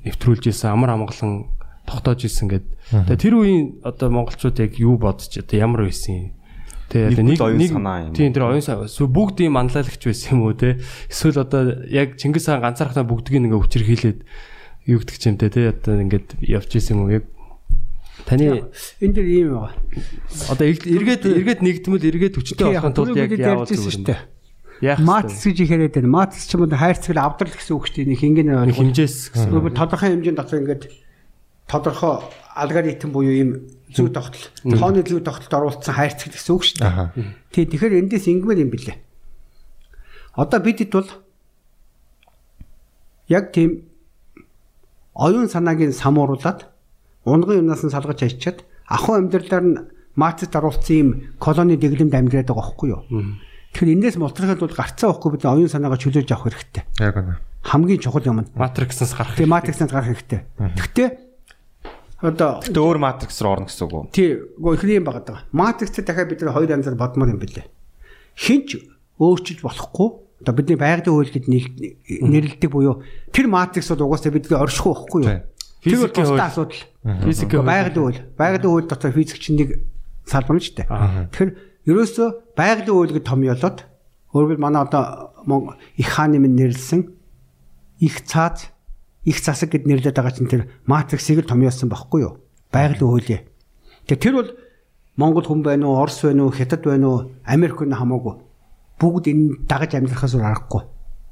нэвтрүүлж 0.06 0.48
ийсэн 0.48 0.70
амар 0.72 0.94
амгалан 0.94 1.50
тогтоож 1.84 2.24
ийсэн 2.24 2.48
гэд. 2.48 2.66
Тэгээ 2.90 3.20
тэр 3.20 3.34
үеийн 3.36 3.66
одоо 3.82 4.08
монголчууд 4.10 4.58
яг 4.62 4.78
юу 4.78 4.98
бодож 4.98 5.34
одоо 5.34 5.56
ямар 5.58 5.86
байсан 5.88 6.14
юм? 6.14 6.26
Тэгээ 6.90 7.10
Нэг 7.58 7.74
юм. 8.06 8.14
Тийм 8.14 8.32
тэр 8.32 8.46
оюун 8.46 8.62
санаа. 8.62 8.86
Бүгд 8.86 9.42
ийм 9.42 9.58
манлайлагч 9.58 10.02
байсан 10.06 10.38
юм 10.38 10.46
уу 10.46 10.54
те? 10.54 10.78
Эсвэл 11.10 11.42
одоо 11.42 11.82
яг 11.90 12.14
Чингис 12.14 12.46
хаан 12.46 12.62
ганцаархнаа 12.62 13.02
бүгдгийг 13.02 13.42
ингээ 13.42 13.58
гэдэг 14.86 15.16
ч 15.18 15.24
юм 15.26 15.36
те 15.36 15.50
те 15.50 15.74
одоо 15.74 15.98
ингээд 15.98 16.38
явж 16.46 16.70
ийсэн 16.70 16.94
юм 16.94 17.00
уу? 17.10 17.14
Яг 17.18 17.26
таны 18.26 18.66
Энэ 19.00 19.14
дэр 19.14 19.26
ийм 19.30 19.48
байгаа. 19.54 19.72
одоо 20.50 20.66
эрг- 20.66 20.86
эргээд 20.90 21.22
эргээд 21.24 21.60
нэгдмэл 21.62 22.04
эргээд 22.10 22.34
хүчтэй 22.36 22.66
болохын 22.74 22.94
тулд 22.94 23.16
яг 23.16 23.30
яавал 23.38 23.70
зүгээр. 23.70 24.18
Яах 24.82 25.00
Матс 25.00 25.40
гэж 25.46 25.58
ихэрэд 25.64 25.94
байна. 25.96 26.10
Матс 26.10 26.44
ч 26.44 26.52
юм 26.58 26.66
уу 26.66 26.74
хайрцаг 26.74 27.16
авдрал 27.16 27.54
гэсэн 27.54 27.74
үг 27.78 27.86
шүү 27.88 27.96
дээ. 28.04 28.10
Нэг 28.12 28.20
хингийн 28.20 28.50
Нэг 28.52 28.76
хэмжээс 28.76 29.16
гэсэн. 29.32 29.72
Тодорхой 29.72 30.10
хэмжээнд 30.12 30.36
дотор 30.36 30.60
ингээд 30.60 30.82
тодорхой 31.64 32.14
алгоритм 32.52 33.08
буюу 33.14 33.32
ийм 33.32 33.50
зөв 33.88 34.12
тогтол, 34.12 34.44
тооны 34.68 35.00
зөв 35.00 35.24
тогтолд 35.24 35.54
оруулсан 35.80 35.94
хайрцаг 35.96 36.28
гэсэн 36.36 36.52
үг 36.52 36.62
шүү 36.68 36.78
дээ. 36.84 37.32
Тий, 37.56 37.64
тэгэхээр 37.64 38.04
эндээс 38.04 38.28
ингэмээр 38.28 38.62
юм 38.68 38.70
билээ. 38.74 38.96
Одоо 40.36 40.60
бидэд 40.60 40.92
бол 40.92 41.08
яг 43.32 43.52
тийм 43.56 43.88
оюун 45.16 45.48
санааг 45.48 45.80
нь 45.80 45.96
самууруулад 45.96 46.68
унган 47.26 47.66
юмнаас 47.66 47.82
нь 47.82 47.90
салгаж 47.90 48.22
хайчаад 48.22 48.62
ахуй 48.86 49.18
амьдралаар 49.18 49.64
нь 49.66 49.76
матцд 50.16 50.54
оруулсан 50.54 50.96
юм 50.96 51.08
колони 51.42 51.76
дэглэмд 51.76 52.14
амьдраад 52.14 52.48
байгаа 52.48 52.62
байхгүй 52.62 52.88
юу? 52.94 53.02
Тэгэхээр 53.74 53.94
эндээс 53.98 54.16
мултрахад 54.16 54.62
бол 54.62 54.72
гарцаа 54.72 55.12
байхгүй 55.12 55.30
бид 55.36 55.44
оюун 55.44 55.68
санаагаа 55.68 56.00
чөлөөж 56.00 56.30
авах 56.32 56.48
хэрэгтэй. 56.48 56.84
Яг 57.02 57.16
үнэ. 57.18 57.36
Хамгийн 57.66 58.00
чухал 58.00 58.24
юм 58.24 58.40
нь. 58.40 58.48
Матриксаас 58.56 59.12
гарах. 59.12 59.36
Тэгээ 59.36 59.52
матриксанд 59.52 59.90
гарах 59.92 60.08
хэрэгтэй. 60.14 60.40
Гэхдээ 60.56 61.08
одоо 62.24 62.64
Гэтэ 62.64 62.80
өөр 62.80 62.98
матрикс 63.02 63.36
руу 63.44 63.52
орно 63.60 63.68
гэсэн 63.68 63.84
үг 63.84 63.92
үү? 63.92 64.04
тий 64.14 64.40
гоо 64.56 64.72
ихний 64.72 64.96
юм 64.96 65.04
багт 65.04 65.28
байгаа. 65.28 65.44
Матрикс 65.52 65.92
дахиад 66.00 66.30
бид 66.32 66.40
нар 66.40 66.56
хоёр 66.56 66.72
янзаар 66.72 66.96
бодмоор 66.96 67.36
юм 67.36 67.40
билээ. 67.42 67.68
Хинч 68.40 68.80
өөрчилж 69.20 69.60
болохгүй. 69.60 70.08
Одоо 70.40 70.54
бидний 70.56 70.80
байгалийн 70.80 71.12
хууль 71.12 71.28
гэд 71.28 71.44
нэрлэдэг 71.48 72.70
буюу 72.72 73.04
тэр 73.32 73.52
матрикс 73.52 73.92
бол 73.92 74.08
угаасаа 74.08 74.32
бидний 74.32 74.56
оршихгүй 74.56 74.92
байхгүй 74.96 75.20
юу? 75.28 75.44
Физикийн 75.86 76.26
хууль. 76.26 76.40
асуудал. 76.40 76.82
Физикийн. 77.22 77.62
Байгалийн 77.62 78.02
хууль. 78.02 78.20
Байгалийн 78.34 78.70
хууль 78.70 78.88
дотор 78.90 79.12
физик 79.12 79.38
чинь 79.38 79.56
нэг 79.56 79.70
салбар 80.26 80.56
нь 80.58 80.64
шүү 80.66 80.76
дээ. 80.82 80.88
Тэгэхээр 81.30 81.50
ерөөсөө 81.86 82.28
байгалийн 82.58 82.90
хууль 82.90 83.14
гэд 83.14 83.26
томьёолоод 83.30 83.78
өөрөөр 84.34 84.58
манай 84.58 84.82
одоо 84.82 85.30
их 85.94 86.08
хааны 86.10 86.42
минь 86.42 86.58
нэрлсэн 86.58 87.14
их 88.02 88.14
цааз 88.26 88.74
их 89.22 89.38
засаг 89.38 89.70
гэд 89.70 89.86
нэрлээд 89.86 90.18
байгаа 90.18 90.34
чинь 90.34 90.50
тэр 90.50 90.66
матриксыг 90.86 91.42
л 91.42 91.50
томьёолсон 91.50 91.88
байхгүй 91.88 92.20
юу? 92.26 92.42
Байгалийн 92.74 93.06
хуулийг. 93.06 93.42
Тэгээ 94.10 94.22
тэр 94.22 94.34
бол 94.34 94.50
Монгол 95.16 95.46
хүн 95.48 95.62
байна 95.64 95.88
уу, 95.88 95.96
Орос 96.02 96.20
байна 96.22 96.44
уу, 96.44 96.52
Хятад 96.52 96.84
байна 96.84 97.06
уу, 97.08 97.18
Америк 97.46 97.80
уу 97.80 97.88
хамаагүй. 97.88 98.34
Бүгд 99.00 99.24
энэ 99.32 99.64
дагаж 99.64 99.96
амьдрахаас 99.96 100.36
өөр 100.36 100.44
аргагүй. 100.44 100.82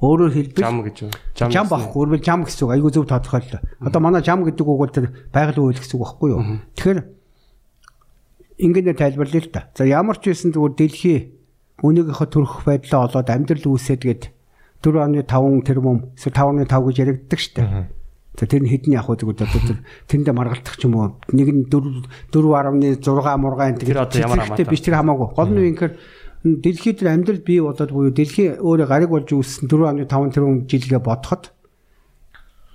Өөрөөр 0.02 0.32
хэлбэл 0.34 0.64
Жам 0.64 0.82
гэж 0.82 0.96
юу? 1.06 1.10
Жам 1.38 1.66
багхгүй 1.70 2.00
өөрөөр 2.02 2.22
жам 2.24 2.42
гэсэн 2.42 2.66
үг 2.66 2.72
айгүй 2.74 2.90
зөв 2.90 3.06
тодорхойллоо. 3.06 3.62
Одоо 3.84 4.00
манай 4.02 4.22
жам 4.26 4.42
гэдэг 4.42 4.66
үг 4.66 4.78
бол 4.82 4.90
тэр 4.90 5.06
байгалийн 5.30 5.70
үйл 5.70 5.78
гэсэн 5.78 5.96
үг 5.96 6.02
байхгүй 6.02 6.28
юу? 6.34 6.42
Тэгэхээр 6.74 7.00
ингээд 8.58 8.98
тайлбарлая 8.98 9.42
л 9.42 9.50
да. 9.54 9.70
За 9.74 9.86
ямар 9.86 10.18
ч 10.18 10.34
байсан 10.34 10.50
зүгээр 10.50 10.74
дэлхий 10.74 11.18
өнөөгийнхөө 11.82 12.28
төрөх 12.30 12.54
байдлаа 12.66 13.06
олоод 13.06 13.28
амьдрал 13.30 13.66
үүсээд 13.70 14.02
гээд 14.02 14.22
4.5 14.84 15.64
тэрбум 15.64 16.12
эсвэл 16.18 16.36
5.5 16.36 16.68
гэж 16.68 16.96
яригддаг 17.00 17.40
штэ. 17.40 17.62
За 18.34 18.44
тэр 18.50 18.66
нь 18.66 18.70
хэдний 18.70 18.98
яг 18.98 19.06
зүгээр 19.06 19.46
одоо 19.46 19.62
тэр 19.62 19.78
тэрэндээ 20.10 20.34
маргалдах 20.34 20.74
ч 20.74 20.90
юм 20.90 20.98
уу 20.98 21.14
нэг 21.30 21.48
нь 21.54 21.64
4 21.70 22.34
4.6 22.34 23.38
мургаан 23.38 23.78
Тэр 23.78 24.02
одоо 24.02 24.18
ямар 24.18 24.42
хамаатай? 24.42 24.66
биш 24.66 24.82
тэр 24.82 24.98
хамаагүй. 24.98 25.28
Гол 25.38 25.50
нь 25.54 25.70
ингээр 25.70 25.94
дэлхийд 26.44 27.00
амьдрал 27.08 27.40
бий 27.40 27.60
болоод 27.64 27.88
буюу 27.88 28.12
дэлхий 28.12 28.60
өөрөө 28.60 28.88
гариг 28.88 29.08
болж 29.08 29.32
үүссэн 29.32 29.64
4.5 29.64 30.04
тэрбум 30.36 30.68
жилгээ 30.68 31.00
бодоход 31.00 31.56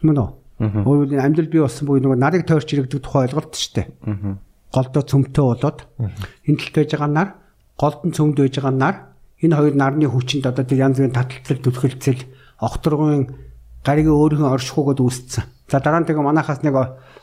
мөн 0.02 0.18
үү? 0.18 0.30
Өөрөөр 0.60 1.14
хэлбэл 1.14 1.22
амьдрал 1.22 1.54
бий 1.54 1.62
болсон 1.62 1.86
буюу 1.86 2.02
нөгөө 2.02 2.18
нарыг 2.18 2.44
тойрч 2.50 2.74
иргэдэг 2.74 3.06
тухай 3.06 3.30
ойлголт 3.30 3.54
шүү 3.54 3.74
дээ. 3.78 3.88
Голдоо 4.74 5.04
цөмтөө 5.06 5.46
болоод 5.54 5.80
энэ 6.50 6.58
талд 6.58 6.76
байж 6.82 6.90
байгаа 6.98 7.12
нар, 7.14 7.30
голд 7.78 8.02
нь 8.10 8.16
цөмд 8.18 8.38
байж 8.42 8.56
байгаа 8.58 8.74
нар 8.74 8.96
энэ 9.38 9.56
хоёр 9.56 9.76
нарны 9.78 10.08
хүчинд 10.10 10.50
одоо 10.50 10.66
тэр 10.66 10.90
янз 10.90 10.98
бүрийн 10.98 11.14
таталцал 11.14 11.62
түлхэлцэл 11.62 12.22
огторгын 12.58 13.24
гаригийн 13.86 14.18
өөрийнхөө 14.18 14.50
оршихуйгод 14.50 15.00
үүссэн. 15.00 15.46
За 15.70 15.78
дараа 15.78 16.02
нь 16.02 16.08
тэгээ 16.10 16.26
манахаас 16.26 16.66
нэг 16.66 16.74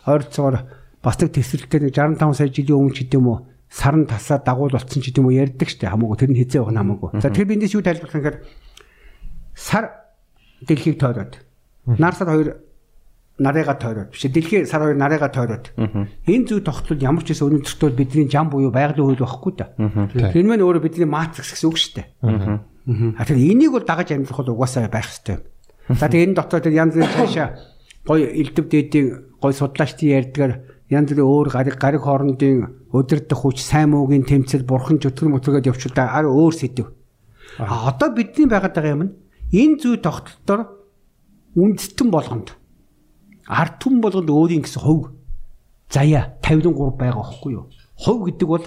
ойрцоогоор 0.07 0.63
бас 1.03 1.17
нэг 1.19 1.35
төсөлтөд 1.35 1.83
нэг 1.83 1.93
65 1.93 2.39
сая 2.39 2.49
жилийн 2.55 2.79
өмнө 2.79 2.95
ч 2.95 3.05
гэдэм 3.05 3.27
үү 3.27 3.39
сарн 3.71 4.07
тасаа 4.07 4.39
дагуул 4.45 4.73
болцсон 4.73 5.03
ч 5.03 5.11
гэдэм 5.11 5.27
үү 5.27 5.39
ярьдаг 5.43 5.69
штэ. 5.69 5.91
Хамаагүй 5.91 6.17
тэр 6.17 6.31
нь 6.33 6.39
хизээ 6.41 6.63
байгаа 6.63 6.81
хамаагүй. 6.81 7.11
За 7.21 7.31
тэр 7.31 7.47
биндээс 7.51 7.75
юу 7.75 7.83
тайлбарлах 7.83 8.15
гэхээр 8.15 8.39
сар 9.55 9.85
дэлхийг 10.63 10.97
тойроод. 11.01 11.43
Нар 11.87 12.15
сар 12.15 12.29
хоёр 12.31 12.49
нарыга 13.39 13.75
тойроод. 13.75 14.11
Биш 14.15 14.23
дэлхий 14.23 14.67
сар 14.67 14.83
хоёр 14.87 14.97
нарыга 14.97 15.29
тойроод. 15.29 15.75
Энэ 15.77 16.47
зүй 16.47 16.61
тогтвол 16.63 17.03
ямар 17.03 17.25
ч 17.27 17.35
гэсэн 17.35 17.51
өнөөдөртөө 17.51 17.91
бидний 17.93 18.31
жам 18.31 18.49
буюу 18.49 18.71
байгалийн 18.71 19.07
хууль 19.13 19.21
байхгүй 19.21 19.53
да. 19.59 19.75
Тэр 19.77 20.45
нь 20.47 20.63
өөрөө 20.63 20.83
бидний 20.83 21.11
матрикс 21.11 21.53
гэсэн 21.53 21.69
үг 21.69 21.79
дээ. 21.95 22.07
А 22.87 23.25
тэр 23.27 23.37
энийг 23.37 23.75
бол 23.75 23.85
дагаж 23.85 24.15
амьдрах 24.15 24.41
бол 24.47 24.55
угаасаа 24.57 24.89
байх 24.89 25.11
юм. 25.27 25.43
За 25.91 26.07
тэгээ 26.11 26.33
энэ 26.33 26.39
дотор 26.39 26.63
тэр 26.63 26.75
янз 26.75 26.95
бүрийн 26.95 27.13
цаашаа 27.13 27.49
гой 28.07 28.23
элдв 28.23 28.67
дээдийн 28.71 29.39
гой 29.43 29.53
судлаачдын 29.53 30.15
ярьдгаар 30.15 30.53
янз 30.91 31.11
бүрийн 31.11 31.27
өөр 31.27 31.49
гариг 31.51 31.77
гариг 31.83 32.03
хоорондын 32.07 32.91
өдөрдох 32.95 33.41
хүч 33.43 33.59
сайн 33.59 33.91
муугийн 33.91 34.23
тэмцэл 34.23 34.63
бурхан 34.63 35.03
чөтгөр 35.03 35.35
мөтгөрөд 35.35 35.67
явчлаа 35.67 36.15
ар 36.15 36.31
өөр 36.31 36.55
сэдв. 36.55 36.95
А 37.59 37.91
одоо 37.91 38.15
бидний 38.15 38.47
байгаад 38.47 38.75
байгаа 38.75 38.95
юм 38.95 39.03
нь 39.03 39.15
энэ 39.51 39.79
зүй 39.83 39.99
тогтолтоор 39.99 40.71
үндэстэн 41.59 42.09
болгонд 42.15 42.55
ард 43.51 43.75
түмэн 43.83 44.01
болгонд 44.03 44.31
өөрийн 44.31 44.63
гэсэн 44.63 44.83
хувь 44.83 45.11
заяа 45.91 46.39
53 46.43 46.95
байгаа 46.95 47.23
байхгүй 47.23 47.53
юу? 47.59 47.67
Хувь 47.99 48.23
гэдэг 48.31 48.49
бол 48.49 48.67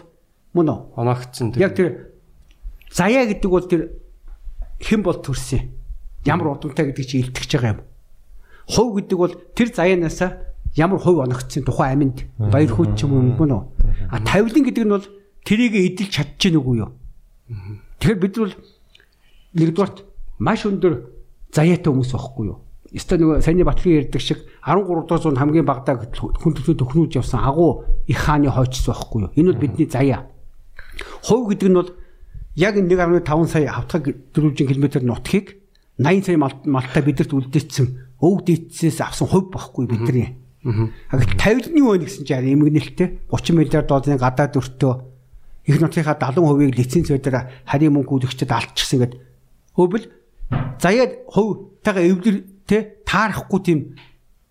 мөн 0.53 0.67
үү? 0.67 0.79
Оногцсон 0.99 1.55
Яг 1.55 1.75
тэр 1.75 2.11
заяа 2.91 3.27
гэдэг 3.31 3.49
бол 3.51 3.63
тэр 3.63 3.95
хэн 4.83 5.03
бол 5.03 5.19
төрсөн. 5.19 5.71
Ямар 6.25 6.55
удамтай 6.55 6.91
гэдэг 6.91 7.05
чинь 7.05 7.23
илтгэж 7.23 7.51
байгаа 7.55 7.71
юм. 7.77 7.81
Хувь 8.67 8.91
гэдэг 8.99 9.17
бол 9.19 9.33
тэр 9.55 9.69
заяанаасаа 9.71 10.48
ямар 10.79 10.99
хувь 11.03 11.19
оногцсон 11.19 11.63
тухайн 11.67 11.91
аминд 11.99 12.17
баяр 12.39 12.71
хөт 12.71 12.95
ч 12.95 13.03
юм 13.03 13.13
уу 13.19 13.21
мөн 13.35 13.51
үү? 13.51 13.63
А 14.09 14.17
тавилан 14.23 14.63
гэдэг 14.63 14.85
нь 14.87 14.93
бол 14.95 15.05
тэрийг 15.43 15.75
эдэлж 15.75 16.11
чадчих 16.15 16.55
нүггүй 16.55 16.75
юу? 16.79 16.91
Тэгэхээр 17.99 18.19
бид 18.23 18.35
бол 18.39 18.53
нэгдүгээрт 19.59 19.97
маш 20.39 20.63
өндөр 20.65 20.93
заяатай 21.51 21.91
хүмүүс 21.91 22.11
байхгүй 22.15 22.45
юу? 22.47 22.57
Эсвэл 22.89 23.21
нөгөө 23.21 23.43
саяны 23.45 23.65
Батлын 23.67 23.99
ярьдаг 24.01 24.21
шиг 24.23 24.39
13 24.65 25.05
дугаар 25.05 25.21
зуунд 25.21 25.37
хамгийн 25.37 25.65
багадаа 25.67 26.09
хүн 26.09 26.53
төлөө 26.57 26.73
төхнүүлж 26.79 27.21
явсан 27.21 27.43
агуу 27.45 27.85
их 28.09 28.17
хааны 28.17 28.49
хойчс 28.49 28.87
байхгүй 28.87 29.19
юу? 29.27 29.31
Энэ 29.37 29.51
бол 29.53 29.61
бидний 29.61 29.85
заяа. 29.85 30.25
Хувь 31.21 31.53
гэдэг 31.53 31.69
нь 31.69 31.77
бол 31.77 31.91
яг 32.55 32.73
1.5 32.81 33.45
сая 33.45 33.69
хавтгаг 33.77 34.33
дөрвөлжин 34.33 34.65
км 34.65 35.05
нутгийг 35.05 35.61
80 36.01 36.25
сая 36.25 36.37
мал- 36.41 36.65
малтай 36.65 37.03
бидэрт 37.05 37.29
үлдээсэн 37.35 37.87
өв 38.25 38.41
дээдсээс 38.47 39.01
авсан 39.05 39.27
хувь 39.29 39.51
багхгүй 39.53 39.85
бидний. 39.85 40.38
Аа. 40.65 40.91
50 41.15 41.71
нь 41.71 41.79
юу 41.79 41.95
вэ 41.95 42.03
гэсэн 42.03 42.27
чинь 42.27 42.51
эмгэнэлттэй 42.51 43.23
30 43.31 43.55
миллиард 43.55 43.87
долларын 43.87 44.19
гадаад 44.19 44.59
өртөө 44.59 44.93
их 45.69 45.77
нутгийнхаа 45.79 46.17
70%-ийг 46.19 46.75
лиценз 46.75 47.07
байдлаар 47.13 47.47
харийн 47.63 47.93
мөнгө 47.93 48.19
үлэгчдэд 48.19 48.51
алдчихсан 48.51 48.99
гэдэг. 49.05 49.19
Хөвөл 49.77 50.05
заяад 50.81 51.11
хувьтайгаа 51.29 52.03
эвлэр 52.09 52.37
тэ 52.65 53.05
таарахгүй 53.05 53.59
тийм 53.63 53.79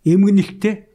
эмгэнэлттэй 0.06 0.94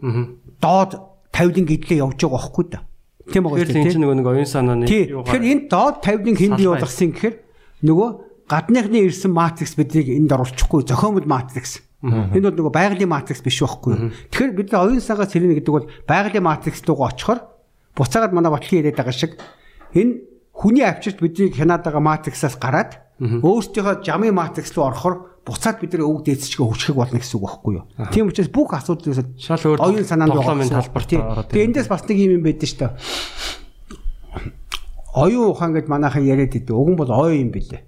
доод 0.63 0.91
50-ын 1.29 1.65
гэдлээ 1.67 2.01
явж 2.01 2.17
байгаа 2.23 2.39
байхгүй 2.39 2.65
да. 2.71 2.79
Тийм 3.27 3.43
байгаа 3.43 3.63
Тэгэхээр 3.63 3.83
энэ 3.83 3.91
чинь 3.91 4.03
нөгөө 4.03 4.17
нэг 4.17 4.27
оюун 4.27 4.49
санааны 4.49 4.87
Тий. 4.87 5.11
Тэгэхээр 5.11 5.45
энэ 5.51 5.63
доод 5.67 5.95
50-ын 6.01 6.35
хэн 6.39 6.53
бий 6.55 6.67
Салбай. 6.67 6.81
болгосон 6.81 7.11
гэхээр 7.13 7.35
нөгөө 7.83 8.09
гадныхны 8.47 8.99
ирсэн 9.07 9.31
матрикс 9.31 9.75
биднийг 9.75 10.07
энд 10.11 10.31
оруулчихгүй 10.31 10.83
зохиомжтой 10.87 11.27
матрикс. 11.27 11.83
Энэ 12.03 12.51
бол 12.51 12.57
нөгөө 12.59 12.73
байгалийн 12.75 13.11
матрикс 13.11 13.39
биш 13.39 13.63
байхгүй. 13.63 14.11
Тэгэхээр 14.27 14.53
бид 14.59 14.69
нар 14.75 14.91
оюун 14.91 14.99
санаа 14.99 15.23
сэрнэ 15.23 15.63
гэдэг 15.63 15.71
бол 15.71 15.87
байгалийн 16.03 16.43
матрикс 16.43 16.83
руу 16.83 17.07
очихоор 17.07 17.39
буцаагаад 17.95 18.35
манай 18.35 18.51
батлын 18.51 18.83
яриад 18.83 18.99
байгаа 18.99 19.15
шиг 19.15 19.39
энэ 19.95 20.27
хүний 20.51 20.83
авчирт 20.83 21.23
бидний 21.23 21.55
хянаад 21.55 21.87
байгаа 21.87 22.03
матриксаас 22.03 22.59
гараад 22.59 22.99
өөрсдийнхөө 23.23 24.03
жамын 24.03 24.35
матрикс 24.35 24.75
руу 24.75 24.91
орохоор 24.91 25.15
буцаад 25.47 25.79
бид 25.79 25.93
нар 25.95 26.07
өвөг 26.07 26.23
дээдсчгээ 26.27 26.67
хөвчхөг 26.67 26.95
болно 26.95 27.19
гэсэн 27.19 27.37
үг 27.39 27.43
байхгүй 27.47 27.73
юу. 27.79 27.85
Тийм 28.11 28.27
учраас 28.31 28.51
бүх 28.51 28.75
асуудлаас 28.75 29.23
Шал 29.39 29.63
өөр 29.63 29.79
оюун 29.79 30.07
санаанд 30.07 30.35
тоглоомын 30.35 30.71
талбарт 30.71 31.07
Тийм. 31.07 31.23
Тэгээ 31.23 31.67
эндээс 31.67 31.87
бас 31.91 32.03
нэг 32.07 32.17
юм 32.19 32.31
юм 32.39 32.43
байдэн 32.47 32.67
шүү 32.67 32.79
дээ. 32.79 32.91
Оюун 35.13 35.51
ухаан 35.51 35.75
гэж 35.75 35.85
манайхан 35.91 36.23
яриад 36.23 36.55
идэв. 36.55 36.75
Уг 36.75 36.89
нь 36.95 36.99
бол 36.99 37.11
ой 37.11 37.43
юм 37.43 37.51
билээ. 37.51 37.83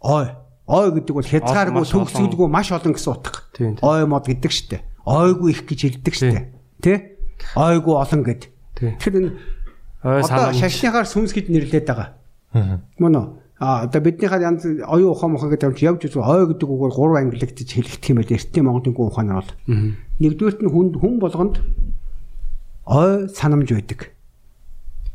Ой. 0.00 0.26
Ой 0.64 0.88
гэдэг 0.96 1.14
бол 1.14 1.28
хязгааргүй 1.28 1.84
төгсгөлгүй 1.84 2.48
маш 2.48 2.72
олон 2.72 2.96
гэсэн 2.96 3.12
утга. 3.12 3.44
Ой 3.84 4.06
мод 4.08 4.24
гэдэг 4.24 4.48
шүү 4.48 4.68
дээ. 4.72 4.82
Ойгүй 5.04 5.52
их 5.52 5.68
гэж 5.68 5.80
хэлдэг 6.00 6.14
шүү 6.16 6.32
дээ. 6.32 6.44
Тэ? 6.80 6.94
Ойгүй 7.52 7.94
олон 8.00 8.22
гэд. 8.24 8.48
Тэгэхээр 8.72 9.16
энэ 9.20 9.30
ой 10.08 10.22
санаа 10.24 10.56
шашныхаар 10.56 11.04
сүнс 11.04 11.36
гэд 11.36 11.52
нэрлээд 11.52 11.84
байгаа. 11.84 12.16
Мөн 12.96 13.12
үү? 13.12 13.26
А 13.60 13.84
одоо 13.84 14.00
биднийхээ 14.00 14.40
янз 14.40 14.64
оюун 14.64 15.12
ухаан 15.12 15.36
ухаан 15.36 15.52
гэдэг 15.52 15.68
юм 15.84 16.00
явж 16.00 16.00
үзвэл 16.08 16.24
ой 16.24 16.42
гэдэг 16.48 16.68
үгээр 16.68 16.94
гурван 16.96 17.20
ангиллэгдэж 17.28 17.68
хэлэгдэх 17.70 18.10
юм 18.10 18.18
байл 18.18 18.34
эртний 18.34 18.64
Монголын 18.64 18.96
ухаанаар 18.96 19.38
бол. 19.44 19.52
Нэгдүгээрт 20.18 20.60
нь 20.64 20.72
хүн 20.72 20.88
хүн 20.96 21.14
болгонд 21.20 21.56
ой 22.88 23.28
санамж 23.30 23.68
байдаг. 23.68 24.10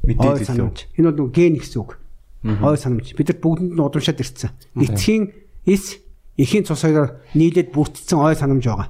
Мэдээд 0.05 0.45
илүү. 0.45 0.47
санамж. 0.47 0.77
Энэ 0.95 1.07
бол 1.11 1.17
нөгөө 1.27 1.35
ген 1.35 1.57
гэсэн 1.59 1.79
үг. 1.83 1.99
Ой 2.43 2.77
санамж. 2.77 3.15
Бид 3.15 3.27
нар 3.29 3.39
бүгдэнд 3.43 3.73
нь 3.75 3.83
удамшаад 3.83 4.19
ирсэн. 4.23 4.51
Эцгийн 4.79 5.23
эс 5.67 5.99
эхийн 6.39 6.63
цус 6.63 6.87
хоёроор 6.87 7.19
нийлээд 7.35 7.75
бүрдсэн 7.75 8.19
ой 8.19 8.35
санамж 8.35 8.63
байгаа. 8.63 8.89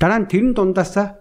Дараа 0.00 0.24
нь 0.24 0.30
тэрэн 0.32 0.56
дундаасаа 0.56 1.20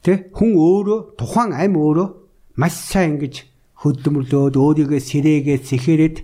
тэ 0.00 0.32
хүн 0.32 0.56
өөрөө 0.56 1.20
тухайн 1.20 1.52
ам 1.52 1.76
өөрөө 1.76 2.08
маш 2.56 2.72
сайн 2.72 3.20
ингэж 3.20 3.44
хөдөлмөрлөөд 3.84 4.56
өөрийгөө 4.56 5.00
сэрээгээд 5.04 5.62
сэхээрэд 5.68 6.16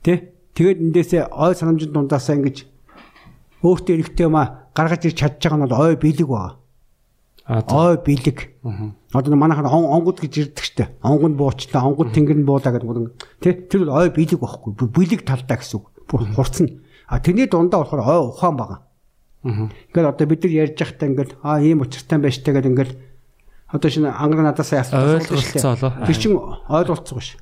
тэ 0.00 0.12
тэгээд 0.56 0.80
эндээсээ 0.80 1.22
ой 1.28 1.52
санамжийн 1.52 1.92
дундаасаа 1.92 2.40
ингэж 2.40 2.64
өөртөө 3.60 3.92
эрэхтэй 3.92 4.28
маа 4.32 4.72
гаргаж 4.72 5.04
ирч 5.04 5.20
чадж 5.20 5.44
байгаа 5.44 5.58
нь 5.60 5.64
бол 5.68 5.84
ой 5.84 5.96
бэлэг 6.00 6.28
байгаа. 6.28 6.63
Ой 7.48 7.96
бэлэг. 8.00 8.56
Одоо 9.12 9.36
манайхаар 9.36 9.68
он 9.68 9.84
онгод 9.92 10.20
гэж 10.20 10.32
ирдэг 10.38 10.64
штэ. 10.64 10.88
Онгод 11.04 11.36
буучлаа, 11.36 11.84
онгод 11.84 12.16
тэнгэр 12.16 12.40
нь 12.40 12.48
буулаа 12.48 12.72
гэдэг 12.72 12.88
нэг 12.88 13.12
тий 13.40 13.52
тэр 13.52 13.84
бол 13.84 14.00
ой 14.00 14.08
бэлэг 14.08 14.40
байхгүй. 14.40 14.72
Бэлэг 14.80 15.28
талдаа 15.28 15.60
гэсэн 15.60 15.76
үг. 15.76 15.92
Бүр 16.08 16.24
хурцна. 16.32 16.80
А 17.04 17.20
тэрний 17.20 17.44
дундаа 17.44 17.84
болохоор 17.84 18.00
ой 18.00 18.20
ухаан 18.32 18.56
байгаа. 18.56 18.80
Ингээд 19.44 20.08
одоо 20.08 20.26
бид 20.26 20.40
нар 20.40 20.52
ярьж 20.56 20.80
байхдаа 20.80 21.08
ингээд 21.12 21.30
аа 21.44 21.60
ийм 21.60 21.84
учиртай 21.84 22.16
байж 22.16 22.40
таа 22.40 22.56
гэдэг 22.56 22.72
ингээд 22.72 22.92
одоо 23.68 23.90
шинэ 23.92 24.08
анга 24.08 24.40
надаасаа 24.40 24.80
асуусан 24.80 25.20
Ойлголцоо. 25.20 25.92
Тэр 26.08 26.16
чин 26.16 26.32
ойлголцоо 26.64 27.18
биш. 27.20 27.36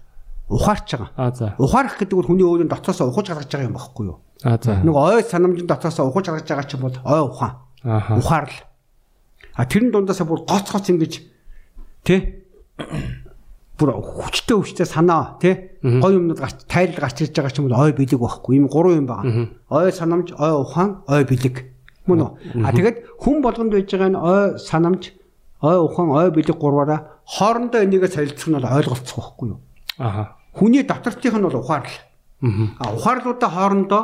Ухаарч 0.50 0.98
байгаа. 0.98 1.10
А 1.14 1.30
за. 1.30 1.54
Ухаарах 1.62 1.94
гэдэг 2.02 2.16
бол 2.18 2.26
хүний 2.26 2.42
өөрийн 2.42 2.66
дотоосоо 2.66 3.06
ухаж 3.06 3.30
гаргаж 3.30 3.46
байгаа 3.54 3.70
юм 3.70 3.78
багхгүй 3.78 4.06
юу? 4.10 4.18
А 4.42 4.58
за. 4.58 4.82
Нэг 4.82 4.94
ой 4.98 5.22
санамжийн 5.22 5.70
дотоосоо 5.70 6.10
ухаж 6.10 6.26
гаргаж 6.26 6.48
байгаа 6.50 6.66
ч 6.66 6.74
юм 6.74 6.82
бол 6.82 6.98
ой 7.06 7.20
ухаан. 7.22 7.54
Ухаарл. 8.18 8.58
А 9.54 9.64
тэрэн 9.68 9.92
дундаасаа 9.92 10.26
бүр 10.26 10.44
гоц 10.48 10.66
гоц 10.72 10.86
ингэж 10.88 11.20
тэ 12.04 12.42
бүр 13.76 13.90
хүчтэй 13.98 14.56
хүчтэй 14.56 14.86
санаа 14.86 15.36
тэ 15.42 15.80
гой 15.82 16.16
юмнууд 16.16 16.40
гарч 16.40 16.64
тайлал 16.70 17.02
гарч 17.02 17.26
ирж 17.26 17.34
байгаа 17.36 17.52
ч 17.52 17.58
юм 17.60 17.68
бол 17.68 17.82
ой 17.84 17.92
бэлэг 17.92 18.16
байхгүй 18.16 18.56
юм 18.56 18.70
гурван 18.70 19.04
юм 19.04 19.08
байгаа. 19.10 19.50
Ой 19.68 19.92
санамж, 19.92 20.32
ой 20.38 20.52
ухаан, 20.56 21.02
ой 21.10 21.24
бэлэг. 21.26 21.56
Мөн 22.06 22.20
үү? 22.22 22.30
А 22.62 22.70
тэгээд 22.70 22.98
хүн 23.18 23.42
болгонд 23.42 23.74
байж 23.74 23.90
байгаа 23.90 24.10
нь 24.14 24.18
ой 24.18 24.44
санамж, 24.62 25.10
ой 25.60 25.76
ухаан, 25.82 26.14
ой 26.14 26.30
бэлэг 26.30 26.56
гурваараа 26.56 27.20
хоорондоо 27.26 27.82
энийгээ 27.82 28.10
солилцох 28.14 28.48
нь 28.48 28.56
бол 28.56 28.70
ойлголцох 28.70 29.34
байхгүй 29.36 29.48
юу? 29.50 29.60
Аха. 29.98 30.38
Хүний 30.54 30.86
дотортийнх 30.86 31.36
нь 31.42 31.46
бол 31.50 31.58
ухаарл. 31.58 31.96
А 32.78 32.94
ухаарлуудаа 32.94 33.50
хоорондоо 33.50 34.02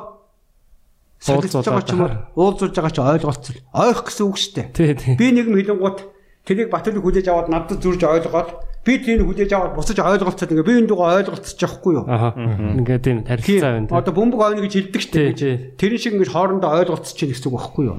солилцож 1.19 1.66
байгаа 1.66 1.85
ч 1.85 1.93
юм 1.95 2.03
уу 2.07 2.55
уулзуулж 2.55 2.75
байгаа 2.75 2.95
ч 2.95 2.99
ойлголцол. 3.03 3.59
Ойх 3.75 4.01
гэсэн 4.07 4.25
үг 4.27 4.39
шүү 4.39 4.53
дээ. 4.75 5.19
Би 5.19 5.27
нэг 5.35 5.47
нь 5.51 5.59
хилэнгуут 5.59 5.99
тэрийг 6.47 6.71
Батөлийг 6.73 7.05
хүлээж 7.05 7.27
аваад 7.29 7.49
надад 7.53 7.83
зурж 7.83 8.01
ойлгоод 8.07 8.51
би 8.87 8.93
тэрийг 9.05 9.27
хүлээж 9.29 9.53
аваад 9.53 9.75
бусаж 9.77 9.99
ойлголцоод 10.01 10.49
ингээ 10.49 10.64
би 10.64 10.75
энэ 10.81 10.89
дугаа 10.89 11.21
ойлголцож 11.21 11.59
яахгүй 11.61 11.93
юу? 11.99 12.07
Аха. 12.09 12.33
Ингээд 12.39 13.03
тийм 13.05 13.19
тарилцаа 13.27 13.73
байна. 13.77 13.93
Одоо 13.93 14.12
бөмбөг 14.16 14.41
ойно 14.41 14.62
гэж 14.64 14.73
хэлдэг 14.89 15.03
шүү 15.03 15.12
дээ. 15.12 15.35
тий. 15.37 15.55
Тэр 15.77 15.93
шиг 16.01 16.16
ингээ 16.16 16.33
хоорондоо 16.33 16.71
ойлголцож 16.73 17.12
чинь 17.12 17.35
гэсэн 17.35 17.53
үг 17.53 17.57
байхгүй 17.59 17.85
юу? 17.85 17.97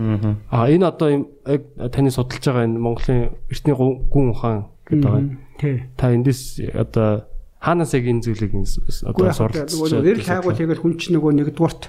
А 0.50 0.66
энэ 0.66 0.88
одоо 0.90 1.08
юм 1.14 1.24
яг 1.46 1.62
таны 1.94 2.10
судалж 2.10 2.42
байгаа 2.42 2.66
энэ 2.66 2.82
Монголын 2.82 3.38
эртний 3.54 3.76
гүн 3.78 4.28
ухаан 4.34 4.66
гэдэг 4.90 5.06
байгаа. 5.06 5.38
Тий. 5.62 5.76
Та 5.94 6.10
эндээс 6.10 6.74
одоо 6.74 7.30
хаанаас 7.62 7.94
яг 7.94 8.06
энэ 8.10 8.24
зүйлийг 8.26 8.56
одоо 9.06 9.30
суралцж 9.30 9.78
нөгөө 9.78 10.10
эрл 10.10 10.26
хайгуул 10.26 10.58
тэгэл 10.58 10.82
хүн 10.82 10.96
чинь 10.98 11.14
нөгөө 11.20 11.32
нэгдүгürt 11.38 11.84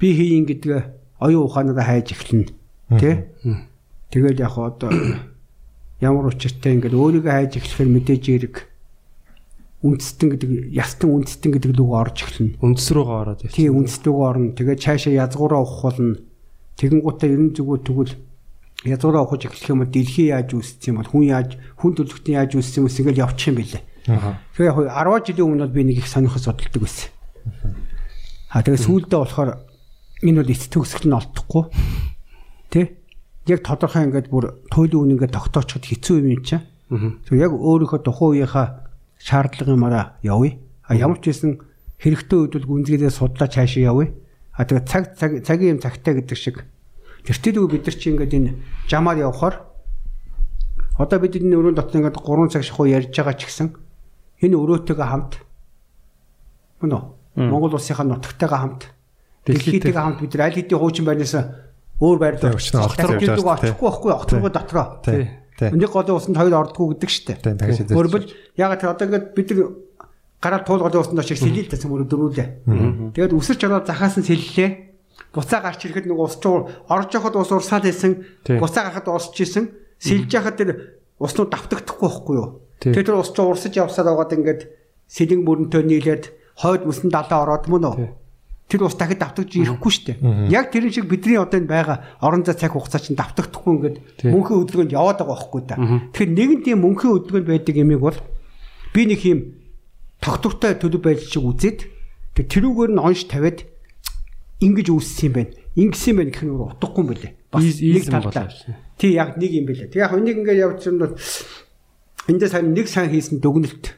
би 0.00 0.08
хийн 0.16 0.48
гэдэг 0.48 1.20
оюун 1.20 1.44
ухаанаараа 1.44 1.84
хайж 1.84 2.16
эхэлнэ. 2.16 2.48
Тэ? 2.96 3.28
Тэгэл 4.10 4.40
яг 4.40 4.56
одоо 4.56 4.90
ямар 6.00 6.32
учиртай 6.32 6.80
ингээд 6.80 6.96
өөрийгөө 6.96 7.30
хайж 7.30 7.60
эхлэхээр 7.60 7.90
мэдээж 7.92 8.24
эрг 8.32 8.56
үндэстэн 9.84 10.28
гэдэг 10.36 10.50
ястан 10.76 11.08
үндэстэн 11.12 11.50
гэдэг 11.56 11.72
лүг 11.76 11.92
орж 11.92 12.16
эхэлнэ. 12.24 12.60
үндэс 12.60 12.88
рүүгээ 12.92 13.16
ороод 13.20 13.40
ирсэн. 13.48 13.56
Тий 13.56 13.68
үндэстүүг 13.72 14.18
орно. 14.20 14.52
Тэгээд 14.52 14.80
цаашаа 14.84 15.12
язгуураа 15.24 15.60
ухах 15.64 15.96
болно. 15.96 16.20
Тэгэнгუутаа 16.76 17.28
ерэн 17.28 17.52
зүгөө 17.56 17.78
тэгвэл 17.88 18.14
язгуураа 18.84 19.24
ухаж 19.24 19.48
эхлэх 19.48 19.72
юм 19.72 19.80
бол 19.80 19.92
дэлхий 19.92 20.28
яаж 20.32 20.52
үүсэх 20.52 20.84
юм 20.88 21.00
бол 21.00 21.08
хүн 21.08 21.24
яаж 21.32 21.50
хүн 21.80 21.92
төлөвтний 21.96 22.36
яаж 22.36 22.50
үүсэх 22.56 22.76
юм 22.80 22.88
бэ 22.88 22.96
ингээл 22.96 23.24
явчих 23.24 23.48
юм 23.48 23.56
билээ. 23.56 23.82
Тэгээ 24.56 24.68
яг 24.68 24.76
10 24.84 25.24
жилийн 25.32 25.48
өмнө 25.48 25.64
бол 25.64 25.76
би 25.76 25.82
нэг 25.84 25.96
их 26.00 26.08
сонирхож 26.08 26.44
судалдаг 26.44 26.80
байсан. 26.80 27.08
А 28.52 28.60
тэгээ 28.60 28.84
сүүлдээ 28.84 29.20
болохоор 29.20 29.50
энэ 30.22 30.40
бол 30.40 30.52
эц 30.52 30.68
төгсгөл 30.68 31.08
нь 31.08 31.16
олдохгүй. 31.16 31.64
Тэ? 32.70 32.96
Яг 33.48 33.60
тодорхой 33.64 34.04
ингээд 34.08 34.28
бүр 34.28 34.60
туйлын 34.68 35.00
үн 35.00 35.12
ингээд 35.16 35.36
тогтоочход 35.36 35.84
хэцүү 35.84 36.16
юм 36.20 36.44
чинь. 36.44 36.64
Тэгээ 36.90 37.44
яг 37.48 37.52
өөрийнхөө 37.56 38.00
тухайн 38.04 38.44
үеийнхаа 38.44 38.66
шаардлага 39.16 39.72
юмараа 39.72 40.04
явъя. 40.20 40.60
А 40.84 40.94
ямар 40.94 41.18
ч 41.24 41.32
байсан 41.32 41.60
хэрэгтэй 42.02 42.38
үед 42.38 42.52
бол 42.56 42.68
гүнзгийдээ 42.68 43.10
судлаач 43.10 43.56
хаашаа 43.56 43.84
явъя. 43.88 44.12
А 44.56 44.64
тэгээ 44.68 44.84
цаг 44.84 45.04
цаг 45.16 45.30
цагийн 45.44 45.76
юм 45.76 45.80
цагтай 45.80 46.18
гэдэг 46.20 46.36
шиг 46.36 46.64
тэртэлгүй 47.24 47.68
бид 47.80 47.84
нар 47.86 47.96
чи 47.96 48.10
ингээд 48.10 48.36
энэ 48.36 48.52
жамаар 48.88 49.18
явхаар 49.24 49.56
одоо 50.96 51.18
бид 51.20 51.36
энэ 51.36 51.56
өрөөнд 51.56 51.78
дотор 51.80 51.96
ингээд 52.00 52.20
3 52.20 52.52
цаг 52.52 52.62
шахуу 52.64 52.88
ярьж 52.88 53.12
байгаа 53.12 53.36
ч 53.36 53.48
гэсэн 53.48 53.68
энэ 54.44 54.56
өрөөтэйгээ 54.56 55.08
хамт 55.08 55.32
мөн 56.80 56.92
үү 56.92 57.02
Монгол 57.48 57.76
улсынхаа 57.76 58.04
нутагтайгаа 58.08 58.60
хамт 58.60 58.82
дэлхийтэйгээ 59.46 60.02
хамт 60.02 60.20
бид 60.20 60.34
аль 60.36 60.56
хэдийн 60.56 60.80
хуучин 60.80 61.04
байрнаас 61.06 61.34
өөр 62.00 62.18
огт 62.80 63.00
явж 63.00 63.24
очихгүй 63.36 63.84
байхгүй 63.84 64.12
очихгүй 64.16 64.50
дотроо. 64.52 64.86
Энийг 65.60 65.92
голын 65.92 66.16
усанд 66.16 66.36
хоёр 66.40 66.56
ордгоо 66.56 66.96
гэдэг 66.96 67.08
хэлж 67.08 67.26
Өөрөөр 67.92 68.24
яг 68.56 68.80
тэр 68.80 68.96
одоо 68.96 69.04
ингээд 69.04 69.26
бид 69.36 69.48
нар 69.52 69.60
гараад 70.40 70.64
туул 70.64 70.80
голын 70.80 71.04
усанд 71.04 71.20
очиж 71.20 71.36
сэлэл 71.40 71.68
тасан 71.68 71.92
мөрө 71.92 72.08
дөрүүлээ. 72.08 72.48
Тэгээд 73.12 73.36
үсэрч 73.36 73.60
ороод 73.68 73.84
захаас 73.84 74.16
нь 74.16 74.24
сэллээ. 74.24 74.70
Буцаа 75.36 75.60
гарч 75.60 75.84
ирэхэд 75.84 76.08
нэг 76.08 76.16
ус 76.16 76.40
чуу 76.40 76.72
орж 76.88 77.12
явахад 77.12 77.36
ус 77.36 77.52
урсаад. 77.52 77.84
Тий. 77.84 78.56
Буцаа 78.56 78.88
гарахад 78.88 79.12
усч 79.12 79.36
исэн. 79.44 79.68
Сэлж 80.00 80.32
яхад 80.32 80.56
тэр 80.56 81.00
уснууд 81.20 81.52
давтагдахгүй 81.52 82.08
байхгүй 82.08 82.36
юу? 82.40 82.48
Тэгээд 82.80 83.06
тэр 83.12 83.20
ус 83.20 83.30
чуу 83.36 83.52
урсаж 83.52 83.76
явсаар 83.76 84.16
байгаад 84.16 84.32
ингээд 84.40 84.62
сэлэн 85.12 85.44
мөрөнтөө 85.44 85.82
нийлээд 85.84 86.24
хойд 86.56 86.88
мөсөн 86.88 87.12
далаа 87.12 87.44
ороод 87.44 87.68
мөн 87.68 87.84
үү? 87.84 87.96
Тэр 88.70 88.86
ус 88.86 88.94
дахид 88.94 89.18
давтагж 89.18 89.50
ирэхгүй 89.58 89.90
шүү 89.90 90.04
дээ. 90.14 90.54
Яг 90.54 90.70
тэр 90.70 90.86
шиг 90.94 91.10
бидний 91.10 91.34
одоо 91.34 91.58
энэ 91.58 91.66
байгаа 91.66 91.98
орон 92.22 92.46
зай 92.46 92.54
цаг 92.54 92.78
хугацаа 92.78 93.02
чинь 93.02 93.18
давтагдахгүй 93.18 93.74
ингээд 93.74 93.96
мөнхийн 94.30 94.58
хөдөлгөөнд 94.62 94.94
яваад 94.94 95.18
байгаа 95.18 95.34
байхгүй 95.34 95.62
да. 95.66 95.76
Тэгэхээр 96.14 96.30
нэгэн 96.30 96.60
тийм 96.62 96.78
мөнхийн 96.86 97.10
хөдөлгөөнд 97.18 97.50
байдаг 97.50 97.74
юмыг 97.74 97.98
бол 97.98 98.18
би 98.94 99.02
нэг 99.10 99.20
юм 99.26 99.40
тогтвортой 100.22 100.78
төлөв 100.78 101.02
байдал 101.02 101.26
шиг 101.26 101.42
үзээд 101.42 101.78
тэг 102.38 102.46
тэрүүгээр 102.46 102.94
нь 102.94 103.02
онш 103.02 103.26
тавиад 103.26 103.66
ингэж 104.62 104.86
үүссэн 104.94 105.26
юм 105.26 105.34
байна. 105.34 105.52
Ингэсэн 105.74 106.14
байна 106.14 106.30
гэх 106.30 106.44
нь 106.46 106.54
утгагүй 106.54 107.02
юм 107.02 107.08
бэлээ. 107.10 107.32
Бас 107.50 107.64
нэг 107.66 108.06
болоо. 108.06 108.46
Тий 108.94 109.10
яг 109.18 109.34
нэг 109.34 109.50
юм 109.50 109.66
бэлээ. 109.66 109.90
Тэг 109.90 109.98
яг 109.98 110.14
энийг 110.14 110.38
ингээд 110.38 110.62
байгаа 110.62 111.10
бол 111.10 111.18
эндээс 112.30 112.52
харин 112.54 112.74
нэг 112.76 112.86
сайн 112.86 113.10
хийсэн 113.10 113.42
дүгнэлт 113.42 113.96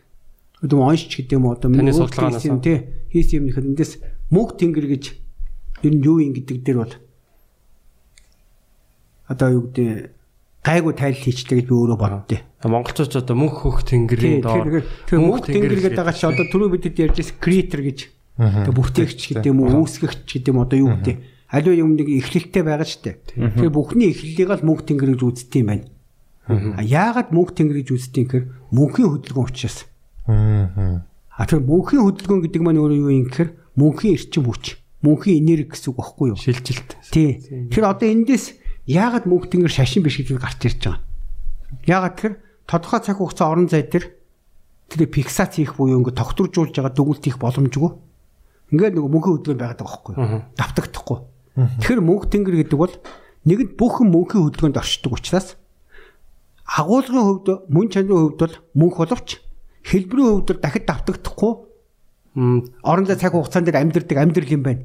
одоо 0.62 0.78
оншч 0.86 1.18
гэдэг 1.18 1.36
юм 1.36 1.46
уу 1.50 1.58
одоо 1.58 1.68
миний 1.68 1.92
судалгаанаас 1.92 2.46
тий 2.62 2.86
хийсэн 3.10 3.42
юм 3.42 3.44
нэхэд 3.50 3.68
эндээс 3.74 3.92
мөнх 4.32 4.56
тэнгэр 4.56 4.86
гэж 4.96 5.04
ер 5.84 5.92
нь 5.92 6.02
юу 6.02 6.18
юм 6.24 6.32
гэдэг 6.32 6.58
дээр 6.64 6.78
бол 6.80 6.94
одоо 9.28 9.48
юу 9.52 9.62
гэдэг 9.68 10.16
гайгүй 10.62 10.94
тайл 10.94 11.18
хийчлээ 11.18 11.58
гэж 11.62 11.66
би 11.68 11.74
өөрөө 11.74 11.98
боддөө. 11.98 12.40
Монголчууд 12.64 13.18
одоо 13.18 13.36
мөнх 13.36 13.66
хөх 13.66 13.82
тэнгэрийн 13.82 14.40
доор 14.46 14.86
мөнх 15.18 15.46
тэнгэр 15.50 15.74
гэдэг 15.82 15.98
байгаа 15.98 16.14
чи 16.14 16.26
одоо 16.30 16.46
түрүү 16.46 16.68
бидэд 16.78 17.02
ярьж 17.02 17.18
байсан 17.18 17.36
creator 17.42 17.80
гэж. 17.82 17.98
Тэг 18.38 18.72
бүтээгч 18.72 19.20
гэдэг 19.42 19.50
юм 19.50 19.66
уу 19.66 19.82
үүсгэгч 19.82 20.28
гэдэг 20.38 20.50
юм 20.54 20.62
одоо 20.62 20.78
юу 20.78 20.94
гэдэг. 20.96 21.16
Аливаа 21.52 21.82
юмныг 21.82 22.08
эхлэлтэй 22.08 22.62
байгаа 22.62 22.86
шүү 22.86 23.02
дээ. 23.02 23.16
Тэгэхээр 23.58 23.76
бүхний 23.76 24.08
эхлэлийг 24.14 24.48
л 24.48 24.64
мөнх 24.64 24.86
тэнгэр 24.86 25.10
гэж 25.18 25.22
үздэг 25.26 25.60
юм 25.60 25.68
байна. 25.68 25.84
А 26.48 26.80
яагаад 26.80 27.28
мөнх 27.34 27.52
тэнгэр 27.52 27.82
гэж 27.82 27.88
үздэг 27.92 28.18
юм 28.22 28.26
гэхээр 28.30 28.46
мөнхийн 28.72 29.10
хөдөлгөөн 29.12 29.48
учраас. 29.50 29.78
А 30.26 31.44
тэр 31.44 31.60
мөнхийн 31.60 32.06
хөдөлгөөн 32.06 32.42
гэдэг 32.46 32.62
маань 32.62 32.80
өөрөө 32.80 32.98
юу 33.02 33.12
юм 33.12 33.26
гэхээр 33.28 33.50
мөнхийн 33.76 34.16
эрчим 34.16 34.44
хүч, 34.46 34.76
мөнхийн 35.02 35.42
энерги 35.42 35.72
гэсэн 35.72 35.92
үг 35.92 35.98
багхгүй 35.98 36.32
юу? 36.32 36.38
шилжилт. 36.38 36.96
Тий. 37.10 37.40
Тэр 37.72 37.84
одоо 37.88 38.08
эндээс 38.08 38.58
яагаад 38.86 39.26
мөнх 39.26 39.48
тэнгэр 39.48 39.72
шашин 39.72 40.02
биш 40.02 40.20
гэж 40.20 40.36
гарч 40.36 40.60
ирж 40.66 40.80
байгаа. 40.82 41.00
Яагаад 41.86 42.16
тэр 42.18 42.32
тодорхой 42.66 43.00
цаг 43.00 43.16
хугацаа 43.18 43.52
орон 43.52 43.68
зай 43.68 43.86
дээр 43.86 44.12
тэр 44.92 45.08
фиксац 45.08 45.56
хийх 45.56 45.76
буюу 45.76 46.02
ингээд 46.02 46.18
тогтворжуулж 46.18 46.74
байгаа 46.76 46.92
дүгнэлт 46.92 47.24
хийх 47.24 47.38
боломжгүй. 47.40 47.90
Ингээд 48.76 48.94
нөгөө 48.96 49.10
мөнхийн 49.12 49.34
хөдөлгөөн 49.40 49.60
байгаад 49.60 49.80
байгаа 49.80 49.96
байхгүй 49.96 50.12
юу? 50.16 50.42
Давтагдахгүй. 50.56 51.18
Тэгэхээр 51.52 52.02
мөнх 52.04 52.24
тэнгэр 52.28 52.56
гэдэг 52.64 52.78
бол 52.80 52.94
нэгд 53.48 53.70
бүхэн 53.76 54.08
мөнхийн 54.08 54.42
хөдөлгөөнд 54.48 54.80
оршдог 54.80 55.12
учраас 55.16 55.56
агуулгын 56.64 57.24
хувьд 57.26 57.48
мөн 57.68 57.86
чанарын 57.92 58.32
хувьд 58.32 58.40
бол 58.40 58.56
мөнх 58.72 58.96
боловч 58.96 59.28
хэлбэрийн 59.84 60.28
хувьд 60.40 60.62
дахид 60.62 60.86
давтагдахгүй 60.88 61.52
орондоо 62.34 63.16
цаг 63.16 63.32
хугацаан 63.32 63.64
дээр 63.64 63.82
амьдрдаг 63.82 64.18
амьдрал 64.18 64.48
юм 64.48 64.62
байна. 64.62 64.82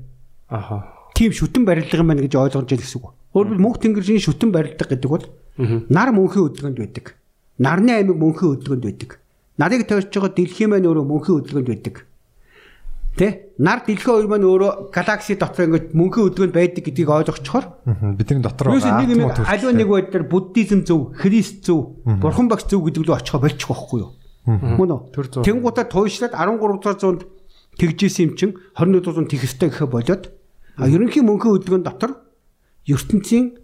Аха. 0.49 0.83
Тийм 1.15 1.31
шүтэн 1.31 1.63
барилга 1.65 1.97
юм 1.97 2.07
байна 2.07 2.21
гэж 2.21 2.35
ойлгож 2.35 2.71
ял 2.71 2.83
гэсэн 2.83 2.99
үг. 2.99 3.13
Өөрөөр 3.33 3.59
мөнх 3.59 3.79
тэнгэрийн 3.79 4.19
шүтэн 4.19 4.51
барилга 4.51 4.85
гэдэг 4.85 5.09
бол 5.09 5.25
нар 5.57 6.11
мөнхийн 6.11 6.43
хөдөлгөнд 6.43 6.77
байдаг. 6.77 7.15
Нарны 7.57 7.91
аймаг 7.95 8.17
мөнхийн 8.19 8.51
хөдөлгөнд 8.59 8.83
байдаг. 8.83 9.19
Нарыг 9.57 9.87
тойрч 9.87 10.11
байгаа 10.11 10.31
дэлхийн 10.35 10.69
маань 10.69 10.85
өөрөө 10.85 11.05
мөнхийн 11.07 11.35
хөдөлгөнд 11.41 11.69
байдаг. 11.71 11.95
Тэ? 13.17 13.57
Нар 13.57 13.81
дэлхийн 13.81 14.13
хоёр 14.13 14.27
маань 14.29 14.45
өөрөө 14.45 14.93
галакси 14.93 15.39
дотор 15.41 15.65
ингээд 15.65 15.97
мөнхийн 15.97 16.25
хөдөлгөнд 16.29 16.53
байдаг 16.53 16.83
гэдгийг 16.85 17.09
ойлгочхоор 17.09 17.65
бидний 18.13 18.45
дотор 18.45 18.69
байгаа. 18.69 19.01
Юу 19.01 19.17
нэг 19.17 19.41
аливаа 19.41 19.73
нэг 19.73 19.89
байдлаар 19.89 20.25
буддизм 20.29 20.85
зөв, 20.85 21.17
христ 21.17 21.65
зөв, 21.65 21.97
бурхан 22.05 22.45
багш 22.45 22.69
зөв 22.69 22.85
гэдэг 22.85 23.09
лөө 23.09 23.17
очихо 23.17 23.41
болчих 23.41 23.65
واخгүй 23.73 24.05
юу? 24.05 24.13
Мөн 24.45 24.93
үү? 24.93 25.41
Тэнгуудаа 25.41 25.89
туйшлаад 25.89 26.37
13 26.37 26.77
дугаар 26.77 26.99
зуунд 27.01 27.21
тэгжсэн 27.77 28.23
юм 28.25 28.33
чин 28.37 28.51
21 28.75 29.01
дугаар 29.01 29.15
зуунд 29.15 29.29
тэгэх 29.31 29.47
ёстой 29.49 29.69
гэхэ 29.69 29.85
болоод 29.85 30.23
а 30.77 30.89
ерөнхий 30.89 31.21
мөнхийн 31.21 31.53
хөдөлгөөн 31.53 31.85
дотор 31.85 32.11
ертөнцийн 32.85 33.57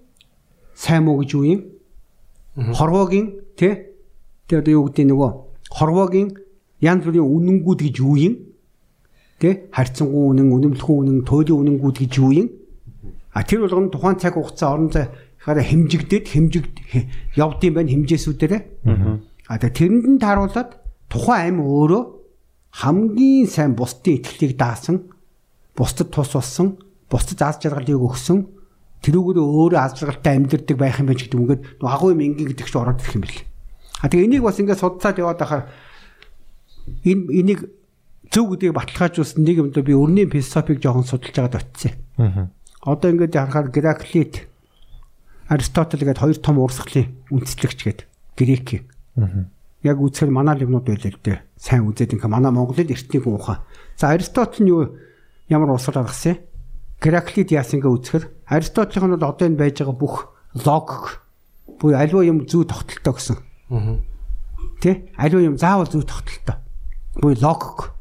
сайн 0.73 1.03
муу 1.05 1.21
гэж 1.21 1.29
юу 1.33 1.45
юм? 1.45 1.61
Хорвоогийн 2.57 3.27
тэ 3.57 3.93
тэ 4.47 4.61
одоо 4.61 4.73
юу 4.73 4.85
гэдэг 4.89 5.05
нөгөө 5.09 5.31
хорвоогийн 5.69 6.29
янз 6.81 7.03
бүрийн 7.05 7.25
үнэнгүүд 7.25 7.79
гэж 7.89 7.95
юу 8.01 8.17
юм? 8.17 8.35
Тэ 9.39 9.69
харьцангуй 9.71 10.33
үнэн, 10.33 10.49
үнэмлэхүүн 10.51 10.99
үнэн, 11.09 11.25
туйлын 11.25 11.77
үнэнгүүд 11.77 11.97
гэж 12.05 12.13
юу 12.21 12.31
юм? 12.33 12.47
А 13.33 13.41
тэр 13.41 13.65
болгоно 13.65 13.89
тухайн 13.89 14.17
цаг 14.21 14.37
хугацаа 14.37 14.77
орон 14.77 14.89
зай 14.93 15.09
хараа 15.41 15.65
хэмжигдээд 15.65 16.25
хэмжигд 16.29 16.75
явдсан 17.35 17.73
байна 17.73 17.89
хэмжээсүүдээрээ. 17.89 18.61
А 19.49 19.57
тэрэнд 19.57 20.05
нь 20.05 20.21
тааруулаад 20.21 20.77
тухайн 21.09 21.57
ам 21.57 21.65
өөрөө 21.65 22.03
хамгийн 22.73 23.45
сайн 23.45 23.77
бусдын 23.77 24.17
итгэлийг 24.17 24.57
даасан, 24.57 25.13
бусдад 25.77 26.09
тус 26.09 26.33
болсон, 26.33 26.81
бусдад 27.09 27.41
аз 27.45 27.61
жаргалыг 27.61 28.01
өгсөн, 28.01 28.49
тэрүүгээр 29.05 29.37
өөрөө 29.37 29.77
аз 29.79 29.93
жаргалтай 30.01 30.41
амьдэрдэг 30.41 30.77
байх 30.77 30.97
юм 30.97 31.13
байна 31.13 31.21
гэдэг 31.21 31.37
нөгөө 31.37 31.57
агуу 31.85 32.17
юм 32.17 32.25
ингийн 32.25 32.49
гэдэг 32.49 32.65
чинь 32.65 32.81
ороод 32.81 33.01
ирэх 33.05 33.15
юм 33.15 33.23
бэл. 33.29 33.45
А 34.01 34.09
тэгээ 34.09 34.25
энийг 34.25 34.43
бас 34.43 34.57
ингээд 34.57 34.81
судалцаад 34.81 35.21
яваад 35.21 35.39
байхаар 35.39 35.63
энэ 37.05 37.23
энийг 37.29 37.59
зөв 38.33 38.49
гэдгийг 38.49 38.73
баталгаажуулсан 38.73 39.43
нэг 39.45 39.57
юм 39.61 39.69
доо 39.69 39.83
би 39.85 39.93
өрнийн 39.93 40.33
философиг 40.33 40.81
жоохон 40.81 41.05
судалж 41.05 41.35
байгаад 41.37 41.61
очив. 41.61 41.93
Одоо 42.81 43.09
ингээд 43.13 43.37
харахаар 43.37 43.69
Гераклит, 43.69 44.49
Аристотель 45.47 46.03
гэдэг 46.03 46.19
хоёр 46.19 46.37
том 46.41 46.57
урсгалын 46.57 47.13
үндэслэгч 47.29 47.79
гээд 47.85 47.99
Грекийн. 48.35 48.89
Яг 49.83 49.99
үзэхээр 49.99 50.31
манай 50.31 50.63
юмнууд 50.63 50.87
байлаа 50.87 51.11
л 51.11 51.19
дээ. 51.19 51.43
Сайн 51.59 51.91
үзээд 51.91 52.15
ингээ 52.15 52.31
манай 52.31 52.51
Монголд 52.55 52.87
эртнийг 52.87 53.27
ухаан. 53.27 53.67
За 53.99 54.15
Аристотель 54.15 54.63
нь 54.63 54.71
юу 54.71 54.95
ямар 55.51 55.75
урсгал 55.75 56.07
гаргасан 56.07 56.39
юм? 56.39 56.41
Гераклит 57.03 57.51
яасан 57.51 57.83
ингээ 57.83 57.91
үзэхээр 57.91 58.25
Аристотелийнх 58.47 59.07
нь 59.11 59.15
бол 59.19 59.27
одоо 59.27 59.45
энэ 59.47 59.59
байж 59.59 59.83
байгаа 59.83 59.97
бүх 59.99 60.15
логик 60.55 61.19
буюу 61.83 61.99
аливаа 61.99 62.23
юм 62.23 62.47
зүй 62.47 62.63
тогтолтой 62.63 63.13
гэсэн. 63.13 63.37
Тэ? 64.79 65.11
Аливаа 65.19 65.43
юм 65.51 65.59
заавал 65.59 65.91
зүй 65.91 66.07
тогтолтой. 66.07 66.55
Буюу 67.19 67.35
логик. 67.43 67.91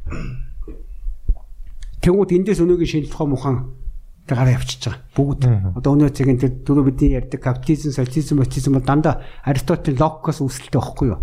Тэнгууд 1.99 2.31
эндээс 2.31 2.63
өнөөгийн 2.63 3.11
шинжлэх 3.11 3.19
ухаан 3.19 3.82
гараа 4.29 4.55
явчихж 4.55 4.87
байгаа. 4.87 5.03
Бүгд. 5.17 5.43
Одоо 5.77 5.91
өнөө 5.99 6.11
цагийн 6.15 6.39
тэр 6.39 6.53
дөрөв 6.63 6.87
бидний 6.89 7.19
ярьдаг 7.19 7.43
капитализм, 7.43 7.91
социализм, 7.91 8.39
ботизм 8.39 8.79
бол 8.79 8.87
дандаа 8.87 9.23
Аристотель 9.43 9.99
логикоос 9.99 10.39
үүсэлтэй 10.41 10.79
байхгүй 10.79 11.09
юу? 11.11 11.21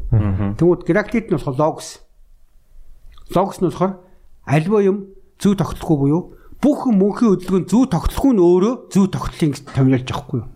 Тэнгууд 0.59 0.83
Гераклит 0.83 1.31
нь 1.31 1.35
болохоор 1.39 1.57
логос. 1.57 2.03
Логос 3.31 3.63
нь 3.63 3.71
болохоор 3.71 4.03
альва 4.43 4.79
юм 4.83 4.97
зүй 5.39 5.55
тогтолохгүй 5.55 5.97
буюу 5.97 6.21
бүх 6.59 6.91
мөнхийн 6.91 7.39
хөдөлгөөн 7.39 7.65
зүй 7.71 7.87
тогтолохгүй 7.87 8.33
нь 8.35 8.43
өөрөө 8.43 8.73
зүй 8.91 9.07
тогтолын 9.07 9.51
гэж 9.55 9.63
томьёолж 9.71 10.07
байхгүй 10.11 10.37
юу? 10.43 10.47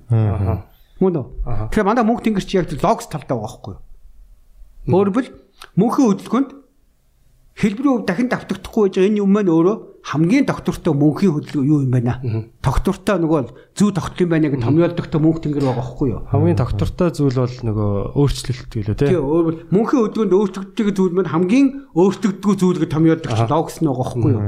Мөн 0.99 1.15
үү? 1.15 1.25
Тэгэхээр 1.71 1.87
манай 1.87 2.03
мөнх 2.03 2.23
тэнгэр 2.27 2.43
чи 2.43 2.59
яг 2.59 2.67
тэр 2.67 2.83
логос 2.83 3.07
талдаа 3.07 3.39
байгаа 3.39 3.47
байхгүй 3.47 3.71
юу? 3.71 3.81
Өөрөвл 4.91 5.29
мөнхийн 5.79 6.07
хөдөлгөөнд 6.11 6.51
хэлбэрийн 7.55 7.93
хувь 7.95 8.07
дахин 8.07 8.27
давтагдахгүй 8.27 8.81
байж 8.83 8.93
байгаа 8.99 9.09
энэ 9.15 9.21
юм 9.23 9.31
маань 9.31 9.47
өөрөө 9.47 9.77
хамгийн 10.03 10.43
доктортой 10.43 10.91
мөнхийн 10.91 11.31
хөдөлгөөн 11.31 11.63
юу 11.63 11.79
юм 11.87 11.91
байна? 11.95 12.19
Доктортой 12.59 13.23
нөгөө 13.23 13.41
зүү 13.71 13.89
юм 13.95 14.29
байна 14.35 14.51
гэж 14.51 14.59
томьёолдогтой 14.67 15.19
мөнх 15.23 15.39
тэнгэр 15.39 15.63
байгаа 15.63 15.79
байхгүй 15.79 16.07
юу? 16.11 16.21
Хамгийн 16.27 16.59
доктортой 16.59 17.07
зүйл 17.15 17.39
бол 17.39 17.55
нөгөө 17.71 17.91
өөрчлөлт 18.19 18.71
гэлөө 18.75 18.95
Тий, 18.99 19.07
тий. 19.07 19.15
өөрөөр 19.15 19.55
мөнхийн 19.71 20.01
хөдөлгөөнд 20.03 20.35
өөрчлөгддөг 20.35 20.87
зүйл 20.91 21.15
маань 21.15 21.31
хамгийн 21.31 21.67
өөрчлөгддөг 21.95 22.51
зүйл 22.59 22.79
гэж 22.83 22.91
томьёолдог 22.91 23.31
логос 23.47 23.79
нь 23.79 23.87
байгаа 23.87 24.03
байхгүй 24.03 24.31
юу? 24.35 24.43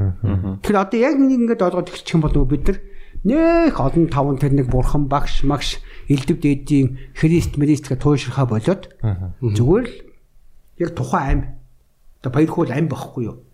Тэгэхээр 0.60 0.76
одоо 0.76 0.98
яг 1.00 1.14
нэг 1.16 1.30
ингэж 1.40 1.60
ойлгоод 1.64 1.88
эхэлчих 1.88 2.14
юм 2.14 2.20
бол 2.20 2.34
нөгөө 2.36 2.52
бид 2.52 2.64
нар 2.68 2.78
нэх 3.24 3.80
олон 3.80 4.06
таван 4.12 4.36
тэр 4.36 4.52
нэг 4.52 4.68
бурхан 4.68 5.08
багш 5.08 5.40
магш 5.40 5.80
элдв 6.12 6.36
дээдийн 6.36 7.16
христ 7.16 7.56
мрист 7.56 7.88
гэх 7.88 8.04
туушрахаа 8.04 8.44
болоод 8.44 8.92
зүгээр 9.40 9.86
л 9.88 9.94
яг 10.84 10.90
тухайн 10.92 11.24
ам 11.32 11.40
одоо 12.20 12.30
баярхуул 12.30 12.70
ам 12.70 12.86
байхгүй 12.92 13.24
юу? 13.24 13.45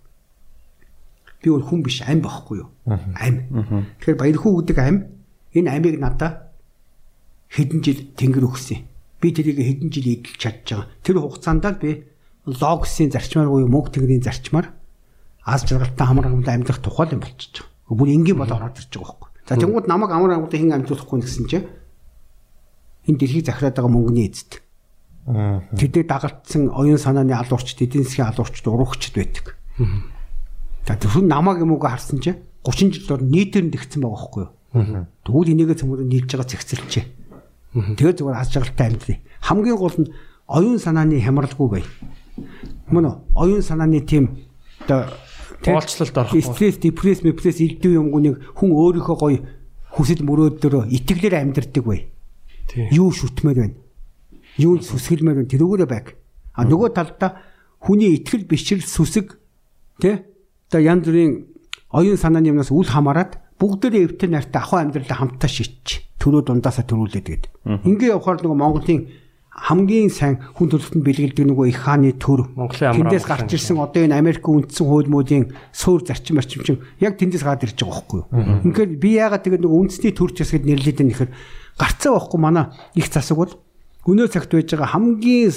Би 1.43 1.51
бол 1.51 1.67
хүн 1.67 1.83
биш 1.83 2.03
ам 2.07 2.23
байхгүй 2.23 2.63
юу? 2.63 2.71
Ам. 2.87 3.91
Тэгэхээр 4.01 4.19
баярхуу 4.19 4.63
гэдэг 4.63 4.79
ам 4.79 4.97
энэ 5.53 5.71
амийг 5.71 5.99
надаа 5.99 6.55
хэдэн 7.51 7.83
жил 7.83 8.01
тэнгэр 8.17 8.47
өгсөн. 8.47 8.87
Би 9.21 9.29
тэрийг 9.35 9.59
хэдэн 9.59 9.91
жил 9.91 10.07
эдэлж 10.07 10.39
чадж 10.39 10.67
байгаа. 10.71 10.89
Тэр 11.03 11.19
хугацаанд 11.21 11.67
л 11.67 11.83
би 11.83 11.91
логосын 12.47 13.11
зарчмаар 13.11 13.51
буюу 13.51 13.69
мөнх 13.69 13.91
тэнгэрийн 13.93 14.23
зарчмаар 14.23 14.73
аз 15.45 15.67
жаргалтай 15.67 16.07
амар 16.07 16.27
амгалан 16.31 16.63
амьдрах 16.63 16.81
тухай 16.83 17.11
юм 17.11 17.21
болчихж 17.21 17.63
байгаа. 17.63 17.99
Бүр 17.99 18.09
энгийн 18.09 18.39
бол 18.39 18.51
ороод 18.51 18.79
ирж 18.79 18.95
байгаа 18.95 19.19
байхгүй. 19.19 19.31
За 19.47 19.59
тэнгууд 19.59 19.87
намайг 19.91 20.11
амар 20.15 20.31
амгалан 20.39 20.59
хэн 20.63 20.75
амжуулахгүй 20.79 21.19
гэсэн 21.23 21.47
чинь 21.51 21.67
энэ 23.07 23.19
дэлхийг 23.19 23.47
захираад 23.47 23.77
байгаа 23.77 23.93
мөнгөний 23.93 24.31
эзэд. 24.31 24.63
Тэдний 25.79 26.07
дагалтсан 26.07 26.71
оюун 26.71 26.99
санааны 26.99 27.35
алуурчд, 27.35 27.79
эдийн 27.79 28.07
засгийн 28.07 28.31
алуурчд, 28.31 28.67
урагчд 28.67 29.15
байдаг. 29.15 29.55
За 30.87 30.97
тэр 30.97 31.23
намайг 31.23 31.63
юм 31.63 31.73
уу 31.73 31.81
харсан 31.81 32.19
чинь 32.19 32.43
30 32.65 32.93
жил 32.93 33.07
дор 33.07 33.23
нийтээр 33.23 33.65
нь 33.67 33.75
тэгсэн 33.75 34.03
байгаа 34.03 34.19
байхгүй 34.19 34.43
юу? 34.43 35.07
Тэгвэл 35.23 35.53
энийгээ 35.55 35.79
цөмөр 35.79 36.03
нийлж 36.07 36.31
байгаа 36.35 36.49
зэгцэлчээ. 36.49 37.05
Тэгээ 37.97 38.17
зүгээр 38.19 38.39
аз 38.39 38.51
жаргалтай 38.51 38.87
амьдрий. 38.91 39.19
Хамгийн 39.41 39.79
гол 39.79 39.97
нь 39.99 40.13
оюун 40.47 40.79
санааны 40.79 41.23
хямралгүй 41.23 41.69
бай. 41.71 41.85
Мөн? 42.91 43.23
Оюун 43.35 43.63
санааны 43.63 44.03
тийм 44.03 44.43
оо 44.91 45.07
Боолчлолд 45.63 46.19
орохгүй. 46.19 46.43
Стресс, 46.43 46.79
депресс, 46.83 47.23
мепресс 47.23 47.63
илдэв 47.63 47.95
юмгүйг 47.95 48.59
хүн 48.59 48.71
өөрийнхөө 48.75 49.17
гоё 49.23 49.39
хүсэл 49.95 50.27
мөрөөдлөөрөө 50.27 50.91
итгэлээр 50.91 51.39
амьдрдаг 51.39 51.85
бай. 51.87 52.11
Тий. 52.67 52.91
Юу 52.91 53.15
шүтмээр 53.15 53.59
байна? 53.63 53.79
Юу 54.59 54.83
сүсгэлмээр 54.83 55.39
байна? 55.39 55.53
Тэрүүгээрээ 55.55 55.87
байг. 55.87 56.19
А 56.59 56.67
нөгөө 56.67 56.91
талдаа 56.99 57.47
хүний 57.79 58.19
итгэл 58.19 58.51
бишрэл 58.51 58.83
сүсэг 58.83 59.39
Тэ? 60.03 60.32
Одоо 60.73 60.81
янз 60.81 61.05
бүрийн 61.05 61.53
оюун 61.93 62.17
санааны 62.17 62.49
юмнаас 62.49 62.73
үл 62.73 62.89
хамааран 62.89 63.37
бүгдээрээ 63.61 64.17
эвтэр 64.17 64.31
нартай 64.33 64.65
ахуй 64.65 64.81
амьдралаа 64.81 65.21
хамтдаа 65.21 65.51
шийдчих. 65.53 66.09
Төрөө 66.17 66.49
дундаасаа 66.49 66.89
төрүүлээд 66.89 67.29
гээд. 67.29 67.45
Ингээ 67.85 68.17
явахаар 68.17 68.41
нөгөө 68.41 68.57
Монголын 68.57 69.05
хамгийн 69.53 70.09
сайн 70.09 70.41
хүн 70.57 70.73
төрөлхтөнд 70.73 71.05
бэлгэлдэг 71.05 71.45
нөгөө 71.45 71.67
их 71.69 71.85
хааны 71.85 72.17
төр 72.17 72.49
Монголын 72.57 72.89
амар 72.89 73.13
тэндээс 73.13 73.29
гарч 73.29 73.53
ирсэн 73.53 73.85
одоо 73.85 74.01
энэ 74.01 74.17
Америк 74.17 74.49
үндсэн 74.49 74.87
хууль 74.89 75.13
муулийн 75.13 75.53
суур 75.77 76.01
зарчим 76.09 76.41
марчим 76.41 76.65
чинь 76.65 76.81
яг 77.05 77.21
тэндээс 77.21 77.45
гараад 77.45 77.69
ирж 77.69 77.77
байгаа 77.77 77.93
байхгүй 77.93 78.19
юу. 78.25 78.29
Инхээр 78.65 78.91
би 78.97 79.21
яагаад 79.21 79.45
тэгээд 79.45 79.61
нөгөө 79.69 79.81
үндэсний 79.93 80.17
төрч 80.17 80.41
хэсгэд 80.41 80.65
нэрлээд 80.65 81.05
байгаа 81.05 81.11
нэхэр 81.13 81.31
гарцаа 81.77 82.17
байхгүй 82.17 82.41
манай 82.41 82.65
их 82.97 83.13
засаг 83.13 83.37
бол 83.37 83.53
өнөө 84.09 84.33
цагт 84.33 84.57
байж 84.57 84.73
байгаа 84.73 84.97
хамгийн 84.97 85.53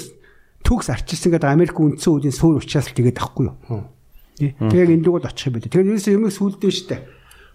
төгс 0.60 0.92
арчилсан 0.92 1.32
гэдэг 1.32 1.48
Америк 1.48 1.80
үндсэн 1.80 2.20
хуулийн 2.20 2.36
суур 2.36 2.60
учраас 2.60 2.92
л 2.92 2.98
тэгээд 3.00 3.16
ахгүй 3.16 3.48
юу. 3.48 3.56
Тэгээд 4.36 4.92
энэ 5.00 5.04
дүүг 5.04 5.24
очих 5.24 5.48
юм 5.48 5.52
байна. 5.56 5.68
Тэгээд 5.72 5.90
ерөөсөө 5.96 6.14
юм 6.16 6.26
сүлдээ 6.28 6.72
штэ. 6.72 6.96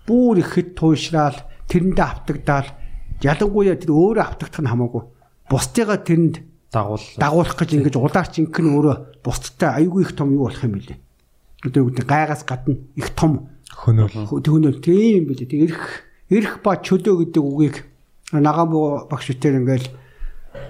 Бүүр 0.09 0.37
ихэд 0.41 0.69
туйшраал 0.73 1.37
тэрэндээ 1.69 2.05
автагдаал 2.05 2.69
ялангуяа 3.21 3.77
тэр 3.77 3.93
өөрөө 3.93 4.25
автагдах 4.25 4.61
нь 4.65 4.71
хамаагүй. 4.73 5.03
Бусдыгаа 5.45 5.99
тэрэнд 6.01 6.35
дагуул 6.73 7.05
дагуулах 7.21 7.53
гэж 7.59 7.69
ингэж 7.77 7.95
улаарч 8.01 8.33
инхэн 8.41 8.67
өөрөө 8.73 8.95
бусдтай 9.21 9.69
айгүй 9.77 10.01
их 10.07 10.15
том 10.17 10.33
юу 10.33 10.49
болох 10.49 10.63
юм 10.65 10.79
бэлээ. 10.79 10.97
Одоо 11.67 11.81
үгтэй 11.85 12.05
гайгаас 12.07 12.41
гадна 12.47 12.75
их 12.97 13.09
том 13.13 13.51
Хөнөөл. 13.69 14.41
төгнөл 14.41 14.81
тийм 14.81 15.21
юм 15.21 15.25
бэлээ. 15.29 15.51
Тэг 15.51 15.61
эрх 15.69 15.83
эрх 16.33 16.53
ба 16.65 16.81
чөлөө 16.81 17.29
гэдэг 17.29 17.43
үгийг 17.43 17.77
Нагамбу 18.31 19.05
багш 19.11 19.35
үтээр 19.35 19.59
ингээл 19.59 19.91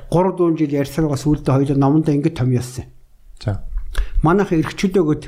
3 0.10 0.34
4 0.34 0.58
жил 0.58 0.74
ярьсараа 0.74 1.14
сүүлдээ 1.14 1.54
хоёул 1.54 1.78
номондоо 1.78 2.14
ингэж 2.18 2.34
томьёосон. 2.34 2.90
За. 3.38 3.62
Манайх 4.26 4.50
эрх 4.52 4.74
чөлөө 4.74 5.06
гэд 5.06 5.24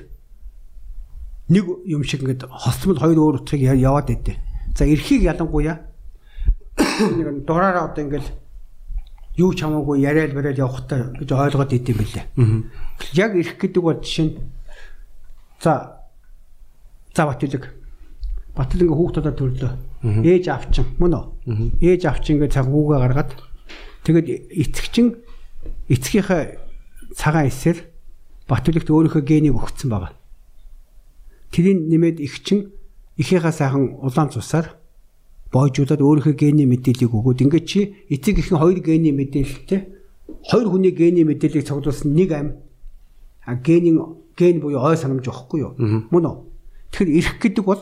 нэг 1.49 1.65
юм 1.85 2.03
шиг 2.03 2.23
ингээд 2.23 2.47
хосмол 2.47 2.99
хоёр 2.99 3.19
өөр 3.19 3.35
утгыг 3.43 3.61
яваад 3.61 4.07
байдэ. 4.07 4.37
За 4.75 4.85
эрхийг 4.85 5.23
ялангуяа 5.23 5.83
нэг 7.17 7.45
дураараа 7.45 7.91
одоо 7.91 8.03
ингээд 8.05 8.27
юу 9.37 9.53
ч 9.53 9.65
хамаагүй 9.65 10.05
яриад 10.05 10.33
бариад 10.33 10.61
явахтай 10.61 11.09
гэж 11.19 11.29
ойлгоод 11.33 11.73
идэм 11.73 11.97
билээ. 11.97 12.25
Яг 13.17 13.35
эрх 13.35 13.57
гэдэг 13.57 13.81
бол 13.83 13.99
жишээ 13.99 14.25
нь 14.29 14.37
за 15.59 15.99
за 17.15 17.25
батлаг 17.25 17.73
батл 18.53 18.81
ингээ 18.85 18.97
хүүхдүүдэд 18.97 19.37
төрлөө. 19.37 19.73
Ээж 20.21 20.45
авчин 20.53 20.85
мөн 21.01 21.13
үү? 21.17 21.25
Ээж 21.81 22.01
авчин 22.05 22.37
ингээ 22.37 22.53
цаг 22.53 22.69
хүүгээ 22.69 22.99
гаргаад 23.01 23.31
тэгээд 24.05 24.27
эцэгчин 24.53 25.07
эцгийнхээ 25.89 26.43
цагаан 27.17 27.49
эсээр 27.49 27.77
батлагт 28.45 28.89
өөрийнхөө 28.89 29.23
генийг 29.25 29.57
өгсөн 29.57 29.89
байгаа. 29.89 30.13
Тэрийг 31.53 31.85
нэмээд 31.85 32.17
их 32.17 32.41
чин 32.41 32.73
ихийнхаа 33.17 33.53
сайхан 33.53 34.01
улаан 34.01 34.33
цусаар 34.33 34.81
боожуулаад 35.53 36.01
өөрийнхөө 36.01 36.33
гений 36.33 36.65
мэдээллийг 36.65 37.13
өгөөд 37.13 37.45
ингээд 37.45 37.65
чи 37.69 37.93
эцэг 38.09 38.41
ихэн 38.41 38.57
хоёр 38.57 38.81
гений 38.81 39.13
мэдээлэлтэй 39.13 39.81
хоёр 40.49 40.67
хүний 40.73 40.89
гений 40.97 41.21
мэдээллийг 41.21 41.69
цуглуулсан 41.69 42.09
нэг 42.09 42.29
ам 42.33 42.47
а 43.45 43.53
генийн 43.53 44.01
ген 44.33 44.65
буюу 44.65 44.81
ой 44.81 44.97
санамж 44.97 45.29
واخгүй 45.29 45.59
юу? 45.61 45.77
Мөн 46.09 46.25
үү? 46.25 46.37
Тэгэхээр 46.89 47.17
эрх 47.21 47.33
гэдэг 47.37 47.65
бол 47.69 47.81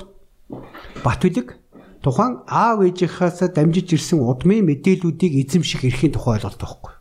бат 0.99 1.23
үлэг 1.23 1.55
тухайн 2.03 2.43
аав 2.51 2.83
ээжийнхээс 2.83 3.55
дамжиж 3.55 3.95
ирсэн 3.95 4.19
удмын 4.19 4.67
мэдээллүүдийг 4.67 5.47
эзэмших 5.47 5.87
эрхийн 5.87 6.11
тухай 6.11 6.43
ойлголт 6.43 6.59
байхгүй. 6.59 6.93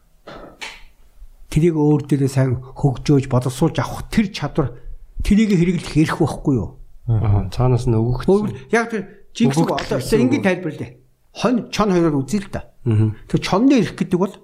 Тэрийг 1.51 1.75
өөр 1.75 2.07
дээрээ 2.07 2.31
сайн 2.31 2.63
хөгжөөж 2.63 3.27
боловсруулж 3.27 3.77
авах 3.83 4.07
тэр 4.07 4.31
чадвар 4.31 4.79
тэрийг 5.25 5.55
хэрэглэх 5.55 5.97
эрх 5.97 6.19
байхгүй 6.19 6.55
юу 6.57 6.81
Аа, 7.11 7.51
цаанаас 7.51 7.87
нь 7.91 7.97
өгөх. 7.97 8.23
Яг 8.71 8.91
тэр 8.91 9.27
жинкс 9.35 9.59
одоо 9.59 9.99
ингэ 9.99 10.43
тайлбарлаа. 10.47 10.91
Хонь 11.35 11.71
чон 11.75 11.91
хоёроор 11.91 12.23
үзээ 12.23 12.41
л 12.47 12.51
да. 12.55 12.71
Тэр 12.85 13.41
чонны 13.43 13.83
эрх 13.83 13.99
гэдэг 13.99 14.19
бол 14.19 14.35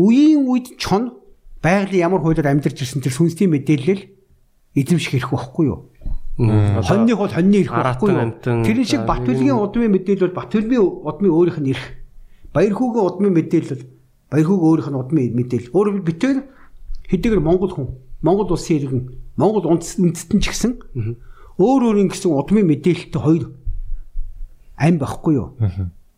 үеийн 0.00 0.48
үед 0.48 0.80
чон 0.80 1.20
байгалийн 1.60 2.08
ямар 2.08 2.24
хуулиар 2.24 2.48
амьдарч 2.48 2.80
ирсэн 2.80 3.04
тэр 3.04 3.12
сүнсний 3.12 3.48
мэдээлэл 3.48 4.08
эзэмших 4.72 5.20
эрх 5.20 5.30
байхгүй 5.36 5.64
юу? 5.68 5.92
Хоньных 6.40 7.18
бол 7.20 7.28
хоньны 7.28 7.60
эрх 7.60 7.72
байхгүй 7.76 8.08
юу? 8.08 8.64
Тэр 8.64 8.78
шиг 8.88 9.04
Батүлгийн 9.04 9.60
удмын 9.60 9.92
мэдээлэл 9.92 10.32
бол 10.32 10.40
Батүлмын 10.40 10.80
удмын 10.80 11.32
өөрийнх 11.32 11.60
нь 11.60 11.70
эрх. 11.76 11.84
Баярхүүгийн 12.56 13.04
удмын 13.04 13.32
мэдээлэл 13.36 13.84
Баярхүүгийн 14.32 14.64
өөрийнх 14.64 14.88
нь 14.88 15.00
удмын 15.00 15.28
мэдээлэл. 15.36 15.72
Өөрөөр 15.76 15.94
хэлбэл 16.00 16.08
битээр 16.08 16.38
хэдийгээр 17.12 17.44
Монгол 17.44 17.72
хүн, 17.72 17.88
Монгол 18.22 18.54
улсын 18.54 18.78
иргэн, 18.78 19.02
Монгол 19.36 19.66
үндэстэн 19.66 20.40
ч 20.40 20.46
гэсэн 20.50 20.72
өөр 21.58 21.82
өөр 21.90 21.98
ингэсэн 22.06 22.30
удмын 22.30 22.66
мэдээлэлтэй 22.70 23.20
хоёр 23.22 23.44
ам 24.78 24.96
байхгүй 24.98 25.34
юу? 25.36 25.58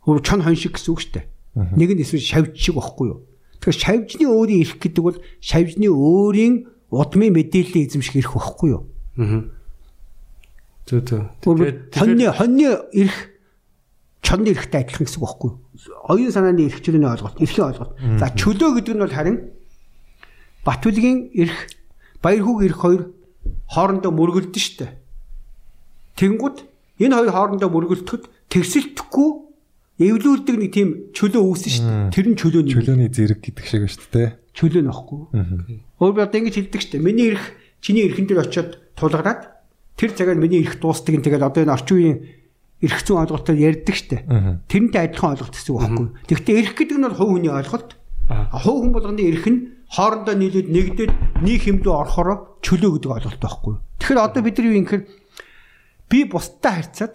Өөр 0.05 0.21
чон 0.21 0.45
хон 0.45 0.57
шиг 0.57 0.77
гэсэн 0.77 0.93
үг 0.93 1.01
шүү 1.01 1.13
дээ. 1.17 1.27
Нэг 1.75 1.91
нь 1.97 2.03
эсвэл 2.05 2.21
шавж 2.21 2.53
шиг 2.61 2.77
байхгүй 2.77 3.07
юу? 3.09 3.21
Тэгэхээр 3.65 3.81
шавжны 3.81 4.25
өөрийн 4.29 4.61
эрх 4.63 4.77
гэдэг 4.77 5.03
бол 5.05 5.19
шавжны 5.41 5.89
өөрийн 5.89 6.55
удмын 6.93 7.33
мэдээллийн 7.33 7.89
эзэмших 7.89 8.21
эрх 8.21 8.33
байхгүй 8.37 8.69
юу? 8.77 8.83
Зөө 10.85 11.01
зөө. 11.01 11.23
Тэгээд 11.41 11.97
хоньны 11.97 12.25
хоньны 12.29 12.69
эрх 12.93 13.17
чонны 14.21 14.53
эрхтэй 14.53 14.85
адилхан 14.85 15.09
гэсэн 15.09 15.21
үг 15.21 15.25
байхгүй 15.25 15.51
юу? 15.51 15.59
Оюун 16.09 16.33
санааны 16.33 16.69
эрх 16.69 16.81
чөлөөний 16.85 17.09
ойлголт, 17.09 17.41
эрхийн 17.41 17.69
ойлголт. 17.73 17.93
За 18.21 18.29
чөлөө 18.37 18.71
гэдэг 18.81 18.95
нь 18.97 19.03
бол 19.05 19.17
харин 19.17 19.37
Батүлгийн 20.65 21.33
эрх, 21.37 21.57
Баярхүүгийн 22.25 22.69
эрх 22.73 22.81
хоёр 22.81 23.03
хоорондоо 23.69 24.13
мөргөлдөн 24.17 24.65
штэ. 24.65 24.97
Тэнгүүд 26.17 26.57
энэ 27.05 27.15
хоёр 27.21 27.33
хоорондоо 27.37 27.69
мөргөлдөд 27.69 28.23
тэгсэлтэхгүй 28.49 29.29
эвлүүлдэг 30.01 30.57
нэг 30.57 30.71
тийм 30.73 30.89
чөлөө 31.13 31.43
үүсэн 31.45 31.73
штэ. 31.77 31.93
Тэр 32.17 32.27
нь 32.33 32.39
чөлөөний 32.41 32.73
Чөлөөний 32.73 33.11
зэрэг 33.13 33.45
гэдэг 33.45 33.65
шиг 33.69 33.85
шүү 33.93 34.09
дээ. 34.11 34.29
чөлөө 34.57 34.83
нөхгүй. 34.89 35.21
Өөр 36.01 36.13
би 36.17 36.21
одоо 36.25 36.39
ингэж 36.41 36.57
хэлдэг 36.65 36.81
штэ. 36.81 37.05
Миний 37.05 37.35
эрх 37.35 37.45
чиний 37.85 38.09
эрхэн 38.09 38.27
дээр 38.27 38.43
очиод 38.47 38.81
тулгараад 38.97 39.53
тэр 39.99 40.11
цагаар 40.17 40.41
миний 40.41 40.63
эрх 40.65 40.81
дуустдаг 40.81 41.15
нь 41.15 41.23
тэгээд 41.23 41.45
одоо 41.45 41.63
энэ 41.67 41.75
орчин 41.75 41.95
үеийн 41.99 42.19
эрх 42.83 42.99
зүйн 43.05 43.21
ойлголтоор 43.23 43.59
ярьдаг 43.59 43.95
штэ. 43.95 44.17
Тэрнтэй 44.71 45.01
адилхан 45.13 45.35
ойлголт 45.37 45.55
гэсэн 45.55 45.73
үг 45.75 45.83
байхгүй. 45.83 46.07
Тэгэхдээ 46.31 46.57
эрх 46.59 46.73
гэдэг 46.75 46.97
нь 46.99 47.07
бол 47.07 47.19
хувь 47.19 47.33
хүний 47.37 47.53
ойлголт. 47.53 47.91
Хувь 48.31 48.79
хүн 48.83 48.93
болгоны 48.95 49.23
эрх 49.23 49.45
нь 49.47 49.61
хоорондоо 49.95 50.35
нийлээд 50.35 50.69
нэгдээд 50.75 51.13
нэг 51.47 51.61
хэмдүү 51.63 51.93
орохоор 51.95 52.59
чөлөө 52.67 52.91
гэдэг 52.99 53.11
ойлголт 53.15 53.41
байхгүй. 53.41 53.75
Тэгэхээр 54.03 54.25
одоо 54.27 54.43
бид 54.43 54.59
нар 54.59 54.67
юу 54.67 54.79
юм 54.83 54.87
гэхээр 54.91 55.05
би 56.11 56.19
бусдад 56.27 56.75
харьцаад 56.75 57.15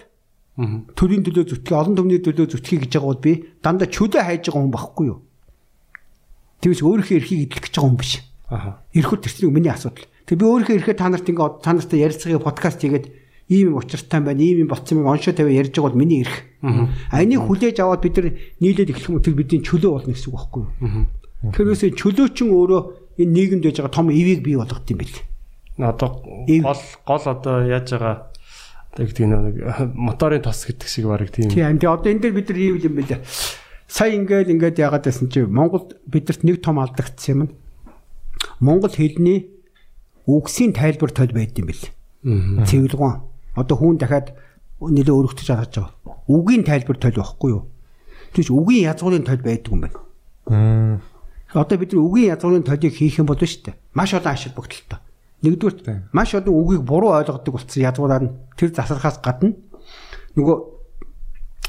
төрийн 0.96 1.24
төлөө 1.24 1.46
зүтгэе, 1.52 1.76
олон 1.76 1.96
түмний 2.00 2.24
төлөө 2.24 2.48
зүтгэе 2.56 2.88
гэж 2.88 2.92
байгаа 2.96 3.12
бол 3.12 3.24
би 3.24 3.34
дандаа 3.64 3.88
чөлөө 3.88 4.24
хайж 4.24 4.44
байгаа 4.48 4.64
хүн 4.64 4.76
байхгүй 4.76 5.06
юу? 5.12 5.20
Тэгвч 6.64 6.80
өөрийнхөө 6.84 7.18
эрхийг 7.20 7.40
эдлэх 7.48 7.64
гэж 7.68 7.74
байгаа 7.76 7.88
хүн 7.88 8.00
биш. 8.00 8.14
Аха. 8.48 8.72
Эрхүүд 8.96 9.22
төрснийг 9.24 9.52
миний 9.56 9.72
асуудал. 9.72 10.08
Тэг 10.28 10.36
би 10.40 10.46
өөрийнхөө 10.48 10.78
эрхээ 10.80 11.00
та 11.00 11.08
нарт 11.08 11.28
ингээ 11.32 11.64
та 11.64 11.72
нартай 11.72 12.00
ярилцлагыг 12.04 12.44
подкаст 12.44 12.84
хийгээд 12.84 13.08
ийм 13.50 13.72
юм 13.72 13.80
учиртай 13.80 14.20
байна, 14.20 14.44
ийм 14.44 14.68
юм 14.68 14.70
болцсон 14.70 15.00
юм 15.00 15.08
оншоо 15.08 15.34
тавиа 15.34 15.64
ярьж 15.64 15.74
байгаа 15.74 15.90
бол 15.90 16.00
миний 16.00 16.22
эрх. 16.28 16.36
А 17.12 17.24
энийг 17.24 17.48
хүлээж 17.48 17.80
аваад 17.80 18.04
бид 18.04 18.16
нар 18.20 18.28
нийлээд 18.60 18.92
эхлэх 18.94 19.10
юм 19.10 19.24
тэр 19.24 19.40
бидний 19.40 19.64
чөлөө 19.64 19.92
болно 19.96 20.12
гэсэн 20.12 20.28
үг 20.28 20.38
байхгүй 20.38 20.62
юу? 20.68 20.72
Тэгэхээр 21.40 21.72
үсээ 21.72 21.92
чөлөө 21.96 22.28
чин 22.36 22.52
өөрөө 22.52 22.82
энэ 23.24 23.32
нийгэмд 23.32 23.64
байж 23.64 23.78
байгаа 23.80 23.96
том 23.96 24.12
ивийг 24.12 24.44
бий 24.44 24.60
болгох 24.60 24.84
юм 24.92 25.00
бэл. 25.00 25.20
Одоо 25.80 26.10
гол 26.24 26.84
гол 27.08 27.26
одоо 27.32 27.56
яаж 27.64 27.88
байгаа 27.96 28.16
гэдэг 29.00 29.26
нэг 29.32 29.56
моторын 29.96 30.44
тос 30.44 30.68
гэдэг 30.68 30.88
шиг 30.92 31.08
барыг 31.08 31.32
тийм. 31.32 31.48
Тийм. 31.48 31.80
Тэгээ 31.80 31.96
одоо 31.96 32.12
энэ 32.12 32.22
дээр 32.28 32.36
бид 32.36 32.50
нар 32.52 32.60
ийм 32.60 32.78
юм 32.84 32.96
бэлээ. 33.00 33.24
Сая 33.88 34.12
ингээл 34.20 34.52
ингээд 34.52 34.84
яагаад 34.84 35.08
байсан 35.08 35.32
чи 35.32 35.48
Монголд 35.48 35.96
бидэрт 36.04 36.44
нэг 36.44 36.60
том 36.60 36.78
алдагдсан 36.84 37.32
юм. 37.32 37.56
Монгол 38.60 38.92
хэлний 38.92 39.48
үгсийн 40.28 40.76
тайлбар 40.76 41.16
толь 41.16 41.32
байд 41.32 41.56
юм 41.56 41.72
бэл. 41.72 41.88
Цэвэлгон. 42.68 43.24
Одоо 43.56 43.76
хүн 43.80 43.98
дахиад 43.98 44.36
нэлээ 44.84 45.16
өөрөгдөж 45.16 45.48
харж 45.48 45.74
байгаа. 45.80 46.20
Үгийн 46.28 46.64
тайлбар 46.68 46.98
толь 47.00 47.18
байхгүй 47.18 47.50
юу? 47.56 47.64
Тэгвэл 48.36 48.56
үгийн 48.60 48.92
язгуурын 48.92 49.26
толь 49.26 49.42
байдаг 49.42 49.72
юм 49.72 49.82
байна. 49.88 50.00
Одоо 51.54 51.78
бид 51.78 51.94
нар 51.94 52.06
үгийн 52.06 52.32
язгуурын 52.38 52.64
толийг 52.64 52.94
хийх 52.94 53.18
юм 53.18 53.26
болно 53.26 53.48
шүү 53.48 53.74
дээ. 53.74 53.76
Маш 53.98 54.14
олон 54.14 54.34
ашиг 54.34 54.54
бүгдэлтэй. 54.54 55.00
Нэгдүгээр 55.42 56.14
маш 56.14 56.36
олон 56.38 56.54
үгийг 56.54 56.84
буруу 56.86 57.18
ойлгодог 57.18 57.54
болсон 57.58 57.82
язгуураар 57.82 58.24
нь 58.28 58.34
тэр 58.54 58.70
засархаас 58.70 59.18
гадна 59.24 59.58
нөгөө 60.38 60.58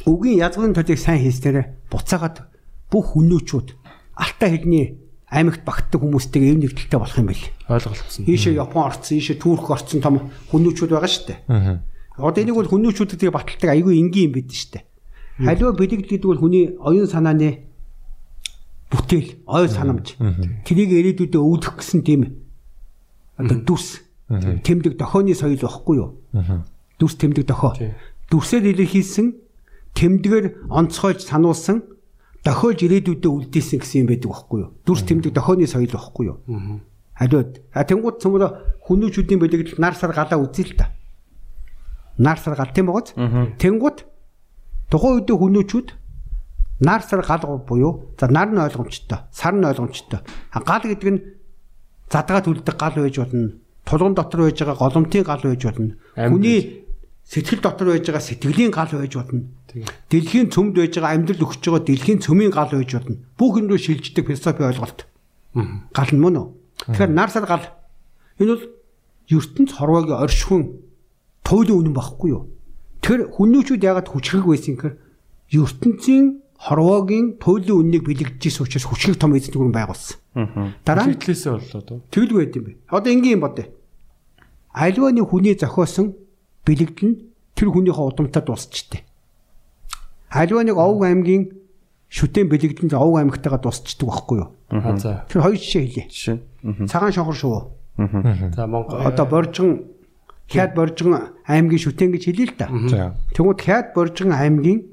үгийн 0.04 0.40
язгуурын 0.44 0.76
толийг 0.76 1.00
сайн 1.00 1.24
хийснээр 1.24 1.88
буцаагаад 1.88 2.44
бүх 2.92 3.16
хүнөөчүүд 3.16 3.68
алтай 4.20 4.48
хэлний 4.52 5.00
аймагт 5.30 5.64
багтдаг 5.64 6.02
хүмүүстэйгээ 6.02 6.52
эв 6.52 6.58
нэгдэлтэй 6.60 6.98
болох 7.00 7.16
юм 7.16 7.28
байл. 7.30 7.46
ойлголцсон. 7.70 8.26
Ийшээ 8.26 8.58
Япон 8.58 8.82
орцсон, 8.90 9.16
ийшээ 9.16 9.38
Турк 9.38 9.70
орцсон 9.70 10.02
том 10.02 10.28
хүнөөчүүд 10.50 10.90
байгаа 10.90 11.08
шүү 11.08 11.26
дээ. 11.30 11.40
Одоо 12.18 12.40
энийг 12.42 12.58
бол 12.58 12.68
хүнөөчүүдэд 12.68 13.20
тэгээ 13.22 13.36
баталдаг 13.38 13.70
айгүй 13.70 13.94
энгийн 14.02 14.28
юм 14.28 14.34
бид 14.34 14.50
шүү 14.50 14.70
дээ. 14.74 14.84
Халиваа 15.46 15.72
бэлэгдэл 15.78 16.10
гэдэг 16.10 16.28
бол 16.28 16.42
хүний 16.42 16.74
оюун 16.82 17.06
санааны 17.06 17.69
бүтээл, 18.90 19.46
ой 19.46 19.68
санамж. 19.70 20.18
Тэрийг 20.66 20.90
ирээдүйдээ 20.90 21.40
өвдөх 21.40 21.78
гэсэн 21.78 22.02
тийм 22.02 22.20
одоо 23.38 23.58
дүрс. 23.62 24.02
Тэмдэг 24.30 24.98
дохооны 24.98 25.34
соёл 25.34 25.58
байхгүй 25.58 25.96
юу? 25.96 26.18
Дүрс 26.98 27.14
тэмдэг 27.18 27.46
дохоо. 27.46 27.74
Дүрсээр 28.30 28.66
илэрхийлсэн 28.74 29.34
тэмдгээр 29.94 30.70
онцгойж 30.70 31.22
сануулсан 31.26 31.82
дохиолж 32.44 32.78
ирээдүйдээ 32.86 33.30
үлдээсэн 33.30 33.78
гэсэн 33.82 33.98
юм 34.04 34.08
байдаг 34.10 34.30
байхгүй 34.30 34.58
юу? 34.60 34.70
Дүрс 34.86 35.02
тэмдэг 35.06 35.32
дохооны 35.34 35.66
соёл 35.66 35.90
байхгүй 35.90 36.24
юу? 36.30 36.38
Хариуд. 37.14 37.60
А 37.74 37.84
тэнгууд 37.84 38.16
цөмөрө 38.22 38.48
хүнүүчүүдийн 38.86 39.40
бэлэгдэл 39.40 39.82
нар 39.82 39.94
сар 39.94 40.14
галаа 40.14 40.40
үзье 40.40 40.64
л 40.66 40.78
та. 40.78 40.94
Нар 42.16 42.38
сар 42.40 42.56
гал 42.56 42.72
тийм 42.72 42.88
байгааз. 42.88 43.12
Тэнгууд 43.60 43.98
тухайн 44.88 45.14
үедээ 45.20 45.36
хүнүүчүүд 45.36 45.88
нар 46.80 47.02
сар 47.02 47.22
гал 47.22 47.58
буюу 47.58 48.14
за 48.18 48.28
нар 48.28 48.48
нь 48.48 48.58
ойлгомжтой, 48.58 49.18
сар 49.32 49.54
нь 49.54 49.64
ойлгомжтой. 49.64 50.20
Гал 50.52 50.82
гэдэг 50.82 51.10
нь 51.12 51.20
задгаа 52.10 52.40
төлдөг 52.40 52.76
гал 52.76 52.94
байж 52.96 53.16
болно. 53.18 53.52
Тулган 53.84 54.14
дотор 54.14 54.40
байж 54.48 54.58
байгаа 54.58 54.76
голомтын 54.76 55.22
гал 55.22 55.40
байж 55.44 55.64
болно. 55.64 55.96
Хүний 56.16 56.88
сэтгэл 57.28 57.60
дотор 57.60 57.88
байж 57.92 58.06
байгаа 58.08 58.20
сэтгэлийн 58.20 58.72
гал 58.72 58.88
байж 58.88 59.14
болно. 59.14 59.44
Дэлхийн 60.08 60.50
цөмд 60.50 60.74
байж 60.74 60.96
байгаа 60.96 61.14
амьдрал 61.14 61.44
өгч 61.44 61.60
байгаа 61.60 61.84
дэлхийн 61.84 62.18
цөмийн 62.24 62.50
гал 62.50 62.72
байж 62.72 62.90
болно. 62.96 63.16
Бүх 63.36 63.60
юм 63.60 63.68
руу 63.68 63.78
шилждэг 63.78 64.26
философи 64.26 64.62
ойлголт. 64.64 65.06
Гал 65.92 66.10
нь 66.10 66.20
мөн 66.20 66.36
үү? 66.40 66.48
Тэгэхээр 66.90 67.12
нар 67.12 67.30
сар 67.30 67.44
гал 67.44 67.64
энэ 68.40 68.56
бол 68.56 68.64
ертөнц 69.28 69.70
хорвоогийн 69.76 70.22
оршихуйн 70.24 70.64
туйлын 71.44 71.92
үнэн 71.92 71.94
багхгүй 71.94 72.30
юу? 72.32 72.48
Тэр 73.04 73.28
хүннүүчүүд 73.30 73.84
ягаад 73.84 74.08
хүчрэг 74.10 74.48
байсан 74.48 74.74
гэхээр 74.74 74.96
ертөнцийн 75.54 76.42
хорвоогийн 76.60 77.40
туйлын 77.40 77.80
үннийг 77.80 78.04
бэлэгдэж 78.04 78.52
ирсэн 78.52 78.64
учраас 78.68 78.84
хүчрэг 78.84 79.16
том 79.16 79.32
эзэн 79.32 79.56
гүрэн 79.56 79.72
байгуулсан. 79.72 80.20
Дараа 80.84 81.08
нь 81.08 81.16
Хитлээсээ 81.16 81.56
боллоо 81.56 81.80
дөө. 81.80 81.98
Тэгэлгүй 82.12 82.38
байт 82.44 82.56
юм 82.60 82.64
бэ. 82.68 82.72
Одоо 82.92 83.10
энгийн 83.16 83.40
юм 83.40 83.44
бодъё. 83.48 83.72
Альваны 84.76 85.24
хүний 85.24 85.56
зохиосон 85.56 86.20
бэлэгдэл 86.68 87.08
нь 87.08 87.16
тэр 87.56 87.72
хүнийхээ 87.72 88.04
удамтад 88.04 88.44
дуусчихдээ. 88.44 89.00
Альваныг 90.30 90.76
Овг 90.76 91.00
аймгийн 91.08 91.48
шүтэн 92.12 92.52
бэлэгдэл 92.52 92.86
нь 92.86 92.94
Овг 92.94 93.16
аймагтайгаа 93.24 93.58
дуусчдаг 93.64 94.04
байхгүй 94.04 94.36
юу? 94.44 94.52
Тэр 95.32 95.40
хоёр 95.40 95.56
жишээ 95.56 96.12
хэлье. 96.12 96.44
Цагаан 96.86 97.12
шонхор 97.16 97.34
шүү. 97.40 97.56
За 98.52 98.66
Монгол 98.68 99.00
Одоо 99.00 99.26
боржгон 99.26 99.96
Хяд 100.46 100.74
боржгон 100.76 101.34
аймгийн 101.48 101.80
шүтэн 101.80 102.12
гэж 102.12 102.22
хэлээ 102.28 102.48
л 102.52 102.54
да. 102.58 102.68
Тэгвэл 103.34 103.58
Хяд 103.58 103.94
боржгон 103.96 104.34
аймгийн 104.36 104.89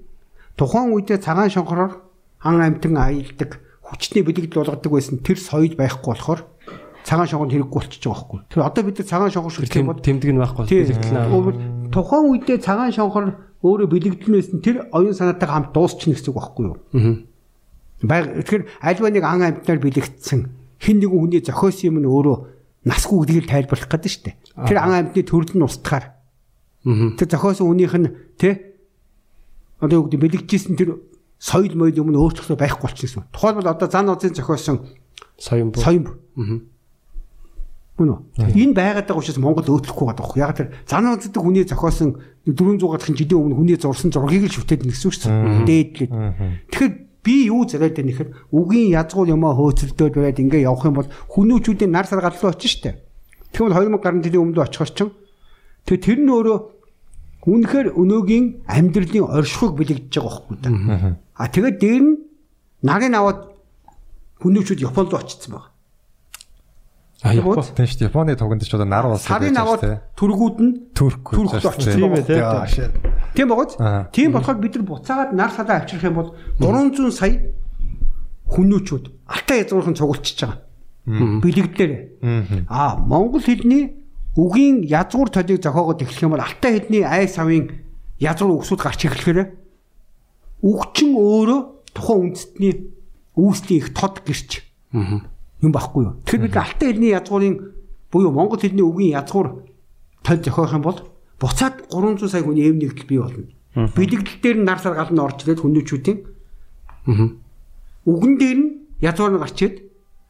тухайн 0.57 0.91
үедээ 0.91 1.21
цагаан 1.21 1.53
шонхороор 1.53 1.93
ан 2.41 2.61
амьтан 2.61 2.97
аялдаг 2.97 3.61
хүчний 3.85 4.25
бэлэгдэл 4.25 4.65
болгодог 4.65 4.91
байсан 4.91 5.21
тэр 5.21 5.37
соёл 5.37 5.77
байхгүй 5.77 6.11
болохоор 6.11 6.41
цагаан 7.07 7.29
шонхор 7.29 7.47
хэрэггүй 7.47 7.77
болчихж 7.77 8.03
байгаа 8.03 8.19
байхгүй. 8.19 8.39
Тэр 8.51 8.61
одоо 8.65 8.83
бид 8.83 8.99
цагаан 9.05 9.31
шүтэн 9.31 9.71
тэм 9.71 9.87
бод 9.87 10.03
тэмдэг 10.03 10.31
нь 10.33 10.41
байхгүй 10.41 10.65
бэлэгдэл 10.67 11.93
тухайн 11.93 12.25
үедээ 12.33 12.57
цагаан 12.59 12.91
шонхор 12.91 13.25
өөрөө 13.63 13.87
бэлэгдэлнээс 13.87 14.49
нь 14.53 14.61
тэр 14.65 14.91
оюун 14.91 15.15
санаатайгаа 15.15 15.71
хамт 15.71 15.71
дуусчихна 15.71 16.13
гэсэн 16.13 16.29
үг 16.29 16.37
байхгүй 16.37 16.63
юу? 16.67 16.77
Аа. 16.93 18.21
Тэгэхээр 18.37 18.63
альва 18.83 19.09
нэг 19.09 19.23
ан 19.23 19.41
амьтнаар 19.41 19.79
бэлэгдсэн 19.81 20.39
хин 20.77 20.97
нэгэн 21.01 21.17
хүний 21.17 21.41
зохиосон 21.41 21.87
юм 21.89 21.97
нь 22.03 22.11
өөрөө 22.11 22.37
насгүй 22.85 23.17
гэдгийг 23.25 23.47
тайлбарлах 23.49 23.89
гэдэг 23.89 24.11
шүү 24.11 24.23
дээ. 24.27 24.35
Тэр 24.67 24.77
ан 24.77 24.93
амьтны 24.93 25.23
төрөл 25.25 25.55
нь 25.57 25.65
устгаар. 25.65 26.05
Аа. 26.85 27.15
Тэр 27.17 27.27
зохиосон 27.31 27.71
хүнийх 27.71 27.95
нь 27.97 28.13
тэ 28.37 28.66
одоо 29.79 29.95
юу 30.01 30.05
гэдэг 30.09 30.21
бэлэгдэжсэн 30.21 30.75
тэр 30.77 31.01
соёл 31.37 31.73
моёл 31.77 32.01
юм 32.01 32.09
нь 32.13 32.17
өөрчлөлтөө 32.17 32.57
байхгүй 32.57 32.83
болчихсон. 32.87 33.23
Тухайлбал 33.29 33.73
одоо 33.73 33.87
зан 33.89 34.09
узын 34.09 34.33
зохиосон 34.33 34.85
Соён 35.37 35.71
буу. 35.71 35.83
соём 35.83 36.05
Аа. 36.37 36.61
Мөн 37.97 38.09
үү? 38.13 38.57
Энэ 38.57 38.73
байгаад 38.77 39.09
байгаа 39.09 39.21
учраас 39.21 39.41
Монгол 39.41 39.65
өөдлөхгүй 39.65 40.05
байгаа 40.05 40.21
байхгүй. 40.21 40.41
Яг 40.41 40.53
тэр 40.57 40.69
зан 40.85 41.09
уздаг 41.13 41.41
хүний 41.41 41.65
зохиосон 41.65 42.21
400 42.45 42.85
гаруй 42.85 43.13
жилийн 43.17 43.41
өмнө 43.41 43.57
хүний 43.57 43.77
зурсан 43.77 44.13
зургийг 44.13 44.45
л 44.45 44.53
шүтээд 44.53 44.85
нэгсэн 44.85 45.09
шүү 45.13 45.25
дээ. 45.25 45.65
Дээдлээд. 45.65 46.11
Тэгэхээр 46.73 46.93
би 47.25 47.35
юу 47.49 47.65
зараад 47.65 47.97
байна 47.97 48.13
гэхээр 48.13 48.29
үгийн 48.53 48.93
язгуул 48.93 49.33
юмаа 49.33 49.57
хөөцөлдөөд 49.57 50.13
бариад 50.13 50.41
ингээ 50.45 50.69
явах 50.69 50.85
юм 50.85 50.95
бол 51.01 51.09
хүнүүчүүдийн 51.09 51.89
нар 51.89 52.05
сар 52.05 52.21
галлуу 52.21 52.53
очиж 52.53 52.85
штэ. 52.85 53.01
Тэгвэл 53.51 53.73
2000 53.73 53.97
гаруй 53.97 54.21
жилийн 54.21 54.45
өмнө 54.45 54.61
очихоос 54.61 54.93
ч 54.93 55.09
тэр 55.97 56.19
нь 56.21 56.29
өөрөө 56.29 56.76
үнэхээр 57.45 57.93
өнөөгийн 57.93 58.45
амьдралын 58.67 59.29
оршихуйг 59.29 59.73
бэлэгдэж 59.77 60.13
байгаа 60.17 60.33
байхгүй 60.41 60.57
да. 60.63 60.69
А 61.37 61.47
тэгээд 61.47 61.77
дээр 61.77 62.01
нь 62.01 62.17
нарыг 62.81 63.13
аваад 63.13 63.39
хүнүүчүүд 64.41 64.83
Японд 64.83 65.11
руу 65.13 65.21
очсон 65.21 65.53
байгаа. 65.53 65.71
А 67.23 67.33
Япон. 67.33 67.63
Тийм 67.73 67.87
шүү 67.89 67.97
дээ. 67.97 68.09
Японы 68.09 68.35
туганд 68.37 68.61
ч 68.61 68.73
одоо 68.73 68.85
нар 68.85 69.05
улс 69.09 69.25
Сарын 69.25 69.57
аваад 69.57 69.81
түргүүд 70.13 70.57
нь 70.61 70.73
Турк 70.93 71.33
Турк 71.33 71.57
гэж 71.57 71.65
очсон 71.65 71.97
тийм. 71.97 72.13
Яа, 72.37 72.67
shit. 72.69 72.93
Тийм 73.33 73.49
багц. 73.49 73.73
Аа. 73.81 74.05
Тийм 74.13 74.37
болохоор 74.37 74.61
бид 74.61 74.77
нар 74.77 74.85
буцаагаад 74.85 75.33
нар 75.33 75.49
садаа 75.49 75.81
авчрах 75.81 76.05
юм 76.05 76.13
бол 76.13 76.29
300 76.61 77.09
сая 77.09 77.53
хүнүүчүүд 78.53 79.05
алтай 79.33 79.65
язгуурхан 79.65 79.97
цугулчихж 79.97 80.39
байгаа. 80.45 80.61
Бэлэгдлэр. 81.41 81.91
Аа 82.69 83.01
монгол 83.01 83.41
хэлний 83.41 83.97
үгийн 84.37 84.85
язгуур 84.85 85.29
толийг 85.33 85.61
зохиогоод 85.65 86.01
эхлэх 86.05 86.23
юм 86.23 86.37
бол 86.37 86.45
алтай 86.45 86.77
хэлний 86.77 87.03
ай 87.03 87.25
савын 87.27 87.73
язгуур 88.21 88.61
өксүүд 88.61 88.81
гарч 88.81 89.09
эхлэхээр 89.09 89.49
үгчин 90.61 91.17
өөрөө 91.17 91.59
тухайн 91.97 92.21
үндэстний 92.29 92.73
үүслийн 93.33 93.81
их 93.81 93.89
тод 93.97 94.21
гэрч 94.21 94.61
юм 94.93 95.71
баггүй 95.73 96.03
юу. 96.05 96.13
Тэгэхээр 96.21 96.45
бид 96.45 96.57
алтай 96.57 96.87
хэлний 96.93 97.17
язгуурын 97.17 97.55
буюу 98.13 98.31
монгол 98.31 98.61
хэлний 98.61 98.85
үгийн 98.85 99.17
язгуур 99.17 99.65
толь 100.21 100.41
зохиох 100.45 100.73
юм 100.73 100.85
бол 100.85 101.01
буцаад 101.41 101.89
300 101.89 102.29
сая 102.29 102.45
хүний 102.45 102.69
эв 102.69 102.77
нэгдэл 102.77 103.09
бий 103.09 103.19
болно. 103.21 103.49
Бэлэгдэл 103.73 104.41
дээр 104.41 104.57
нь 104.61 104.65
нар 104.65 104.79
сар 104.81 104.93
гал 104.93 105.13
нь 105.13 105.21
орж 105.21 105.45
ирээд 105.45 105.61
хүнүүчүүдийн 105.61 106.17
үгэн 108.05 108.33
дээр 108.37 108.57
нь 108.57 108.69
язгуур 109.01 109.33
нь 109.33 109.41
гарч 109.41 109.57
ирээд 109.61 109.77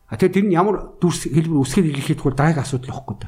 А 0.08 0.16
тэгээ 0.16 0.34
тэр 0.34 0.46
нь 0.48 0.56
ямар 0.56 0.98
дүрс 1.04 1.28
хэлбэр 1.28 1.62
үсгээр 1.64 1.88
хэлэхэд 1.92 2.22
хөө 2.24 2.34
дараагийн 2.36 2.64
асуудал 2.64 2.92
واخхгүй 2.96 3.18
да. 3.20 3.28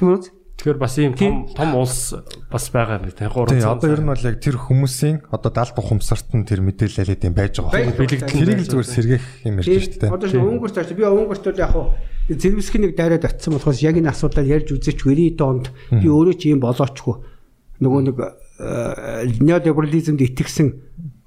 Тэгмээс 0.00 0.32
тэгэхээр 0.60 0.78
бас 0.80 0.94
ийм 0.96 1.12
том 1.16 1.48
том 1.52 1.70
улс 1.76 2.16
бас 2.48 2.64
байгаа 2.72 3.04
юм 3.04 3.12
байна. 3.12 3.28
300. 3.28 3.52
Тэгээ 3.52 3.68
одоо 3.68 3.88
ер 3.92 4.00
нь 4.00 4.10
бол 4.12 4.26
яг 4.28 4.36
тэр 4.40 4.56
хүмүүсийн 4.56 5.16
одоо 5.28 5.50
70 5.52 5.76
бухимсарт 5.76 6.28
нь 6.36 6.44
тэр 6.48 6.60
мэдээлэлээд 6.64 7.28
юм 7.28 7.34
байж 7.36 7.60
байгаа 7.60 7.84
юм. 7.84 7.96
Тэрийг 7.96 8.64
л 8.64 8.68
зүгээр 8.68 8.88
сэргэх 8.88 9.24
юм 9.44 9.60
ярьж 9.60 9.68
шүү 9.68 10.08
дээ. 10.08 10.12
Одоо 10.12 10.28
шинэ 10.28 10.44
өнгөрт 10.44 10.76
очив. 10.80 10.96
Би 10.96 11.04
өнгөрт 11.04 11.44
бол 11.48 11.60
яг 11.60 11.72
хуу 11.72 11.86
зэрвсхийн 12.36 12.84
нэг 12.86 12.94
дайраад 12.94 13.24
очисан 13.24 13.56
болохоос 13.56 13.82
яг 13.82 13.96
энэ 13.98 14.10
асуудлаар 14.12 14.46
ярьж 14.46 14.70
үзэж 14.70 15.02
гэрээ 15.02 15.34
доонд 15.34 15.72
би 15.90 16.06
өөрөө 16.06 16.36
ч 16.38 16.54
юм 16.54 16.62
болоочгүй 16.62 17.14
нөгөө 17.82 18.00
нэг 18.06 18.16
э, 18.20 19.26
неолиберализмд 19.42 20.20
итгэсэн 20.22 20.68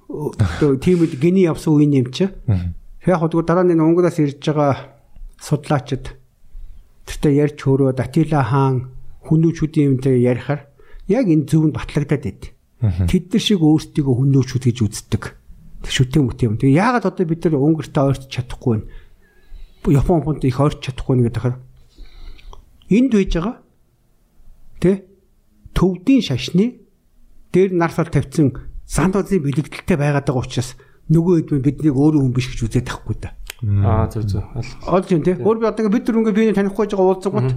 тийм 0.84 1.04
үед 1.04 1.18
гений 1.20 1.44
явсан 1.44 1.76
үе 1.76 1.90
юм 1.90 2.08
чи 2.08 2.30
яг 3.06 3.20
хөө 3.20 3.44
дараа 3.44 3.64
нь 3.68 3.76
Унгараас 3.76 4.18
ирж 4.18 4.40
байгаа 4.40 4.96
судлаачид 5.36 6.16
тэртээ 7.04 7.32
ярьж 7.44 7.58
хөрөөд 7.60 8.00
Атила 8.00 8.40
хаан 8.40 8.94
хүнүүчүүдийн 9.28 10.00
юмтай 10.00 10.24
ярихаар 10.24 10.68
яг 11.08 11.28
энэ 11.28 11.44
зөв 11.44 11.68
нь 11.68 11.76
батлагдаад 11.76 12.24
байд. 12.24 12.42
Тэд 12.80 13.24
нар 13.32 13.42
шиг 13.44 13.60
өөрсдийгөө 13.60 14.14
хүнүүчүүд 14.16 14.64
гэж 14.68 14.78
үздэг. 14.84 15.24
Тэг 15.84 15.92
шүтэн 15.92 16.24
мүт 16.24 16.40
юм. 16.44 16.56
Тэгээ 16.56 16.80
яагаад 16.80 17.08
одоо 17.12 17.24
бид 17.28 17.44
нар 17.44 17.60
өнгөртөө 17.60 18.04
ойрч 18.08 18.24
чадахгүй 18.32 18.80
вэ? 18.80 18.88
Япон 20.00 20.24
фонд 20.24 20.44
их 20.48 20.60
ойрч 20.60 20.80
чадахгүй 20.80 21.20
нэг 21.20 21.36
гэхээр 21.36 21.56
энд 22.88 23.12
байж 23.12 23.32
байгаа 23.36 23.56
тэ 24.80 25.04
төвдийн 25.76 26.24
шашны 26.24 26.80
дээр 27.52 27.76
нарсал 27.76 28.08
тавьсан 28.08 28.52
санд 28.88 29.16
узын 29.16 29.44
бэлэгдэлтэй 29.44 29.96
байгаад 29.96 30.28
байгаа 30.28 30.44
учраас 30.44 30.76
нөгөө 31.10 31.34
хэд 31.44 31.50
биднийг 31.64 31.96
өөрөө 31.96 32.20
хүн 32.24 32.34
биш 32.34 32.48
гэж 32.52 32.60
үзээд 32.64 32.88
тахгүй 32.88 33.16
да. 33.20 33.34
Аа 33.64 34.08
зөв 34.08 34.24
зөв. 34.28 34.44
Олж 34.88 35.08
юм 35.12 35.22
те. 35.24 35.36
Өөр 35.36 35.58
би 35.60 35.66
одоо 35.68 35.88
бид 35.88 36.08
нар 36.08 36.18
ингээд 36.20 36.36
биений 36.36 36.56
танихгүй 36.56 36.88
байгаа 36.88 37.08
уулзгууд 37.12 37.50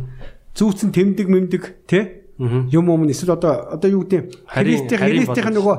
зүүцэн 0.56 0.90
тэмдэг 0.92 1.28
мэмдэг 1.28 1.64
те. 1.88 2.28
Юм 2.40 2.86
юм 2.92 3.08
эсвэл 3.08 3.36
одоо 3.36 3.76
одоо 3.76 3.90
юу 3.92 4.04
гэдэг 4.06 4.46
христийн 4.46 5.28
бодол. 5.28 5.56
нөгөө 5.58 5.76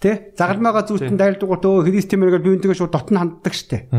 те 0.00 0.32
загалмаага 0.38 0.86
зүүцэн 0.86 1.18
дайлдгууд 1.18 1.64
өө 1.66 1.86
христийн 1.90 2.22
мэрэгэл 2.22 2.46
биентэйгээ 2.46 2.78
шууд 2.78 2.94
дотн 2.94 3.18
ханддаг 3.18 3.54
штэ. 3.54 3.90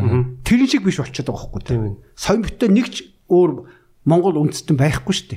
Тэр 0.47 0.59
шиг 0.65 0.83
биш 0.87 0.99
болчиход 1.03 1.27
байгаа 1.29 1.43
хөөхгүй. 1.43 1.95
Соён 2.15 2.43
битээ 2.47 2.71
нэг 2.71 2.87
ч 2.89 2.95
өөр 3.27 3.67
Монгол 4.07 4.39
үндэстэн 4.39 4.79
байхгүй 4.79 5.13
штэ. 5.13 5.35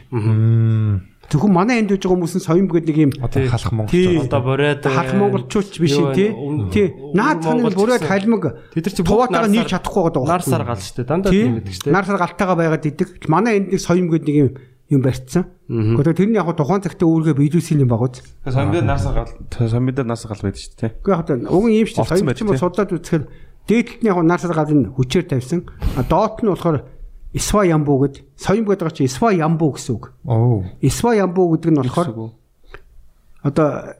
Зөвхөн 1.32 1.52
манай 1.52 1.80
энд 1.80 1.96
үж 1.96 2.04
байгаа 2.04 2.20
хүмүүс 2.20 2.34
нь 2.36 2.44
соён 2.44 2.68
гэдэг 2.68 2.92
нэг 2.92 2.98
юм 3.08 3.12
халах 3.16 3.72
монгол. 3.72 3.88
Тий. 3.88 4.20
Одоо 4.20 4.40
бурайд 4.44 4.84
халах 4.84 5.16
монголчууч 5.16 5.80
биш 5.80 5.96
юм 5.96 6.12
тий. 6.12 6.28
Тий. 6.68 6.92
Наад 7.16 7.40
цаныг 7.40 7.72
бүрээд 7.72 8.04
халимаг 8.04 8.44
Тэд 8.76 8.84
нар 8.84 8.92
чи 8.92 9.00
туваатайгаа 9.00 9.48
нийлж 9.48 9.72
чадахгүй 9.72 10.12
байгаа 10.12 10.28
Нар 10.28 10.44
сар 10.44 10.64
гал 10.68 10.76
штэ. 10.76 11.08
Дандаа 11.08 11.32
тийм 11.32 11.56
гэдэг 11.64 11.72
штэ. 11.72 11.88
Нар 11.88 12.04
сар 12.04 12.20
галтайгаа 12.20 12.56
байгаад 12.60 12.84
идэг. 12.84 13.08
Манай 13.32 13.64
энд 13.64 13.72
нэг 13.72 13.80
соём 13.80 14.12
гэдэг 14.12 14.28
нэг 14.28 14.36
юм 14.36 14.50
юм 14.92 15.00
барьцсан. 15.00 15.48
Гэхдээ 15.72 16.20
тэрний 16.20 16.36
яг 16.36 16.52
тухайн 16.52 16.84
цагтаа 16.84 17.08
үүргээ 17.08 17.32
биелүүлсэн 17.40 17.80
юм 17.80 17.88
багуз. 17.88 18.20
Самбид 18.44 18.84
нарсаа 18.84 19.24
гал 19.24 19.32
самбид 19.48 20.04
нарсаа 20.04 20.36
гал 20.36 20.44
байдаг 20.44 20.60
шүү 20.60 20.76
дээ. 20.76 20.92
Гэхдээ 21.00 21.36
яг 21.40 21.48
уг 21.48 21.64
юм 21.72 21.88
шүү 21.88 22.04
дээ. 22.04 22.28
Байдаг, 22.28 22.36
чинь 22.36 22.60
судлаад 22.60 22.92
үзэхээр 22.92 23.24
дээдлэлний 23.72 24.10
яг 24.12 24.18
нар 24.20 24.40
сар 24.44 24.52
галын 24.52 24.92
хүчээр 24.92 25.26
тавьсан. 25.32 25.64
А 25.96 26.04
доот 26.04 26.44
нь 26.44 26.52
болохоор 26.52 26.84
Исва 27.32 27.64
ямбу 27.64 27.96
гэд 27.98 28.24
соём 28.36 28.68
гэдэг 28.68 28.92
чинь 28.92 29.08
Исва 29.08 29.32
ямбу 29.32 29.72
гэсэн 29.72 29.96
үг. 29.96 30.12
Оо. 30.24 30.64
Исва 30.80 31.16
ямбу 31.16 31.48
гэдэг 31.56 31.70
нь 31.72 31.80
болохоор 31.80 32.36
одоо 33.42 33.96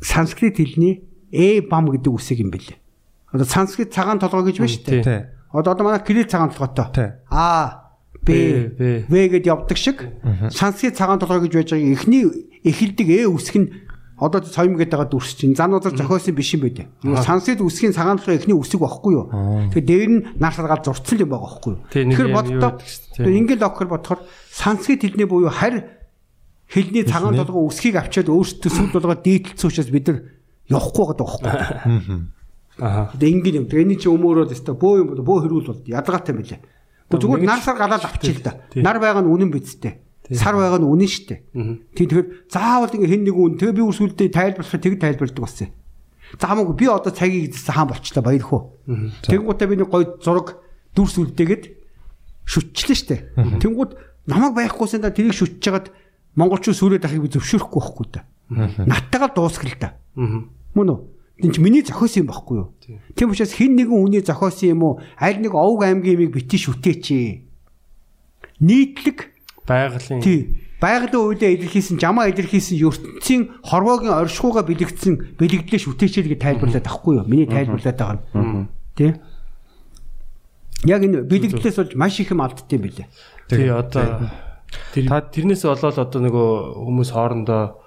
санскрит 0.00 0.56
хэлний 0.56 1.02
э 1.32 1.60
бам 1.60 1.90
гэдэг 1.90 2.12
үсэг 2.12 2.38
юм 2.38 2.50
бэлээ. 2.54 2.78
Одоо 3.32 3.46
санскрит 3.46 3.92
цагаан 3.92 4.18
толгой 4.18 4.52
гэж 4.52 4.62
байна 4.62 4.70
шүү 4.70 4.84
дээ. 4.86 5.02
Тий. 5.02 5.20
Одоо 5.50 5.74
одоо 5.74 5.84
манай 5.84 6.00
кирилл 6.00 6.30
цагаан 6.30 6.50
толгойтой. 6.50 6.86
Тий. 6.94 7.10
А 7.30 7.90
Б 8.22 9.04
В 9.08 9.12
гэд 9.12 9.46
явдаг 9.46 9.76
шиг 9.76 10.06
санскрит 10.50 10.96
цагаан 10.96 11.18
толгой 11.18 11.48
гэж 11.48 11.52
байж 11.54 11.70
байгаа 11.74 11.92
эхний 11.92 12.24
эхэлдэг 12.62 13.08
э 13.10 13.26
үсэг 13.26 13.56
нь 13.58 13.68
одоо 14.16 14.40
соём 14.40 14.80
гэдэг 14.80 14.96
байгаа 14.96 15.10
дүрс 15.12 15.36
чинь 15.36 15.54
зан 15.54 15.76
узар 15.76 15.92
зохиосон 15.92 16.34
биш 16.34 16.56
юм 16.56 16.64
байдэ. 16.64 16.88
Санскрит 17.20 17.60
үсгийн 17.60 17.92
цагаан 17.92 18.16
толгой 18.16 18.40
эхний 18.40 18.56
үсэг 18.56 18.80
байхгүй 18.80 19.12
юу? 19.12 19.28
Тэгэхээр 19.72 19.86
дээр 19.86 20.08
нь 20.08 20.20
нар 20.40 20.56
саргаал 20.56 20.80
зурцсан 20.80 21.20
юм 21.20 21.30
байгаа 21.36 21.48
байхгүй 21.52 21.72
юу? 21.76 21.80
Тэгэхээр 21.92 22.28
юм 22.32 22.36
боддоо 22.36 22.72
ингээд 23.20 23.60
логикоор 23.60 23.88
бодохоор 23.92 24.20
санскрит 24.48 25.04
хэлний 25.04 25.28
буюу 25.28 25.52
харь 25.52 26.00
хэлний 26.64 27.04
цагаан 27.04 27.36
толгой 27.36 27.68
үсгийг 27.68 28.00
авчиад 28.00 28.32
өөрсдөө 28.32 28.72
сүл 28.72 28.88
толгой 28.96 29.20
учраас 29.20 29.92
бид 29.92 30.08
нар 30.08 30.18
явахгүй 30.72 31.04
байгаа 31.12 31.16
байхгүй 31.20 32.00
юу? 32.08 32.32
Аа. 32.80 33.08
Тэгээ 33.16 33.32
ингээд 33.40 33.56
юм. 33.56 33.66
Энэ 33.68 33.96
чи 33.96 34.08
өмөөрөө 34.08 34.52
теста 34.52 34.76
бөө 34.76 34.94
юм 35.00 35.08
бөө 35.24 35.38
хэрүүл 35.48 35.68
болд 35.72 35.84
ядгатай 35.88 36.36
мэлээ. 36.36 36.60
Тэгвэл 37.08 37.22
зүгээр 37.24 37.48
нар 37.48 37.62
сар 37.64 37.76
галаад 37.80 38.04
авчил 38.04 38.40
та. 38.44 38.60
Нар 38.76 39.00
байгаа 39.00 39.24
нь 39.24 39.32
үнэн 39.32 39.48
бидтэй. 39.48 40.04
Сар 40.32 40.54
байгаа 40.58 40.80
нь 40.82 40.88
үнэн 40.90 41.10
штэ. 41.10 41.34
Тийм 41.54 42.06
тэгэхээр 42.10 42.28
заавал 42.50 42.90
ингээ 42.90 43.10
хэн 43.14 43.22
нэг 43.26 43.36
үн 43.36 43.54
тэгээ 43.60 43.78
би 43.78 43.82
үрсүүлдэ 43.86 44.34
тайлбарлахад 44.34 44.82
тэг 44.82 44.98
тайлбарладаг 44.98 45.42
болсон. 45.42 45.70
За 46.40 46.50
хамаагүй 46.50 46.74
би 46.74 46.86
одоо 46.90 47.12
цагийг 47.14 47.54
эзэлсэн 47.54 47.74
хаан 47.74 47.88
болчлаа 47.94 48.22
баяр 48.26 48.42
хөө. 48.42 48.62
Тэнгуутаа 49.30 49.68
би 49.70 49.76
нэг 49.78 49.88
гой 49.90 50.04
зураг 50.18 50.58
дүрс 50.98 51.14
үлдээгээд 51.22 51.64
шүтчлээ 52.42 52.98
штэ. 52.98 53.16
Тэнгуут 53.62 53.94
намайг 54.26 54.54
байхгүйсэн 54.58 55.06
да 55.06 55.14
тэрийг 55.14 55.38
шүтж 55.38 55.62
жагаад 55.62 55.94
монголчууд 56.34 56.74
сүрээд 56.74 57.06
ахыг 57.06 57.22
би 57.22 57.30
зөвшөөрөхгүй 57.30 57.78
байхгүй 57.78 58.06
да. 58.10 58.26
Наттайгаа 58.50 59.30
дуусгал 59.30 59.78
та. 59.78 59.94
Мөн 60.18 60.90
үү? 60.90 60.98
Энд 61.46 61.54
чи 61.54 61.60
миний 61.60 61.84
зохиосон 61.86 62.26
юм 62.26 62.30
байхгүй 62.32 62.56
юу? 62.58 62.68
Тийм 63.14 63.30
учраас 63.30 63.52
хин 63.54 63.76
нэгэн 63.76 63.92
хүний 63.92 64.22
зохиосон 64.24 64.68
юм 64.72 64.82
уу? 64.82 64.98
Аль 65.20 65.38
нэг 65.38 65.54
овг 65.54 65.84
аймгийн 65.84 66.26
юмыг 66.26 66.34
бити 66.34 66.56
шүтээч. 66.58 67.06
Нийтлэг 68.60 69.35
Байгалийн 69.66 70.22
тий 70.22 70.40
байгалийн 70.80 71.16
үедээ 71.16 71.50
илэрхийлсэн 71.56 71.96
жамаа 71.96 72.28
илэрхийлсэн 72.28 72.76
ертөнцийн 72.76 73.42
хорвоогийн 73.64 74.12
оршихууга 74.12 74.62
бэлэгдсэн 74.68 75.40
бэлэгдлээ 75.40 75.80
шүтээчээ 75.80 76.36
гэж 76.36 76.40
тайлбарлаад 76.40 76.86
ахгүй 76.86 77.16
юу? 77.16 77.24
Миний 77.24 77.48
тайлбарлаад 77.48 77.96
байгаа 77.96 78.20
нь. 78.20 78.68
Тий. 78.92 79.16
Яг 80.84 81.00
энэ 81.00 81.24
бэлэгдлээс 81.24 81.76
болж 81.80 81.92
маш 81.96 82.20
их 82.20 82.28
юм 82.28 82.44
алддсан 82.44 82.76
билээ. 82.76 83.08
тий 83.48 83.72
одоо 83.72 84.28
тэр 84.92 85.08
тэрнээс 85.08 85.64
болоод 85.64 85.96
одоо 85.96 86.20
нөгөө 86.20 86.48
хүмүүс 86.76 87.10
хоорондоо 87.16 87.80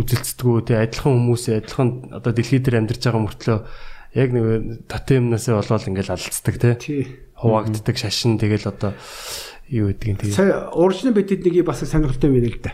үзэлцдэггүй 0.00 0.58
тий 0.64 0.76
адилхан 0.80 1.12
хүмүүс 1.20 1.44
адилхан 1.50 1.88
одоо 2.14 2.32
дэлхий 2.32 2.62
дээр 2.62 2.80
амьдарч 2.80 3.02
байгаа 3.04 3.22
мөртлөө 3.26 3.58
яг 4.16 4.28
нэг 4.32 4.44
тотемнасээ 4.86 5.54
болоод 5.58 5.84
ингээл 5.90 6.14
алдцдаг 6.14 6.54
Тий. 6.78 7.04
хуваагддаг 7.34 7.96
шашин 7.98 8.38
тэгэл 8.38 8.70
одоо 8.70 8.94
юу 9.70 9.94
гэдгийг 9.94 10.18
тий 10.20 10.34
Сая 10.34 10.68
уржин 10.74 11.14
битэд 11.14 11.46
нэг 11.46 11.64
бас 11.64 11.80
сонирхолтой 11.86 12.30
юм 12.30 12.36
байна 12.36 12.50
л 12.50 12.60
да. 12.60 12.72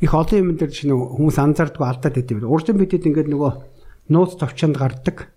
Их 0.00 0.14
олон 0.16 0.40
юм 0.40 0.56
дээр 0.56 0.72
чинь 0.72 0.90
хүмүүс 0.96 1.36
анзаардгүй 1.36 1.86
алдаад 1.86 2.16
байт 2.16 2.30
юм. 2.32 2.48
Уржин 2.48 2.80
битэд 2.80 3.04
ингээд 3.04 3.28
нөгөө 3.28 3.52
нууц 4.08 4.40
товчонд 4.40 4.80
гардаг. 4.80 5.28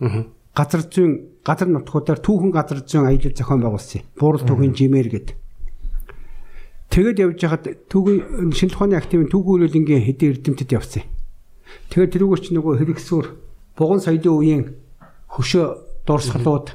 Аа. 0.00 0.28
газар 0.52 0.84
зүйн 0.84 1.40
газар 1.44 1.68
нутгуудаар 1.68 2.20
түүхэн 2.20 2.52
газар 2.52 2.84
зүйн 2.84 3.08
аялал 3.08 3.32
зохион 3.32 3.62
байгуулсан. 3.64 4.04
Буурал 4.20 4.44
түүхийн 4.44 4.76
жимээр 4.76 5.08
гээд. 5.08 5.28
Тэгэд 6.92 7.22
явж 7.24 7.40
хахад 7.40 7.64
түүгийн 7.88 8.52
шинэ 8.52 8.72
тухааны 8.76 9.00
активын 9.00 9.32
түүхэн 9.32 9.64
хөрөлөнгийн 9.64 10.04
хэдийн 10.04 10.32
эрдэмтэд 10.36 10.76
явсан. 10.76 11.08
Тэгээд 11.88 12.12
тэрүүгээр 12.20 12.42
чи 12.44 12.50
нөгөө 12.52 12.74
хэрэгсүр 12.84 13.26
буган 13.80 14.04
соёлын 14.04 14.36
үеийн 14.36 14.64
хөшөө 15.32 15.64
дурсгалууд 16.04 16.66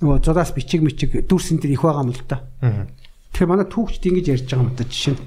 нөгөө 0.00 0.24
зодаас 0.24 0.52
бичиг 0.56 0.80
мичиг 0.82 1.12
дүрсэн 1.28 1.60
дээр 1.60 1.76
их 1.76 1.84
байгаа 1.84 2.04
юм 2.04 2.12
л 2.16 2.24
да. 2.24 2.40
Тэгэхээр 2.60 3.52
манай 3.52 3.66
түүхчд 3.68 4.08
ингэж 4.08 4.26
ярьж 4.32 4.48
байгаа 4.48 4.64
юм 4.64 4.74
да 4.76 4.84
жишээ 4.88 5.14
нь. 5.14 5.22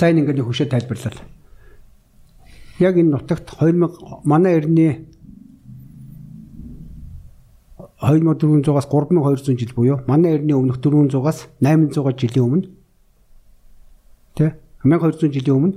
За 0.00 0.08
энэ 0.08 0.20
ингээд 0.24 0.40
хөшөө 0.40 0.68
тайлбарлал. 0.72 1.20
Яг 2.80 2.96
энэ 2.96 3.12
нутагт 3.12 3.46
2000 3.60 4.24
манай 4.24 4.56
эртний 4.56 5.04
2400-аас 8.00 8.88
3200 8.88 9.60
жил 9.60 9.72
буюу 9.76 10.00
манай 10.08 10.40
эртний 10.40 10.56
өмнөх 10.56 10.80
400-аас 10.80 11.52
800 11.60 12.16
жилийн 12.16 12.44
өмнө 12.48 12.68
тэ 14.32 14.56
1200 14.82 15.28
жилийн 15.28 15.56
өмнө 15.60 15.76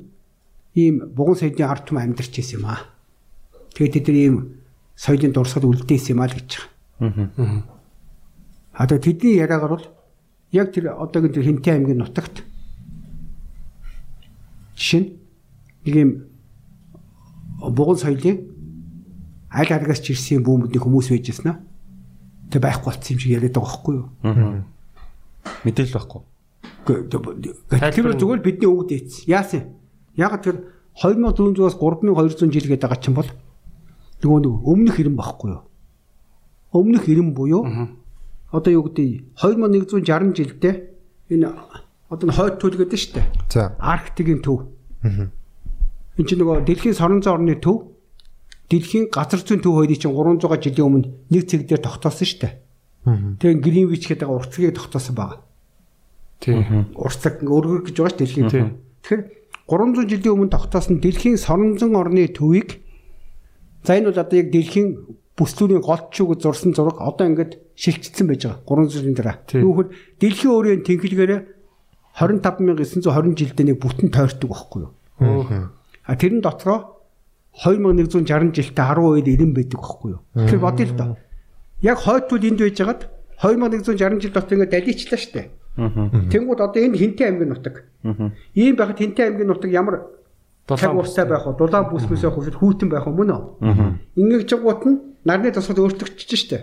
ийм 0.80 0.96
буган 1.12 1.36
соёлын 1.36 1.68
ард 1.68 1.84
түмэн 1.92 2.16
амьдарч 2.16 2.40
ирсэн 2.40 2.64
юм 2.64 2.72
аа. 2.72 2.88
Тэгээд 3.76 3.94
тэд 4.00 4.08
нар 4.08 4.18
ийм 4.18 4.36
соёлын 4.96 5.36
дурсгал 5.36 5.68
үлдээсэн 5.68 6.16
юм 6.16 6.24
аа 6.24 6.32
л 6.32 6.38
гэж 6.40 6.50
байгаа. 6.56 6.73
Аа 8.74 8.88
тэгээд 8.88 9.04
тэдний 9.04 9.38
яриагаар 9.38 9.74
бол 9.78 9.86
яг 10.52 10.74
тэр 10.74 10.94
одоогийн 10.98 11.34
тэр 11.34 11.44
Хинтээ 11.44 11.74
аймгийн 11.78 12.00
нутагт 12.02 12.44
жишээ 14.78 15.02
нь 15.02 15.10
нэг 15.86 15.96
ийм 15.96 16.12
буган 17.60 17.98
соёлын 17.98 18.50
аль 19.54 19.74
аргаас 19.74 20.02
ч 20.02 20.18
ирсэн 20.18 20.42
бүүмүүдний 20.42 20.82
хүмүүс 20.82 21.14
байжсэн 21.14 21.50
аа. 21.54 21.62
Тэг 22.50 22.62
байхгүй 22.66 22.90
болсон 22.90 23.14
юм 23.14 23.20
шиг 23.22 23.32
яриад 23.38 23.54
байгаа 23.54 23.70
байхгүй 23.70 23.94
юу? 23.94 24.08
Мэдээл 25.64 25.94
байхгүй. 25.94 26.22
Тэр 27.94 28.14
зүгээр 28.18 28.40
л 28.42 28.48
бидний 28.48 28.70
өвд 28.70 28.92
ийц. 28.92 29.24
Яасан? 29.30 29.78
Яг 30.18 30.42
тэр 30.42 30.74
2400-аас 30.98 31.78
3200 31.78 32.50
жил 32.50 32.68
гээд 32.70 32.84
байгаа 32.84 33.02
чинь 33.02 33.18
бол 33.18 33.30
нөгөө 34.22 34.40
нэг 34.42 34.54
өмнөх 34.66 34.98
ирэм 35.00 35.18
байхгүй 35.18 35.50
юу? 35.54 35.62
Өмнөх 36.74 37.06
ирэм 37.08 37.34
буюу 37.38 37.64
одоо 38.52 38.72
юу 38.74 38.84
гэдэг 38.90 39.38
2160 39.38 40.34
жилдээ 40.34 40.74
энэ 41.30 41.48
одоо 42.10 42.26
н 42.30 42.34
хойд 42.34 42.58
түл 42.62 42.78
гэдэг 42.78 42.98
нь 42.98 43.02
шүү 43.02 43.14
дээ. 43.18 43.28
За. 43.50 43.74
Арктикийн 43.78 44.42
төв. 44.42 44.70
Энд 45.02 46.28
чинь 46.30 46.42
нөгөө 46.42 46.66
дэлхийн 46.66 46.98
соронзон 46.98 47.42
орны 47.42 47.58
төв 47.58 47.94
дэлхийн 48.70 49.10
газар 49.10 49.42
зүйн 49.42 49.62
төв 49.62 49.78
хоёрыг 49.78 49.98
чинь 49.98 50.14
300 50.14 50.62
жилийн 50.62 50.86
өмнө 50.86 51.10
нэг 51.30 51.44
цэг 51.50 51.66
дээр 51.70 51.82
тогтоосон 51.82 52.26
шүү 52.26 52.42
дээ. 52.42 52.54
Тэгээ 53.42 53.62
Гринвич 53.62 54.04
гэдэг 54.10 54.30
уртцгийг 54.30 54.78
тогтоосон 54.78 55.16
байгаа. 55.18 55.42
тий 56.42 56.58
Уртцаг 56.94 57.42
өргөр 57.42 57.82
гэж 57.90 57.96
байгаа 57.98 58.14
шүү 58.14 58.22
дэлхийн. 58.22 58.78
Тэгэхээр 59.02 59.22
300 59.68 60.10
жилийн 60.10 60.34
өмнө 60.38 60.54
тогтоосон 60.54 61.02
дэлхийн 61.02 61.38
соронзон 61.38 61.98
орны 61.98 62.30
төвийг 62.30 62.82
за 63.84 63.98
энэ 63.98 64.14
бол 64.14 64.22
одоо 64.22 64.38
яг 64.38 64.50
дэлхийн 64.54 64.90
бүслүүрийн 65.38 65.82
голчууг 65.82 66.38
зурсан 66.38 66.74
зураг 66.78 67.02
одоо 67.02 67.26
ингээд 67.28 67.58
шилжчихсэн 67.74 68.28
байж 68.30 68.46
байгаа 68.46 68.86
300 68.86 68.94
жилийн 68.94 69.18
дараа. 69.18 69.38
Түүхээр 69.50 69.90
дэлхийн 70.22 70.54
өөрийн 70.54 70.82
тэнхлэгээрээ 70.86 71.42
25920 72.22 73.34
жилдээ 73.34 73.66
нэг 73.74 73.78
бүтэн 73.82 74.10
тойрдог 74.14 74.50
байхгүй 74.54 74.80
юу? 74.86 74.94
А 76.06 76.14
тэрэн 76.14 76.46
дотроо 76.46 77.02
2160 77.66 78.54
жилдээ 78.54 78.86
10 78.86 79.02
үед 79.02 79.28
ирэн 79.30 79.54
байдаг 79.58 79.80
байхгүй 79.82 80.10
юу? 80.14 80.22
Тэгэхээр 80.38 80.62
бодъё 80.62 80.86
л 80.86 80.98
доо. 80.98 81.18
Яг 81.82 81.98
хойдтул 81.98 82.46
энд 82.46 82.62
байжгаад 82.62 83.02
2160 83.42 84.22
жил 84.22 84.34
дотор 84.34 84.54
ингээд 84.54 84.74
даличлаа 84.74 85.18
штэ. 85.18 85.50
Тэнгүүд 86.30 86.60
одоо 86.62 86.82
энэ 86.82 86.98
хинтээ 86.98 87.28
аймгийн 87.34 87.50
нутаг. 87.50 87.90
Ийм 88.54 88.78
байхад 88.78 89.02
хинтээ 89.02 89.26
аймгийн 89.34 89.50
нутаг 89.50 89.72
ямар 89.74 90.06
цаг 90.70 90.94
уустай 90.94 91.26
байх 91.26 91.46
вэ? 91.50 91.58
Дулаан 91.58 91.90
бүсмэсээ 91.90 92.30
хувьд 92.30 92.56
хүүтэн 92.62 92.90
байх 92.94 93.10
юм 93.10 93.18
мөн 93.18 93.32
үү? 93.34 93.42
Ингээд 94.16 94.50
жигуут 94.50 94.86
нь 94.86 94.98
нарны 95.24 95.52
тусгад 95.56 95.80
өөрчлөгдөж 95.80 96.32
штэ. 96.36 96.58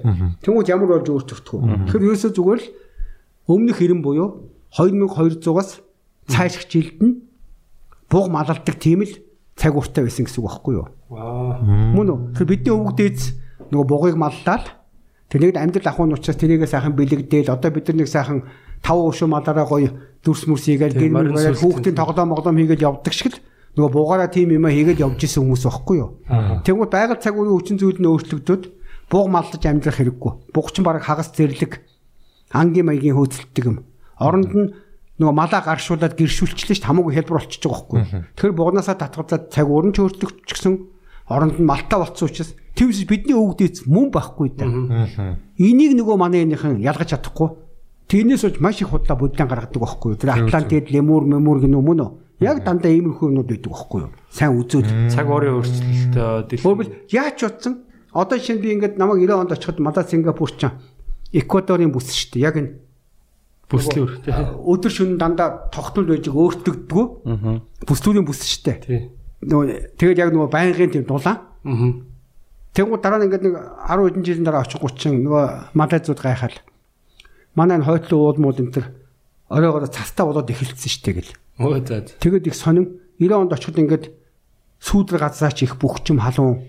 Тэнгүүд 0.44 0.68
ямар 0.68 0.88
болж 1.00 1.08
өөрчлөгдөх 1.08 1.54
вэ? 1.56 1.88
Тэгэхээр 1.88 2.06
ерөөсөө 2.12 2.32
зүгээр 2.36 2.60
л 2.60 2.68
өмнөх 3.48 3.76
хэрэм 3.80 4.00
буюу 4.04 4.52
2200-аас 4.76 5.80
цааших 6.28 6.68
жилд 6.68 6.98
нь 7.00 7.14
буг 8.12 8.26
малалдаг 8.28 8.76
тийм 8.76 9.02
л 9.02 9.14
цаг 9.56 9.74
уртаа 9.76 10.04
байсан 10.04 10.28
гэсэн 10.28 10.40
үг 10.40 10.46
байхгүй 10.46 10.74
юу? 10.76 10.86
Мөн 11.10 12.08
үү? 12.10 12.18
Тэр 12.36 12.46
бидний 12.46 12.74
өвөг 12.74 12.94
дээдс 12.94 13.24
нөгөө 13.72 13.86
бугыг 13.88 14.16
маллаад 14.20 14.76
тэрнийг 15.30 15.56
амьдрал 15.56 15.90
ахуйн 15.90 16.14
учраас 16.14 16.38
тэрийгээ 16.38 16.68
сайхан 16.70 16.94
бэлэгдээл 16.94 17.54
одоо 17.54 17.70
бид 17.70 17.86
нар 17.88 17.96
нэг 18.02 18.08
сайхан 18.10 18.44
тав 18.82 18.98
өшөө 18.98 19.28
малаараа 19.30 19.66
гоё 19.66 19.90
дүрс 20.24 20.46
мөрс 20.50 20.66
хийгээл 20.66 20.98
гэр 20.98 21.12
мөрөөр 21.14 21.56
хүүхдийн 21.58 21.96
тоглоом 21.96 22.34
моглоом 22.34 22.58
хийгээл 22.58 22.86
явдаг 22.90 23.14
шиг 23.14 23.34
л 23.34 23.38
нөгөө 23.76 23.92
бугаараа 23.94 24.30
тийм 24.30 24.50
юм 24.50 24.66
хийгээл 24.66 25.04
явж 25.06 25.20
исэн 25.22 25.46
хүмүүс 25.46 25.64
байхгүй 25.66 25.96
юу? 25.98 26.10
Тэгвэл 26.66 26.90
байгаль 26.90 27.22
цаг 27.22 27.34
үеийн 27.38 27.54
хүчин 27.54 27.78
зүйл 27.78 28.02
нь 28.02 28.10
өөрчлөгдөд 28.10 28.62
буг 29.10 29.26
маллаж 29.30 29.62
амьдрах 29.62 29.98
хэрэггүй. 29.98 30.32
Буг 30.54 30.66
чинь 30.74 30.86
баг 30.86 31.02
хагас 31.02 31.30
зэрлэг 31.30 31.82
ангийн 32.50 32.86
маягийн 32.86 33.14
хөөцөлдөг 33.14 33.64
юм. 33.66 33.86
Оронд 34.18 34.50
нь 34.50 34.74
нөгөө 35.22 35.34
малаа 35.34 35.62
гаршуулад 35.62 36.18
гэршүүлчлээ 36.18 36.78
ш 36.78 36.82
хамаагүй 36.82 37.14
хэлбэр 37.14 37.38
болчихж 37.38 37.62
байгаа 37.62 37.78
байхгүй. 37.78 38.00
Тэгэхээр 38.34 38.58
бугнаасаа 38.58 38.96
татгалзаад 38.98 39.54
цаг 39.54 39.66
уурн 39.70 39.92
ч 39.94 40.02
өөрчлөгдчихсэн 40.02 40.74
оронд 41.30 41.56
нь 41.60 41.68
малтаа 41.68 42.02
болцсон 42.02 42.26
учраас 42.26 42.54
Тэвс 42.74 43.04
бидний 43.04 43.36
өвгдөөц 43.36 43.84
мөн 43.86 44.08
байхгүй 44.14 44.56
да. 44.56 44.66
Энийг 45.58 45.92
нөгөө 45.98 46.16
манай 46.16 46.46
энийхэн 46.46 46.80
ялгаж 46.80 47.12
чадахгүй. 47.12 47.50
Тэрнээс 48.08 48.42
болж 48.46 48.56
маш 48.62 48.80
их 48.80 48.88
худлаа 48.88 49.18
бодлон 49.18 49.48
гаргадаг 49.50 49.76
байхгүй? 49.76 50.16
Тэр 50.16 50.30
Атлантид 50.32 50.88
лемур 50.88 51.26
мемур 51.26 51.60
мөн 51.60 52.00
үү? 52.00 52.10
Яг 52.40 52.64
дандаа 52.64 52.88
иймэрхүү 52.88 53.28
юмнууд 53.28 53.48
байдаг 53.52 53.70
байхгүй 53.70 54.00
юу? 54.00 54.12
Сайн 54.32 54.56
үзүүл. 54.56 55.12
Цаг 55.12 55.28
уурын 55.28 55.60
өөрчлөлт 55.60 56.16
Өөрөөр 56.64 56.88
яач 57.12 57.44
утсан? 57.44 57.84
Одоо 58.16 58.40
шинэ 58.40 58.64
би 58.64 58.72
ингээд 58.74 58.96
намайг 58.96 59.20
90 59.28 59.44
онд 59.44 59.52
очиход 59.52 59.78
Мада 59.84 60.02
Сингапур 60.08 60.50
ч 60.56 60.72
Эквадорын 61.36 61.92
бүс 61.92 62.08
шүү 62.10 62.40
дээ. 62.40 62.48
Яг 62.48 62.56
энэ 62.56 62.70
бүслийн 63.70 64.02
үр 64.02 64.12
тий. 64.24 64.34
өдөр 64.34 64.90
шөнө 64.90 65.20
дандаа 65.20 65.70
тогтмол 65.70 66.08
байж 66.10 66.26
өөртөгддгүү. 66.26 67.04
Бүслүүрийн 67.86 68.26
бүс 68.26 68.40
шүү 68.42 68.64
дээ. 68.66 69.04
Нөгөө 69.46 69.94
тэгээд 70.00 70.18
яг 70.24 70.32
нөгөө 70.34 70.50
байнгын 70.50 70.90
тийм 70.90 71.04
дулаан. 71.06 71.38
Аа. 71.38 71.92
Тэгвэл 72.74 72.98
дараа 72.98 73.22
нь 73.22 73.30
ингээд 73.30 73.44
нэг 73.46 73.54
10 73.86 74.10
хэдэн 74.10 74.24
жилийн 74.26 74.46
дараа 74.46 74.66
очих 74.66 74.82
30 74.82 75.22
нөгөө 75.22 75.44
малайзууд 75.78 76.18
гайхал. 76.18 76.56
Манай 77.54 77.78
энэ 77.78 77.86
хойтлын 77.86 78.18
уулмууд 78.18 78.58
энэ 78.58 78.74
төр 78.74 78.86
оройгоор 79.50 79.86
цастаа 79.90 80.26
болоод 80.26 80.50
эхэлсэн 80.50 80.90
шүү 80.90 81.02
дээ 81.06 81.14
гэл. 81.18 81.34
Өө 81.60 81.84
за. 81.84 82.00
за. 82.08 82.16
Тэгээд 82.18 82.48
их 82.48 82.56
сонин 82.56 82.98
90 83.20 83.36
онд 83.36 83.52
очиход 83.52 83.78
ингээд 83.78 84.04
сүүдэр 84.80 85.20
газраач 85.20 85.62
их 85.62 85.76
бүхчим 85.76 86.24
халуун. 86.24 86.64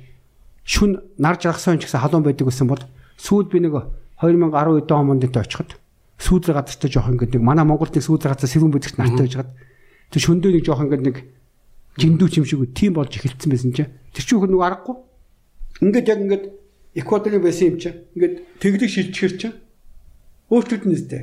Шүн 0.67 0.99
нар 1.17 1.39
жаргасан 1.39 1.79
ч 1.79 1.87
гэсэн 1.87 2.03
халуун 2.03 2.27
байдаг 2.27 2.51
гэсэн 2.51 2.67
бол 2.67 2.83
сүүд 3.15 3.47
би 3.47 3.63
нэг 3.63 3.87
2012 4.19 4.91
онд 4.91 5.23
дэд 5.23 5.39
очиход 5.39 5.79
сүүдэр 6.21 6.53
газартай 6.59 6.89
жоох 6.91 7.09
ингээд 7.09 7.39
нэг 7.39 7.43
манай 7.43 7.65
Монголд 7.65 7.95
нэг 7.95 8.05
сүүдэр 8.05 8.35
газар 8.35 8.51
сэрүүн 8.51 8.73
бидэгт 8.75 8.99
нартай 8.99 9.25
байж 9.25 9.35
хаад 9.39 9.51
тэр 10.13 10.21
шөндөө 10.21 10.51
нэг 10.53 10.63
жоох 10.67 10.83
ингээд 10.85 11.05
нэг 11.07 11.17
жиндүү 11.97 12.27
юм 12.37 12.45
шиг 12.45 12.61
тийм 12.77 12.93
болж 12.93 13.15
эхэлсэн 13.17 13.49
байсан 13.49 13.73
чинь 13.73 13.89
тэр 14.13 14.23
чинь 14.27 14.37
нөгөө 14.37 14.67
аргагүй. 14.69 14.95
Ингээд 15.81 16.11
яг 16.11 16.19
ингээд 16.21 16.43
эквадорын 17.01 17.41
байсан 17.41 17.65
юм 17.73 17.77
чинь 17.81 17.97
ингээд 18.13 18.35
тэглэг 18.61 18.91
шилжчихэр 18.91 19.33
чинь 19.39 19.55
өөрчлөлт 20.51 20.85
нь 20.85 20.95
өстэй. 20.95 21.21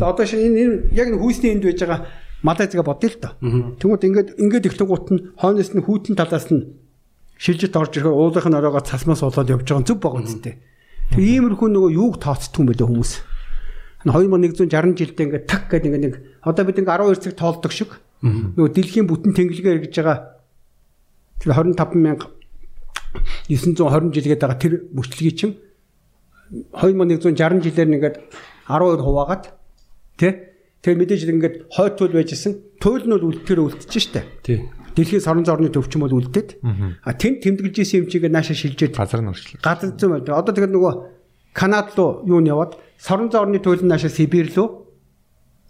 За 0.00 0.08
одоо 0.08 0.24
шинэ 0.24 0.46
энэ 0.46 0.58
энэ 0.62 0.76
яг 0.94 1.08
нэг 1.12 1.20
хүйсний 1.20 1.52
энд 1.52 1.66
байж 1.68 1.78
байгаа 1.84 2.00
Малайзга 2.42 2.82
бодъё 2.82 3.10
л 3.12 3.20
доо. 3.20 3.32
Тэгмүүд 3.76 4.04
ингээд 4.08 4.28
ингээд 4.40 4.68
ихлэгуут 4.72 5.12
нь 5.12 5.20
хойноос 5.36 5.76
нь 5.76 5.84
хүүтэн 5.84 6.16
талаас 6.16 6.48
нь 6.48 6.72
шилжит 7.36 7.76
орж 7.76 8.00
ирэхээр 8.00 8.16
уулынх 8.16 8.48
нь 8.48 8.56
оройгоо 8.56 8.80
цасмаас 8.80 9.20
болоод 9.20 9.48
явж 9.48 9.68
байгаа 9.68 9.84
зүг 9.84 10.00
байгаа 10.00 10.24
үстэй. 10.24 10.56
Тэг 11.12 11.20
иймэрхүү 11.20 11.68
нөгөө 11.68 11.92
юуг 11.96 12.16
тооцдог 12.20 12.60
юм 12.64 12.68
бэ 12.72 12.80
хүмүүс. 12.80 13.12
2160 14.08 14.96
жилдээ 14.96 15.24
ингээд 15.28 15.44
так 15.44 15.68
гэдэг 15.68 15.92
ингээд 15.92 16.04
нэг 16.08 16.16
одоо 16.40 16.64
бид 16.64 16.80
ингээд 16.80 17.04
12 17.04 17.20
цаг 17.20 17.36
тоолдог 17.36 17.72
шиг. 17.72 18.00
Нөгөө 18.24 18.72
дэлхийн 18.72 19.04
бүтэн 19.08 19.32
тэнглэгээ 19.36 19.72
эргэж 19.76 19.94
байгаа. 20.00 20.40
Тэр 21.44 21.52
25920 21.52 24.16
жил 24.16 24.28
гээд 24.28 24.40
байгаа 24.40 24.60
тэр 24.60 24.88
мөчлөгийг 24.96 25.36
чинь 25.36 25.60
2160 26.72 27.64
жилээр 27.64 27.88
нэгээд 27.90 28.16
12 28.70 29.02
хуваагаад 29.02 29.44
тий 30.16 30.49
Тэр 30.80 30.96
мэдээж 30.96 31.28
ингээд 31.28 31.56
хойд 31.68 31.94
туйл 32.00 32.16
байжсэн 32.16 32.52
туйл 32.80 33.04
нь 33.04 33.12
бол 33.12 33.28
үлдэхээр 33.28 33.60
үлдчихэж 33.60 34.04
штэ. 34.04 34.22
Тий. 34.40 34.58
Дэлхийн 34.96 35.20
сорон 35.20 35.44
зорны 35.44 35.68
төвчм 35.68 36.02
бол 36.08 36.16
үлдээд. 36.16 36.58
А 37.04 37.12
тэнд 37.12 37.44
тэмдэглэж 37.44 37.84
исэн 37.84 38.04
юм 38.04 38.06
чигээ 38.08 38.32
нааша 38.32 38.56
шилжээд 38.56 38.96
газар 38.96 39.20
нь 39.20 39.28
өршлөө. 39.28 39.60
газар 39.60 39.92
зүйн 39.94 40.12
байд. 40.24 40.32
Одоо 40.32 40.52
тэгэхээр 40.56 40.72
нөгөө 40.72 40.94
Канад 41.52 41.92
руу 41.94 42.24
юу 42.24 42.40
нь 42.40 42.48
яваад 42.48 42.80
сорон 42.96 43.28
зорны 43.28 43.60
туйл 43.60 43.84
нь 43.84 43.90
нааша 43.92 44.08
Сибирь 44.08 44.50
рүү 44.56 44.66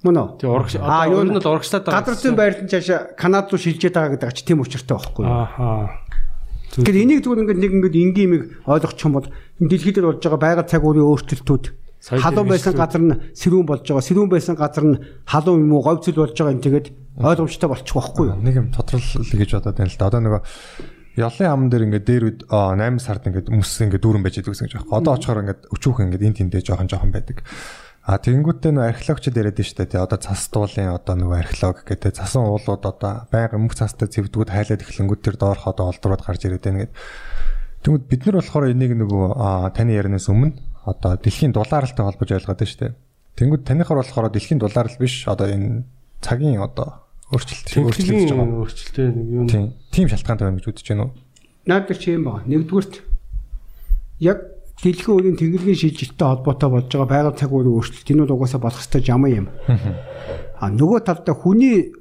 мөн 0.06 0.16
үү? 0.16 0.28
Тий 0.40 0.48
урагш 0.48 0.78
Аа, 0.78 1.10
юу 1.10 1.26
нь 1.26 1.34
л 1.34 1.42
урагшлаад 1.42 1.84
байгаа. 1.84 2.00
Газар 2.00 2.16
зүйн 2.16 2.36
байрлал 2.38 2.64
нь 2.64 2.72
цаашаа 2.72 3.12
Канад 3.18 3.50
руу 3.50 3.60
шилжээд 3.60 3.92
байгаа 3.98 4.12
гэдэг 4.14 4.28
ач 4.30 4.38
тийм 4.46 4.62
учиртай 4.62 4.94
байхгүй 4.96 5.24
юу? 5.26 5.32
Ааха. 5.34 6.00
Тэгэхээр 6.70 7.02
энийг 7.02 7.20
зүгээр 7.26 7.42
ингээд 7.44 7.60
нэг 7.60 7.72
ингээд 7.76 7.96
энгийн 7.98 8.26
юмыг 8.30 8.44
ойлгочих 8.64 9.04
юм 9.04 9.14
бол 9.18 9.28
дэлхийд 9.58 9.94
дээр 9.98 10.08
болж 10.08 10.22
байгаа 10.22 10.40
байгаль 10.40 10.70
цаг 10.70 10.82
уурын 10.86 11.02
өөрчлөлтүүд 11.10 11.64
Халуун 12.00 12.48
байсан 12.48 12.72
газар 12.72 13.02
нь 13.04 13.14
сэрүүн 13.36 13.66
болж 13.68 13.84
байгаа. 13.84 14.08
Сэрүүн 14.08 14.30
байсан 14.32 14.56
газар 14.56 14.84
нь 14.88 15.00
халуун 15.28 15.68
юм 15.68 15.72
уу, 15.76 15.84
говьцөл 15.84 16.16
болж 16.16 16.32
байгаа 16.32 16.56
юм 16.56 16.64
тэгээд 16.64 16.86
ойлгомжтой 17.20 17.68
болчих 17.68 17.96
واخгүй 17.96 18.26
юу? 18.32 18.40
Нэг 18.40 18.56
юм 18.56 18.68
тодорлол 18.72 19.28
гэж 19.28 19.50
бодоод 19.60 19.76
байна 19.76 19.92
л 19.92 20.00
да. 20.00 20.08
Одоо 20.08 20.20
нөгөө 20.24 20.40
Яллын 21.20 21.50
хам 21.50 21.68
дээр 21.68 21.84
ингээд 21.90 22.06
дээр 22.06 22.24
үд 22.24 22.40
8 22.48 23.02
сард 23.02 23.26
ингээд 23.28 23.52
өмс 23.52 23.68
ингээд 23.82 24.00
дүүрэн 24.00 24.24
байж 24.24 24.40
байгаа 24.40 24.54
гэсэн 24.54 24.66
гэж 24.70 24.74
байна. 24.78 24.94
Одоо 24.96 25.12
очихоор 25.18 25.42
ингээд 25.44 25.62
өчүүхэн 25.74 26.06
ингээд 26.08 26.26
энэ 26.30 26.38
тэндээ 26.40 26.62
жоохон 26.64 26.88
жоохон 26.88 27.12
байдаг. 27.12 27.44
А 28.00 28.16
тэгэнгүүтээ 28.16 28.72
нөө 28.72 28.86
археологчд 28.94 29.36
яриад 29.36 29.60
штэ 29.60 29.84
тий 29.90 30.00
одоо 30.00 30.16
цас 30.16 30.48
дуулын 30.48 30.94
одоо 30.96 31.14
нөгөө 31.20 31.36
археолог 31.44 31.84
гэдэг 31.84 32.16
засан 32.16 32.48
уулууд 32.48 32.84
одоо 32.86 33.28
байнга 33.28 33.60
мөх 33.60 33.76
цастай 33.76 34.08
зэвдгүүд 34.08 34.48
хайлаад 34.54 34.80
эхлэнгүүт 34.86 35.20
тэр 35.20 35.36
доорх 35.36 35.68
одоо 35.68 35.92
олдрууд 35.92 36.24
гарч 36.24 36.48
ирээд 36.48 36.64
байна 36.64 36.88
гэд. 36.88 36.96
Тэгмэд 37.84 38.04
бид 38.08 38.22
нар 38.24 38.36
болохоор 38.40 38.72
энийг 38.72 38.96
нөгөө 38.96 39.76
таны 39.76 39.92
ярианаас 39.98 40.32
өмнө 40.32 40.56
одоо 40.84 41.16
дэлхийн 41.16 41.52
дулааралтай 41.52 42.04
холбож 42.04 42.30
ойлгоод 42.30 42.58
байна 42.60 42.70
шүү 42.70 42.80
дээ. 42.80 42.94
Тэнгүүд 43.36 43.62
таныхаар 43.64 44.00
болохоор 44.00 44.32
дэлхийн 44.32 44.60
дулаарал 44.60 44.96
биш 45.00 45.28
одоо 45.28 45.46
энэ 45.48 45.84
цагийн 46.20 46.60
одоо 46.60 47.04
өөрчлөлт 47.30 47.68
өөрчлөгдөж 47.70 48.32
байгаа. 48.34 48.58
өөрчлөлттэй 48.64 49.08
нэг 49.14 49.28
юм. 49.30 49.46
Тийм. 49.92 50.06
Шалтгаантай 50.08 50.44
байна 50.50 50.58
гэж 50.58 50.66
үзэж 50.66 50.86
байна 50.90 51.04
уу? 51.08 51.12
Наад 51.66 51.84
дээр 51.86 52.00
чи 52.00 52.10
юм 52.16 52.24
байна. 52.26 52.48
Нэгдүгürt 52.48 52.94
яг 54.20 54.38
дэлхийн 54.82 55.14
үеийн 55.14 55.36
тэнглэгийн 55.38 55.78
шилжилттэй 55.78 56.26
холбоотой 56.26 56.68
болж 56.72 56.88
байгаа 56.90 57.08
байгаль 57.08 57.38
цаг 57.38 57.50
уурын 57.52 57.76
өөрчлөлт 57.76 58.10
энэ 58.10 58.22
бол 58.26 58.34
угаасаа 58.40 58.60
болох 58.60 58.80
ёстой 58.82 59.02
жамаа 59.04 59.30
юм. 59.30 59.46
А 60.58 60.68
нөгөө 60.68 61.00
талдаа 61.06 61.36
хүний 61.36 61.92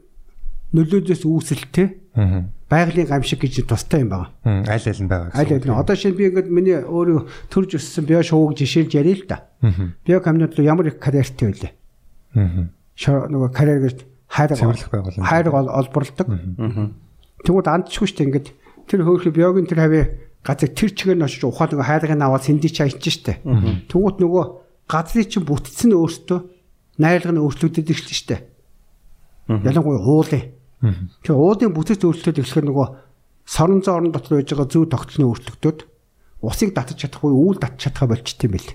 нөлөөдөөс 0.73 1.23
үүсэлтэй 1.27 1.87
Аа. 2.15 2.49
Байгалийн 2.69 3.07
гамшиг 3.09 3.41
гэж 3.41 3.65
тустай 3.65 4.01
юм 4.05 4.09
байна. 4.09 4.29
Аль 4.45 4.85
аль 4.85 5.01
нь 5.01 5.09
байгаа. 5.09 5.33
Аль 5.33 5.51
аль 5.53 5.65
нь 5.65 5.73
одоо 5.73 5.95
шинэ 5.97 6.15
би 6.15 6.29
ингээд 6.29 6.49
миний 6.53 6.77
өөрөө 6.79 7.49
төрж 7.49 7.75
өссөн 7.81 8.05
био 8.05 8.21
шууг 8.21 8.53
жишээлж 8.55 8.93
яриа 8.93 9.17
л 9.17 9.25
да. 9.25 9.49
Био 10.05 10.21
руу 10.21 10.65
ямар 10.65 10.87
их 10.87 10.99
карьертэй 11.01 11.49
байлээ. 11.49 11.73
Аа. 12.37 12.69
Нөгөө 12.99 13.49
карьер 13.51 13.79
гэж 13.89 13.97
хайраг 14.29 14.57
Цэвэрлэх 14.59 14.89
байгууламж. 14.93 15.25
хайраг 15.25 15.53
ол- 15.53 15.73
олборлдог. 15.81 16.27
Тэгмүүд 17.41 17.67
андчгүй 17.73 18.07
штэ 18.07 18.23
ингээд 18.29 18.47
тэр 18.85 19.01
хөөхлө 19.07 19.31
биогийн 19.33 19.65
тэр 19.65 19.79
хавь 19.81 19.97
газар 20.45 20.69
тэр 20.69 20.91
чигээр 20.93 21.17
нь 21.17 21.25
очиж 21.25 21.41
ухаал 21.47 21.73
нөгөө 21.73 21.87
хайргыг 21.89 22.19
аваад 22.21 22.43
сэндий 22.45 22.69
чаажж 22.69 23.01
штэ. 23.01 23.41
Тэгмүүд 23.89 24.17
нөгөө 24.21 24.43
газрын 24.85 25.25
чинь 25.25 25.47
бүтцэн 25.47 25.95
өөртөө 25.95 26.39
найралга 26.99 27.33
нь 27.33 27.41
өөрчлөгдөж 27.41 27.87
эхэлж 27.89 28.11
штэ. 28.13 28.37
Ялангуяа 29.49 30.03
уулын. 30.03 30.43
Тэр 30.79 31.35
уулын 31.35 31.75
бүтэц 31.75 32.01
өөрчлөлтөд 32.07 32.39
эхлэхээр 32.39 32.67
нөгөө 32.71 32.87
сорон 33.43 33.81
зоорн 33.83 34.11
дотор 34.15 34.39
байж 34.39 34.49
байгаа 34.53 34.67
зүй 34.71 34.87
тогтолцооны 34.87 35.27
өөрчлөлтөд 35.27 35.79
усыг 36.39 36.71
татаж 36.71 36.97
чадахгүй 37.03 37.33
үүл 37.35 37.59
татаж 37.59 37.79
чадхаа 37.91 38.07
болчт 38.15 38.39
юм 38.47 38.53
бэл. 38.55 38.71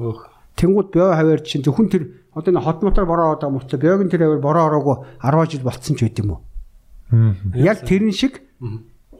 Өөх. 0.00 0.20
Тэнгүүд 0.56 0.88
био 0.94 1.12
хаваар 1.12 1.42
чинь 1.44 1.60
зөвхөн 1.66 1.90
тэр 1.92 2.02
одоо 2.32 2.50
энэ 2.54 2.64
хот 2.64 2.80
мотор 2.80 3.04
бороо 3.04 3.36
одоо 3.36 3.50
мөртлөө 3.52 3.76
биогийн 3.76 4.08
тэр 4.08 4.24
хаваар 4.24 4.40
бороо 4.40 4.64
ороогүй 4.70 4.96
10 5.20 5.50
жил 5.52 5.66
болцсон 5.68 5.96
ч 5.98 6.00
байд 6.08 6.18
юм 6.22 6.30
уу. 6.32 6.40
Яг 7.58 7.84
тэрэн 7.84 8.14
шиг 8.14 8.40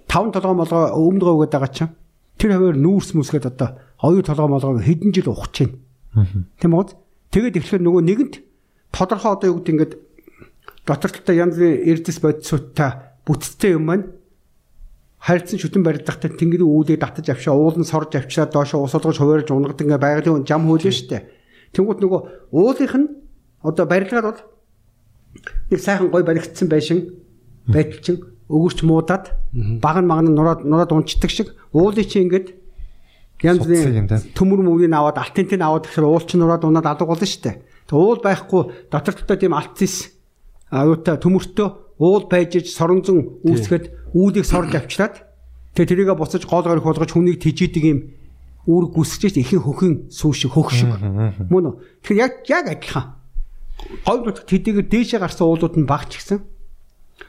5 0.09 0.33
толгой 0.33 0.57
молгоо 0.57 0.97
өмнө 0.97 1.29
говгээд 1.29 1.53
байгаа 1.53 1.73
чинь 1.75 1.93
тэр 2.41 2.57
хаваар 2.57 2.79
нүүрс 2.81 3.13
мүсгээд 3.19 3.51
одоо 3.53 3.77
оюу 4.01 4.23
толгой 4.25 4.49
молгоо 4.49 4.81
хэдэн 4.81 5.13
жил 5.13 5.29
байна. 5.29 5.77
Тийм 6.57 6.73
үү? 6.73 6.87
Тэгээд 7.35 7.59
эхлэхээр 7.59 7.83
нөгөө 7.83 8.03
нэгэнт 8.09 8.35
тодорхой 8.95 9.33
одоо 9.35 9.47
юу 9.51 9.59
гэдэг 9.59 9.75
ингээд 9.75 9.93
дотор 10.87 11.11
талтай 11.11 11.37
янз 11.41 11.57
бүрийн 11.57 11.89
эрдэс 11.89 12.19
бодисуудтай 12.21 12.91
бүтцтэй 13.25 13.77
юм 13.77 13.89
байна. 13.89 14.05
Харилцан 15.25 15.59
шүтэн 15.59 15.81
барилдахтай 15.81 16.31
тэнгэрийн 16.37 16.69
үүлийг 16.69 17.01
татаж 17.01 17.33
авчаа 17.33 17.57
уулын 17.57 17.89
сорж 17.89 18.13
авчраа 18.13 18.45
доошоо 18.45 18.85
усалгаж 18.85 19.17
хуваарж 19.17 19.49
унгад 19.49 19.81
ингээ 19.81 19.97
байгалийн 19.97 20.45
жам 20.45 20.69
хөл 20.69 20.85
нь 20.85 20.93
штэ. 20.93 21.25
Тэнгүүт 21.73 22.05
нөгөө 22.05 22.21
уулынх 22.53 22.95
нь 23.01 23.09
одоо 23.65 23.85
барилгаар 23.89 24.27
бол 24.29 24.41
нэг 25.73 25.81
сайхан 25.81 26.13
гой 26.13 26.23
баригдсан 26.29 26.69
байшин 26.69 27.17
байтал 27.65 28.01
чин 28.05 28.17
өгөрч 28.53 28.85
муудаад 28.85 29.33
баг 29.81 29.97
нь 30.05 30.11
магн 30.13 30.37
нураад 30.37 30.69
нураад 30.69 30.93
унцдаг 30.93 31.33
шиг 31.33 31.57
уулын 31.73 32.05
чи 32.05 32.21
ингээд 32.21 32.53
янз 33.41 33.65
бүрийн 33.65 34.09
төмөр 34.37 34.61
мөврийг 34.61 34.93
аваад 34.93 35.17
алтентийг 35.25 35.65
аваад 35.65 35.89
гэхээр 35.89 36.05
уул 36.05 36.29
чи 36.29 36.37
нураад 36.37 36.69
унаад 36.69 36.85
алга 36.85 37.09
болно 37.09 37.25
штэ. 37.25 37.65
Тэг 37.89 37.97
уул 37.97 38.21
байхгүй 38.21 38.93
дотор 38.93 39.17
талтай 39.17 39.49
тийм 39.49 39.57
алтис 39.57 40.13
аюутай 40.75 41.17
төмөртөө 41.23 41.69
уул 42.03 42.27
байж 42.27 42.59
иж 42.59 42.75
соронзон 42.75 43.41
үүсгэхэд 43.47 44.15
үүлийг 44.15 44.47
сорж 44.47 44.75
авчираад 44.75 45.23
тэгээ 45.79 45.91
тэрийгэ 46.11 46.15
буцаж 46.19 46.43
гол 46.45 46.67
горих 46.67 46.83
болгож 46.83 47.11
хүнийг 47.15 47.39
тижидэг 47.39 47.85
юм 47.87 48.01
үүрэг 48.67 48.91
гүсгэж 48.99 49.39
ихэн 49.39 49.63
хөхийн 49.63 49.95
сүү 50.11 50.33
шиг 50.35 50.53
хөх 50.59 50.75
шиг 50.75 50.91
мөн 50.91 51.65
үү? 51.71 51.75
Тэгэхээр 52.03 52.23
яг 52.25 52.33
яг 52.49 52.67
адилхан. 52.73 53.07
Гол 54.09 54.21
нутагт 54.25 54.49
тэдгээр 54.49 54.89
дээшээ 54.89 55.21
гарсан 55.21 55.45
уулууд 55.47 55.77
нь 55.77 55.87
багч 55.87 56.17
гисэн. 56.17 56.41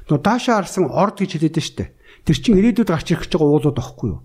Нөө 0.08 0.20
даашаа 0.24 0.64
харсан 0.64 0.88
орд 0.88 1.20
гэж 1.20 1.36
хэлээд 1.36 1.60
штэ 1.60 1.86
тэр 2.26 2.38
чин 2.42 2.58
ирээдүйд 2.58 2.90
гарч 2.90 3.14
ирэх 3.14 3.30
гэж 3.30 3.38
байгаа 3.38 3.54
уулууд 3.54 3.78
байхгүй 3.78 4.10
юу? 4.10 4.20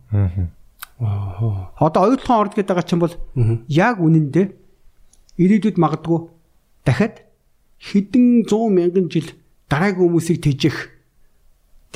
Одоо 1.76 2.00
оюутлын 2.08 2.40
орд 2.40 2.56
гэдэг 2.56 2.72
байгаа 2.72 2.88
чинь 2.88 3.02
бол 3.04 3.14
яг 3.68 4.00
үнэндээ 4.00 4.46
ирээдүйд 5.36 5.76
магадгүй 5.76 6.18
дахиад 6.88 7.28
хэдэн 7.80 8.44
100 8.44 8.76
мянган 8.76 9.08
жил 9.08 9.28
дараагийн 9.72 10.04
хүмүүсийг 10.04 10.38
тэжих 10.44 10.76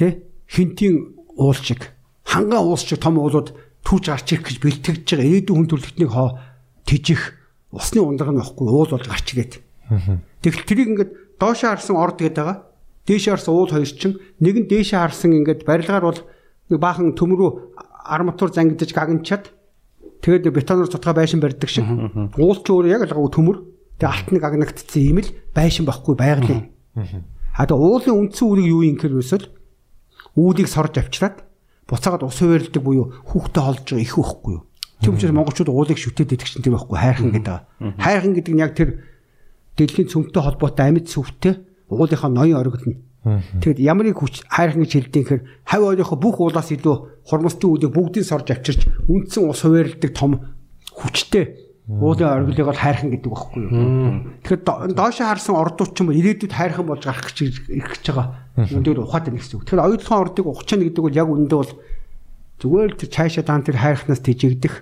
тэ 0.01 0.25
хинтийн 0.49 1.13
уул 1.37 1.55
шиг 1.55 1.93
ханган 2.25 2.65
уус 2.65 2.89
шиг 2.89 2.99
том 2.99 3.21
уулууд 3.21 3.53
түүж 3.85 4.05
гарч 4.09 4.33
ирэх 4.33 4.49
гэж 4.49 4.57
бэлтгэж 4.65 5.05
байгаа 5.05 5.29
ирээдүйн 5.29 5.57
хүн 5.61 5.69
төрөлхтнийг 5.69 6.11
хоо 6.11 6.41
тижих 6.89 7.37
усны 7.69 8.01
ундраг 8.01 8.33
нь 8.33 8.41
байхгүй 8.41 8.67
уул 8.67 8.89
бол 8.89 9.05
гарч 9.05 9.27
ирээд. 9.37 9.61
Тэгэл 10.41 10.65
тэрийг 10.65 10.89
ингээд 10.95 11.13
доошоо 11.37 11.77
харсан 11.77 11.97
орд 12.01 12.17
гэдэг 12.17 12.41
байгаа. 12.41 12.59
Дээшээ 13.05 13.33
харсан 13.37 13.53
уул 13.53 13.69
хоёр 13.69 13.91
чинь 13.91 14.17
нэг 14.41 14.55
нь 14.65 14.69
дээшээ 14.73 15.01
харсан 15.05 15.37
ингээд 15.37 15.69
барилгаар 15.69 16.05
бол 16.09 16.21
нэг 16.73 16.79
баахан 16.81 17.13
төмрөө 17.13 17.51
арматур 18.09 18.49
зангидаж 18.49 18.91
гагнчаад 18.97 19.53
тэгээд 20.25 20.49
бетоноор 20.49 20.89
тутгаа 20.89 21.13
байшин 21.13 21.45
барьдаг 21.45 21.69
шиг. 21.69 21.85
Уул 22.41 22.59
ч 22.65 22.67
өөр 22.73 22.89
яг 22.89 23.05
л 23.05 23.13
төмөр. 23.13 23.74
Тэгээ 23.99 24.11
алт 24.11 24.29
нэг 24.35 24.43
агнагдсан 24.43 25.03
юм 25.03 25.19
л 25.23 25.31
байшин 25.55 25.87
байхгүй 25.87 26.15
байгалийн. 26.19 26.75
А 27.55 27.67
тэгээ 27.67 27.79
уулын 27.79 28.19
үндсэн 28.27 28.47
үрийг 28.51 28.69
юу 28.71 28.83
юм 28.83 28.97
гэхээр 28.99 29.19
өсөл 29.23 29.47
үүдийг 30.35 30.67
сорж 30.67 30.99
авчираад 30.99 31.47
буцаагаад 31.87 32.27
ус 32.27 32.39
хуваарилдаг 32.43 32.83
буюу 32.83 33.15
хүүхдээ 33.31 33.63
холж 33.63 33.83
байгаа 33.87 34.03
их 34.03 34.17
байхгүй 34.19 34.53
юу. 34.59 34.63
Тийм 34.99 35.15
учраас 35.15 35.35
монголчууд 35.35 35.71
уулыг 35.71 35.99
шүтээд 35.99 36.35
идэх 36.35 36.51
чинь 36.51 36.65
тэр 36.67 36.75
байхгүй 36.75 36.99
хайрхан 36.99 37.31
гэдэг. 37.31 37.59
Хайрхан 38.03 38.35
гэдэг 38.35 38.55
нь 38.55 38.63
яг 38.63 38.73
тэр 38.75 38.91
дэлхийн 39.79 40.11
цөмтэй 40.11 40.43
холбоотой 40.43 40.87
амьд 40.91 41.07
сүвтэй 41.07 41.55
уулынхаа 41.91 42.31
ноён 42.31 42.59
оргилно. 42.59 42.99
Тэгэд 43.63 43.79
ямар 43.81 44.11
их 44.11 44.21
хүч 44.21 44.45
хайрхан 44.49 44.85
гэж 44.85 44.93
хэлдэг 44.93 45.25
хэр 45.29 45.41
хав 45.65 45.83
ойрынхоо 45.83 46.19
бүх 46.21 46.41
уулаас 46.41 46.69
илүү 46.69 47.25
хурмстын 47.25 47.71
үүдийг 47.73 47.93
бүгдийг 47.95 48.25
сорж 48.29 48.53
авчирч 48.53 48.85
үндсэн 49.09 49.49
ус 49.49 49.65
хуваарилдаг 49.65 50.13
том 50.13 50.33
хүчтэй 50.93 51.64
уулын 51.85 52.49
оргилыг 52.49 52.65
бол 52.65 52.81
хайрхан 52.81 53.13
гэдэг 53.13 53.29
байхгүй 53.29 53.61
юу. 53.61 53.73
Тэгэхээр 54.41 54.97
доошоо 54.97 55.27
харсан 55.29 55.55
ордууд 55.55 55.93
ч 55.93 56.01
юм 56.01 56.09
уу 56.09 56.17
ирээдүйд 56.17 56.53
хайрхан 56.57 56.89
болж 56.89 57.05
гарах 57.05 57.29
гэж 57.29 57.37
ирэх 57.69 57.93
гэж 58.01 58.05
байгаа. 58.09 58.29
Өндөр 58.57 59.05
ухаатай 59.05 59.37
нэг 59.37 59.45
зүйл. 59.45 59.69
Тэгэхээр 59.69 59.85
оюутлахын 59.85 60.23
ордыг 60.25 60.47
ухчихна 60.49 60.85
гэдэг 60.89 61.05
бол 61.05 61.21
яг 61.21 61.29
үндэ 61.29 61.57
бол 61.61 61.73
зүгээр 62.65 62.89
л 62.89 63.01
тэр 63.05 63.11
цаашаа 63.13 63.45
даан 63.45 63.63
тэр 63.69 63.77
хайрхнаас 63.77 64.21
тижигдэх 64.25 64.75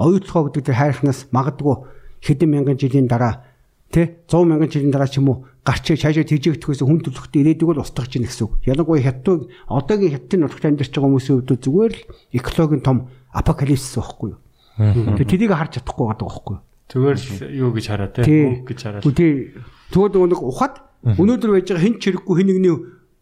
оюутлахоо 0.00 0.48
гэдэг 0.48 0.64
тэр 0.64 0.80
хайрхнаас 0.80 1.28
магадгүй 1.28 1.76
хэдэн 2.24 2.48
мянган 2.48 2.80
жилийн 2.80 3.04
дараа 3.04 3.44
Тэ 3.92 4.26
100 4.26 4.48
мянган 4.50 4.70
жилийн 4.72 4.90
дараа 4.90 5.06
ч 5.06 5.20
юм 5.20 5.30
уу 5.30 5.46
гарч 5.62 5.94
цаашаа 5.94 6.26
тэжээгдэхээс 6.26 6.82
хүн 6.82 7.04
төлөвтэй 7.06 7.40
ирээдүг 7.42 7.70
л 7.78 7.84
устгах 7.84 8.10
чинь 8.10 8.26
гэсэн 8.26 8.50
үг. 8.50 8.58
Ялангуяа 8.66 9.02
хятад 9.02 9.46
одоогийн 9.70 10.14
хятадын 10.18 10.40
нутагт 10.42 10.66
амьдарч 10.66 10.90
байгаа 10.90 11.06
хүмүүсийн 11.06 11.36
хувьд 11.38 11.62
зүгээр 11.62 11.92
л 11.94 12.02
экологийн 12.34 12.82
том 12.82 12.98
апокалипсис 13.30 13.94
байхгүй 13.94 14.34
юу. 14.34 14.38
Тэгээ 14.76 15.28
тэрийг 15.28 15.52
харж 15.56 15.80
чадахгүй 15.80 16.04
байгаа 16.06 16.26
байхгүй. 16.28 16.56
Зүгээр 16.92 17.16
л 17.16 17.28
юу 17.56 17.70
гэж 17.72 17.86
хараа 17.88 18.10
те 18.12 18.22
мөнгө 18.22 18.68
гэж 18.68 18.80
хараа. 18.84 19.00
Тий. 19.16 19.56
Тэгвэл 19.90 20.28
нэг 20.28 20.40
ухаад 20.40 20.74
өнөөдөр 21.16 21.50
байж 21.56 21.66
байгаа 21.72 21.84
хэн 21.84 21.96
ч 21.96 22.02
хэрэггүй 22.12 22.34
хэн 22.36 22.48
нэгний 22.52 22.76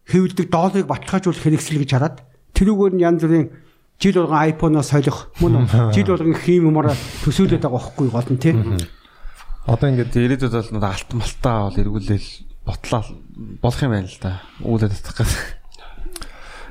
хэвлдэг 0.05 0.47
доолыг 0.51 0.85
баталгаажуулах 0.85 1.41
хэрэгсэл 1.41 1.81
гэж 1.81 1.91
хараад 1.95 2.17
тэрүүгээр 2.53 2.93
нь 2.93 3.03
янз 3.05 3.21
бүрийн 3.25 3.47
жил 3.97 4.15
болгон 4.21 4.43
iPhone-оос 4.51 4.89
солих 4.91 5.17
мөн 5.41 5.65
жил 5.95 6.09
болгон 6.11 6.35
хийм 6.35 6.69
юмараа 6.69 6.93
төсөөлөд 7.23 7.63
байгаа 7.63 7.79
байхгүй 7.79 8.07
гол 8.11 8.29
нь 8.29 8.41
тий. 8.41 8.53
Одоо 9.65 9.87
ингээд 9.89 10.13
ирээдүйд 10.13 10.53
бол 10.77 10.85
алт 10.85 11.09
малтаа 11.15 11.57
бол 11.71 11.81
эргүүлэл 11.81 12.29
ботлоо 12.65 13.01
болох 13.61 13.81
юм 13.81 13.91
байна 13.97 14.09
л 14.09 14.19
да. 14.21 14.41
Үүлээ 14.61 14.93
татах 14.93 15.25
гэсэн. 15.25 15.41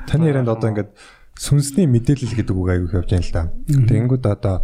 Таны 0.06 0.30
ярианд 0.30 0.50
одоо 0.52 0.68
ингээд 0.70 0.90
сүнсний 1.38 1.86
мэдээлэл 1.90 2.34
гэдэг 2.38 2.54
үг 2.54 2.68
аягүй 2.70 2.94
явж 2.94 3.10
байна 3.10 3.26
л 3.26 3.34
да. 3.34 3.42
Тэнгүүд 3.66 4.24
одоо 4.30 4.56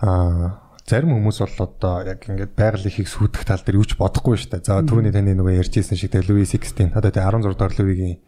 аа 0.00 0.70
зарим 0.84 1.14
хүмүүс 1.16 1.38
бол 1.40 1.56
одоо 1.64 1.94
яг 2.04 2.26
ингээд 2.26 2.52
байгаль 2.58 2.88
ихийг 2.88 3.08
сүйдэх 3.08 3.46
тал 3.46 3.62
дээр 3.62 3.78
юу 3.80 3.86
ч 3.86 3.94
бодохгүй 3.96 4.36
шүү 4.36 4.58
дээ. 4.58 4.66
За 4.66 4.82
түрүүний 4.82 5.14
таны 5.14 5.38
нөгөө 5.38 5.60
ярьжсэн 5.62 5.96
шиг 5.96 6.12
тэгээ 6.12 6.28
Луи 6.28 6.44
16 6.44 6.92
одоо 6.92 7.10
тэгээ 7.14 7.30
16 7.30 7.56
дахь 7.56 7.78
Луигийн 7.78 8.18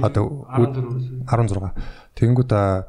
одоо 0.00 0.46
16. 1.26 1.74
Тэнгүүд 2.14 2.50
аа 2.54 2.86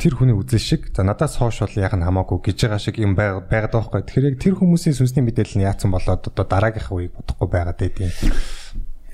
тэр 0.00 0.12
хүний 0.16 0.36
үзэл 0.36 0.60
шиг 0.60 0.82
за 0.92 1.04
надаас 1.04 1.36
хоош 1.36 1.60
бол 1.60 1.76
яг 1.76 1.92
нь 1.96 2.04
хамаагүй 2.04 2.52
гэж 2.52 2.68
байгаа 2.68 2.80
шиг 2.80 2.96
юм 3.00 3.12
байгаад 3.16 3.48
байгаа 3.48 3.72
байхгүй. 3.72 4.02
Тэгэхээр 4.08 4.28
яг 4.32 4.36
тэр 4.40 4.54
хүмүүсийн 4.56 4.96
сүнсний 4.96 5.24
мэдээлэл 5.24 5.56
нь 5.60 5.66
яатсан 5.68 5.92
болоод 5.92 6.24
одоо 6.24 6.44
дараагийнхаа 6.44 6.96
үеийг 6.96 7.16
бодохгүй 7.16 7.48
байгаад 7.48 7.80
байдیں۔ 7.80 8.12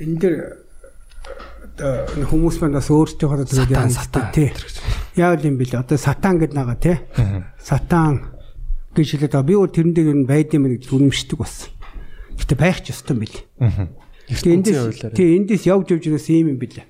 Энэ 0.02 0.18
дэр 0.18 0.34
хүмүүс 1.78 2.60
маань 2.60 2.76
бас 2.76 2.90
өөрсдийнхөө 2.92 3.48
төлөв 3.48 3.72
яа 3.72 3.88
тий. 4.34 4.52
Яавал 5.16 5.46
юм 5.48 5.56
бэлээ. 5.56 5.80
Одоо 5.80 5.96
сатан 5.96 6.36
гэдэг 6.36 6.56
нагаа 6.56 6.76
тий. 6.76 6.96
Сатан 7.56 8.36
гэж 8.92 9.16
хэлээд 9.16 9.36
би 9.48 9.56
бол 9.56 9.72
тэрэн 9.72 9.94
дээр 9.96 10.16
нь 10.20 10.28
байд 10.28 10.52
юм 10.52 10.68
гэж 10.68 10.92
үнэмшдэг 10.92 11.38
бас. 11.40 11.72
Гэтэ 12.36 12.54
байх 12.60 12.84
ч 12.84 12.92
ёстой 12.92 13.16
юм 13.16 13.24
бэл. 13.24 13.40
Тэгээ 14.28 14.56
эндээс 14.60 15.16
тий 15.16 15.28
эндээс 15.40 15.64
явж 15.64 15.96
явж 15.96 16.04
ирээс 16.12 16.28
юм 16.28 16.52
юм 16.52 16.58
бэлээ. 16.60 16.84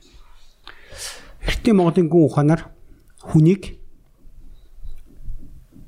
Эхтийн 1.47 1.79
Монголын 1.79 2.11
гүн 2.11 2.27
ухаанаар 2.27 2.71
хүнийг 3.23 3.79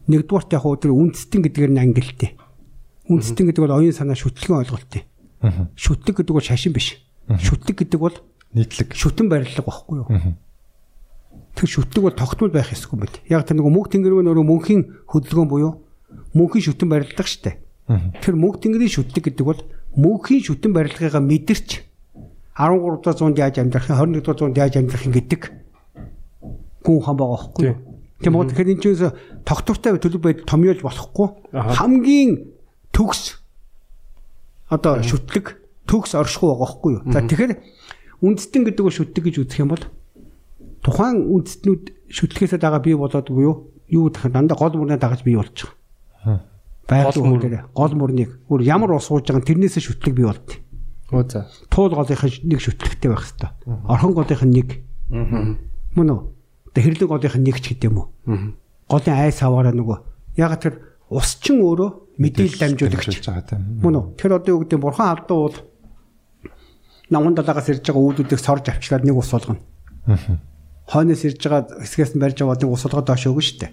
нэгдүгээрт 0.07 0.55
яг 0.55 0.65
уу 0.67 0.79
тэр 0.79 0.95
үндэстэн 0.95 1.43
гэдгээр 1.43 1.73
нь 1.75 1.83
ангилтээ. 1.83 2.31
Үндэстэн 3.11 3.51
гэдэг 3.51 3.63
бол 3.63 3.79
оюун 3.79 3.95
санаа 3.95 4.19
шүтлэгэн 4.19 4.63
ойлголт 4.63 4.93
ээ. 4.99 5.05
Шүтлэг 5.77 6.23
гэдэг 6.23 6.35
бол 6.35 6.45
шашин 6.45 6.73
биш. 6.73 7.01
Шүтлэг 7.29 7.85
гэдэг 7.85 8.01
бол 8.01 8.17
нийтлэг 8.55 8.95
шүтэн 8.95 9.29
барилга 9.29 9.63
багхгүй 9.63 9.97
юу? 10.03 10.09
Тэр 11.55 11.69
шүтлэг 11.69 12.03
бол 12.03 12.17
тогтмол 12.19 12.51
байх 12.55 12.71
ёсгүй 12.71 12.99
юм 12.99 13.03
байл. 13.07 13.19
Яг 13.31 13.47
тэр 13.47 13.59
нэг 13.59 13.67
мөнх 13.71 13.91
тэнгэрийн 13.91 14.31
өөрөө 14.31 14.47
мөнхийн 14.47 14.83
хөдөлгөөн 15.11 15.51
буюу 15.51 15.73
мөнхийн 16.35 16.67
шүтэн 16.71 16.89
барилга 16.91 17.23
штэ. 17.27 17.59
Тэр 18.23 18.35
мөнх 18.39 18.63
тэнгэрийн 18.63 18.91
шүтлэг 18.91 19.31
гэдэг 19.31 19.47
бол 19.47 19.61
мөнхийн 19.99 20.43
шүтэн 20.43 20.73
барилгыг 20.75 21.15
мэдэрч 21.15 21.69
13 22.55 23.19
зуунд 23.19 23.39
яаж 23.39 23.59
амьдрах, 23.59 23.91
21 23.91 24.23
зуунд 24.39 24.57
яаж 24.59 24.79
амьдрах 24.79 25.03
гэдэг 25.11 25.43
гүн 26.87 27.03
хан 27.03 27.17
байгаа 27.19 27.35
байхгүй 27.35 27.65
юу? 27.67 27.79
Тийм 28.23 28.39
үү. 28.39 28.47
Тэгэхээр 28.55 28.73
энэ 28.79 28.83
ч 28.83 28.85
юусе 28.95 29.11
тогтвортой 29.43 29.99
төлөв 29.99 30.23
байдал 30.23 30.47
томьёолж 30.47 30.81
болохгүй. 30.87 31.29
Хамгийн 31.51 32.31
төгс 32.95 33.43
одоо 34.71 35.03
шүтлэг 35.03 35.59
төгс 35.91 36.15
оршихуй 36.15 36.55
байгаа 36.55 36.63
байхгүй 36.63 36.91
юу. 36.95 37.03
За 37.11 37.21
тэгэхээр 37.27 37.53
үндэстэн 38.25 38.65
гэдэг 38.65 38.85
нь 38.89 38.97
шүтлэг 38.97 39.25
гэж 39.29 39.37
үзэх 39.45 39.61
юм 39.61 39.71
бол 39.77 39.85
тухайн 40.81 41.29
үндэстнүүд 41.29 41.85
шүтлэхээс 42.09 42.57
дагаа 42.57 42.81
бий 42.81 42.97
болоод 42.97 43.29
буюу 43.29 43.73
юу 43.89 44.09
гэх 44.09 44.29
юм 44.29 44.33
дандаа 44.33 44.57
гол 44.57 44.75
мөрнөө 44.81 44.99
дагаж 45.01 45.21
бий 45.25 45.37
болж 45.37 45.69
байгаа. 46.25 46.41
Байгаль 46.89 47.21
мөр 47.21 47.45
гол 47.73 47.95
мөрнийг 47.97 48.31
өөр 48.49 48.63
ямар 48.65 48.93
ус 48.97 49.09
сууж 49.09 49.25
байгаа 49.29 49.45
тэрнээс 49.45 49.81
шүтлэг 49.81 50.15
бий 50.15 50.29
болд. 50.29 50.49
Оо 51.13 51.25
за. 51.25 51.49
Туул 51.69 51.93
голынх 51.93 52.25
нь 52.25 52.49
нэг 52.49 52.61
шүтлэгтэй 52.61 53.09
байх 53.13 53.25
хэвээр. 53.25 53.53
Орхон 53.89 54.13
голынх 54.13 54.45
нь 54.45 54.55
нэг. 54.57 54.69
Мөн 55.97 56.09
үү? 56.13 56.21
Хэрлэг 56.77 57.09
голынх 57.09 57.37
нь 57.37 57.45
нэг 57.45 57.61
ч 57.61 57.73
гэдэм 57.73 57.97
үү. 57.97 58.07
Голын 58.89 59.17
айс 59.17 59.41
аваараа 59.41 59.73
нөгөө 59.73 59.99
яг 60.41 60.61
тэр 60.61 60.75
ус 61.09 61.41
чин 61.41 61.61
өөрөө 61.65 62.19
мэдээлэл 62.21 62.61
дамжуулагч. 62.77 63.21
Мөн 63.81 63.95
үү? 63.95 64.05
Тэр 64.21 64.37
одоо 64.37 64.51
юу 64.57 64.61
гэдэг 64.65 64.81
бурхан 64.81 65.13
алдуу 65.13 65.39
бол 65.49 65.57
намхан 67.11 67.35
далаагаас 67.35 67.69
ирж 67.69 67.85
байгаа 67.85 68.05
үүдүүдийг 68.05 68.41
сорж 68.41 68.69
авчлаад 68.71 69.05
нэг 69.05 69.17
ус 69.17 69.31
болгоно. 69.33 69.61
Хойноос 70.89 71.23
ирж 71.25 71.41
байгаа 71.45 71.81
хэсгээс 71.81 72.13
нь 72.17 72.23
барьж 72.23 72.39
аваад 72.45 72.61
нэг 72.65 72.71
ус 72.73 72.85
болгоод 72.85 73.09
доош 73.09 73.25
өгнө 73.29 73.45
шүү 73.45 73.59
дээ. 73.61 73.73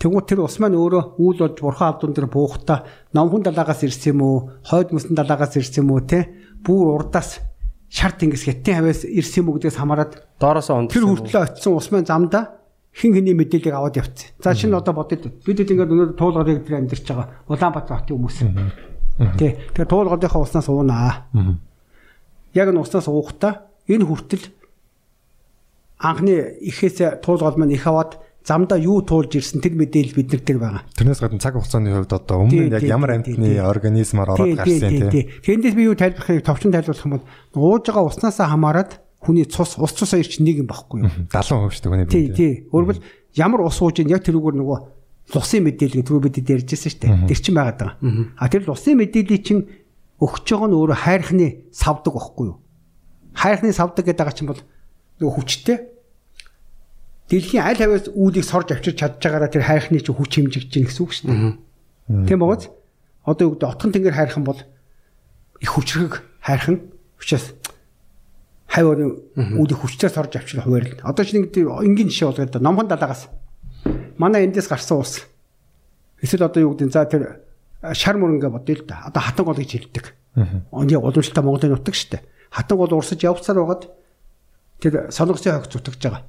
Тэгвэл 0.00 0.24
тэр 0.24 0.40
ус 0.40 0.56
маань 0.56 0.80
өөрөө 0.80 1.20
үйл 1.20 1.38
болж 1.44 1.56
бурхан 1.60 1.92
алдуун 1.92 2.16
дээр 2.16 2.28
буухта 2.32 2.88
намхан 3.12 3.44
далаагаас 3.44 3.84
ирсэн 3.84 4.16
юм 4.16 4.20
уу? 4.24 4.38
Хойд 4.64 4.96
мөсөн 4.96 5.12
далаагаас 5.12 5.60
ирсэн 5.60 5.84
юм 5.84 5.92
уу 5.92 6.00
те? 6.00 6.32
Бүр 6.64 6.96
урдаас 6.96 7.44
шар 7.92 8.16
тэнгис 8.16 8.48
хятадын 8.48 8.80
хавьяас 8.80 9.04
ирсэн 9.04 9.44
юм 9.44 9.52
уу 9.52 9.60
гэдгээс 9.60 9.76
хамаарат 9.76 10.24
Доороосоо 10.40 10.88
онд. 10.88 10.92
тэр 10.96 11.04
хүртлээ 11.04 11.52
очисон 11.52 11.76
ус 11.76 11.92
маань 11.92 12.08
замдаа 12.08 12.64
хин 12.96 13.12
хиний 13.12 13.36
мэдээллийг 13.36 13.76
аваад 13.76 14.00
явцсан. 14.00 14.32
За 14.40 14.56
шинэ 14.56 14.80
одоо 14.80 14.94
бодъё. 14.96 15.28
Бид 15.44 15.58
хэд 15.60 15.68
ингээд 15.68 15.92
өнөөдөр 15.92 16.16
туулгарыг 16.16 16.64
тэр 16.64 16.80
амьдарч 16.80 17.04
байгаа 17.04 17.28
Улаанбаатар 17.44 18.00
хотын 18.00 18.16
хүмүүс. 18.16 18.38
Тий. 19.36 19.52
Тэгэхээр 19.76 19.90
туулгартынхаа 19.92 20.40
уснаас 20.40 20.68
уунаа. 20.72 21.28
Яг 22.54 22.68
энэ 22.70 22.80
уснаас 22.80 23.06
уухтаа 23.08 23.70
энэ 23.86 24.04
хүртэл 24.06 24.44
анхны 26.00 26.56
ихээс 26.64 27.20
туулгал 27.22 27.56
маань 27.60 27.76
их 27.76 27.86
аваад 27.86 28.18
замдаа 28.44 28.80
юу 28.80 29.04
туулж 29.04 29.36
ирсэн 29.36 29.60
тэр 29.60 29.76
мэдээлэл 29.76 30.16
бид 30.16 30.32
нар 30.32 30.42
дээр 30.42 30.58
байгаа. 30.58 30.82
Тэрнээс 30.96 31.20
гадна 31.20 31.42
цаг 31.44 31.54
хугацааны 31.60 31.92
хувьд 31.92 32.12
одоо 32.16 32.36
өмнө 32.48 32.72
нь 32.72 32.72
яг 32.72 32.84
ямар 32.88 33.20
амьтны 33.20 33.60
организмаар 33.60 34.32
ороод 34.32 34.56
гарсан 34.56 35.12
тийм. 35.12 35.28
Тэндээс 35.44 35.76
би 35.76 35.84
юу 35.84 35.94
тайлбархыг 35.94 36.40
товчон 36.40 36.72
тайлбарлах 36.72 37.04
юм 37.04 37.14
бол 37.20 37.26
ууж 37.52 37.84
байгаа 37.92 38.08
уснасаа 38.08 38.48
хамаарат 38.48 39.04
хүний 39.20 39.44
цус 39.44 39.76
ус 39.76 39.92
цус 39.92 40.16
хоёр 40.16 40.24
чинь 40.24 40.48
нэг 40.48 40.64
юм 40.64 40.68
багхгүй 40.72 41.04
юу? 41.04 41.12
70% 41.28 41.68
шүү 41.68 41.82
дээ 41.84 41.92
хүний 41.92 42.08
Тий, 42.08 42.26
тий. 42.32 42.52
Өөрөөр 42.72 42.98
ямар 43.36 43.60
ус 43.68 43.76
ууж 43.76 44.00
ийн 44.00 44.08
яг 44.08 44.24
тэрүүгээр 44.24 44.56
нөгөө 44.56 44.78
лусын 45.36 45.62
мэдээлэл 45.68 46.08
түрүү 46.08 46.22
бид 46.32 46.40
ярьжсэн 46.40 46.88
шүү 46.88 47.00
дээ. 47.04 47.28
Тэр 47.28 47.38
чинь 47.44 47.54
байгаад 47.60 47.76
байгаа. 47.76 47.94
А 48.40 48.48
тэр 48.48 48.64
лусын 48.64 48.96
мэдээллийг 48.96 49.42
чинь 49.44 49.62
өгч 50.20 50.46
байгаа 50.52 50.68
нь 50.68 50.76
өөрөө 50.76 50.98
хайрхны 51.00 51.46
савдаг 51.72 52.12
багхгүй 52.14 52.46
юу? 52.52 52.60
Хайрхны 53.32 53.72
савдаг 53.72 54.04
гэдэг 54.04 54.20
байгаа 54.20 54.36
чинь 54.36 54.50
бол 54.52 54.62
нөгөө 55.20 55.34
хүчтэй 55.40 55.78
дэлхийн 57.32 57.64
аль 57.64 57.80
хавьяас 57.80 58.12
үүдийг 58.12 58.44
сорж 58.44 58.74
авчирч 58.76 59.00
чадж 59.00 59.16
байгаараа 59.22 59.48
тэр 59.48 59.64
хайрхны 59.64 60.00
чинь 60.04 60.16
хүч 60.16 60.32
хэмжигдэж 60.36 60.70
гин 60.70 60.86
гэсэн 60.86 61.02
үг 61.04 61.12
шүү 61.14 61.26
дээ. 61.30 62.28
Тийм 62.28 62.38
бооз 62.42 62.68
одоо 63.24 63.44
юу 63.48 63.54
гэдэг 63.56 63.68
отхон 63.70 63.92
тэнгэр 63.96 64.16
хайрхан 64.16 64.44
бол 64.44 64.60
их 65.60 65.70
хүчрэг 65.70 66.20
хайрхан 66.42 66.90
учраас 67.16 67.54
хавь 68.66 68.86
орны 68.86 69.14
үүдийг 69.36 69.78
хүчтэй 69.78 70.10
сорж 70.10 70.36
авчирх 70.36 70.64
хуваарлаа. 70.64 71.06
Одоо 71.06 71.24
чинь 71.24 71.46
энгийн 71.46 72.08
жишээ 72.10 72.28
болгоод 72.28 72.60
номхон 72.60 72.88
далаагаас 72.88 73.28
манай 74.18 74.44
эндээс 74.44 74.68
гарсан 74.68 74.98
ус. 74.98 75.24
Эсвэл 76.22 76.44
одоо 76.48 76.62
юу 76.66 76.74
гэдэг 76.74 76.92
за 76.92 77.04
тэр 77.06 77.46
шар 77.82 78.16
мөрөнгө 78.20 78.50
бодъё 78.52 78.76
л 78.80 78.84
да. 78.86 79.08
Одоо 79.08 79.22
хатан 79.22 79.44
гол 79.44 79.56
гэж 79.56 79.70
хэлдэг. 79.72 80.04
Оны 80.70 80.96
уламжлалтай 80.96 81.44
Монголын 81.44 81.72
нутаг 81.76 81.94
штэ. 81.94 82.20
Хатан 82.50 82.78
гол 82.78 82.92
урсаж 82.94 83.20
явцаар 83.24 83.58
байгаад 83.64 83.88
тэр 84.80 85.08
сонгоцын 85.08 85.56
хог 85.56 85.68
зүтгэж 85.72 86.02
байгаа. 86.04 86.24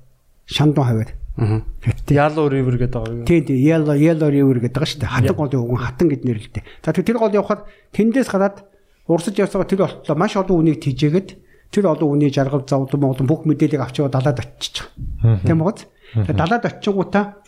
Шандун 0.48 0.86
хавар. 0.86 1.10
Аа. 1.38 1.62
Yellow 2.08 2.48
River 2.48 2.76
гэдэг 2.80 2.96
байгаа? 2.96 3.26
Тийм 3.28 3.46
тийм 3.46 3.60
Yellow 3.60 3.96
Yellow 4.00 4.30
River 4.32 4.58
гэдэг 4.64 4.80
байгаа 4.80 4.92
штэ. 4.96 5.12
Хатан 5.12 5.36
голын 5.36 5.60
үгэн 5.60 5.84
хатан 5.84 6.08
гэд 6.08 6.24
нэрлэлтэй. 6.24 6.64
За 6.84 6.96
тэр 6.96 7.18
гол 7.20 7.36
явахад 7.36 7.68
тэндээс 7.92 8.32
гараад 8.32 8.64
урсаж 9.08 9.36
явсаага 9.36 9.68
тэр 9.68 9.84
болтлоо 9.84 10.16
маш 10.16 10.36
олон 10.40 10.64
үнийг 10.64 10.80
тижээгээд 10.80 11.30
тэр 11.72 11.88
олон 11.88 12.16
үний 12.16 12.32
жаргал 12.32 12.64
завд 12.64 12.96
Монгол 12.96 13.28
бүх 13.28 13.44
мэдээллийг 13.44 13.84
авч 13.84 14.00
яваа 14.00 14.12
далаад 14.12 14.40
очиж 14.40 14.88
байгаа. 15.24 15.44
Тийм 15.44 15.64
үү? 15.64 15.76
Тэгээ 16.16 16.36
далаад 16.36 16.64
очингуудаа 16.68 17.44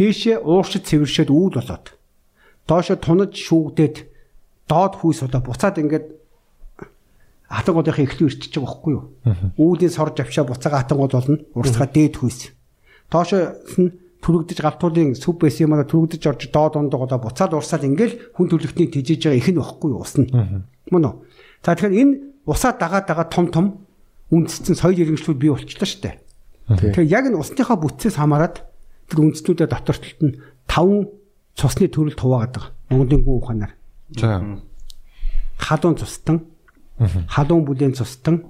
дээшээ 0.00 0.40
ууршид 0.40 0.84
цэвэршээд 0.88 1.28
үүд 1.32 1.54
болоод 1.60 1.95
доошо 2.66 2.94
тунаж 2.98 3.32
шүүгдээд 3.34 3.96
доод 4.68 4.94
хүйс 4.98 5.22
одоо 5.26 5.40
буцаад 5.40 5.78
ингээд 5.78 6.06
хатангуудынхаа 7.46 8.04
эхлэн 8.06 8.26
ирчихэж 8.26 8.58
байгаа 8.58 8.66
байхгүй 8.66 8.92
юу? 8.92 9.04
Үүдийн 9.54 9.94
сорж 9.94 10.18
авчаа 10.18 10.44
буцаага 10.44 10.82
хатангууд 10.82 11.12
болно. 11.14 11.38
Урсгаа 11.54 11.86
дээд 11.86 12.18
хүйс. 12.18 12.50
Доошоос 13.10 13.78
нь 13.78 13.94
түрэгдэж 14.18 14.58
галтуулын 14.58 15.14
сүв 15.14 15.38
байсан 15.38 15.70
юм 15.70 15.78
аа 15.78 15.86
түрэгдэж 15.86 16.22
орж 16.26 16.42
доод 16.50 16.74
ондогоо 16.74 17.06
буцаад 17.22 17.54
урсаад 17.54 17.86
ингээл 17.86 18.34
хүн 18.34 18.50
төлөвтний 18.50 18.90
тижээж 18.90 19.30
байгаа 19.30 19.38
их 19.38 19.48
нь 19.54 19.60
байхгүй 19.62 19.90
юу? 19.94 20.02
Усна. 20.02 20.26
Мөн 20.90 21.06
үү? 21.06 21.14
За 21.62 21.78
тэгэхээр 21.78 21.94
энэ 22.02 22.14
усаа 22.50 22.74
дагаа 22.74 23.06
дагаа 23.06 23.30
том 23.30 23.46
том 23.54 23.66
үндэстэн 24.34 24.74
соёл 24.74 24.98
иргэншлүүд 24.98 25.38
бий 25.38 25.54
болчихлоо 25.54 25.86
шүү 25.86 26.02
дээ. 26.02 26.16
Тэгэхээр 26.66 27.06
яг 27.14 27.24
энэ 27.30 27.38
усныхаа 27.38 27.78
бүтцээс 27.78 28.18
хамаарат 28.18 28.66
тэр 29.06 29.22
үндэстнүүдэд 29.22 29.70
доторчлолт 29.70 30.20
нь 30.26 30.34
5 30.66 31.06
цусны 31.56 31.88
төрөл 31.88 32.14
хуваагаад 32.14 32.52
байгаа. 32.52 32.72
Монголын 32.92 33.22
гүн 33.24 33.40
ухаанаар. 33.40 33.72
За. 34.12 34.60
Халуун 35.58 35.96
цустан, 35.96 36.44
халуун 37.32 37.64
бүлээн 37.64 37.96
цустан, 37.96 38.44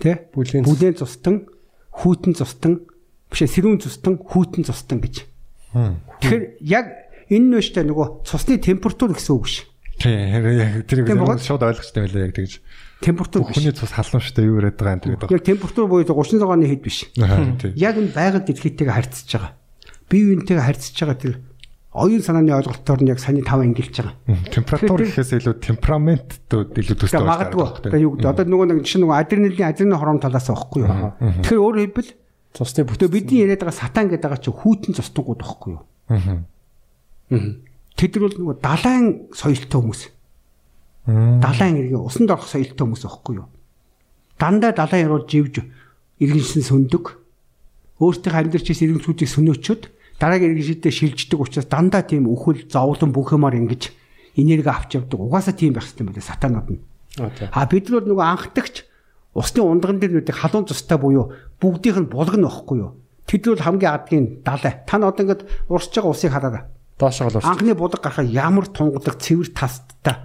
тэ? 0.00 0.32
Бүлээн 0.32 0.64
бүлээн 0.64 0.96
цустан, 0.96 1.44
хүйтэн 1.92 2.34
цустан, 2.34 2.80
биш 3.28 3.44
сэрүүн 3.44 3.84
цустан, 3.84 4.16
хүйтэн 4.16 4.64
цустан 4.64 5.04
гэж. 5.04 5.28
Тэгэхээр 5.72 6.44
яг 6.64 6.86
энэ 7.28 7.60
нь 7.60 7.64
штэ 7.64 7.84
нөгөө 7.84 8.24
цусны 8.24 8.56
температур 8.60 9.12
гэсэн 9.12 9.36
үг 9.36 9.46
ш. 9.48 9.64
Тийм 10.00 10.18
яг 10.56 10.88
богод. 11.16 11.40
шууд 11.40 11.62
ойлгочтой 11.64 12.08
байлаа 12.08 12.28
яг 12.28 12.34
тэгж. 12.36 12.60
Температур 13.00 13.44
биш. 13.48 13.56
Хүний 13.56 13.72
цус 13.72 13.92
халуун 13.92 14.24
штэ 14.24 14.44
юу 14.44 14.60
яриад 14.60 14.76
байгаа 14.76 14.96
юм 15.00 15.04
тэгээд. 15.04 15.32
Яг 15.32 15.44
температур 15.44 15.88
буюу 15.88 16.04
30 16.04 16.40
цагааны 16.40 16.68
хэд 16.68 16.82
биш. 16.84 17.08
Яг 17.16 17.96
энэ 17.96 18.12
байгаль 18.12 18.44
дэлхийтэйгээ 18.44 18.92
харьцаж 18.92 19.28
байгаа. 19.32 19.52
Бие 20.12 20.36
биентэйгээ 20.36 20.66
харьцаж 20.68 20.92
байгаа 21.00 21.16
тэр 21.16 21.34
оюун 21.92 22.22
санааны 22.24 22.52
ойлголтоор 22.56 23.00
нь 23.04 23.08
яг 23.08 23.20
саний 23.20 23.44
тав 23.44 23.60
ангилж 23.60 23.96
байгаа. 23.96 24.16
Температур 24.48 25.00
гэхээс 25.04 25.32
илүү 25.40 25.54
темпераментд 25.60 26.52
илүү 26.52 26.96
төстэй 27.00 27.20
Тэгээ 27.20 27.32
магадгүй. 27.32 27.68
Тэгээ 27.88 28.04
юу 28.04 28.12
гэдэг 28.16 28.32
одоо 28.32 28.44
нөгөө 28.48 28.66
нэг 28.72 28.84
чинь 28.88 29.04
нөгөө 29.04 29.16
адреналин 29.20 29.68
адреналин 29.68 30.00
хором 30.00 30.20
талаас 30.20 30.48
байхгүй 30.48 30.80
юу. 30.84 31.16
Тэгэхээр 31.20 31.64
өөрөөр 31.64 31.84
хэлбэл 31.84 32.10
цусны 32.56 32.84
бүтэ 32.88 33.08
бүтэн 33.08 33.12
бидний 33.12 33.40
яриад 33.44 33.60
байгаа 33.60 33.76
сатан 33.76 34.08
гэдэг 34.08 34.24
байгаа 34.24 34.40
чинь 34.40 34.56
хүүтэн 34.56 34.96
цостongууд 34.96 35.40
байхгүй 35.44 35.72
юу. 35.76 35.84
Тэд 37.96 38.12
нар 38.16 38.24
бол 38.24 38.36
нөгөө 38.40 38.56
далайн 38.64 39.04
соёлтой 39.36 39.80
хүмүүс. 39.80 40.02
Далайн 41.44 41.76
иргэн 41.76 42.04
усанд 42.04 42.32
орох 42.32 42.48
соёлтой 42.48 42.84
хүмүүс 42.88 43.04
байхгүй 43.04 43.34
юу. 43.36 43.48
Дандаа 44.40 44.72
далайн 44.72 45.08
ирүүл 45.08 45.28
живж 45.28 45.60
иргэншсэн 46.20 46.64
сүндэг. 46.64 47.04
Өөртөө 48.00 48.32
амьдарч 48.32 48.72
ирсэн 48.72 48.96
иргэншүүдийг 48.96 49.28
сүнөөчөд 49.28 49.82
дараагийн 50.22 50.54
иргэжтэй 50.54 50.94
шилждэг 50.94 51.40
учраас 51.42 51.66
дандаа 51.66 52.06
тийм 52.06 52.30
өхөл 52.30 52.70
зовлон 52.70 53.10
бүх 53.10 53.34
юмар 53.34 53.58
ингэж 53.58 53.90
энерги 54.38 54.70
авч 54.70 54.94
явдаг. 54.94 55.18
Угаасаа 55.18 55.58
тийм 55.58 55.74
байх 55.74 55.90
хэрэгтэй 55.90 56.06
юм 56.06 56.14
байна 56.14 56.22
сатанууд 56.22 56.68
нь. 56.70 56.80
А 57.50 57.66
бид 57.66 57.90
нар 57.90 58.06
нөгөө 58.06 58.22
анхдагч 58.22 58.86
усны 59.34 59.66
ундган 59.66 59.98
дээр 59.98 60.22
нүдэг 60.22 60.38
халуун 60.38 60.70
цустай 60.70 60.96
буюу 61.02 61.34
бүгдийнх 61.58 62.06
нь 62.06 62.12
булган 62.14 62.46
واخхгүй 62.46 62.78
юу? 62.78 63.02
Тэд 63.26 63.50
бол 63.50 63.66
хамгийн 63.66 63.92
адгийн 63.92 64.26
далай. 64.46 64.86
Та 64.86 65.02
нод 65.02 65.18
ингээд 65.18 65.42
урсж 65.66 65.90
байгаа 65.90 66.14
усыг 66.14 66.32
хараарай. 66.32 66.64
Доошоо 66.96 67.28
л 67.28 67.36
урсж. 67.42 67.48
Анхны 67.50 67.74
булга 67.74 67.98
гарахаа 67.98 68.24
ямар 68.24 68.70
тунгалаг 68.70 69.18
цэвэр 69.18 69.50
тастай 69.50 70.16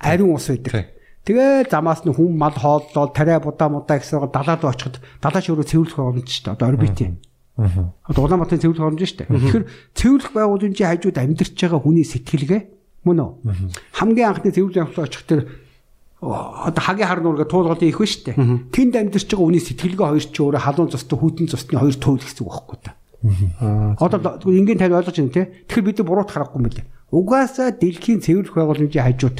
ариун 0.00 0.36
ус 0.36 0.48
байдаг. 0.50 0.92
Тэгээ 1.26 1.66
замаас 1.70 2.06
нь 2.06 2.14
хүм 2.14 2.38
мал 2.38 2.54
хооллол 2.54 3.10
тариа 3.10 3.42
будаа 3.42 3.66
мудаа 3.66 3.98
гэсэн 3.98 4.30
далаад 4.30 4.62
очиход 4.62 5.02
далаа 5.18 5.42
шөрөө 5.42 5.66
цэвэрлэх 5.66 5.98
боломж 5.98 6.30
шүү 6.30 6.44
дээ. 6.46 6.54
Одоо 6.54 6.68
орбит 6.70 7.00
юм. 7.02 7.18
Одоо 7.56 8.22
Улаанбаатарын 8.28 8.60
цэвэрлэх 8.60 8.84
боломж 8.84 9.00
шүү 9.00 9.18
дээ. 9.24 9.32
Тэгэхээр 9.32 9.64
цэвэрлэх 9.96 10.32
байгууллагын 10.36 10.76
чинь 10.76 10.90
хажууд 10.92 11.16
амьдарч 11.16 11.56
байгаа 11.56 11.80
хүний 11.80 12.04
сэтгэлгээ 12.04 12.60
мөн 13.08 13.18
үү? 13.24 13.32
Хамгийн 13.96 14.28
анхны 14.28 14.52
цэвэрлэх 14.52 14.82
явдлаа 14.84 15.08
очих 15.08 15.24
тэр 15.24 15.40
одоо 16.20 16.82
хагийн 16.84 17.08
хар 17.08 17.20
нуурга 17.24 17.48
туулгалын 17.48 17.88
их 17.88 17.96
шүү 17.96 18.36
дээ. 18.36 18.36
Тэнд 18.76 18.94
амьдарч 18.96 19.24
байгаа 19.24 19.46
хүний 19.48 19.64
сэтгэлгээ 19.64 20.04
хоёр 20.04 20.26
ч 20.28 20.36
өөрөө 20.36 20.62
халуун 20.68 20.92
цустай 20.92 21.16
хүйтэн 21.16 21.48
цусны 21.48 21.80
хоёр 21.80 21.96
туул 21.96 22.20
гэсэн 22.20 22.44
үг 22.44 22.52
байхгүй 22.52 22.78
та. 22.84 22.92
Одоо 24.04 24.36
ингийн 24.52 24.76
тань 24.76 24.92
ойлгож 24.92 25.16
байна 25.16 25.32
те. 25.32 25.48
Тэгэхээр 25.64 25.86
бид 25.88 26.00
буруут 26.04 26.30
харахгүй 26.32 26.60
юм 26.60 26.68
билээ. 26.68 26.86
Угаасаа 27.08 27.72
дэлхийн 27.72 28.20
цэвэрлэх 28.20 28.52
байгууламжийн 28.52 29.06
хажууд 29.06 29.38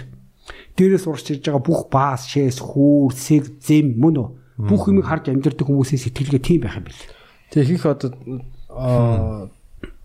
дээрээс 0.77 1.05
урч 1.09 1.27
ирж 1.37 1.45
байгаа 1.49 1.65
бүх 1.65 1.89
баас, 1.91 2.29
шээс, 2.29 2.61
хүүр, 2.63 3.13
сэг, 3.13 3.61
зэм 3.61 3.97
мөн 3.99 4.17
үү? 4.21 4.29
Бүх 4.69 4.89
юмыг 4.89 5.09
харж 5.09 5.33
амьдардаг 5.33 5.67
хүмүүсийн 5.67 6.01
сэтгэлгээ 6.01 6.43
тийм 6.45 6.61
байх 6.63 6.79
юм 6.79 6.87
бэл. 6.87 7.03
Тэг 7.51 7.63
ихэнх 7.67 7.87
одоо 7.87 8.11
аа, 8.71 9.49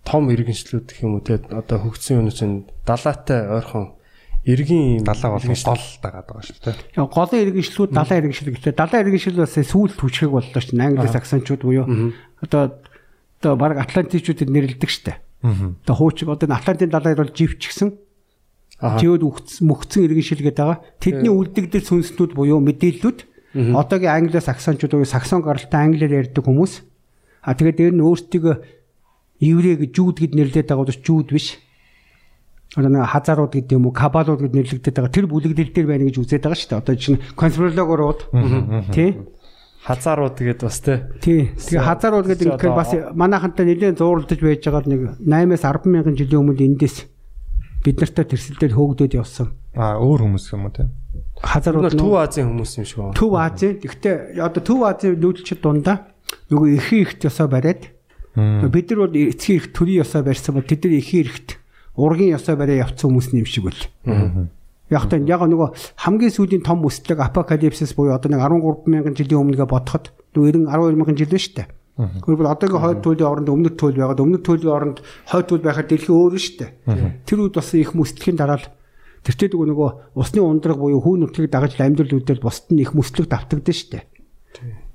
том 0.04 0.30
иргэншлүүд 0.30 0.86
гэх 0.90 1.04
юм 1.06 1.18
уу 1.18 1.26
те 1.26 1.40
одоо 1.50 1.78
хөгжсөн 1.82 2.26
юм 2.26 2.30
чинь 2.30 2.66
далаатай 2.86 3.48
ойрхон 3.50 3.98
эргийн 4.46 5.06
далаа 5.06 5.38
болгон 5.38 5.58
гол 5.58 5.86
дагаад 6.02 6.28
байгаа 6.28 6.46
шүү 6.46 6.60
дээ. 6.66 6.76
Яг 6.98 7.10
голын 7.14 7.44
иргэншлүүд 7.46 7.92
далайн 7.94 8.22
иргэншил 8.26 8.54
гэхтээ 8.54 8.74
далайн 8.74 9.04
иргэншил 9.06 9.38
бас 9.38 9.54
сүүл 9.54 9.94
түчрэг 9.94 10.32
боллоо 10.34 10.62
шүү 10.62 10.76
дээ. 10.78 10.88
Англи 10.90 11.10
саксончууд 11.10 11.62
буюу 11.62 11.86
одоо 12.42 12.82
одоо 13.42 13.54
баг 13.58 13.78
атлантичуудад 13.78 14.50
нэрлдэг 14.50 14.90
шүү 14.90 15.06
дээ. 15.10 15.18
Одоо 15.42 15.96
хуучин 15.98 16.30
одоо 16.30 16.50
Атлантын 16.54 16.90
далайд 16.90 17.18
бол 17.18 17.34
живч 17.34 17.70
гисэн 17.70 17.98
Живэд 18.82 19.22
мөхцөн 19.62 20.10
иргэншил 20.10 20.42
гэдэг 20.42 20.58
байгаа. 20.58 20.82
Тэдний 20.98 21.30
үлдэгдэл 21.30 21.86
сүнснүүд 21.86 22.34
буюу 22.34 22.58
мэдээллүүд 22.66 23.20
одоогийн 23.78 24.10
англи 24.26 24.42
саксончууд 24.42 24.98
буюу 24.98 25.06
саксон 25.06 25.46
гаралтай 25.46 25.86
англиар 25.86 26.26
ярьдаг 26.26 26.42
хүмүүс. 26.42 26.82
А 27.42 27.54
тэгээд 27.58 27.78
дээр 27.78 27.94
нь 27.98 28.06
өөрсдөө 28.06 28.54
еврей 29.42 29.76
гэж 29.82 29.92
жууд 29.98 30.18
гэд 30.22 30.34
нэрлэдэг 30.38 30.70
байгаа 30.70 30.86
бол 30.86 31.02
жууд 31.02 31.30
биш. 31.34 31.58
Одоо 32.78 32.90
нэг 32.94 33.10
хазарууд 33.10 33.52
гэдэг 33.52 33.76
юм 33.76 33.90
уу, 33.90 33.98
кабалууд 33.98 34.42
гэд 34.46 34.56
нэрлэгдээд 34.56 34.96
байгаа. 34.96 35.12
Тэр 35.12 35.28
бүлэгдэл 35.28 35.74
дээр 35.74 35.88
байна 35.90 36.06
гэж 36.08 36.16
үзээд 36.22 36.46
байгаа 36.46 36.60
шүү 36.62 36.70
дээ. 36.72 36.82
Одоо 36.86 36.96
чинь 36.96 37.20
конспирологорууд 37.36 38.20
тий 38.94 39.10
хазаарууд 39.82 40.36
тэгээд 40.38 40.62
бас 40.62 40.78
Тий. 41.22 41.50
Тэгээ 41.58 41.82
хазарууд 41.82 42.28
гэдэг 42.30 42.48
ингээд 42.54 42.78
бас 42.78 42.94
манайхантай 43.18 43.66
нэлээд 43.66 43.98
зууралдаж 43.98 44.40
байж 44.40 44.62
байгаа 44.62 44.86
нэг 44.86 45.02
8-аас 45.26 45.66
10 45.66 45.90
мянган 45.90 46.16
жилийн 46.16 46.42
өмнө 46.46 46.62
эндээс 46.62 47.10
бид 47.82 47.98
нартай 47.98 48.26
тэрсэлдээр 48.30 48.78
хөөгдөд 48.78 49.18
явсан. 49.18 49.58
Аа 49.74 49.98
өөр 49.98 50.30
хүмүүс 50.30 50.46
юм 50.54 50.70
уу 50.70 50.74
те. 50.78 50.86
Хазарууд 51.42 51.98
Төв 51.98 52.14
Азийн 52.14 52.54
хүмүүс 52.54 52.72
юм 52.78 52.86
шиг 52.86 52.98
байна. 53.02 53.18
Төв 53.18 53.34
Азийн. 53.34 53.82
Гэхдээ 53.82 54.38
одоо 54.38 54.62
Төв 54.62 54.86
Азийн 54.86 55.18
нүүдэлчд 55.18 55.60
дундаа 55.66 56.11
нөгөө 56.50 56.68
эхийн 56.78 57.04
ихт 57.06 57.26
ёсоо 57.26 57.48
бариад 57.48 57.92
бид 58.36 58.88
нар 58.92 59.00
бол 59.08 59.16
эцгийн 59.16 59.60
их 59.60 59.74
төрийн 59.76 60.04
ёсоо 60.04 60.24
барьсан 60.24 60.56
бол 60.56 60.68
тэд 60.68 60.86
нар 60.86 60.96
эхийн 61.00 61.26
ихт 61.28 61.60
ургийн 61.96 62.36
ёсоо 62.38 62.56
бариа 62.56 62.88
явцсан 62.88 63.12
хүмүүс 63.12 63.36
юм 63.36 63.46
шиг 63.46 63.64
бол. 63.68 63.82
Яг 64.92 65.08
та 65.08 65.18
яг 65.20 65.42
нөгөө 65.44 65.70
хамгийн 66.04 66.32
сүүлийн 66.36 66.64
том 66.64 66.84
өсөлт 66.84 67.16
апокалипсис 67.16 67.96
буюу 67.96 68.16
одоо 68.16 68.32
нэг 68.32 68.44
13 68.44 68.88
мянган 68.88 69.16
жилийн 69.16 69.40
өмнөгээ 69.40 69.68
бодоход 69.68 70.12
нөгөө 70.36 70.68
90 70.68 70.68
12 70.68 71.00
мянган 71.00 71.16
жил 71.16 71.32
байна 71.32 71.44
шүү 71.44 71.56
дээ. 71.56 71.68
Тэгвэл 72.02 72.52
одоогийн 72.52 72.82
хойд 72.82 73.00
туйлын 73.04 73.28
оронд 73.32 73.50
өмнөд 73.52 73.76
туйл 73.78 74.00
байгаад 74.00 74.24
өмнөд 74.24 74.44
туйлын 74.44 74.76
оронд 74.76 74.98
хойд 75.28 75.48
туйл 75.48 75.64
байхад 75.64 75.88
дэлхий 75.92 76.16
өөр 76.16 76.36
шүү 76.40 76.58
дээ. 76.60 76.72
Тэр 77.28 77.40
үед 77.40 77.56
бас 77.56 77.72
их 77.76 77.92
мөсөлтгийн 77.96 78.40
дараа 78.40 78.60
л 78.60 78.68
тэртээ 79.28 79.54
нөгөө 79.54 79.68
нөгөө 79.70 79.90
усны 80.18 80.40
ундраг 80.42 80.80
буюу 80.82 81.04
хүүн 81.04 81.20
нутгийг 81.28 81.52
дагаж 81.52 81.78
амьдрал 81.78 82.16
үүдэл 82.16 82.42
бусд 82.42 82.74
нь 82.74 82.82
их 82.82 82.96
мөслөг 82.98 83.30
давтагдсан 83.30 83.76
шүү 83.76 83.90
дээ. 83.96 84.04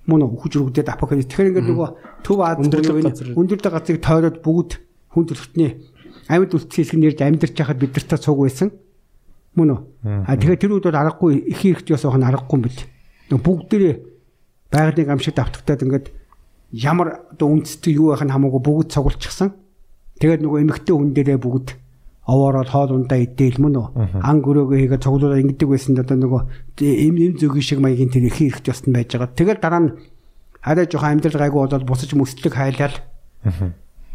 Мөн 0.06 0.22
үхэж 0.30 0.52
рүгдээд 0.62 0.90
апокалипс. 0.94 1.26
Тэгэхээр 1.26 1.50
ингээд 1.50 1.70
нөгөө 1.70 1.88
төв 2.22 2.38
Аз 2.42 2.62
Өндөрлөг 2.62 3.72
газрыг 3.74 4.00
тойроод 4.02 4.38
бүгд 4.42 4.70
хүн 5.10 5.24
төрөлхтний 5.26 5.70
амьд 6.30 6.54
үлдсэн 6.54 6.78
хэсэг 6.82 6.98
нэрж 6.98 7.18
амьдарч 7.22 7.54
байхад 7.58 7.78
бид 7.82 7.94
нартай 7.94 8.18
цуг 8.18 8.38
байсан. 8.42 8.70
Мөн 9.58 9.70
үү? 9.74 9.80
А 10.26 10.36
тэгэхээр 10.38 10.60
тэр 10.62 10.72
үед 10.78 10.86
бол 10.86 11.00
аргагүй 11.00 11.32
их 11.50 11.58
хэрэгт 11.58 11.90
ёс 11.90 12.04
охин 12.06 12.26
аргагүй 12.26 12.54
юм 12.54 12.62
бэл. 12.66 12.82
Бүгдээрээ 13.34 13.94
байгалийн 14.70 15.10
амшиг 15.10 15.34
давтагтаад 15.34 15.82
ингээд 15.82 16.06
ямар 16.70 17.26
одоо 17.32 17.48
үндэстэй 17.54 17.96
юу 17.96 18.12
байх 18.12 18.22
нь 18.26 18.34
хамаагүй 18.34 18.62
бүгд 18.62 18.92
цугулчихсан. 18.92 19.54
Тэгээд 20.20 20.42
нөгөө 20.42 20.60
эмэгтэй 20.66 20.94
хүн 20.94 21.10
дээрээ 21.14 21.38
бүгд 21.40 21.68
овоороод 22.26 22.68
хоол 22.68 22.90
ундаа 22.98 23.22
идээл 23.22 23.62
мөн 23.62 23.74
үү? 23.78 23.86
Ан 24.18 24.42
гөрөөгөө 24.42 24.78
хийгээд 24.82 25.04
цуглуулаад 25.06 25.42
ингэдэг 25.46 25.68
байсан 25.70 25.94
одоо 26.02 26.16
нөгөө 26.18 26.42
эм 26.82 27.16
эм 27.22 27.34
зөгийн 27.38 27.62
шиг 27.62 27.78
маягийн 27.78 28.10
тэр 28.10 28.26
их 28.26 28.42
хэрэгт 28.42 28.66
ёснд 28.66 28.90
байж 28.90 29.14
байгаа. 29.14 29.30
Тэгээд 29.30 29.60
дараа 29.62 29.82
нь 29.86 29.90
арай 30.66 30.86
жоохон 30.90 31.22
амьдрал 31.22 31.38
гайгүй 31.38 31.60
болоод 31.62 31.86
бусаж 31.86 32.10
мөслөг 32.18 32.54
хайлал. 32.58 32.96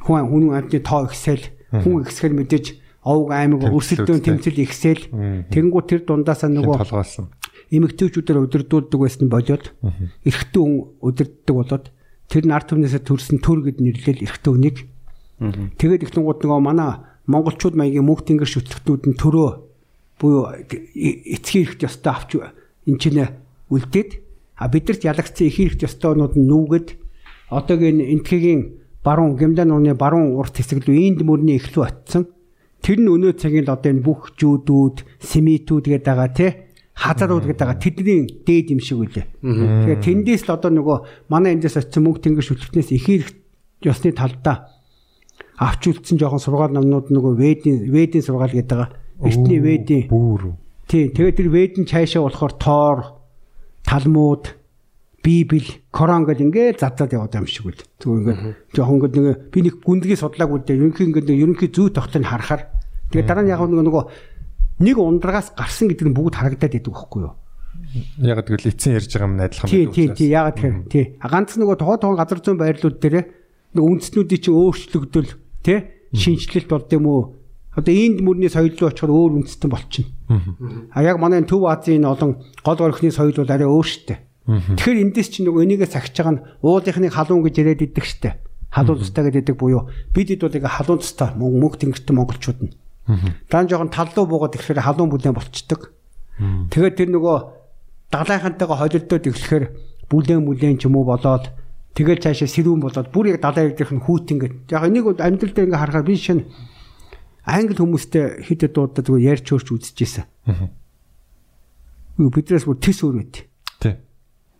Хүн 0.03 0.27
хүн 0.27 0.43
амтны 0.51 0.83
тоо 0.83 1.07
ихсэл 1.07 1.47
хүн 1.71 2.03
ихсгэр 2.03 2.35
мэдээж 2.35 2.65
овг 3.07 3.31
аймаг 3.31 3.63
өрсөлдөөн 3.71 4.21
тэмцэл 4.21 4.59
ихсэл 4.59 5.07
тэгэнгүүт 5.47 5.88
тэр 5.88 6.01
дундаасаа 6.03 6.51
нөгөө 6.51 6.83
толгоолсон. 6.83 7.31
эмэгтэйчүүдээр 7.71 8.43
удирдуулдаг 8.43 8.99
байсан 8.99 9.31
болоод 9.31 9.65
эрэгтэй 10.27 10.61
хүн 10.61 10.99
удирддаг 10.99 11.55
болоод 11.55 11.85
тэр 12.27 12.43
нар 12.45 12.67
түмнээсээ 12.67 13.01
төрсэн 13.07 13.39
төр 13.39 13.63
гэд 13.65 13.79
нэрлэл 13.79 14.21
эрэгтэй 14.27 14.51
хүнийг. 14.51 14.77
Тэгээд 15.79 16.05
их 16.05 16.11
тунгууд 16.11 16.43
нөгөө 16.43 16.61
манай 16.61 17.01
монголчууд 17.31 17.75
маягийн 17.79 18.05
мөнх 18.05 18.27
тэнгэр 18.27 18.49
шүтлэгтүүд 18.51 19.03
нь 19.07 19.19
төрөө 19.19 19.49
буюу 20.19 20.43
эцгийн 20.67 21.65
эрхт 21.65 21.81
ёстой 21.87 22.11
авч 22.13 22.31
эн 22.37 22.97
чинь 22.99 23.25
үлдээд 23.71 24.11
а 24.61 24.67
бидэрт 24.69 25.01
ялагдсан 25.07 25.47
их 25.47 25.57
эрхт 25.59 25.81
ёстойнууд 25.87 26.37
нь 26.37 26.45
нүүгээд 26.45 26.87
одоогийн 27.49 27.99
энтхэгийн 28.03 28.61
баруун 29.01 29.33
гэмдэн 29.39 29.67
нууны 29.67 29.97
баруун 29.97 30.37
урт 30.37 30.61
хэсэг 30.61 30.85
рүү 30.85 30.97
инд 31.09 31.21
мөрний 31.25 31.57
эхлүү 31.57 31.83
очсон 31.83 32.29
тэр 32.85 33.01
нь 33.01 33.09
өнөө 33.09 33.41
цагийн 33.41 33.65
л 33.65 33.73
одоо 33.73 33.89
энэ 33.89 34.05
бүх 34.05 34.37
жүүдүүд 34.37 34.97
семитүүд 35.21 35.85
гэдэг 35.89 36.05
байгаа 36.05 36.29
тий 36.29 36.51
хазарууд 36.93 37.45
гэдэг 37.49 37.65
байгаа 37.65 37.81
тэдний 37.81 38.19
дээд 38.45 38.67
юм 38.77 38.81
шиг 38.81 39.01
үлээ. 39.01 39.25
Тэгэхээр 39.41 40.01
тэндээс 40.05 40.43
л 40.45 40.53
одоо 40.53 40.69
нөгөө 40.69 40.97
манай 41.33 41.57
эндээс 41.57 41.81
очсон 41.81 42.05
мөнх 42.05 42.21
тэнгэр 42.21 42.45
шүтлэгтнээс 42.45 42.89
их 42.93 43.05
эрх 43.09 43.29
ёсны 43.81 44.13
талдаа 44.13 44.69
авч 45.61 45.81
үлдсэн 45.93 46.17
жоохон 46.17 46.41
сургаал 46.41 46.73
номнууд 46.73 47.13
нөгөө 47.13 47.33
ведийн 47.38 47.77
ведийн 47.93 48.25
сургаал 48.25 48.49
гэдэг 48.49 48.77
байгаа. 48.81 48.89
Эртний 49.21 49.61
ведийн 49.61 50.09
Бүүр. 50.09 50.57
тий 50.89 51.13
тэгээд 51.13 51.38
тэр 51.38 51.49
ведийн 51.53 51.85
цаашаа 51.85 52.25
болохоор 52.25 52.53
тоор 52.57 52.99
талмууд 53.85 54.57
Библи, 55.21 55.85
Коран 55.93 56.25
гэдэг 56.25 56.49
ингээд 56.49 56.81
задаад 56.81 57.13
яваад 57.13 57.38
юм 57.38 57.45
шиг 57.45 57.69
үл. 57.69 57.77
Зүгээр 58.01 58.17
ингээд 58.25 58.73
жоохон 58.73 58.95
ингээд 58.97 59.15
нэг 59.21 59.38
би 59.53 59.59
нэг 59.61 59.75
гүндгий 59.85 60.17
судлаагүй 60.17 60.65
дээ. 60.65 60.81
Ерөнхий 60.81 61.05
ингээд 61.13 61.29
ерөнхий 61.29 61.69
зүй 61.69 61.93
тогтыг 61.93 62.25
харахаар 62.25 62.65
тэгээд 63.13 63.29
дараа 63.29 63.45
нь 63.45 63.53
яг 63.53 63.61
нэг 63.61 63.85
нөгөө 63.85 64.03
нэг 64.81 64.97
ундрагаас 64.97 65.53
гарсан 65.53 65.93
гэдэг 65.93 66.09
нь 66.09 66.17
бүгд 66.17 66.41
харагдаад 66.41 66.73
идэг 66.73 66.89
байхгүй 66.89 67.21
юу? 67.21 67.38
Яг 68.17 68.41
тэгэл 68.49 68.73
эцсийн 68.73 68.97
ярьж 68.97 69.13
байгаа 69.13 69.29
юм 69.29 69.38
адилхан 69.45 69.69
Тий, 69.69 69.85
тий, 69.93 70.07
тий. 70.09 70.29
Ягаад 70.33 70.57
тэгэхээр 70.57 70.89
тий. 70.89 71.05
Ганц 71.21 71.53
нөгөө 71.53 71.77
тухайн 71.77 72.01
тухайн 72.01 72.17
газар 72.17 72.39
зүйн 72.41 72.57
байрлууд 72.57 72.97
дээр 72.97 73.15
нэг 73.77 73.83
үндснүүдийн 73.85 74.41
чинь 74.41 74.57
өөрчлөгдөл 74.57 75.29
тий 75.63 75.79
шинжлэлт 76.13 76.67
болд 76.69 76.91
юм 76.93 77.05
уу? 77.07 77.35
Одоо 77.75 77.93
энд 77.95 78.19
мөрний 78.19 78.51
соёл 78.51 78.75
руу 78.75 78.91
очихоор 78.91 79.11
өөр 79.15 79.31
үндэстэн 79.41 79.71
болчихно. 79.71 80.11
А 80.91 81.03
яг 81.03 81.17
манай 81.19 81.41
Төв 81.47 81.63
Азийн 81.65 82.03
олон 82.03 82.43
гол 82.65 82.79
орхины 82.83 83.11
соёл 83.11 83.31
бол 83.31 83.47
арай 83.47 83.67
өөр 83.67 83.88
штэ. 83.88 84.19
Тэгэхээр 84.47 85.01
эндээс 85.07 85.29
чинь 85.31 85.47
нөгөө 85.47 85.63
энийгээ 85.63 85.88
сахиж 85.88 86.19
байгаа 86.19 86.33
нь 86.35 86.43
уулынхныг 86.59 87.13
халуун 87.15 87.45
гэж 87.47 87.55
яриад 87.63 87.85
идэг 87.88 88.03
штэ. 88.03 88.35
Халуун 88.75 88.99
тустай 88.99 89.31
гэдэг 89.31 89.55
буюу 89.55 89.88
бид 90.11 90.27
хэд 90.27 90.43
бол 90.43 90.57
ингээ 90.57 90.75
халуун 90.75 90.99
тустай 90.99 91.31
мөнгө 91.39 91.79
тэнгэртэн 91.79 92.15
монголчууд 92.17 92.59
нь. 92.59 92.75
Даан 93.47 93.69
жоохон 93.71 93.93
тал 93.93 94.11
руу 94.11 94.27
буугаад 94.27 94.55
ирэхээр 94.59 94.83
халуун 94.83 95.11
бүлээн 95.13 95.35
болцдог. 95.38 95.95
Тэгээд 96.73 96.95
тэр 96.97 97.09
нөгөө 97.15 97.38
далайхантайгаа 98.11 98.77
холилдоод 98.83 99.29
ирэхээр 99.31 99.65
бүлээн 100.11 100.43
бүлээн 100.43 100.77
ч 100.81 100.89
юм 100.89 100.99
уу 100.99 101.07
болоод 101.07 101.53
тэгэл 101.95 102.23
цаашаа 102.23 102.49
сэрүүн 102.49 102.81
болоод 102.81 103.09
бүр 103.11 103.35
яг 103.35 103.41
далайн 103.41 103.72
ирдэх 103.72 103.91
нь 103.91 104.03
хүүт 104.03 104.31
ингээд. 104.31 104.55
Яг 104.72 104.84
энийг 104.88 105.05
бол 105.07 105.19
амьдрал 105.19 105.53
дээр 105.53 105.68
ингээ 105.68 105.81
харахаар 105.81 106.07
би 106.07 106.15
шинэ 106.15 106.43
англи 107.45 107.76
хүмүүстэй 107.76 108.45
хэд 108.45 108.69
хэд 108.69 108.73
дуудаа 108.73 109.01
зүгээр 109.01 109.30
ярьж 109.34 109.45
хөрч 109.49 109.68
үзчихсэн. 109.73 110.26
Бидрээс 112.22 112.65
бүр 112.69 112.77
тис 112.77 113.01
өөр 113.01 113.15
байт. 113.18 113.35
Тий. 113.81 113.97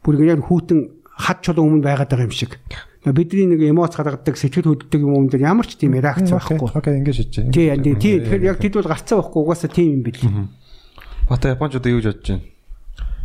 Бүр 0.02 0.18
ингээ 0.18 0.34
яг 0.34 0.46
хүүтэн 0.50 0.80
хад 1.06 1.40
чулуун 1.46 1.78
өмнө 1.78 1.86
байгаад 1.86 2.10
байгаа 2.10 2.26
юм 2.26 2.34
шиг. 2.34 2.58
Бидний 3.02 3.50
нэг 3.50 3.62
эмоц 3.66 3.98
гаргадаг, 3.98 4.38
сэтгэл 4.38 4.78
хөдлөдөг 4.78 5.02
юм 5.02 5.30
дээр 5.30 5.46
ямар 5.46 5.66
ч 5.66 5.78
тийм 5.78 5.98
реакц 5.98 6.30
байхгүй. 6.30 6.70
Окей, 6.70 7.02
ингэ 7.02 7.14
шийдэж 7.14 7.50
байна. 7.50 7.54
Тий, 7.54 7.98
тий. 7.98 8.16
Тэгэхээр 8.22 8.46
яг 8.46 8.58
тэд 8.62 8.78
бол 8.78 8.90
гарцаа 8.90 9.18
байхгүй 9.22 9.42
угаасаа 9.42 9.70
тийм 9.74 9.90
юм 9.98 10.04
бил. 10.06 10.22
Бата 11.30 11.54
японочдод 11.54 11.90
юу 11.90 12.02
гэж 12.02 12.06
бодож 12.14 12.30
байна? 12.30 12.46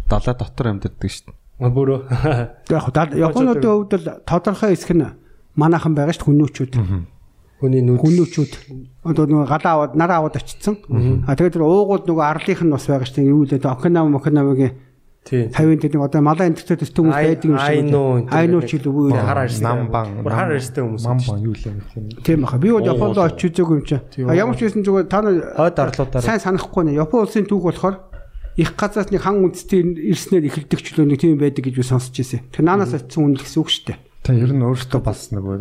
Далай 0.08 0.34
дотор 0.36 0.66
амьдэрдэг 0.72 1.10
шүү 1.12 1.24
дээ. 1.28 1.36
А 1.60 1.68
бүрөө. 1.72 1.98
Яг 2.68 2.82
хаа 2.84 3.06
Японуудын 3.16 3.64
хувьд 3.64 3.92
бол 3.96 4.06
тодорхой 4.28 4.76
хэсэг 4.76 4.92
нь 4.92 5.06
манайхан 5.56 5.96
байгаа 5.96 6.12
шүү 6.12 6.28
хүнүүчүүд. 6.28 6.72
Хүний 7.56 7.80
нүд 7.80 7.96
Хүнүүчүүд 8.04 8.52
одоо 9.08 9.24
нөгөө 9.24 9.48
галаа 9.48 9.72
аваад 9.80 9.92
нараа 9.96 10.20
аваад 10.20 10.36
очсон. 10.36 10.76
А 11.24 11.32
тэгээд 11.32 11.56
тэр 11.56 11.64
уугууд 11.64 12.04
нөгөө 12.04 12.24
арлынх 12.28 12.60
нь 12.60 12.74
бас 12.76 12.84
байгаа 12.84 13.08
шүү. 13.08 13.24
Юу 13.24 13.48
лээ 13.48 13.64
Окинава 13.64 14.08
Мокинавагийн 14.12 14.76
тий. 15.24 15.48
50-ын 15.48 15.80
тэд 15.80 15.96
одоо 15.96 16.20
малаа 16.20 16.44
энтертэй 16.52 16.76
төстэй 16.76 17.00
хүмүүс 17.00 17.16
байдаг 17.16 17.48
юм 17.48 17.56
шиг. 17.56 18.28
Айнуу. 18.36 18.60
Ч 18.60 18.76
илүү 18.76 18.92
үгүй. 18.92 19.16
Хар 19.16 19.40
арьстай. 19.48 19.64
Намбан. 19.64 20.06
Бүр 20.20 20.32
хар 20.36 20.52
арьстай 20.52 20.84
хүмүүс. 20.84 21.02
Намбан 21.08 21.38
юу 21.40 21.54
л 21.56 21.64
юм 21.64 21.76
бэ? 21.80 22.20
Тийм 22.22 22.44
баха. 22.44 22.60
Би 22.60 22.68
бол 22.70 22.84
Японд 22.84 23.16
очиж 23.16 23.56
үзээгүй 23.56 23.76
юм 23.80 23.86
чи. 23.88 23.96
А 24.22 24.36
ямар 24.36 24.54
ч 24.54 24.68
байсан 24.68 24.84
зүгээр 24.84 25.08
та 25.08 25.24
нар 25.24 25.40
Хойд 25.56 25.80
арлуудаар. 25.80 26.22
сайн 26.22 26.38
санахгүй 26.44 26.84
нэ. 26.92 27.00
Япон 27.00 27.24
улсын 27.26 27.48
түүх 27.48 27.64
болохоор 27.72 27.96
их 28.56 28.72
газраас 28.76 29.12
нэг 29.12 29.20
хан 29.20 29.44
үндэстэй 29.44 29.84
ирснээр 30.12 30.48
эхэлдэг 30.48 30.80
ч 30.80 30.96
л 30.96 31.04
нэг 31.04 31.20
тийм 31.20 31.36
байдаг 31.36 31.64
гэж 31.68 31.76
би 31.76 31.84
сонсч 31.84 32.16
ирсэн. 32.16 32.48
Тэр 32.52 32.64
наанаас 32.64 32.96
очсон 32.96 33.36
үнэл 33.36 33.44
гэсэн 33.44 33.60
үг 33.60 33.68
шүү 33.68 33.84
дээ. 33.92 33.98
Та 34.24 34.32
ер 34.32 34.52
нь 34.56 34.64
өөртөө 34.64 35.00
бас 35.04 35.28
нөгөө 35.30 35.60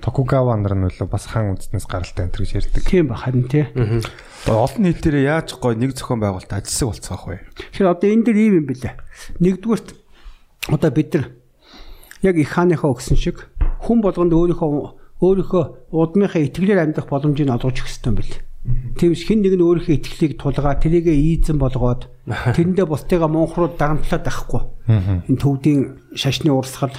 Токугава 0.00 0.56
нар 0.56 0.72
нь 0.72 0.88
лөө 0.88 1.08
бас 1.10 1.26
хаан 1.28 1.58
үндэснээс 1.58 1.84
гаралтай 1.84 2.30
энэ 2.30 2.38
гэж 2.38 2.50
ярьдаг. 2.56 2.82
Тийм 2.86 3.10
баха 3.10 3.28
харин 3.28 3.44
тий. 3.50 3.66
Олон 4.46 4.82
нийтээрээ 4.86 5.28
яаж 5.28 5.58
гой 5.58 5.76
нэг 5.76 5.92
зохион 5.98 6.22
байгуулалт 6.22 6.48
ажилласаг 6.48 6.96
болцоох 6.96 7.24
вэ? 7.28 7.44
Тэгэхээр 7.74 7.90
одоо 7.90 8.08
энэ 8.08 8.24
дэр 8.24 8.38
ийм 8.38 8.54
юм 8.62 8.66
бэлээ. 8.70 8.94
Нэгдүгürt 9.42 9.88
одоо 10.72 10.90
бид 10.94 11.10
нар 11.12 11.26
яг 12.22 12.36
их 12.38 12.50
хааныхаа 12.54 12.94
өгсөн 12.94 13.18
шиг 13.18 13.50
хүн 13.82 14.00
болгонд 14.00 14.32
өөрийнхөө 14.32 14.70
өөрийнхөө 15.20 15.64
удмынхаа 15.92 16.40
итгэлээр 16.44 16.86
амьдрах 16.86 17.08
боломжийг 17.10 17.50
олгож 17.52 17.76
хэрэгтэй 17.82 18.08
юм 18.08 18.16
бэл. 18.16 18.36
Ш 18.96 19.24
хин 19.28 19.44
нэг 19.44 19.54
нь 19.54 19.64
өөрийнхөө 19.64 19.96
итгэлийг 20.00 20.40
тулгаа 20.40 20.80
тэрийгэ 20.80 21.12
ийзэн 21.12 21.60
болгоод 21.60 22.08
тэрэндээ 22.56 22.86
бусдыгаа 22.88 23.28
мунхрууд 23.28 23.76
дарамтлаад 23.76 24.24
байхгүй. 24.24 24.62
Энэ 25.28 25.40
төвдийн 25.40 25.80
шашны 26.16 26.50
урсгал 26.50 26.94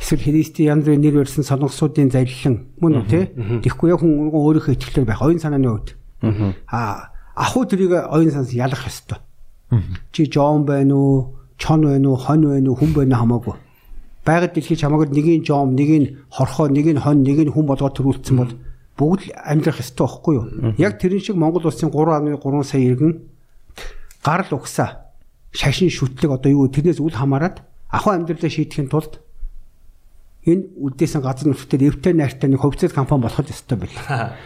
эсвэл 0.00 0.24
христийн 0.24 0.78
янз 0.78 0.84
бүрийн 0.86 1.02
нэр 1.02 1.20
барьсан 1.24 1.44
солонгосуудын 1.44 2.14
залилан 2.14 2.70
мөн 2.78 2.92
үү 3.02 3.06
те. 3.10 3.20
Тэгэхгүй 3.66 3.88
яг 3.92 4.00
хүн 4.00 4.30
өөрийнхөө 4.30 4.76
итгэлээр 4.78 5.08
байх 5.08 5.20
оюун 5.20 5.42
санааны 5.42 5.68
хувьд. 5.68 5.88
Аа 6.70 7.14
ахуу 7.34 7.66
тэрийг 7.66 7.92
оюун 8.08 8.30
санаас 8.30 8.52
ялах 8.54 8.86
ёстой. 8.86 9.18
Чи 10.12 10.30
жон 10.30 10.64
байна 10.64 10.94
уу, 10.94 11.34
чон 11.58 11.82
байна 11.82 12.08
уу, 12.08 12.16
хон 12.16 12.46
байна 12.46 12.70
уу, 12.70 12.76
хүн 12.76 12.92
байна 12.94 13.16
хамаагүй. 13.18 13.54
Байгаль 14.24 14.54
дэлхий 14.54 14.76
чамаагаар 14.76 15.10
нэг 15.10 15.26
нь 15.26 15.44
жом, 15.44 15.74
нэг 15.74 15.90
нь 15.90 16.06
хорхоо, 16.30 16.68
нэг 16.68 16.86
нь 16.94 17.00
хон, 17.00 17.22
нэг 17.22 17.38
нь 17.44 17.52
хүн 17.52 17.66
болгоод 17.66 17.96
төрүүлсэн 17.98 18.36
бол 18.38 18.52
бүгд 18.98 19.20
л 19.26 19.34
амьдрах 19.42 19.82
ёстой 19.82 20.06
байхгүй 20.06 20.34
юу? 20.34 20.46
Яг 20.78 20.98
тэрэн 21.02 21.22
шиг 21.22 21.36
Монгол 21.36 21.66
улсын 21.66 21.90
3.3 21.90 22.38
сая 22.62 22.82
иргэн 22.82 23.12
гарал 24.22 24.52
угсаа 24.54 25.10
шашин 25.50 25.90
шүтлэг 25.90 26.30
одоо 26.30 26.50
юу 26.50 26.66
тэрнээс 26.70 27.02
үл 27.02 27.14
хамааран 27.14 27.62
ахуй 27.90 28.14
амьдралаа 28.14 28.50
шийдэхин 28.50 28.90
тулд 28.90 29.22
энэ 30.44 30.76
үлдээсэн 30.76 31.22
газар 31.24 31.48
нутгаар 31.48 31.88
эвтэй 31.88 32.12
найртай 32.12 32.48
нэг 32.50 32.60
хөвцөд 32.60 32.92
компани 32.92 33.24
болох 33.24 33.40
ёстой 33.40 33.78
байл. 33.80 33.96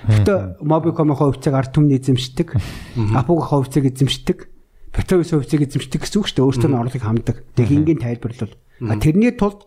Гэтэ 0.07 0.63
Mobicom-ийн 0.63 1.19
хөвцөг 1.19 1.55
ард 1.59 1.75
түмний 1.75 1.99
эзэмшдэг, 1.99 2.55
Apple-ийн 3.19 3.49
хөвцөг 3.51 3.85
эзэмшдэг, 3.91 4.39
Petrobras 4.95 5.35
хөвцөг 5.35 5.61
эзэмшдэг 5.67 6.01
гэсэн 6.07 6.19
үг 6.23 6.27
шүү 6.31 6.37
дээ. 6.39 6.47
Өөртөө 6.47 6.71
нь 6.71 6.79
орлыг 6.79 7.03
хамдаг. 7.03 7.37
Тэг 7.59 7.69
ингийн 7.75 7.99
тайлбарлал. 7.99 8.55
Тэрний 9.03 9.35
тулд 9.35 9.67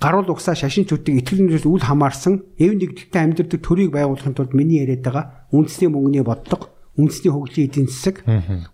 гаруул 0.00 0.30
угсаа 0.30 0.54
шашин 0.54 0.86
чүтгийг 0.86 1.26
итгэл 1.26 1.42
нүрээс 1.42 1.66
үл 1.66 1.82
хамаарсан 1.82 2.46
эв 2.58 2.72
нэгдэлтэй 2.78 3.22
амьдардаг 3.22 3.60
төрийг 3.60 3.90
байгуулахын 3.92 4.34
тулд 4.34 4.54
миний 4.54 4.82
яриад 4.82 5.02
байгаа 5.02 5.50
үндэсний 5.50 5.90
мөнгөний 5.90 6.22
бодлого, 6.22 6.70
үндэсний 6.94 7.34
хөгжлийн 7.34 7.66
эдийн 7.66 7.88
засаг, 7.90 8.22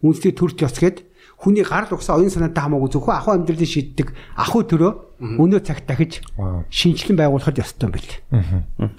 үндэсний 0.05 0.37
төрч 0.37 0.61
ёс 0.61 0.77
гэдэг 0.77 1.05
хүний 1.41 1.65
гарал 1.65 1.93
угсаа 1.97 2.17
оюун 2.21 2.31
санаатай 2.31 2.63
хамаагүй 2.65 2.91
зөвхөн 2.93 3.17
ахуй 3.17 3.35
амьдралыг 3.35 3.69
шийддэг 3.69 4.09
ахуй 4.37 4.65
төрөө 4.65 4.93
өнөө 5.41 5.61
цагт 5.65 5.85
дахиж 5.89 6.21
шинжилэн 6.71 7.17
байгуулахад 7.19 7.59
ёстой 7.59 7.89
юм 7.89 7.93
бэл. 7.97 8.13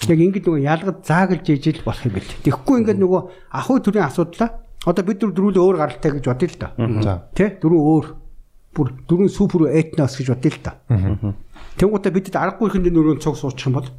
Яг 0.09 0.19
ингэж 0.19 0.43
нөгөө 0.45 0.61
ялгад 0.65 0.97
заагалж 1.05 1.45
ижил 1.49 1.81
болох 1.85 2.05
юм 2.05 2.13
бэл. 2.17 2.31
Тэгэхгүй 2.43 2.75
ингээд 2.81 2.99
нөгөө 3.01 3.21
ахуй 3.49 3.79
төрийн 3.81 4.05
асуудлаа 4.09 4.49
одоо 4.85 5.03
бид 5.05 5.17
дөрвөө 5.21 5.57
өөр 5.57 5.77
гаралтай 5.77 6.11
гэж 6.11 6.25
бодъё 6.29 6.49
л 6.49 6.59
да. 6.59 6.69
Тэ 7.33 7.57
дөрвөн 7.61 7.81
өөр 7.81 8.05
бүр 8.75 8.87
дөрвөн 9.09 9.31
супер 9.31 9.71
этнос 9.73 10.17
гэж 10.19 10.27
бодъё 10.35 10.51
л 10.53 10.61
да. 10.61 10.73
Тэнгуутаа 11.75 12.11
бидэд 12.11 12.35
аргагүй 12.35 12.67
ихэнд 12.71 12.87
нөрөө 12.91 13.19
цуг 13.19 13.35
суучих 13.35 13.67
юм 13.67 13.79
бол 13.79 13.89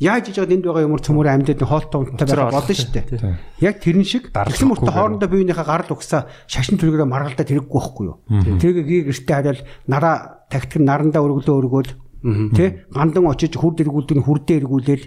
яаж 0.00 0.28
иж 0.28 0.36
байгаа 0.36 0.56
энд 0.56 0.66
байгаа 0.68 0.84
юмор 0.84 1.00
цөмөр 1.00 1.28
амьдад 1.32 1.60
хоолтой 1.64 2.00
унттай 2.04 2.28
байх 2.28 2.52
болно 2.52 2.74
шүү 2.76 2.92
дээ. 2.92 3.36
Яг 3.64 3.80
тэрэн 3.80 4.04
шиг 4.04 4.28
тэгсэн 4.28 4.68
мөртөө 4.68 4.92
хоорондоо 4.92 5.28
биеийнхээ 5.28 5.64
гарал 5.64 5.92
угсаа 5.92 6.28
шашин 6.44 6.76
түргээрээ 6.76 7.08
маргалдаа 7.08 7.48
тэрэггүй 7.48 7.80
байхгүй 7.80 8.04
юу. 8.08 8.16
Тэрийг 8.60 9.08
гэртээ 9.08 9.36
хариал 9.36 9.60
нараа 9.88 10.44
тактик 10.52 10.84
нарандаа 10.84 11.24
өргөлөө 11.24 11.56
өргөөл 11.60 11.92
Тэ 12.26 12.90
гандан 12.90 13.28
очиж 13.30 13.54
хүрд 13.54 13.86
эргүүлдэг 13.86 14.18
нь 14.18 14.26
хүрдээ 14.26 14.56
эргүүлээл 14.64 15.04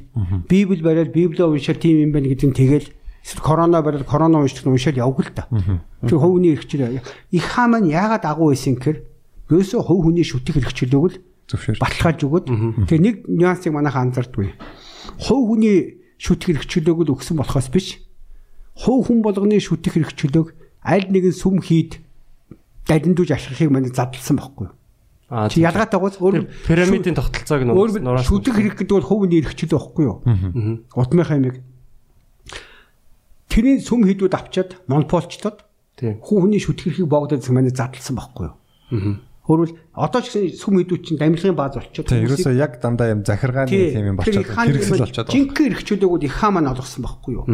Библи 0.48 0.80
бариад 0.80 1.12
Библийг 1.12 1.52
уншаал 1.52 1.82
тийм 1.82 2.08
юм 2.08 2.12
байна 2.16 2.32
гэдэг 2.32 2.48
нь 2.48 2.56
тэгэл 2.56 2.88
эсвэл 3.26 3.44
корона 3.44 3.84
бариад 3.84 4.08
корона 4.08 4.40
уншдаг 4.40 4.64
нь 4.64 4.72
уншаал 4.72 5.04
явг 5.04 5.20
л 5.20 5.34
та. 5.36 5.52
Тэр 6.08 6.16
хувийн 6.16 6.56
эрхчлээ. 6.56 7.04
Их 7.36 7.44
хаа 7.44 7.68
маань 7.68 7.92
яагаад 7.92 8.24
агуу 8.24 8.56
байсан 8.56 8.80
гэхээр 8.80 9.04
ерөөсөө 9.52 9.82
хувь 9.84 10.02
хүний 10.08 10.24
шүтэх 10.24 10.64
эрхчлөөг 10.64 11.06
л 11.12 11.20
Зөвшөөр. 11.50 11.78
баталгааж 11.82 12.20
өгöd. 12.24 12.46
Тэгээ 12.86 13.02
нэг 13.02 13.16
нюансыг 13.26 13.74
манайхан 13.74 14.14
анзаардгүй. 14.14 14.54
хувь 15.18 15.46
хүний 15.50 15.98
шүтэх 16.22 16.50
эрх 16.54 16.66
чөлөөг 16.70 17.10
л 17.10 17.14
өгсөн 17.18 17.42
болохоос 17.42 17.74
биш. 17.74 17.98
Хувь 18.78 19.10
хүн 19.10 19.26
болгоны 19.26 19.58
шүтэх 19.58 19.98
эрх 19.98 20.14
чөлөөг 20.14 20.54
аль 20.86 21.10
нэгэн 21.10 21.34
сүм 21.34 21.60
хийд 21.66 22.00
далиндууж 22.86 23.30
ашиглахыг 23.34 23.72
мань 23.74 23.90
задлсан 23.90 24.38
байхгүй 24.38 24.70
юу? 24.70 24.76
Чи 25.50 25.62
ялгаатай 25.62 26.00
гоц 26.02 26.18
өөр 26.18 26.50
пирамидын 26.66 27.14
тогтолцоог 27.14 27.62
нураас 27.66 28.26
шүтэх 28.26 28.54
хэрэг 28.58 28.82
гэдэг 28.82 28.96
бол 28.98 29.10
хувийн 29.10 29.46
эрх 29.46 29.54
чөлөө 29.54 29.78
байхгүй 29.78 30.06
юу? 30.10 30.18
Утмынхаа 30.94 31.38
ямиг 31.38 31.62
тэрийн 33.50 33.82
сүм 33.82 34.06
хийдүүд 34.10 34.34
авчаад 34.34 34.72
монополчдод 34.90 35.66
тийм. 35.98 36.18
хүн 36.22 36.50
хүний 36.50 36.62
шүтэх 36.62 36.94
эрхийг 36.94 37.10
боогдоод 37.10 37.46
манай 37.54 37.74
задлсан 37.74 38.18
байхгүй 38.18 38.50
юу? 38.50 38.56
Өөрөөр 39.50 39.72
одоо 39.98 40.22
ч 40.22 40.30
гэсэн 40.30 40.62
сүм 40.62 40.78
хийдүүд 40.78 41.02
чинь 41.10 41.18
дамжлагын 41.18 41.58
бааз 41.58 41.82
болчиход 41.82 42.06
Тийм 42.06 42.22
ерөөсөө 42.30 42.54
яг 42.54 42.78
дандаа 42.78 43.18
юм 43.18 43.26
захиргааны 43.26 43.74
тийм 43.74 44.06
юм 44.14 44.18
болчиход 44.22 44.46
хэрэгсэл 44.46 45.02
болчиход 45.02 45.26
байгаа. 45.26 45.34
Жинхэнэ 45.34 45.68
эрх 45.74 45.82
чөлөөгүүд 45.90 46.24
их 46.30 46.36
хаа 46.38 46.52
маань 46.54 46.70
олгосон 46.70 47.02
байхгүй 47.02 47.34
юу? 47.34 47.46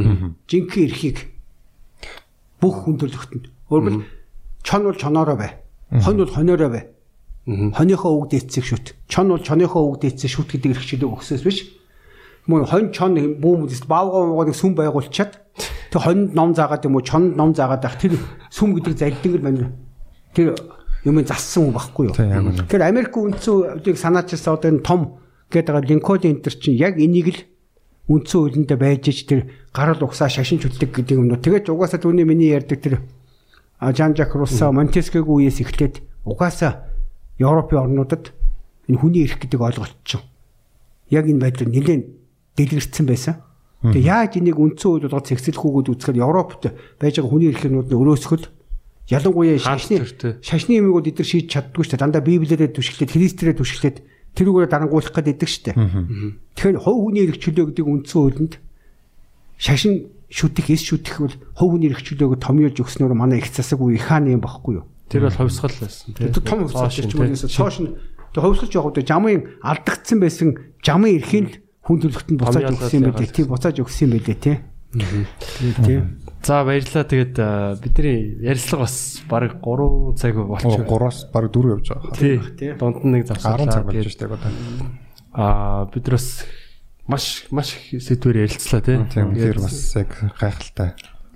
Жинхэнэ 0.44 0.86
эрхийг 0.92 1.18
бүх 2.60 2.76
хүн 2.84 3.00
төрлөختөнд. 3.00 3.46
Өөрөөр 3.72 3.96
чон 4.68 4.84
бол 4.84 5.00
чоноороо 5.00 5.38
бай. 5.40 5.52
Хонь 6.04 6.20
бол 6.20 6.36
хониороо 6.36 6.70
бай. 6.70 6.84
Хоньихоо 7.48 8.12
үг 8.20 8.34
дээцсэг 8.34 8.66
шүт. 8.66 8.86
Чон 9.08 9.30
бол 9.30 9.40
чоныхоо 9.40 9.96
үг 9.96 10.04
дээцсэг 10.04 10.30
шүт 10.36 10.52
гэдэг 10.52 10.76
эрх 10.76 10.84
чөлөөг 10.84 11.22
өгсөөс 11.22 11.44
биш. 11.48 11.72
Мөн 12.50 12.66
хонь 12.66 12.90
чон 12.92 13.16
бүүмэд 13.40 13.86
баавгаа 13.88 14.26
муугаа 14.26 14.50
нэг 14.50 14.58
сүм 14.58 14.74
байгуулчаад 14.76 15.34
тэг 15.94 16.02
хонд 16.02 16.34
ном 16.34 16.58
заагаад 16.58 16.86
юм 16.90 16.98
уу 16.98 17.06
чонд 17.06 17.38
ном 17.38 17.54
заагаад 17.54 17.86
ах 17.86 17.98
тэр 18.02 18.18
сүм 18.50 18.76
гэдэг 18.76 18.98
залдингэр 18.98 19.42
байна. 19.46 19.72
Тэр 20.34 20.58
юм 21.06 21.22
зассан 21.22 21.70
хүн 21.70 21.74
байхгүй 21.78 22.04
юу? 22.10 22.16
Тэгэхээр 22.18 22.82
Америк 22.82 23.14
үндсэн 23.14 23.86
үеийг 23.86 23.98
санаачилсан 24.02 24.58
одоо 24.58 24.70
энэ 24.74 24.82
том 24.82 25.02
гэдэг 25.54 25.72
байгаа 25.72 25.90
Линкольн 25.94 26.26
энэ 26.34 26.42
төр 26.42 26.56
чинь 26.58 26.82
яг 26.82 26.98
энийг 26.98 27.30
л 27.30 27.40
үндсэн 28.10 28.40
хуулиндаа 28.42 28.78
байж 28.78 29.06
ич 29.14 29.30
тэр 29.30 29.54
гарал 29.70 30.02
угсаа 30.02 30.30
шашин 30.30 30.58
чүлдэг 30.58 30.90
гэдэг 30.90 31.18
юм 31.18 31.30
уу. 31.30 31.38
Тэгээд 31.38 31.70
угаасаа 31.70 32.02
түүний 32.02 32.26
миний 32.26 32.50
ярьдаг 32.54 32.82
тэр 32.82 33.06
Жан 33.82 34.18
Жак 34.18 34.34
Руссо 34.34 34.72
Монтескегийн 34.72 35.30
үеэс 35.30 35.62
эхлээд 35.62 36.02
угаасаа 36.26 36.90
Европын 37.38 37.86
орнуудад 37.86 38.34
энэ 38.90 38.98
хүний 38.98 39.26
эрх 39.26 39.38
гэдэг 39.42 39.62
ойлголт 39.62 39.98
чинь 40.06 40.26
яг 41.10 41.30
энэ 41.30 41.42
байдлаар 41.42 41.70
нэлээд 41.70 42.04
дэлгэрсэн 42.58 43.06
байсан. 43.06 43.36
Тэгээ 43.84 44.10
яаж 44.10 44.38
энийг 44.42 44.58
үндсэн 44.58 44.90
хууль 44.90 45.06
болгоод 45.06 45.30
цэгцлэхүүгүүд 45.30 45.92
үзэхээр 45.94 46.22
Европт 46.24 46.74
байж 46.98 47.20
байгаа 47.20 47.30
хүний 47.30 47.50
эрхнүүд 47.54 47.90
нь 47.94 48.00
өрөөсгөл 48.00 48.46
ялангуяа 49.10 49.60
шашны 49.62 50.02
шашны 50.42 50.82
бол 50.82 51.06
эдгээр 51.06 51.30
шийдэж 51.30 51.50
чаддгүй 51.54 51.84
шүү 51.86 51.94
дээ. 51.94 52.02
Дандаа 52.02 52.24
Библиэрээ 52.26 52.74
түшиглээд 52.74 53.14
Христээрээ 53.14 53.58
түшиглээд 53.62 53.98
тэрүүгээр 54.34 54.70
дарангуулах 54.70 55.14
гэдэг 55.14 55.50
шүү 55.50 55.64
дээ. 55.70 55.78
Тэгэхээр 56.58 56.82
хувь 56.82 57.00
хүний 57.06 57.24
эрх 57.30 57.38
чөлөө 57.38 57.66
гэдэг 57.70 57.86
үндсэн 57.86 58.18
хуулинд 58.18 58.54
шашин 59.62 60.10
шүтэх, 60.34 60.74
эс 60.74 60.82
шүтэх 60.82 61.16
бол 61.22 61.36
хувь 61.54 61.72
хүний 61.78 61.94
эрх 61.94 62.02
чөлөөг 62.02 62.42
томьёолж 62.42 62.78
өгснөөр 62.82 63.14
манай 63.14 63.40
их 63.40 63.54
засаг 63.54 63.80
үе 63.80 64.02
их 64.02 64.10
хааны 64.10 64.34
юм 64.34 64.42
багхгүй 64.42 64.82
юу? 64.82 64.90
Тэр 65.08 65.30
бол 65.30 65.38
ховсгол 65.38 65.78
байсан 65.80 66.10
тийм. 66.18 66.34
Тэр 66.34 66.44
том 66.44 66.66
хувьсгалч 66.66 66.98
ч 66.98 67.14
юм 67.14 67.30
уу 67.30 67.38
цоош 67.38 67.78
нь 67.80 67.94
тэг 68.34 68.42
хувьсгалч 68.44 68.74
явах 68.76 68.92
үед 68.92 69.08
жамын 69.08 69.42
алдагдсан 69.64 70.20
байсан 70.20 70.50
жамын 70.84 71.16
эрхийн 71.22 71.46
л 71.48 71.56
хүн 71.86 72.02
төлөвтөнд 72.04 72.42
буцааж 72.42 72.74
өгсөн 72.74 72.98
юм 73.00 73.06
яагаад 73.06 73.22
байлээ 73.22 73.38
тий 73.38 73.46
буцааж 73.46 73.76
өгсөн 73.80 74.04
юм 74.10 74.14
байлээ 74.18 74.38
тий. 75.00 75.74
Тий. 75.84 76.00
За 76.46 76.64
баярлалаа. 76.64 77.04
Тэгээд 77.04 77.36
бидний 77.82 78.40
ярилцлага 78.46 78.86
бас 78.86 79.22
бараг 79.30 79.60
3 79.62 80.16
цаг 80.16 80.36
болчих. 80.36 80.86
3-аас 80.86 81.20
баг 81.34 81.52
4 81.52 81.74
явж 81.76 81.88
байгаа. 81.90 82.14
Тий. 82.16 82.38
тий. 82.58 82.72
Дунд 82.78 83.04
нь 83.04 83.12
нэг 83.12 83.26
10 83.26 83.36
завсарлаа. 83.36 83.74
цаг 83.74 83.86
болж 83.86 83.96
Тэгээд 83.98 84.14
штэ 84.14 84.26
одоо. 84.30 84.52
аа 85.36 85.86
бид 85.92 86.06
нар 86.08 86.16
бас 86.16 86.46
маш 87.08 87.26
маш 87.52 87.76
их 87.92 88.02
сэдвээр 88.02 88.48
ярилцлаа 88.48 88.82
тий. 88.82 88.98
Тийм 89.10 89.36
Тэгээд 89.36 89.54
тэр 89.54 89.60
бас 89.60 89.78
яг 90.00 90.12
гайхалтай. 90.40 90.90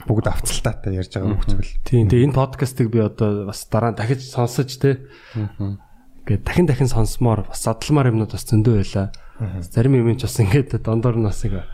Бүгд 0.07 0.25
авцалтаатай 0.31 0.95
ярьж 0.95 1.11
байгаа 1.11 1.35
хөвцөл. 1.35 1.73
Тийм. 1.83 2.07
Тэгээ 2.07 2.25
энэ 2.31 2.37
подкастыг 2.39 2.87
би 2.87 3.03
одоо 3.03 3.51
бас 3.51 3.67
дараа 3.67 3.91
нь 3.91 3.99
дахиж 3.99 4.23
сонсож 4.23 4.71
тий. 4.79 5.03
Ингээд 5.35 6.45
дахин 6.47 6.65
дахин 6.69 6.87
сонсомоор 6.87 7.49
бас 7.51 7.65
задлмаар 7.67 8.13
юмнууд 8.13 8.31
бас 8.31 8.47
зөндөө 8.47 8.75
байла. 8.79 9.11
Зарим 9.59 9.99
юм 9.99 10.15
ч 10.15 10.23
бас 10.23 10.39
ингээд 10.39 10.79
дондор 10.79 11.19
нь 11.19 11.27
бас 11.27 11.43
нэг 11.43 11.67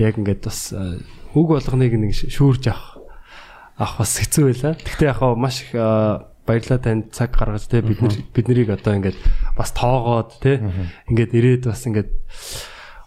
яг 0.00 0.16
ингээд 0.16 0.42
бас 0.48 0.72
а, 0.72 0.96
үг 1.36 1.46
болгоныг 1.52 1.92
нэг 1.94 2.12
шүүрж 2.16 2.64
авах 2.72 3.00
авах 3.76 3.96
бас 4.04 4.12
хэцүү 4.20 4.44
байла. 4.50 4.76
Гэхдээ 4.76 5.08
яг 5.08 5.18
хаа 5.20 5.36
маш 5.36 5.62
их 5.64 5.72
а, 5.76 6.30
баярлалаа 6.48 6.80
танд 6.80 7.12
цаг 7.14 7.36
гаргаж 7.36 7.68
тий 7.70 7.80
бид 7.80 8.00
нар 8.02 8.14
бид 8.34 8.46
нарыг 8.48 8.68
одоо 8.74 8.92
ингээд 8.98 9.18
бас 9.56 9.70
тоогоод 9.76 10.40
тий 10.42 10.58
ингээд 11.08 11.32
ирээд 11.36 11.64
бас 11.70 11.86
ингээд 11.86 12.10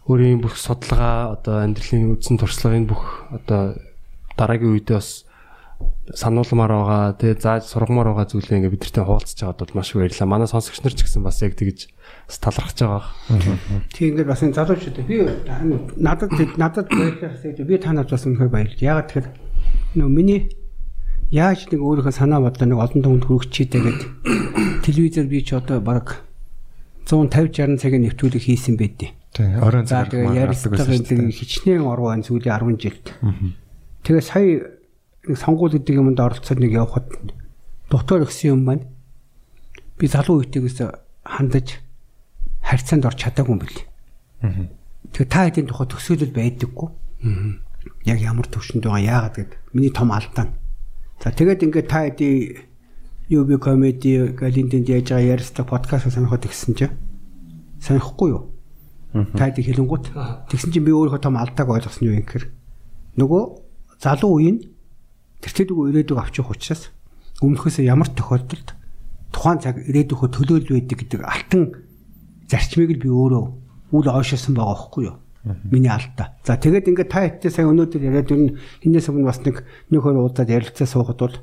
өөрийн 0.08 0.40
бүх 0.40 0.56
судалгаа 0.56 1.36
одоо 1.40 1.64
амьдралын 1.64 2.16
үдсэн 2.16 2.40
туршлагын 2.40 2.88
бүх 2.88 3.28
одоо 3.32 3.76
дараагийн 4.40 4.80
үедээ 4.80 4.98
бас 5.00 5.28
сануулмаар 6.16 6.74
байгаа 6.74 7.04
тий 7.20 7.34
зааж 7.36 7.68
сургамаар 7.68 8.12
байгаа 8.12 8.28
зүйлээ 8.32 8.58
ингээд 8.64 8.76
бидэртэй 8.76 9.04
хуваалцаж 9.04 9.40
байгаад 9.40 9.62
бол 9.64 9.78
маш 9.80 9.90
их 9.92 10.00
баярлалаа. 10.00 10.32
Манай 10.32 10.48
сонсогч 10.48 10.80
нар 10.84 10.96
ч 10.96 11.04
гэсэн 11.04 11.24
бас 11.24 11.40
яг 11.44 11.56
тэгж 11.56 11.92
бас 12.28 12.38
талархаж 12.40 12.80
байгаа. 12.80 13.04
Тий 13.94 14.10
ингээд 14.12 14.28
бас 14.28 14.44
энэ 14.44 14.58
залуучууд 14.58 14.98
би 15.08 15.18
надад 16.00 16.32
надад 16.58 16.88
баярлах 16.90 17.42
гэж 17.44 17.62
би 17.64 17.78
танаас 17.78 18.10
бас 18.10 18.26
үнэхээр 18.26 18.52
баярлж. 18.52 18.80
Ягаад 18.80 19.08
тэгэхээр 19.12 19.28
нөө 20.00 20.10
миний 20.10 20.42
яаж 21.34 21.68
нэг 21.70 21.82
өөрийнхөө 21.82 22.14
санаа 22.14 22.40
бодлоо 22.42 22.68
нэг 22.70 22.80
олон 22.80 23.02
түмэнд 23.04 23.26
хүргэчихдээ 23.28 23.82
гэд 23.82 24.02
телевизээр 24.86 25.28
би 25.28 25.40
ч 25.42 25.58
одоо 25.58 25.82
баг 25.82 26.24
150 27.10 27.78
60 27.78 27.82
цагийн 27.82 28.06
нэвтрүүлэг 28.08 28.44
хийсэн 28.48 28.78
байдیں۔ 28.80 29.12
Тийм 29.34 29.60
оройн 29.60 29.86
За 29.90 30.06
цаг 30.06 30.14
ярилцлагын 30.14 31.34
хичнээн 31.34 31.84
орвоо 31.84 32.14
энэ 32.14 32.30
сүүлийн 32.30 32.54
10 32.54 32.78
жилд. 32.78 33.06
Тэгээ 34.06 34.24
сая 34.24 34.78
нэг 35.26 35.38
сонгуул 35.42 35.74
гэдэг 35.74 35.98
юмд 35.98 36.22
оролцоод 36.22 36.60
нэг 36.62 36.72
явхад 36.78 37.10
доктор 37.90 38.24
өгсөн 38.24 38.54
юм 38.54 38.62
байна. 38.70 38.86
Би 39.98 40.06
залуу 40.06 40.46
үетэйгээс 40.46 40.86
хандаж 41.26 41.82
харьцаанд 42.64 43.06
орч 43.06 43.20
чадаагүй 43.28 43.54
юм 43.54 43.62
бэл. 43.62 43.80
Тэгээ 45.14 45.30
та 45.30 45.46
хэдийн 45.46 45.68
тухай 45.68 45.88
төсөөлөл 45.92 46.34
байдаггүй. 46.34 46.90
Яг 48.08 48.20
ямар 48.24 48.48
төвшөнд 48.48 48.88
байгаа 48.88 49.04
яагаад 49.04 49.36
гэд 49.36 49.52
миний 49.76 49.92
том 49.92 50.16
алдаа. 50.16 50.50
За 51.20 51.30
тэгээд 51.32 51.64
ингээд 51.68 51.88
та 51.92 52.08
хэдий 52.08 52.64
UB 53.30 53.60
comedy 53.60 54.32
галинтэнд 54.36 54.88
яаж 54.88 55.12
байгаа 55.12 55.40
ярьцлага 55.40 55.70
подкаст 55.70 56.12
сонирхоод 56.12 56.48
ирсэн 56.48 56.76
чинь 56.76 56.96
сонихгүй 57.80 58.30
юу? 58.32 58.52
Та 59.14 59.48
хэдий 59.48 59.64
хэлэнгуут 59.64 60.12
тэгсэн 60.52 60.72
чинь 60.72 60.88
би 60.88 60.92
өөрөө 60.92 61.24
том 61.24 61.40
алдааг 61.40 61.70
ойлгосон 61.70 62.08
юм 62.08 62.20
гэхээр 62.24 62.52
нөгөө 63.20 63.44
залуу 64.04 64.32
үеийн 64.40 64.58
тэртээдэг 65.44 65.78
ирээдүг 66.04 66.20
авчих 66.20 66.50
учраас 66.52 66.92
өмнөхөөсөө 67.40 67.84
ямар 67.88 68.10
тохиолдолд 68.12 68.76
тухайн 69.32 69.60
цаг 69.64 69.76
ирээдүйгөө 69.88 70.30
төлөөл 70.34 70.68
байдаг 70.72 70.98
гэдэг 71.00 71.22
алтан 71.24 71.64
зарчмыг 72.54 72.94
л 72.94 73.02
би 73.02 73.10
өөрөө 73.10 73.44
үл 73.98 74.08
ойшоосон 74.14 74.54
байгаа 74.54 74.78
байхгүй 74.78 75.04
юу? 75.10 75.18
Миний 75.68 75.90
алдаа. 75.90 76.38
За 76.46 76.56
тэгээд 76.56 76.94
ингээд 76.94 77.10
та 77.10 77.26
хэвтээ 77.26 77.52
сая 77.52 77.68
өнөөдөр 77.68 78.02
яриад 78.06 78.30
энэ 78.30 78.56
энэс 78.86 79.10
өмнө 79.10 79.28
бас 79.28 79.42
нэг 79.42 79.66
нэг 79.90 80.00
хоёр 80.00 80.22
уулзаад 80.22 80.54
ярилцаа 80.54 80.88
суухад 80.88 81.20
бол 81.20 81.36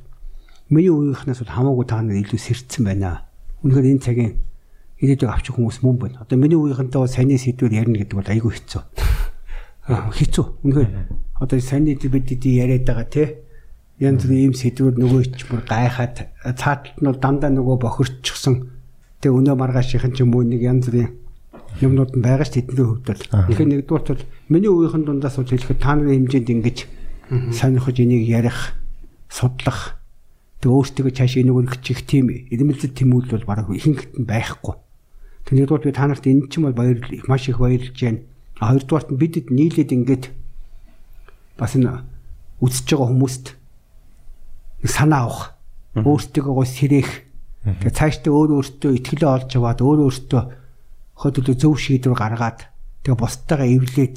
миний 0.71 0.89
үеийнхнээс 0.89 1.43
бол 1.43 1.53
хамаагүй 1.53 1.85
та 1.91 2.01
нар 2.01 2.17
илүү 2.17 2.41
сэрдсэн 2.41 2.87
байна. 2.87 3.29
Үнэхээр 3.61 3.91
энэ 3.93 4.05
цагийн 4.07 4.33
ирээдүйг 5.05 5.29
авчих 5.29 5.59
хүмүүс 5.59 5.85
мөн 5.85 5.97
байна. 6.01 6.25
Одоо 6.25 6.39
миний 6.41 6.57
үеийнхэнтэй 6.57 6.97
бол 6.97 7.13
сайн 7.13 7.29
сэдвэр 7.35 7.77
ярина 7.77 8.01
гэдэг 8.01 8.17
бол 8.17 8.33
айгүй 8.33 8.53
хэцүү. 8.57 8.83
Хэцүү. 10.17 10.47
Үнэхээр 10.65 10.91
одоо 11.45 11.59
сайн 11.61 11.85
бид 11.85 12.41
яриад 12.41 12.89
байгаа 12.89 13.05
тий 13.05 13.29
янз 14.01 14.25
бүрийн 14.25 14.49
ийм 14.49 14.55
сэдвүүд 14.57 14.97
нөгөө 14.97 15.23
ч 15.37 15.45
бүр 15.45 15.61
гайхаад 15.69 16.33
цааталт 16.57 16.97
нь 16.97 17.05
бол 17.05 17.21
дандаа 17.21 17.53
нөгөө 17.53 17.77
бохирчсон 17.85 18.80
тэг 19.21 19.33
өнөө 19.37 19.57
маргаашийнхэн 19.57 20.13
ч 20.17 20.25
юм 20.25 20.35
уу 20.35 20.45
нэг 20.45 20.65
янз 20.65 20.89
бүрийн 20.89 21.13
юмнууд 21.85 22.17
нь 22.17 22.25
байгаа 22.25 22.49
ш 22.49 22.57
тэдний 22.57 22.85
хувьд 22.85 23.05
бол. 23.05 23.23
Тэгэхээр 23.23 23.71
нэгдүгээр 23.71 24.05
бол 24.17 24.25
миний 24.49 24.73
үеийнхэн 24.73 25.05
дундаас 25.05 25.37
бол 25.37 25.49
хэлэхэд 25.49 25.81
та 25.81 25.95
нарын 25.95 26.27
хэмжээнд 26.27 26.53
ингэж 26.57 26.79
сонирхож 27.55 27.97
энийг 28.01 28.25
ярих 28.27 28.75
судлах 29.29 30.01
тэг 30.61 30.73
өөртөө 30.73 31.15
цааш 31.15 31.39
энийг 31.41 31.57
өргөчих 31.57 32.05
тийм 32.05 32.29
ирмэлзэл 32.29 32.97
тэмүүлэл 32.97 33.37
бол 33.39 33.49
бараг 33.49 33.69
ихэнхэд 33.71 34.19
нь 34.19 34.29
байхгүй. 34.29 34.75
Тэг 35.47 35.55
нэгдүгээр 35.57 35.85
би 35.85 35.93
та 35.95 36.05
нарт 36.11 36.27
энэ 36.27 36.49
ч 36.51 36.59
юм 36.59 36.69
бол 36.69 36.77
баяр 36.77 36.99
маш 37.31 37.49
их 37.49 37.63
баярлж 37.63 37.97
байна. 37.97 38.21
А 38.61 38.75
хоёрдугаарт 38.75 39.09
нь 39.15 39.21
бидэд 39.21 39.47
нийлээд 39.49 39.95
ингэж 39.95 40.23
бас 41.57 41.77
энэ 41.79 42.05
үзэж 42.61 42.87
байгаа 42.93 43.09
хүмүүст 43.09 43.47
санаа 44.85 45.25
авах 45.25 45.43
өөртөө 45.97 46.45
гоо 46.45 46.65
сэрэх 46.65 47.30
тэгээ 47.65 47.93
цаашдаа 47.93 48.33
өөр 48.33 48.51
өөртөө 48.61 48.91
ихтгэлээ 48.97 49.31
олж 49.31 49.51
аваад 49.57 49.81
өөр 49.85 49.99
өөртөө 50.09 50.43
хөдөлөө 51.21 51.57
зөв 51.61 51.75
шийдвэр 51.77 52.17
гаргаад 52.17 52.59
тэгээ 53.05 53.21
бусдаагаа 53.21 53.69
эвлээд 53.69 54.17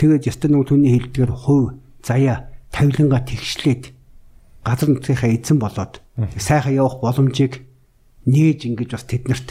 тэгээд 0.00 0.28
ёстой 0.32 0.48
нэг 0.48 0.64
түүний 0.64 0.92
хэлдгээр 0.96 1.32
хувь 1.32 1.76
заяа 2.00 2.48
тавилангаа 2.72 3.20
тэгшлээд 3.28 3.92
газар 4.64 4.88
нутгийнхаа 4.88 5.30
эзэн 5.36 5.58
болоод 5.60 6.00
сайхан 6.40 6.76
явах 6.80 7.04
боломжийг 7.04 7.68
нээж 8.24 8.68
ингэж 8.68 8.90
бас 8.96 9.04
тэднэрт 9.04 9.48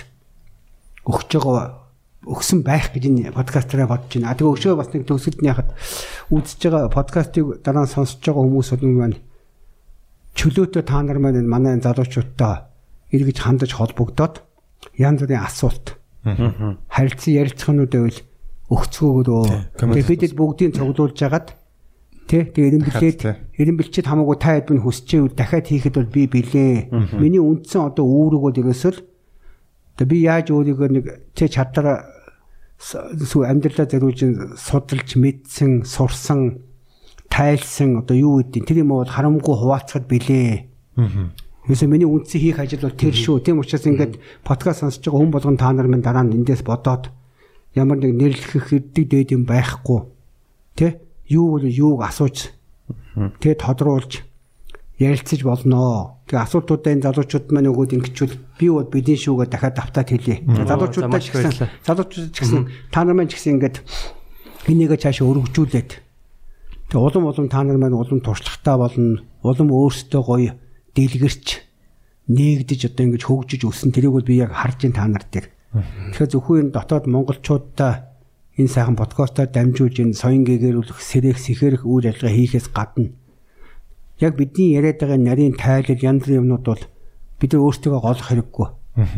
өгч 1.06 1.30
байгаа 1.38 1.90
өгсөн 2.26 2.62
байх 2.62 2.94
гэж 2.94 3.04
энэ 3.10 3.32
подкастраа 3.34 3.88
бодож 3.90 4.12
байна. 4.14 4.36
Тэгээ 4.36 4.54
өшөө 4.54 4.76
бас 4.78 4.90
нэг 4.94 5.08
төгсөлд 5.08 5.40
нь 5.42 5.50
яхад 5.50 5.74
үзэж 6.30 6.60
байгаа 6.70 6.92
подкастыг 6.94 7.64
дараа 7.66 7.88
нь 7.88 7.94
сонсож 7.94 8.22
байгаа 8.22 8.44
хүмүүс 8.46 8.70
бол 8.76 8.86
маань 8.94 9.18
чөлөөтэй 10.38 10.84
та 10.86 11.02
нар 11.02 11.18
маань 11.18 11.42
энэ 11.42 11.50
манай 11.50 11.80
залуучуудтай 11.82 12.69
эргэж 13.14 13.38
хандаж 13.42 13.72
холбогдоод 13.74 14.44
янз 14.98 15.22
бүрийн 15.24 15.44
асуулт 15.46 15.98
харилцан 16.24 17.34
ярилцахнууд 17.34 17.92
байвал 17.94 18.20
өгцгөөгөө 18.70 19.46
тэгээ 19.80 20.10
бидэд 20.10 20.34
бүгдийг 20.38 20.78
цуглуулж 20.78 21.18
хагаад 21.18 21.48
тий 22.30 22.46
тэгээ 22.46 22.70
эренбэлээд 22.70 23.20
эренбэлчэд 23.58 24.06
хамаагүй 24.06 24.38
та 24.38 24.54
хэд 24.54 24.70
минь 24.70 24.86
хүсчээ 24.86 25.34
дахиад 25.34 25.66
хийхэд 25.66 25.96
бол 25.98 26.14
би 26.14 26.30
билээ. 26.30 26.94
Миний 27.18 27.42
үндсэн 27.42 27.90
одоо 27.90 28.06
үүрэг 28.06 28.42
бол 28.46 28.62
ерөөсөл 28.62 29.02
тэгээ 29.98 30.12
би 30.14 30.18
яаж 30.30 30.54
өөрийгөө 30.54 30.90
нэг 30.94 31.06
тий 31.34 31.50
чадвар 31.50 32.06
сүү 32.78 33.50
амьдралаа 33.50 33.90
зориулж 33.90 34.22
судалж 34.62 35.10
мэдсэн 35.18 35.90
сурсан 35.90 36.62
тайлсан 37.34 38.06
одоо 38.06 38.14
юу 38.14 38.46
гэдэг 38.46 38.70
тэр 38.70 38.86
юм 38.86 38.94
бол 38.94 39.10
харамгүй 39.10 39.56
хуваацахад 39.58 40.06
билээ. 40.06 40.70
Юусе 41.70 41.86
миний 41.86 42.10
үндсэн 42.10 42.42
хийх 42.42 42.58
ажил 42.58 42.82
бол 42.82 42.98
тэр 42.98 43.14
шүү. 43.14 43.46
Тийм 43.46 43.62
учраас 43.62 43.86
ингээд 43.86 44.18
подкаст 44.42 44.82
сонсож 44.82 45.06
байгаа 45.06 45.22
хүн 45.22 45.30
болгон 45.30 45.58
та 45.62 45.70
нар 45.70 45.86
минь 45.86 46.02
дараа 46.02 46.26
нь 46.26 46.34
эндээс 46.42 46.66
бодоод 46.66 47.14
ямар 47.78 48.02
нэг 48.02 48.18
нэрлэх 48.18 48.74
хэддэг 48.74 49.06
дээд 49.06 49.38
юм 49.38 49.46
байхгүй. 49.46 50.10
Тэ? 50.74 50.98
Юу 51.30 51.54
бол 51.54 51.66
юуг 51.70 52.02
асууж 52.02 52.50
тэгээ 53.14 53.62
тодруулж 53.62 54.26
ярилцаж 54.98 55.46
болноо. 55.46 56.18
Тэгээ 56.26 56.42
асуултуудаа 56.42 56.90
энэ 56.90 57.06
залуучууд 57.06 57.46
маань 57.54 57.70
өгөөд 57.70 57.96
ингэчүүл 58.02 58.34
би 58.58 58.68
бол 58.74 58.90
бидний 58.90 59.14
шүүгээ 59.22 59.48
дахиад 59.54 59.78
давтаад 59.78 60.10
хэлье. 60.10 60.42
Залуучуудаа 60.42 61.22
ч 61.22 61.30
гэсэн 61.38 61.70
залуучууд 61.86 62.34
ч 62.34 62.38
гэсэн 62.50 62.66
та 62.90 63.06
нар 63.06 63.14
маань 63.14 63.30
ч 63.30 63.38
гэсэн 63.38 63.62
ингээд 63.62 63.78
энийгээ 64.74 65.00
цаашаа 65.06 65.30
өргөжүүлээд 65.30 65.92
тэгээ 66.90 67.06
улам 67.06 67.30
улам 67.30 67.46
та 67.46 67.62
нар 67.62 67.78
маань 67.78 67.94
улам 67.94 68.26
туршлагатай 68.26 68.74
болно. 68.74 69.22
Улам 69.46 69.70
өөрсдөө 69.70 70.24
гоё 70.26 70.58
дэлгэрч 70.96 71.48
нээгдэж 72.30 72.82
одоо 72.94 73.04
ингэж 73.06 73.24
хөгжиж 73.26 73.62
өссөн 73.66 73.92
тэрийг 73.94 74.14
бол 74.14 74.26
би 74.26 74.42
яг 74.42 74.54
харж 74.54 74.86
ин 74.86 74.94
та 74.94 75.06
нар 75.10 75.26
дээр. 75.26 75.50
Тэгэхээр 76.14 76.32
зөвхөн 76.34 76.60
энэ 76.70 76.76
дотоод 76.78 77.06
монголчуудаа 77.10 77.94
энэ 78.58 78.74
сайхан 78.74 78.98
подкастаар 78.98 79.50
дамжуулж 79.50 79.98
энэ 80.02 80.18
соён 80.18 80.46
гээгэрүүлэх 80.46 81.00
сэрэх 81.02 81.38
сэхэрэх 81.38 81.84
үйл 81.86 82.10
ажиллагаа 82.10 82.38
хийхээс 82.38 82.68
гадна 82.74 83.14
яг 84.20 84.36
бидний 84.36 84.76
яриад 84.76 85.00
байгаа 85.00 85.18
нарийн 85.18 85.56
тайлал 85.56 86.04
янз 86.04 86.24
бүрийн 86.24 86.44
юмнууд 86.44 86.66
бол 86.68 86.84
бид 87.40 87.52
нар 87.54 87.64
өөрсдөө 87.64 88.00
голох 88.04 88.28
хэрэггүй. 88.28 88.68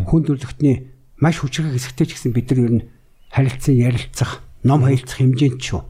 Хүн 0.06 0.22
төрөлхтний 0.30 0.76
маш 1.18 1.42
хүчрэг 1.42 1.74
хэсэгтэй 1.74 2.06
ч 2.06 2.12
гэсэн 2.14 2.34
бид 2.38 2.54
нар 2.54 2.60
ер 2.62 2.74
нь 2.78 2.88
харилцан 3.34 3.76
ярилцах, 3.82 4.46
ном 4.62 4.86
хаилцах 4.86 5.18
хэмжээнд 5.18 5.58
шүү. 5.58 5.82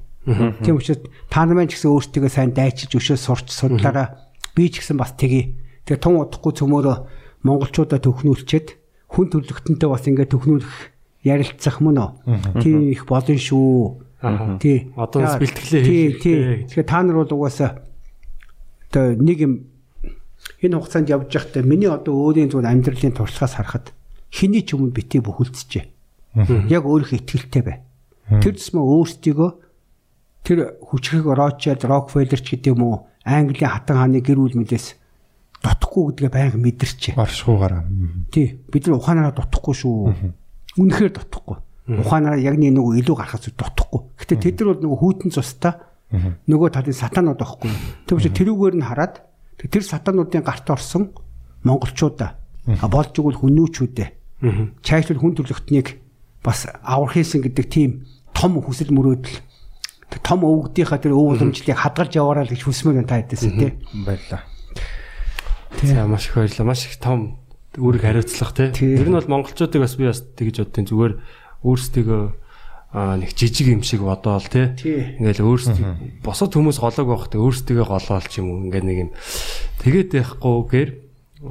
Тийм 0.64 0.80
учраас 0.80 1.04
та 1.28 1.44
нар 1.44 1.60
маань 1.60 1.68
ч 1.68 1.76
гэсэн 1.76 1.92
өөрсдөө 1.92 2.32
сайн 2.32 2.56
дайчилж 2.56 2.96
өшөө 2.96 3.18
сурч 3.20 3.52
судлаараа 3.52 4.32
би 4.56 4.72
ч 4.72 4.80
гэсэн 4.80 4.96
бас 4.96 5.12
тэгье. 5.20 5.60
Тэгээ 5.86 6.02
тун 6.02 6.22
удахгүй 6.22 6.54
цөмөөрөө 6.56 6.98
монголчуудаа 7.46 8.00
төхнүүлчихэд 8.02 8.68
хүн 9.10 9.28
төрлөختөнтэй 9.34 9.90
бас 9.90 10.06
ингээд 10.06 10.32
төхнүүлэх 10.32 10.76
ярилцах 11.26 11.82
мөн 11.82 11.98
үү? 11.98 12.10
Тийм 12.62 12.90
их 12.90 13.06
болно 13.10 13.36
шүү. 13.36 14.62
Тий. 14.62 14.94
Одоо 14.96 15.26
бас 15.26 15.42
бэлтгэлээ 15.42 15.84
хийх. 15.84 16.22
Тий. 16.22 16.38
Тэгэхээр 16.70 16.88
та 16.88 17.02
нар 17.02 17.26
бол 17.26 17.34
угаасаа 17.34 17.82
одоо 18.90 19.18
нэг 19.18 19.38
юм 19.42 19.54
энэ 20.62 20.78
хугацаанд 20.78 21.10
явж 21.10 21.34
байхдаа 21.34 21.64
миний 21.66 21.90
одоо 21.90 22.14
өөрийн 22.14 22.54
зүгээр 22.54 22.70
амьдралын 22.70 23.18
туршлагаас 23.18 23.58
харахад 23.58 23.94
хэний 24.30 24.62
ч 24.62 24.78
өмнө 24.78 24.94
бити 24.94 25.18
бөхөлдсөж. 25.20 25.90
Яг 26.70 26.84
өөрийнхөө 26.86 27.18
ихтгэлтэй 27.18 27.64
бай. 27.66 27.78
Тэр 28.40 28.56
тусмаа 28.56 28.86
өөрсдийгөө 28.86 29.50
тэр 30.46 30.60
хүчрэг 30.82 31.26
Рочелд, 31.26 31.84
Рокфеллер 31.86 32.42
ч 32.42 32.56
гэдэг 32.56 32.74
юм 32.78 32.82
уу 32.86 32.96
Английн 33.26 33.74
хатан 33.74 33.98
хааны 33.98 34.22
гэр 34.22 34.40
бүл 34.40 34.58
мэдээс 34.58 35.01
дутхгүй 35.62 36.04
гэдгээ 36.18 36.32
байнга 36.34 36.58
мэдэрч. 36.58 37.02
Оршихуугаараа. 37.16 37.86
Тий. 38.34 38.60
Бид 38.68 38.88
нар 38.90 38.98
ухаанаараа 38.98 39.34
дутхгүй 39.38 39.76
шүү. 39.78 39.96
Үнэхээр 40.82 41.12
дутхгүй. 41.16 41.58
Ухаанаараа 42.02 42.42
яг 42.42 42.58
нэг 42.58 42.78
илүү 42.78 43.16
гарахаас 43.16 43.50
дутхгүй. 43.54 44.02
Гэтэ 44.18 44.36
тэд 44.42 44.58
нар 44.66 44.74
бол 44.74 44.84
нөгөө 44.90 45.00
хүйтэн 45.02 45.32
цустай 45.32 45.74
нөгөө 46.12 46.70
талын 46.76 46.98
сатанууд 46.98 47.40
байхгүй. 47.40 47.72
Учраас 48.10 48.36
тэрүүгээр 48.36 48.76
нь 48.82 48.88
хараад 48.88 49.24
тэр 49.58 49.84
сатануудын 49.86 50.44
гарт 50.44 50.68
орсон 50.68 51.14
монголчуудаа 51.64 52.36
болж 52.90 53.14
игэл 53.16 53.40
хүнүүчүүдээ 53.40 54.10
чайчлал 54.82 55.22
хүн 55.22 55.38
төрлөختнийг 55.38 56.02
бас 56.44 56.66
аврах 56.82 57.14
хийсэн 57.14 57.46
гэдэг 57.46 57.66
тийм 57.70 57.90
том 58.34 58.58
хүсэл 58.58 58.90
мөрөөдөл 58.90 59.38
том 60.26 60.44
өвгдийнхаа 60.44 61.00
тэр 61.00 61.16
өв 61.16 61.38
уламжлалыг 61.38 61.78
хадгалж 61.78 62.14
яваарай 62.18 62.50
гэж 62.50 62.62
хүсмээр 62.66 63.08
та 63.08 63.22
хэдээсэн 63.22 63.54
тий. 63.56 63.72
Баярлаа. 64.04 64.44
За 65.80 66.08
маш 66.08 66.28
их 66.28 66.36
баярлалаа. 66.36 66.68
Маш 66.68 66.86
их 66.86 66.98
том 67.00 67.40
үүрэг 67.78 68.02
хариуцлага 68.04 68.72
тий. 68.72 68.98
Тэр 68.98 69.08
нь 69.08 69.16
бол 69.16 69.32
монголчуудыг 69.32 69.82
бас 69.82 69.96
би 69.96 70.12
бас 70.12 70.22
тэгж 70.22 70.68
боддیں۔ 70.68 70.88
Зүгээр 70.92 71.14
өөрсдөө 71.64 72.20
аа 72.92 73.16
нэг 73.16 73.32
жижиг 73.32 73.72
юм 73.72 73.84
шиг 73.88 74.04
бодоол 74.04 74.44
тий. 74.44 74.76
Ингээл 75.16 75.48
өөрсдөө 75.48 76.26
босод 76.28 76.52
хүмүүс 76.52 76.84
голоог 76.84 77.08
байх 77.08 77.26
тий 77.32 77.40
өөрсдөө 77.40 77.88
голоол 77.88 78.28
ч 78.28 78.44
юм 78.44 78.52
уу 78.52 78.68
ингээд 78.68 78.84
нэг 78.84 78.98
юм 79.08 79.12
тэгээд 79.80 80.10
яхахгүйгээр 80.12 80.90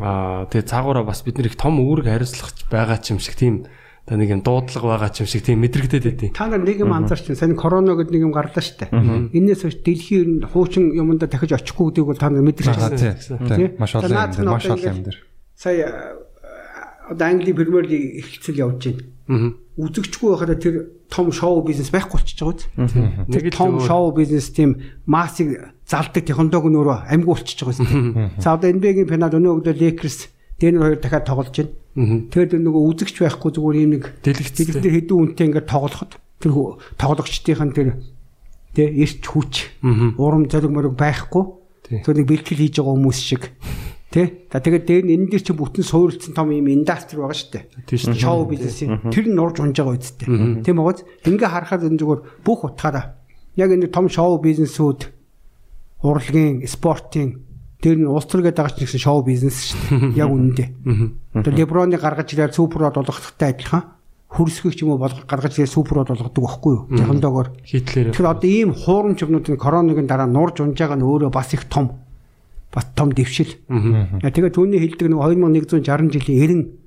аа 0.05 0.45
тэгээ 0.53 0.69
цаагаараа 0.69 1.09
бас 1.09 1.25
бид 1.25 1.41
нэр 1.41 1.49
их 1.49 1.57
том 1.57 1.81
үүрэг 1.81 2.13
хариуцлага 2.13 2.53
байгаа 2.69 3.01
ч 3.01 3.17
юм 3.17 3.19
шиг 3.25 3.41
тийм 3.41 3.65
та 4.07 4.17
нэг 4.17 4.29
юм 4.31 4.43
дуудлага 4.43 4.97
байгаа 4.97 5.11
ч 5.13 5.23
юм 5.23 5.29
шиг 5.29 5.45
тийм 5.45 5.61
мэдрэгдээд 5.65 6.05
байдیں۔ 6.05 6.31
Та 6.35 6.49
нар 6.49 6.65
нэг 6.65 6.81
юм 6.81 6.93
анзаарч 6.93 7.31
байна. 7.31 7.41
Сайн 7.41 7.57
короно 7.57 7.95
гэдэг 7.95 8.13
нэг 8.15 8.23
юм 8.27 8.35
гарлаа 8.35 8.65
штэ. 8.65 8.91
Энээс 8.91 9.63
хойш 9.67 9.77
дэлхийн 9.85 10.49
хуучин 10.51 10.95
юмда 10.97 11.29
дахиж 11.29 11.55
очихгүй 11.55 11.95
гэдгийг 11.95 12.07
бол 12.09 12.19
та 12.19 12.31
нар 12.33 12.43
мэдэрч 12.43 12.69
байна. 12.75 12.97
Тийм. 12.97 13.71
Маш 13.79 13.95
олон 13.95 14.11
юм 14.11 14.31
дээр, 14.33 14.49
маш 14.49 14.67
олон 14.67 14.89
юм 14.89 15.03
дээр. 15.05 15.19
Сая 15.55 15.87
одоо 17.11 17.27
Англи 17.29 17.53
Премьер 17.53 17.87
Лиг 17.87 18.25
эхэлцэл 18.25 18.59
явж 18.59 18.83
байна. 19.29 19.55
Үзэгчгүй 19.81 20.29
байхад 20.35 20.59
тэр 20.63 20.75
том 21.11 21.31
шоу 21.33 21.63
бизнес 21.67 21.91
байхгүй 21.91 22.19
болчихж 22.19 22.39
байгаа 22.43 22.55
үст. 22.55 23.31
Тэр 23.31 23.51
том 23.55 23.81
шоу 23.83 24.13
бизнес 24.15 24.51
тийм 24.55 24.79
массыг 25.07 25.75
залдаг 25.87 26.23
технологи 26.27 26.71
нөрөө 26.71 27.11
амьгүй 27.11 27.31
болчихж 27.35 27.67
байгаа 27.67 27.75
үст. 27.75 28.43
За 28.43 28.55
одоо 28.55 28.71
NBA-гийн 28.71 29.11
финал 29.11 29.35
өнөө 29.35 29.63
өглөө 29.63 29.75
Lakers 29.75 30.31
Дэнер 30.61 30.83
хоёр 30.83 30.99
дахиад 31.01 31.27
тоглож 31.27 31.57
байна. 31.57 31.73
Тэгээд 32.01 32.65
нөгөө 32.65 32.83
үзэгч 32.97 33.17
байхгүй 33.21 33.51
зүгээр 33.53 33.77
юм 33.85 33.91
нэг 34.01 34.05
дэлгэцтэй 34.25 34.65
хэдэн 34.81 35.37
үнэтэй 35.37 35.47
ингээд 35.53 35.69
тоглоход 35.69 36.17
тэр 36.41 36.53
тоглогчдын 36.97 37.73
тэр 37.77 37.89
тэ 38.73 38.89
эрч 38.89 39.21
хүч 39.29 39.55
урам 40.17 40.49
зориг 40.49 40.73
мөрөг 40.73 40.95
байхгүй. 40.97 41.45
Тэр 42.01 42.15
нэг 42.23 42.27
бэлтгэл 42.31 42.63
хийж 42.65 42.81
байгаа 42.81 42.95
хүмүүс 42.97 43.19
шиг 43.21 43.53
Тэ? 44.11 44.51
За 44.51 44.59
тэгээд 44.59 44.85
дээр 44.91 45.05
нь 45.07 45.15
энэ 45.15 45.31
дэр 45.39 45.43
чи 45.47 45.55
бүтэн 45.55 45.87
суурилсан 45.87 46.35
том 46.35 46.51
юм 46.51 46.67
индастри 46.67 47.15
байгаа 47.15 47.31
шүү 47.31 47.51
дээ. 47.87 48.19
Шоу 48.19 48.43
бизнес. 48.43 48.83
Тэр 48.83 49.31
нь 49.31 49.39
нурж 49.39 49.63
унж 49.63 49.79
байгаа 49.79 49.95
үсттэй. 49.95 50.27
Тийм 50.67 50.83
байгааз 50.83 51.07
ингээ 51.23 51.47
харахад 51.47 51.87
энэ 51.87 51.95
зүгээр 52.03 52.21
бүх 52.43 52.67
утгаараа 52.67 53.23
яг 53.55 53.71
энэ 53.71 53.87
том 53.95 54.11
шоу 54.11 54.43
бизнесүүд 54.43 55.15
урлагийн, 56.03 56.67
спортын 56.67 57.39
Тэр 57.81 57.97
нь 57.97 58.07
улс 58.07 58.29
төр 58.29 58.45
гэдэг 58.45 58.61
агач 58.61 58.77
нэгсэн 58.81 59.01
шоу 59.01 59.25
бизнес 59.25 59.73
шүү 59.73 60.15
дээ. 60.15 60.21
Яг 60.21 60.29
үнэндээ. 60.29 60.69
Тэр 61.45 61.55
Леброны 61.57 61.97
гаргаж 61.97 62.33
ирээд 62.37 62.55
суперод 62.55 63.01
болгохтой 63.01 63.57
адилхан 63.57 63.97
хөрсгөх 64.31 64.77
юм 64.85 64.95
уу 64.95 65.01
болгох 65.01 65.25
гаргаж 65.25 65.57
ирээд 65.59 65.73
суперод 65.73 66.13
болгодог 66.13 66.45
байхгүй 66.45 66.73
юу? 66.77 66.87
Технологиор. 66.93 67.49
Хитлэр. 67.65 68.13
Тэгэхээр 68.15 68.31
одоо 68.31 68.49
ийм 68.51 68.71
хуурамч 68.77 69.19
юмнуудын 69.25 69.57
коронавигийн 69.59 70.07
дараа 70.07 70.29
нурж 70.31 70.61
унж 70.61 70.79
байгаа 70.79 71.01
нь 71.01 71.09
өөрөө 71.09 71.33
бас 71.33 71.51
их 71.57 71.67
том 71.67 72.05
бас 72.71 72.87
том 72.95 73.11
дэвшил. 73.11 73.51
Тэгээд 73.67 74.55
түүний 74.55 74.79
хэлдэг 74.79 75.11
нэг 75.11 75.19
2160 75.19 76.15
жилийн 76.15 76.71
90 76.71 76.81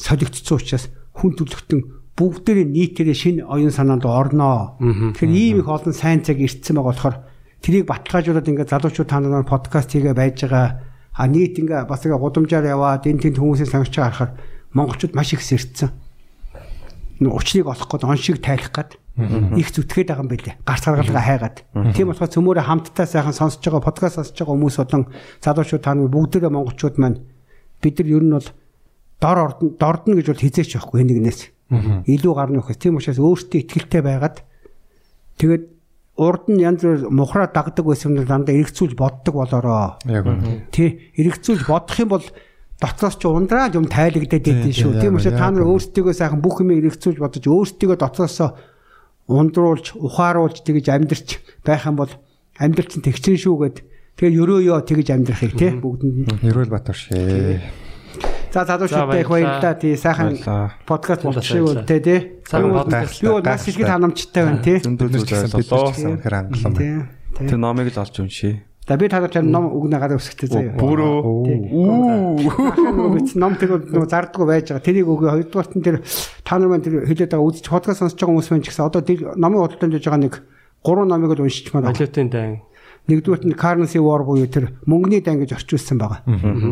солигдсон 0.00 0.56
учраас 0.56 0.88
хүн 1.12 1.36
төрлөختөн 1.36 1.80
бүгдээрээ 2.16 2.66
нийтээрээ 2.66 3.14
шинэ 3.14 3.42
оюун 3.44 3.70
санаанд 3.70 4.08
орноо. 4.08 4.80
Тэгэхээр 4.80 5.28
ийм 5.28 5.56
их 5.60 5.68
олон 5.68 5.92
сайн 5.92 6.24
цаг 6.24 6.40
ирсэн 6.40 6.80
байгаа 6.80 6.88
болохоор 6.88 7.16
Тэрийг 7.62 7.86
баталгаажуулаад 7.90 8.48
ингээд 8.48 8.72
залуучууд 8.72 9.08
та 9.08 9.18
нараар 9.18 9.46
подкаст 9.46 9.90
хийгээ 9.92 10.14
байж 10.14 10.46
байгаа. 10.46 10.82
А 11.18 11.26
нийт 11.26 11.58
ингээ 11.58 11.90
бас 11.90 12.06
ингээ 12.06 12.22
гудамжаар 12.22 12.66
яваад 12.70 13.06
энэ 13.10 13.22
тэнд 13.28 13.38
хүмүүсийн 13.42 13.70
сонгож 13.70 13.94
харахаар 13.94 14.32
монголчууд 14.72 15.14
маш 15.18 15.34
их 15.34 15.42
сэрцсэн. 15.42 15.90
Учныг 17.20 17.66
олох 17.66 17.90
гээд 17.90 18.06
он 18.06 18.16
шиг 18.16 18.38
тайлах 18.38 18.70
гээд 18.70 18.90
их 19.58 19.74
зүтгээд 19.74 20.14
байгаа 20.14 20.22
юм 20.22 20.30
билэ. 20.30 20.54
Гарц 20.62 20.84
гаргалгаа 20.86 21.24
хайгаад. 21.26 21.56
Тийм 21.98 22.14
болохоор 22.14 22.30
цөмөөрө 22.30 22.62
хамтдаа 22.62 23.06
сайхан 23.10 23.34
сонсож 23.34 23.58
байгаа 23.58 23.82
подкаст 23.82 24.14
сонсож 24.22 24.38
байгаа 24.38 24.54
хүмүүс 24.54 24.76
болон 24.78 25.04
залуучууд 25.42 25.82
та 25.82 25.94
нар 25.98 26.06
бүгдээрээ 26.14 26.54
монголчууд 26.54 26.96
маань 27.02 27.18
бид 27.82 27.98
нар 27.98 28.08
ер 28.14 28.22
нь 28.22 28.34
бол 28.38 28.48
дор 29.18 29.38
ордон 29.42 29.74
дордно 29.74 30.14
гэж 30.14 30.26
бол 30.30 30.44
хизээч 30.46 30.70
байхгүй 30.78 31.02
нэгнээс. 31.02 31.40
Илүү 32.06 32.32
гарна 32.38 32.62
вэ. 32.62 32.78
Тийм 32.78 33.02
учраас 33.02 33.18
өөртөө 33.18 33.58
ихтгэлтэй 33.58 34.02
байгаад 34.06 34.46
тэгээд 35.42 35.64
урд 36.18 36.50
нь 36.50 36.60
янз 36.60 36.82
бүр 36.82 37.08
мухраа 37.14 37.46
дагдаг 37.46 37.86
байсан 37.86 38.18
нь 38.18 38.26
дандаа 38.26 38.58
эргэцүүлж 38.58 38.98
боддог 38.98 39.34
болороо. 39.38 39.96
Тий, 40.74 41.14
эргэцүүлж 41.14 41.62
бодох 41.70 41.98
юм 42.02 42.10
бол 42.10 42.26
дотоос 42.82 43.14
ч 43.16 43.30
ундраад 43.30 43.78
юм 43.78 43.86
тайлагдаад 43.86 44.42
байдэн 44.42 44.74
шүү. 44.74 44.98
тийм, 44.98 45.14
учраас 45.14 45.38
та 45.38 45.50
нар 45.54 45.62
өөрсдөө 45.62 46.10
сайхан 46.10 46.42
бүх 46.42 46.58
юм 46.62 46.74
эргэцүүлж 46.74 47.18
бодож 47.22 47.44
өөрсдөө 47.46 47.96
дотоосоо 48.02 48.50
ундруулж, 49.30 49.94
ухааруулж 49.94 50.66
тэгэж 50.66 50.86
амьдрч 50.90 51.28
байх 51.62 51.86
юм 51.86 51.96
бол 52.02 52.10
амьдрал 52.58 52.90
чинь 52.90 53.04
тэгчин 53.06 53.38
шүү 53.38 53.56
гэд 53.62 53.76
тэгээ 54.18 54.40
өрөөё 54.42 54.74
тэгэж 54.82 55.08
амьдрахыг 55.14 55.52
тий 55.54 55.70
бүгдэнд 55.78 56.42
нь. 56.42 56.48
Эрүүл 56.48 56.72
Батар 56.72 56.96
шээ. 56.96 57.87
За 58.58 58.64
залуучуудтай 58.74 59.20
их 59.22 59.28
баярлалаа 59.30 59.74
тий 59.78 59.94
сайхан 59.94 60.34
подкаст 60.86 61.22
Баярлалаа, 61.22 61.38
болчихгүй 61.38 61.62
баярлалаа. 61.62 61.86
тий 61.86 62.18
бол- 62.50 62.74
подкаст. 62.82 63.22
Би 63.22 63.28
бол 63.28 63.42
маш 63.46 63.68
их 63.68 63.86
ханамжтай 63.86 64.42
байна 64.44 64.62
тий. 64.66 64.76
Зөндөө 64.82 65.06
Бид 65.08 65.20
зүйл 65.22 65.38
нар 65.38 65.46
ч 65.46 65.54
ойлголоо. 65.54 65.92
гэсэн 65.94 66.10
үнэхээр 66.18 66.34
англам 66.34 66.72
байна. 66.74 67.06
Тэр 67.38 67.58
номыг 67.62 67.86
л 67.94 68.00
олж 68.02 68.16
уншия. 68.18 68.54
За 68.88 68.96
би 68.96 69.06
та 69.08 69.20
нар 69.20 69.30
ном 69.44 69.64
өгнө 69.78 69.98
гараа 70.00 70.18
өсгөхтэй 70.18 70.48
заяа. 70.50 70.74
Бүрөө. 70.74 71.22
Ном 73.38 73.54
тэр 73.60 73.70
нөгөө 73.78 74.08
зардггүй 74.10 74.46
байж 74.48 74.66
байгаа. 74.72 74.82
Тэрийг 74.82 75.06
өгөө 75.06 75.28
хоёрдугаарт 75.38 75.72
нь 75.76 75.84
тэр 75.84 76.00
та 76.42 76.58
нар 76.58 76.68
маань 76.72 76.82
тэр 76.82 77.04
хэлээд 77.06 77.30
байгаа 77.36 77.46
үзэж 77.46 77.66
подкаст 77.68 78.00
сонсож 78.02 78.18
байгаа 78.18 78.32
хүмүүс 78.32 78.48
маань 78.50 78.64
ч 78.64 78.68
гэсэн 78.72 78.86
одоо 78.88 79.02
тэр 79.04 79.18
номын 79.38 79.60
худалдаанд 79.68 79.92
байж 79.94 80.04
байгаа 80.08 80.22
нэг 80.24 80.34
гурван 80.82 81.08
номыг 81.12 81.30
л 81.36 81.42
уншиж 81.46 81.70
байна. 81.70 81.92
Валютын 81.92 82.28
дан. 82.32 82.58
Нэгдүгээрт 83.08 83.44
нь 83.48 83.56
currency 83.56 83.98
war 83.98 84.20
буюу 84.22 84.46
тэр 84.46 84.76
мөнгөний 84.84 85.24
дан 85.24 85.40
гэж 85.40 85.56
орчуулсан 85.56 85.96
байгаа. 85.96 86.20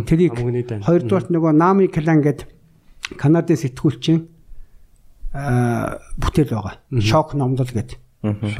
Тэрийг 0.05 0.37
хоёрдугаарт 0.85 1.33
нөгөө 1.33 1.53
Nami 1.57 1.89
Clan 1.89 2.21
гэдэг 2.21 2.49
Канадын 3.17 3.57
сэтгүүлчийн 3.57 4.21
аа 5.33 5.97
бүтээл 6.21 6.53
байгаа. 6.53 6.77
Шок 7.01 7.33
номдол 7.33 7.73
гэдэг. 7.73 7.97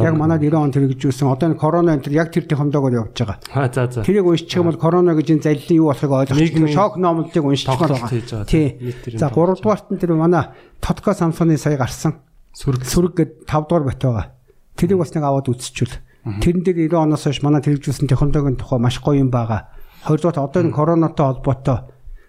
Яг 0.01 0.15
манад 0.15 0.41
90 0.41 0.57
он 0.57 0.71
юусэн. 0.73 1.29
Одоо 1.29 1.51
энэ 1.51 1.59
корона 1.59 1.97
энэ 1.97 2.13
яг 2.15 2.33
тэр 2.33 2.47
технологиор 2.49 3.13
явж 3.13 3.13
байгаа. 3.13 3.39
Аа 3.53 3.69
за 3.73 3.91
за. 3.91 4.05
Тэрийг 4.05 4.25
уншчих 4.25 4.57
юм 4.57 4.71
бол 4.71 4.79
корона 4.79 5.13
гэж 5.13 5.37
энэ 5.37 5.43
залилын 5.43 5.77
юу 5.77 5.91
болохыг 5.91 6.13
ойлгох. 6.33 6.73
Шок 6.73 6.97
номлолыг 6.97 7.45
уншчих 7.45 7.77
байгаа. 7.77 8.47
Тий. 8.47 8.95
За 9.19 9.29
тоглолт. 9.29 9.61
3 9.61 9.65
дугаарт 9.65 9.91
нь 9.91 9.99
тэр 9.99 10.15
манай 10.15 10.49
Тотко 10.81 11.13
Самсоны 11.13 11.59
сая 11.59 11.77
гарсан 11.77 12.23
Сүрэг 12.57 12.89
сүрэг 12.89 13.13
гэд 13.21 13.33
5 13.45 13.69
дугаар 13.69 13.85
бат 13.85 14.01
байгаа. 14.01 14.27
Тэрийг 14.81 14.99
бас 15.03 15.13
нэг 15.13 15.25
аваад 15.29 15.53
үзчихвэл. 15.53 16.01
Тэрэн 16.27 16.63
дээр 16.67 16.91
90 16.91 17.07
оноос 17.07 17.23
хойш 17.23 17.39
манай 17.47 17.63
телевизсэн 17.63 18.11
технологийн 18.11 18.59
тухай 18.59 18.83
маш 18.83 18.99
гоё 18.99 19.23
юм 19.23 19.31
байгаа. 19.31 19.71
Хоёрдугаар 20.03 20.51
одоо 20.51 20.63
энэ 20.63 20.75
коронавитой 20.75 21.27
холбоотой 21.31 21.79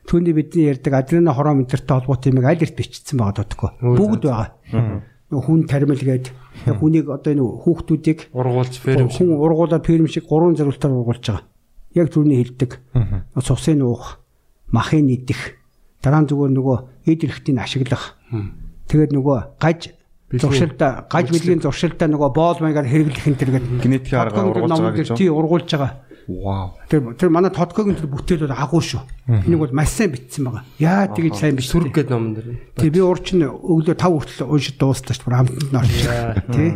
түүний 0.05 0.33
бидний 0.37 0.69
ярьдаг 0.69 0.93
адрена 0.93 1.33
хорон 1.33 1.65
интертэй 1.65 1.97
холбоотой 1.97 2.31
юм 2.31 2.45
аль 2.45 2.61
эрт 2.61 2.77
бичсэн 2.77 3.17
байгаа 3.17 3.41
дутхгүй. 3.41 3.69
Бүгд 3.81 4.23
байгаа. 4.29 5.01
Хүн 5.33 5.67
тармил 5.67 5.99
гээд 5.99 6.31
хүнийг 6.79 7.09
одоо 7.09 7.31
энэ 7.33 7.43
хүүхдүүдийг 7.43 8.31
ургуулж 8.31 8.73
ферм 8.79 9.09
шиг. 9.09 9.27
хүн 9.27 9.35
ургуулад 9.35 9.83
ферм 9.83 10.07
шиг 10.07 10.29
гурван 10.29 10.55
зорилтоор 10.55 10.93
ургуулж 10.93 11.25
байгаа. 11.25 11.43
Яг 11.97 12.07
түрүүний 12.13 12.39
хэлдэг. 12.39 12.71
Цусыг 13.35 13.81
уух, 13.83 14.21
махыг 14.71 15.03
идэх, 15.09 15.59
дараа 15.99 16.21
нь 16.23 16.29
зүгээр 16.29 16.53
нөгөө 16.55 16.77
эд 17.11 17.21
эрхтийг 17.27 17.59
ашиглах. 17.59 18.15
Тэгээд 18.87 19.11
нөгөө 19.11 19.59
гаж 19.59 19.96
зуршилтаа 20.31 21.07
гаж 21.07 21.31
билгийн 21.31 21.63
зуршилтаа 21.63 22.11
нөгөө 22.11 22.29
боол 22.35 22.59
маягаар 22.59 22.87
хэрэглэх 22.87 23.27
энэ 23.31 23.39
төр 23.39 23.51
гэдэг. 23.55 23.79
Генетикийн 23.79 24.21
аргаар 24.27 24.51
ургуулж 24.51 24.75
байгаа 24.75 24.97
гэж 24.99 25.09
Тий 25.15 25.29
ургуулж 25.31 25.69
байгаа. 25.71 26.03
Вау. 26.27 26.75
Тэр 26.91 27.15
тэр 27.15 27.31
манай 27.31 27.55
Тодкогийн 27.55 27.95
тэр 27.95 28.11
бүтээл 28.11 28.51
бол 28.51 28.59
агуу 28.59 28.83
шүү. 28.83 28.99
Энийг 29.47 29.63
бол 29.63 29.71
маш 29.71 29.95
сайн 29.95 30.11
бичсэн 30.11 30.43
байгаа. 30.51 30.67
Яа 30.75 31.07
тэгэж 31.07 31.39
сайн 31.39 31.55
бичсэн. 31.55 31.71
Сүрэг 31.79 31.95
гэдэг 31.95 32.11
номон 32.11 32.35
дэр. 32.35 32.47
Тий 32.75 32.91
би 32.91 32.99
урч 32.99 33.31
нь 33.31 33.47
өглөө 33.47 33.95
5 33.95 34.03
хүртэл 34.03 34.51
уншиж 34.51 34.75
дуустаа 34.75 35.15
шүү. 35.15 35.23
Бүр 35.23 35.37
хамтанд 35.39 35.71
нь 35.71 35.79
орчих. 35.79 36.11
Тий. 36.51 36.69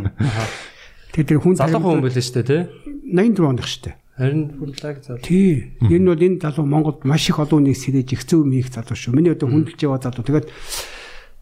Тэгээд 1.12 1.28
тэр 1.28 1.40
хүн 1.44 1.60
Залуухан 1.60 2.00
хүн 2.00 2.04
байлаа 2.08 2.24
шүү 2.24 2.36
дээ 2.40 2.48
тий. 2.48 2.62
84 3.12 3.52
оных 3.52 3.68
шүү 3.68 3.82
дээ. 3.84 3.94
Харин 4.16 4.42
бүрлаг 4.56 4.96
залуу. 5.04 5.20
Тий. 5.20 5.76
Энэ 5.84 6.08
бол 6.08 6.24
энэ 6.24 6.40
залуу 6.40 6.64
Монголд 6.64 7.04
маш 7.04 7.28
их 7.28 7.36
олон 7.36 7.68
нэг 7.68 7.76
сэрэж 7.76 8.08
их 8.16 8.24
зөв 8.24 8.48
юм 8.48 8.56
хийх 8.56 8.72
залуу 8.72 8.96
шүү. 8.96 9.12
Миний 9.12 9.32
одоо 9.32 9.52
хүндэлж 9.52 9.80
яваа 9.84 10.00
залуу. 10.00 10.24
Тэгээд 10.24 10.48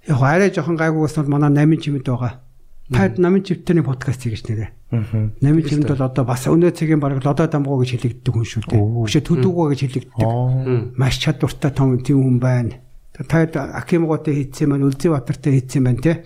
яг 0.08 0.22
арай 0.22 0.50
жоохон 0.50 0.76
гайгуугаас 0.76 1.16
бол 1.16 1.28
манай 1.28 1.66
8 1.66 1.80
чимэд 1.80 2.06
байгаа. 2.06 2.40
Та 2.90 3.08
8 3.08 3.42
чимтний 3.44 3.84
подкаст 3.84 4.22
хийж 4.22 4.42
нэрэ. 4.48 4.68
8 4.90 5.68
чимэд 5.68 5.88
бол 5.88 6.02
одоо 6.02 6.24
бас 6.24 6.46
өнөө 6.46 6.72
цагийн 6.74 7.00
бараг 7.00 7.24
лодоо 7.24 7.46
дамгуу 7.46 7.78
гэж 7.84 7.90
хэлэгддэг 7.94 8.34
хүн 8.34 8.46
шүү 8.48 8.62
дээ. 8.66 8.80
Өшөө 8.80 9.22
төдөгөө 9.22 9.66
гэж 9.70 9.80
хэлэгддэг. 9.86 10.98
Маш 10.98 11.22
чадвартай 11.22 11.70
том 11.70 11.98
тийм 12.02 12.24
хүн 12.24 12.38
байна. 12.42 12.82
Та 13.14 13.44
Акимгоотой 13.46 14.34
хийцсэн 14.34 14.68
маань 14.68 14.88
Үлзий 14.88 15.12
Батартай 15.12 15.60
хийцсэн 15.60 15.84
байна 15.84 16.00
тий. 16.02 16.16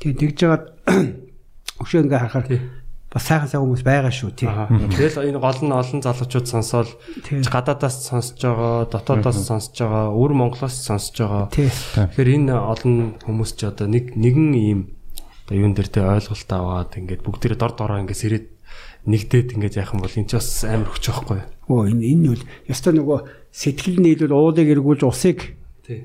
Тэгээ 0.00 0.16
тэгж 0.16 0.36
жагаад 0.40 0.64
өшөө 1.84 2.02
ингээ 2.08 2.18
харахаар 2.18 2.46
бас 3.12 3.22
сайхан 3.22 3.48
сайн 3.48 3.62
хүмүүс 3.62 3.84
байгаа 3.86 4.10
шүү 4.10 4.30
тий. 4.34 4.50
Тэгэл 4.50 5.30
энэ 5.30 5.38
гол 5.38 5.60
нь 5.62 5.72
олон 5.72 6.00
залуучууд 6.02 6.46
сонсоол 6.50 6.90
Тий. 7.22 7.40
гадаадаас 7.46 8.02
сонсож 8.02 8.40
байгаа, 8.42 8.90
дотоодоос 8.90 9.46
сонсож 9.46 9.78
байгаа, 9.78 10.10
өвөр 10.10 10.32
Монголоос 10.34 10.76
сонсож 10.84 11.16
байгаа. 11.22 11.44
Тий. 11.54 11.70
Тэгэхээр 11.70 12.28
энэ 12.42 12.54
олон 12.58 13.16
хүмүүс 13.22 13.52
ч 13.54 13.70
одоо 13.70 13.86
нэг 13.86 14.18
нэгэн 14.18 14.50
ийм 14.58 14.80
одоо 15.46 15.54
юун 15.54 15.78
дээр 15.78 15.88
те 15.88 16.02
ойлголт 16.02 16.50
аваад 16.50 16.98
ингээд 16.98 17.22
бүгдээрээ 17.22 17.58
дор 17.62 17.72
дороо 17.78 18.02
ингээд 18.02 18.20
сэрэд 18.20 18.46
нэгдээд 19.06 19.54
ингээд 19.54 19.78
яах 19.78 19.94
юм 19.94 20.02
бол 20.02 20.18
энэ 20.18 20.26
ч 20.26 20.34
бас 20.34 20.66
амар 20.66 20.90
хүч 20.90 21.04
байхгүй. 21.06 21.40
Оо 21.70 21.86
энэ 21.86 22.02
энэ 22.02 22.26
бол 22.34 22.44
ёстой 22.66 22.92
нөгөө 22.98 23.18
сэтгэл 23.54 24.02
нийлүүл 24.02 24.34
уулыг 24.34 24.66
эргүүлж 24.66 25.06
усыг 25.06 25.38
Тий. 25.38 25.56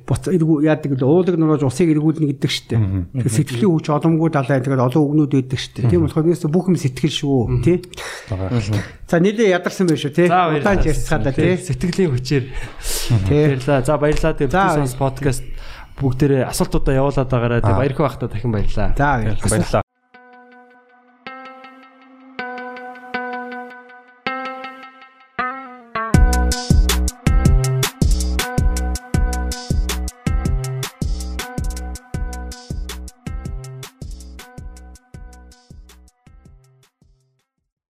Буц 0.05 0.29
эргүү 0.29 0.57
яадаг 0.67 0.93
л 0.93 1.03
уулыг 1.05 1.35
нуруулж 1.37 1.65
усыг 1.65 1.89
эргүүлнэ 1.89 2.37
гэдэг 2.37 2.51
штеп. 2.51 2.81
Тэгэхээр 3.17 3.33
сэтгэлийн 3.33 3.73
хүч 3.73 3.87
оломгүй 3.89 4.29
далай 4.29 4.61
тэгээд 4.61 4.85
олон 4.85 5.01
өгнүүд 5.01 5.31
байдаг 5.41 5.59
штеп. 5.59 5.89
Тийм 5.89 6.05
болохоор 6.05 6.25
нээс 6.29 6.45
бүх 6.45 6.69
юм 6.69 6.77
сэтгэл 6.77 7.17
шүү 7.17 7.65
тий. 7.65 7.77
За 9.09 9.17
нэлээ 9.17 9.57
ядарсан 9.57 9.89
байх 9.89 9.99
шүү 9.99 10.13
тий. 10.13 10.27
Удаан 10.29 10.79
ярьцгаалаа 10.85 11.33
тий. 11.33 11.57
Сэтгэлийн 11.57 12.13
хүчээр 12.13 12.45
Тий. 13.25 13.43
баярлаа. 13.57 13.81
За 13.81 13.97
баярлаа. 13.97 14.33
Тэгээ 14.37 14.53
За, 14.53 14.63
Business 14.69 14.95
podcast 14.95 15.43
бүгдээрээ 15.97 16.45
асуултуудаа 16.49 16.95
явуулаад 16.95 17.29
байгаарай. 17.29 17.61
Баярхан 17.61 18.05
байхдаа 18.05 18.29
дахин 18.29 18.51
баярлаа. 18.53 18.93
За 18.95 19.17
баярлалаа. 19.17 19.49
Баярлалаа. 19.49 19.90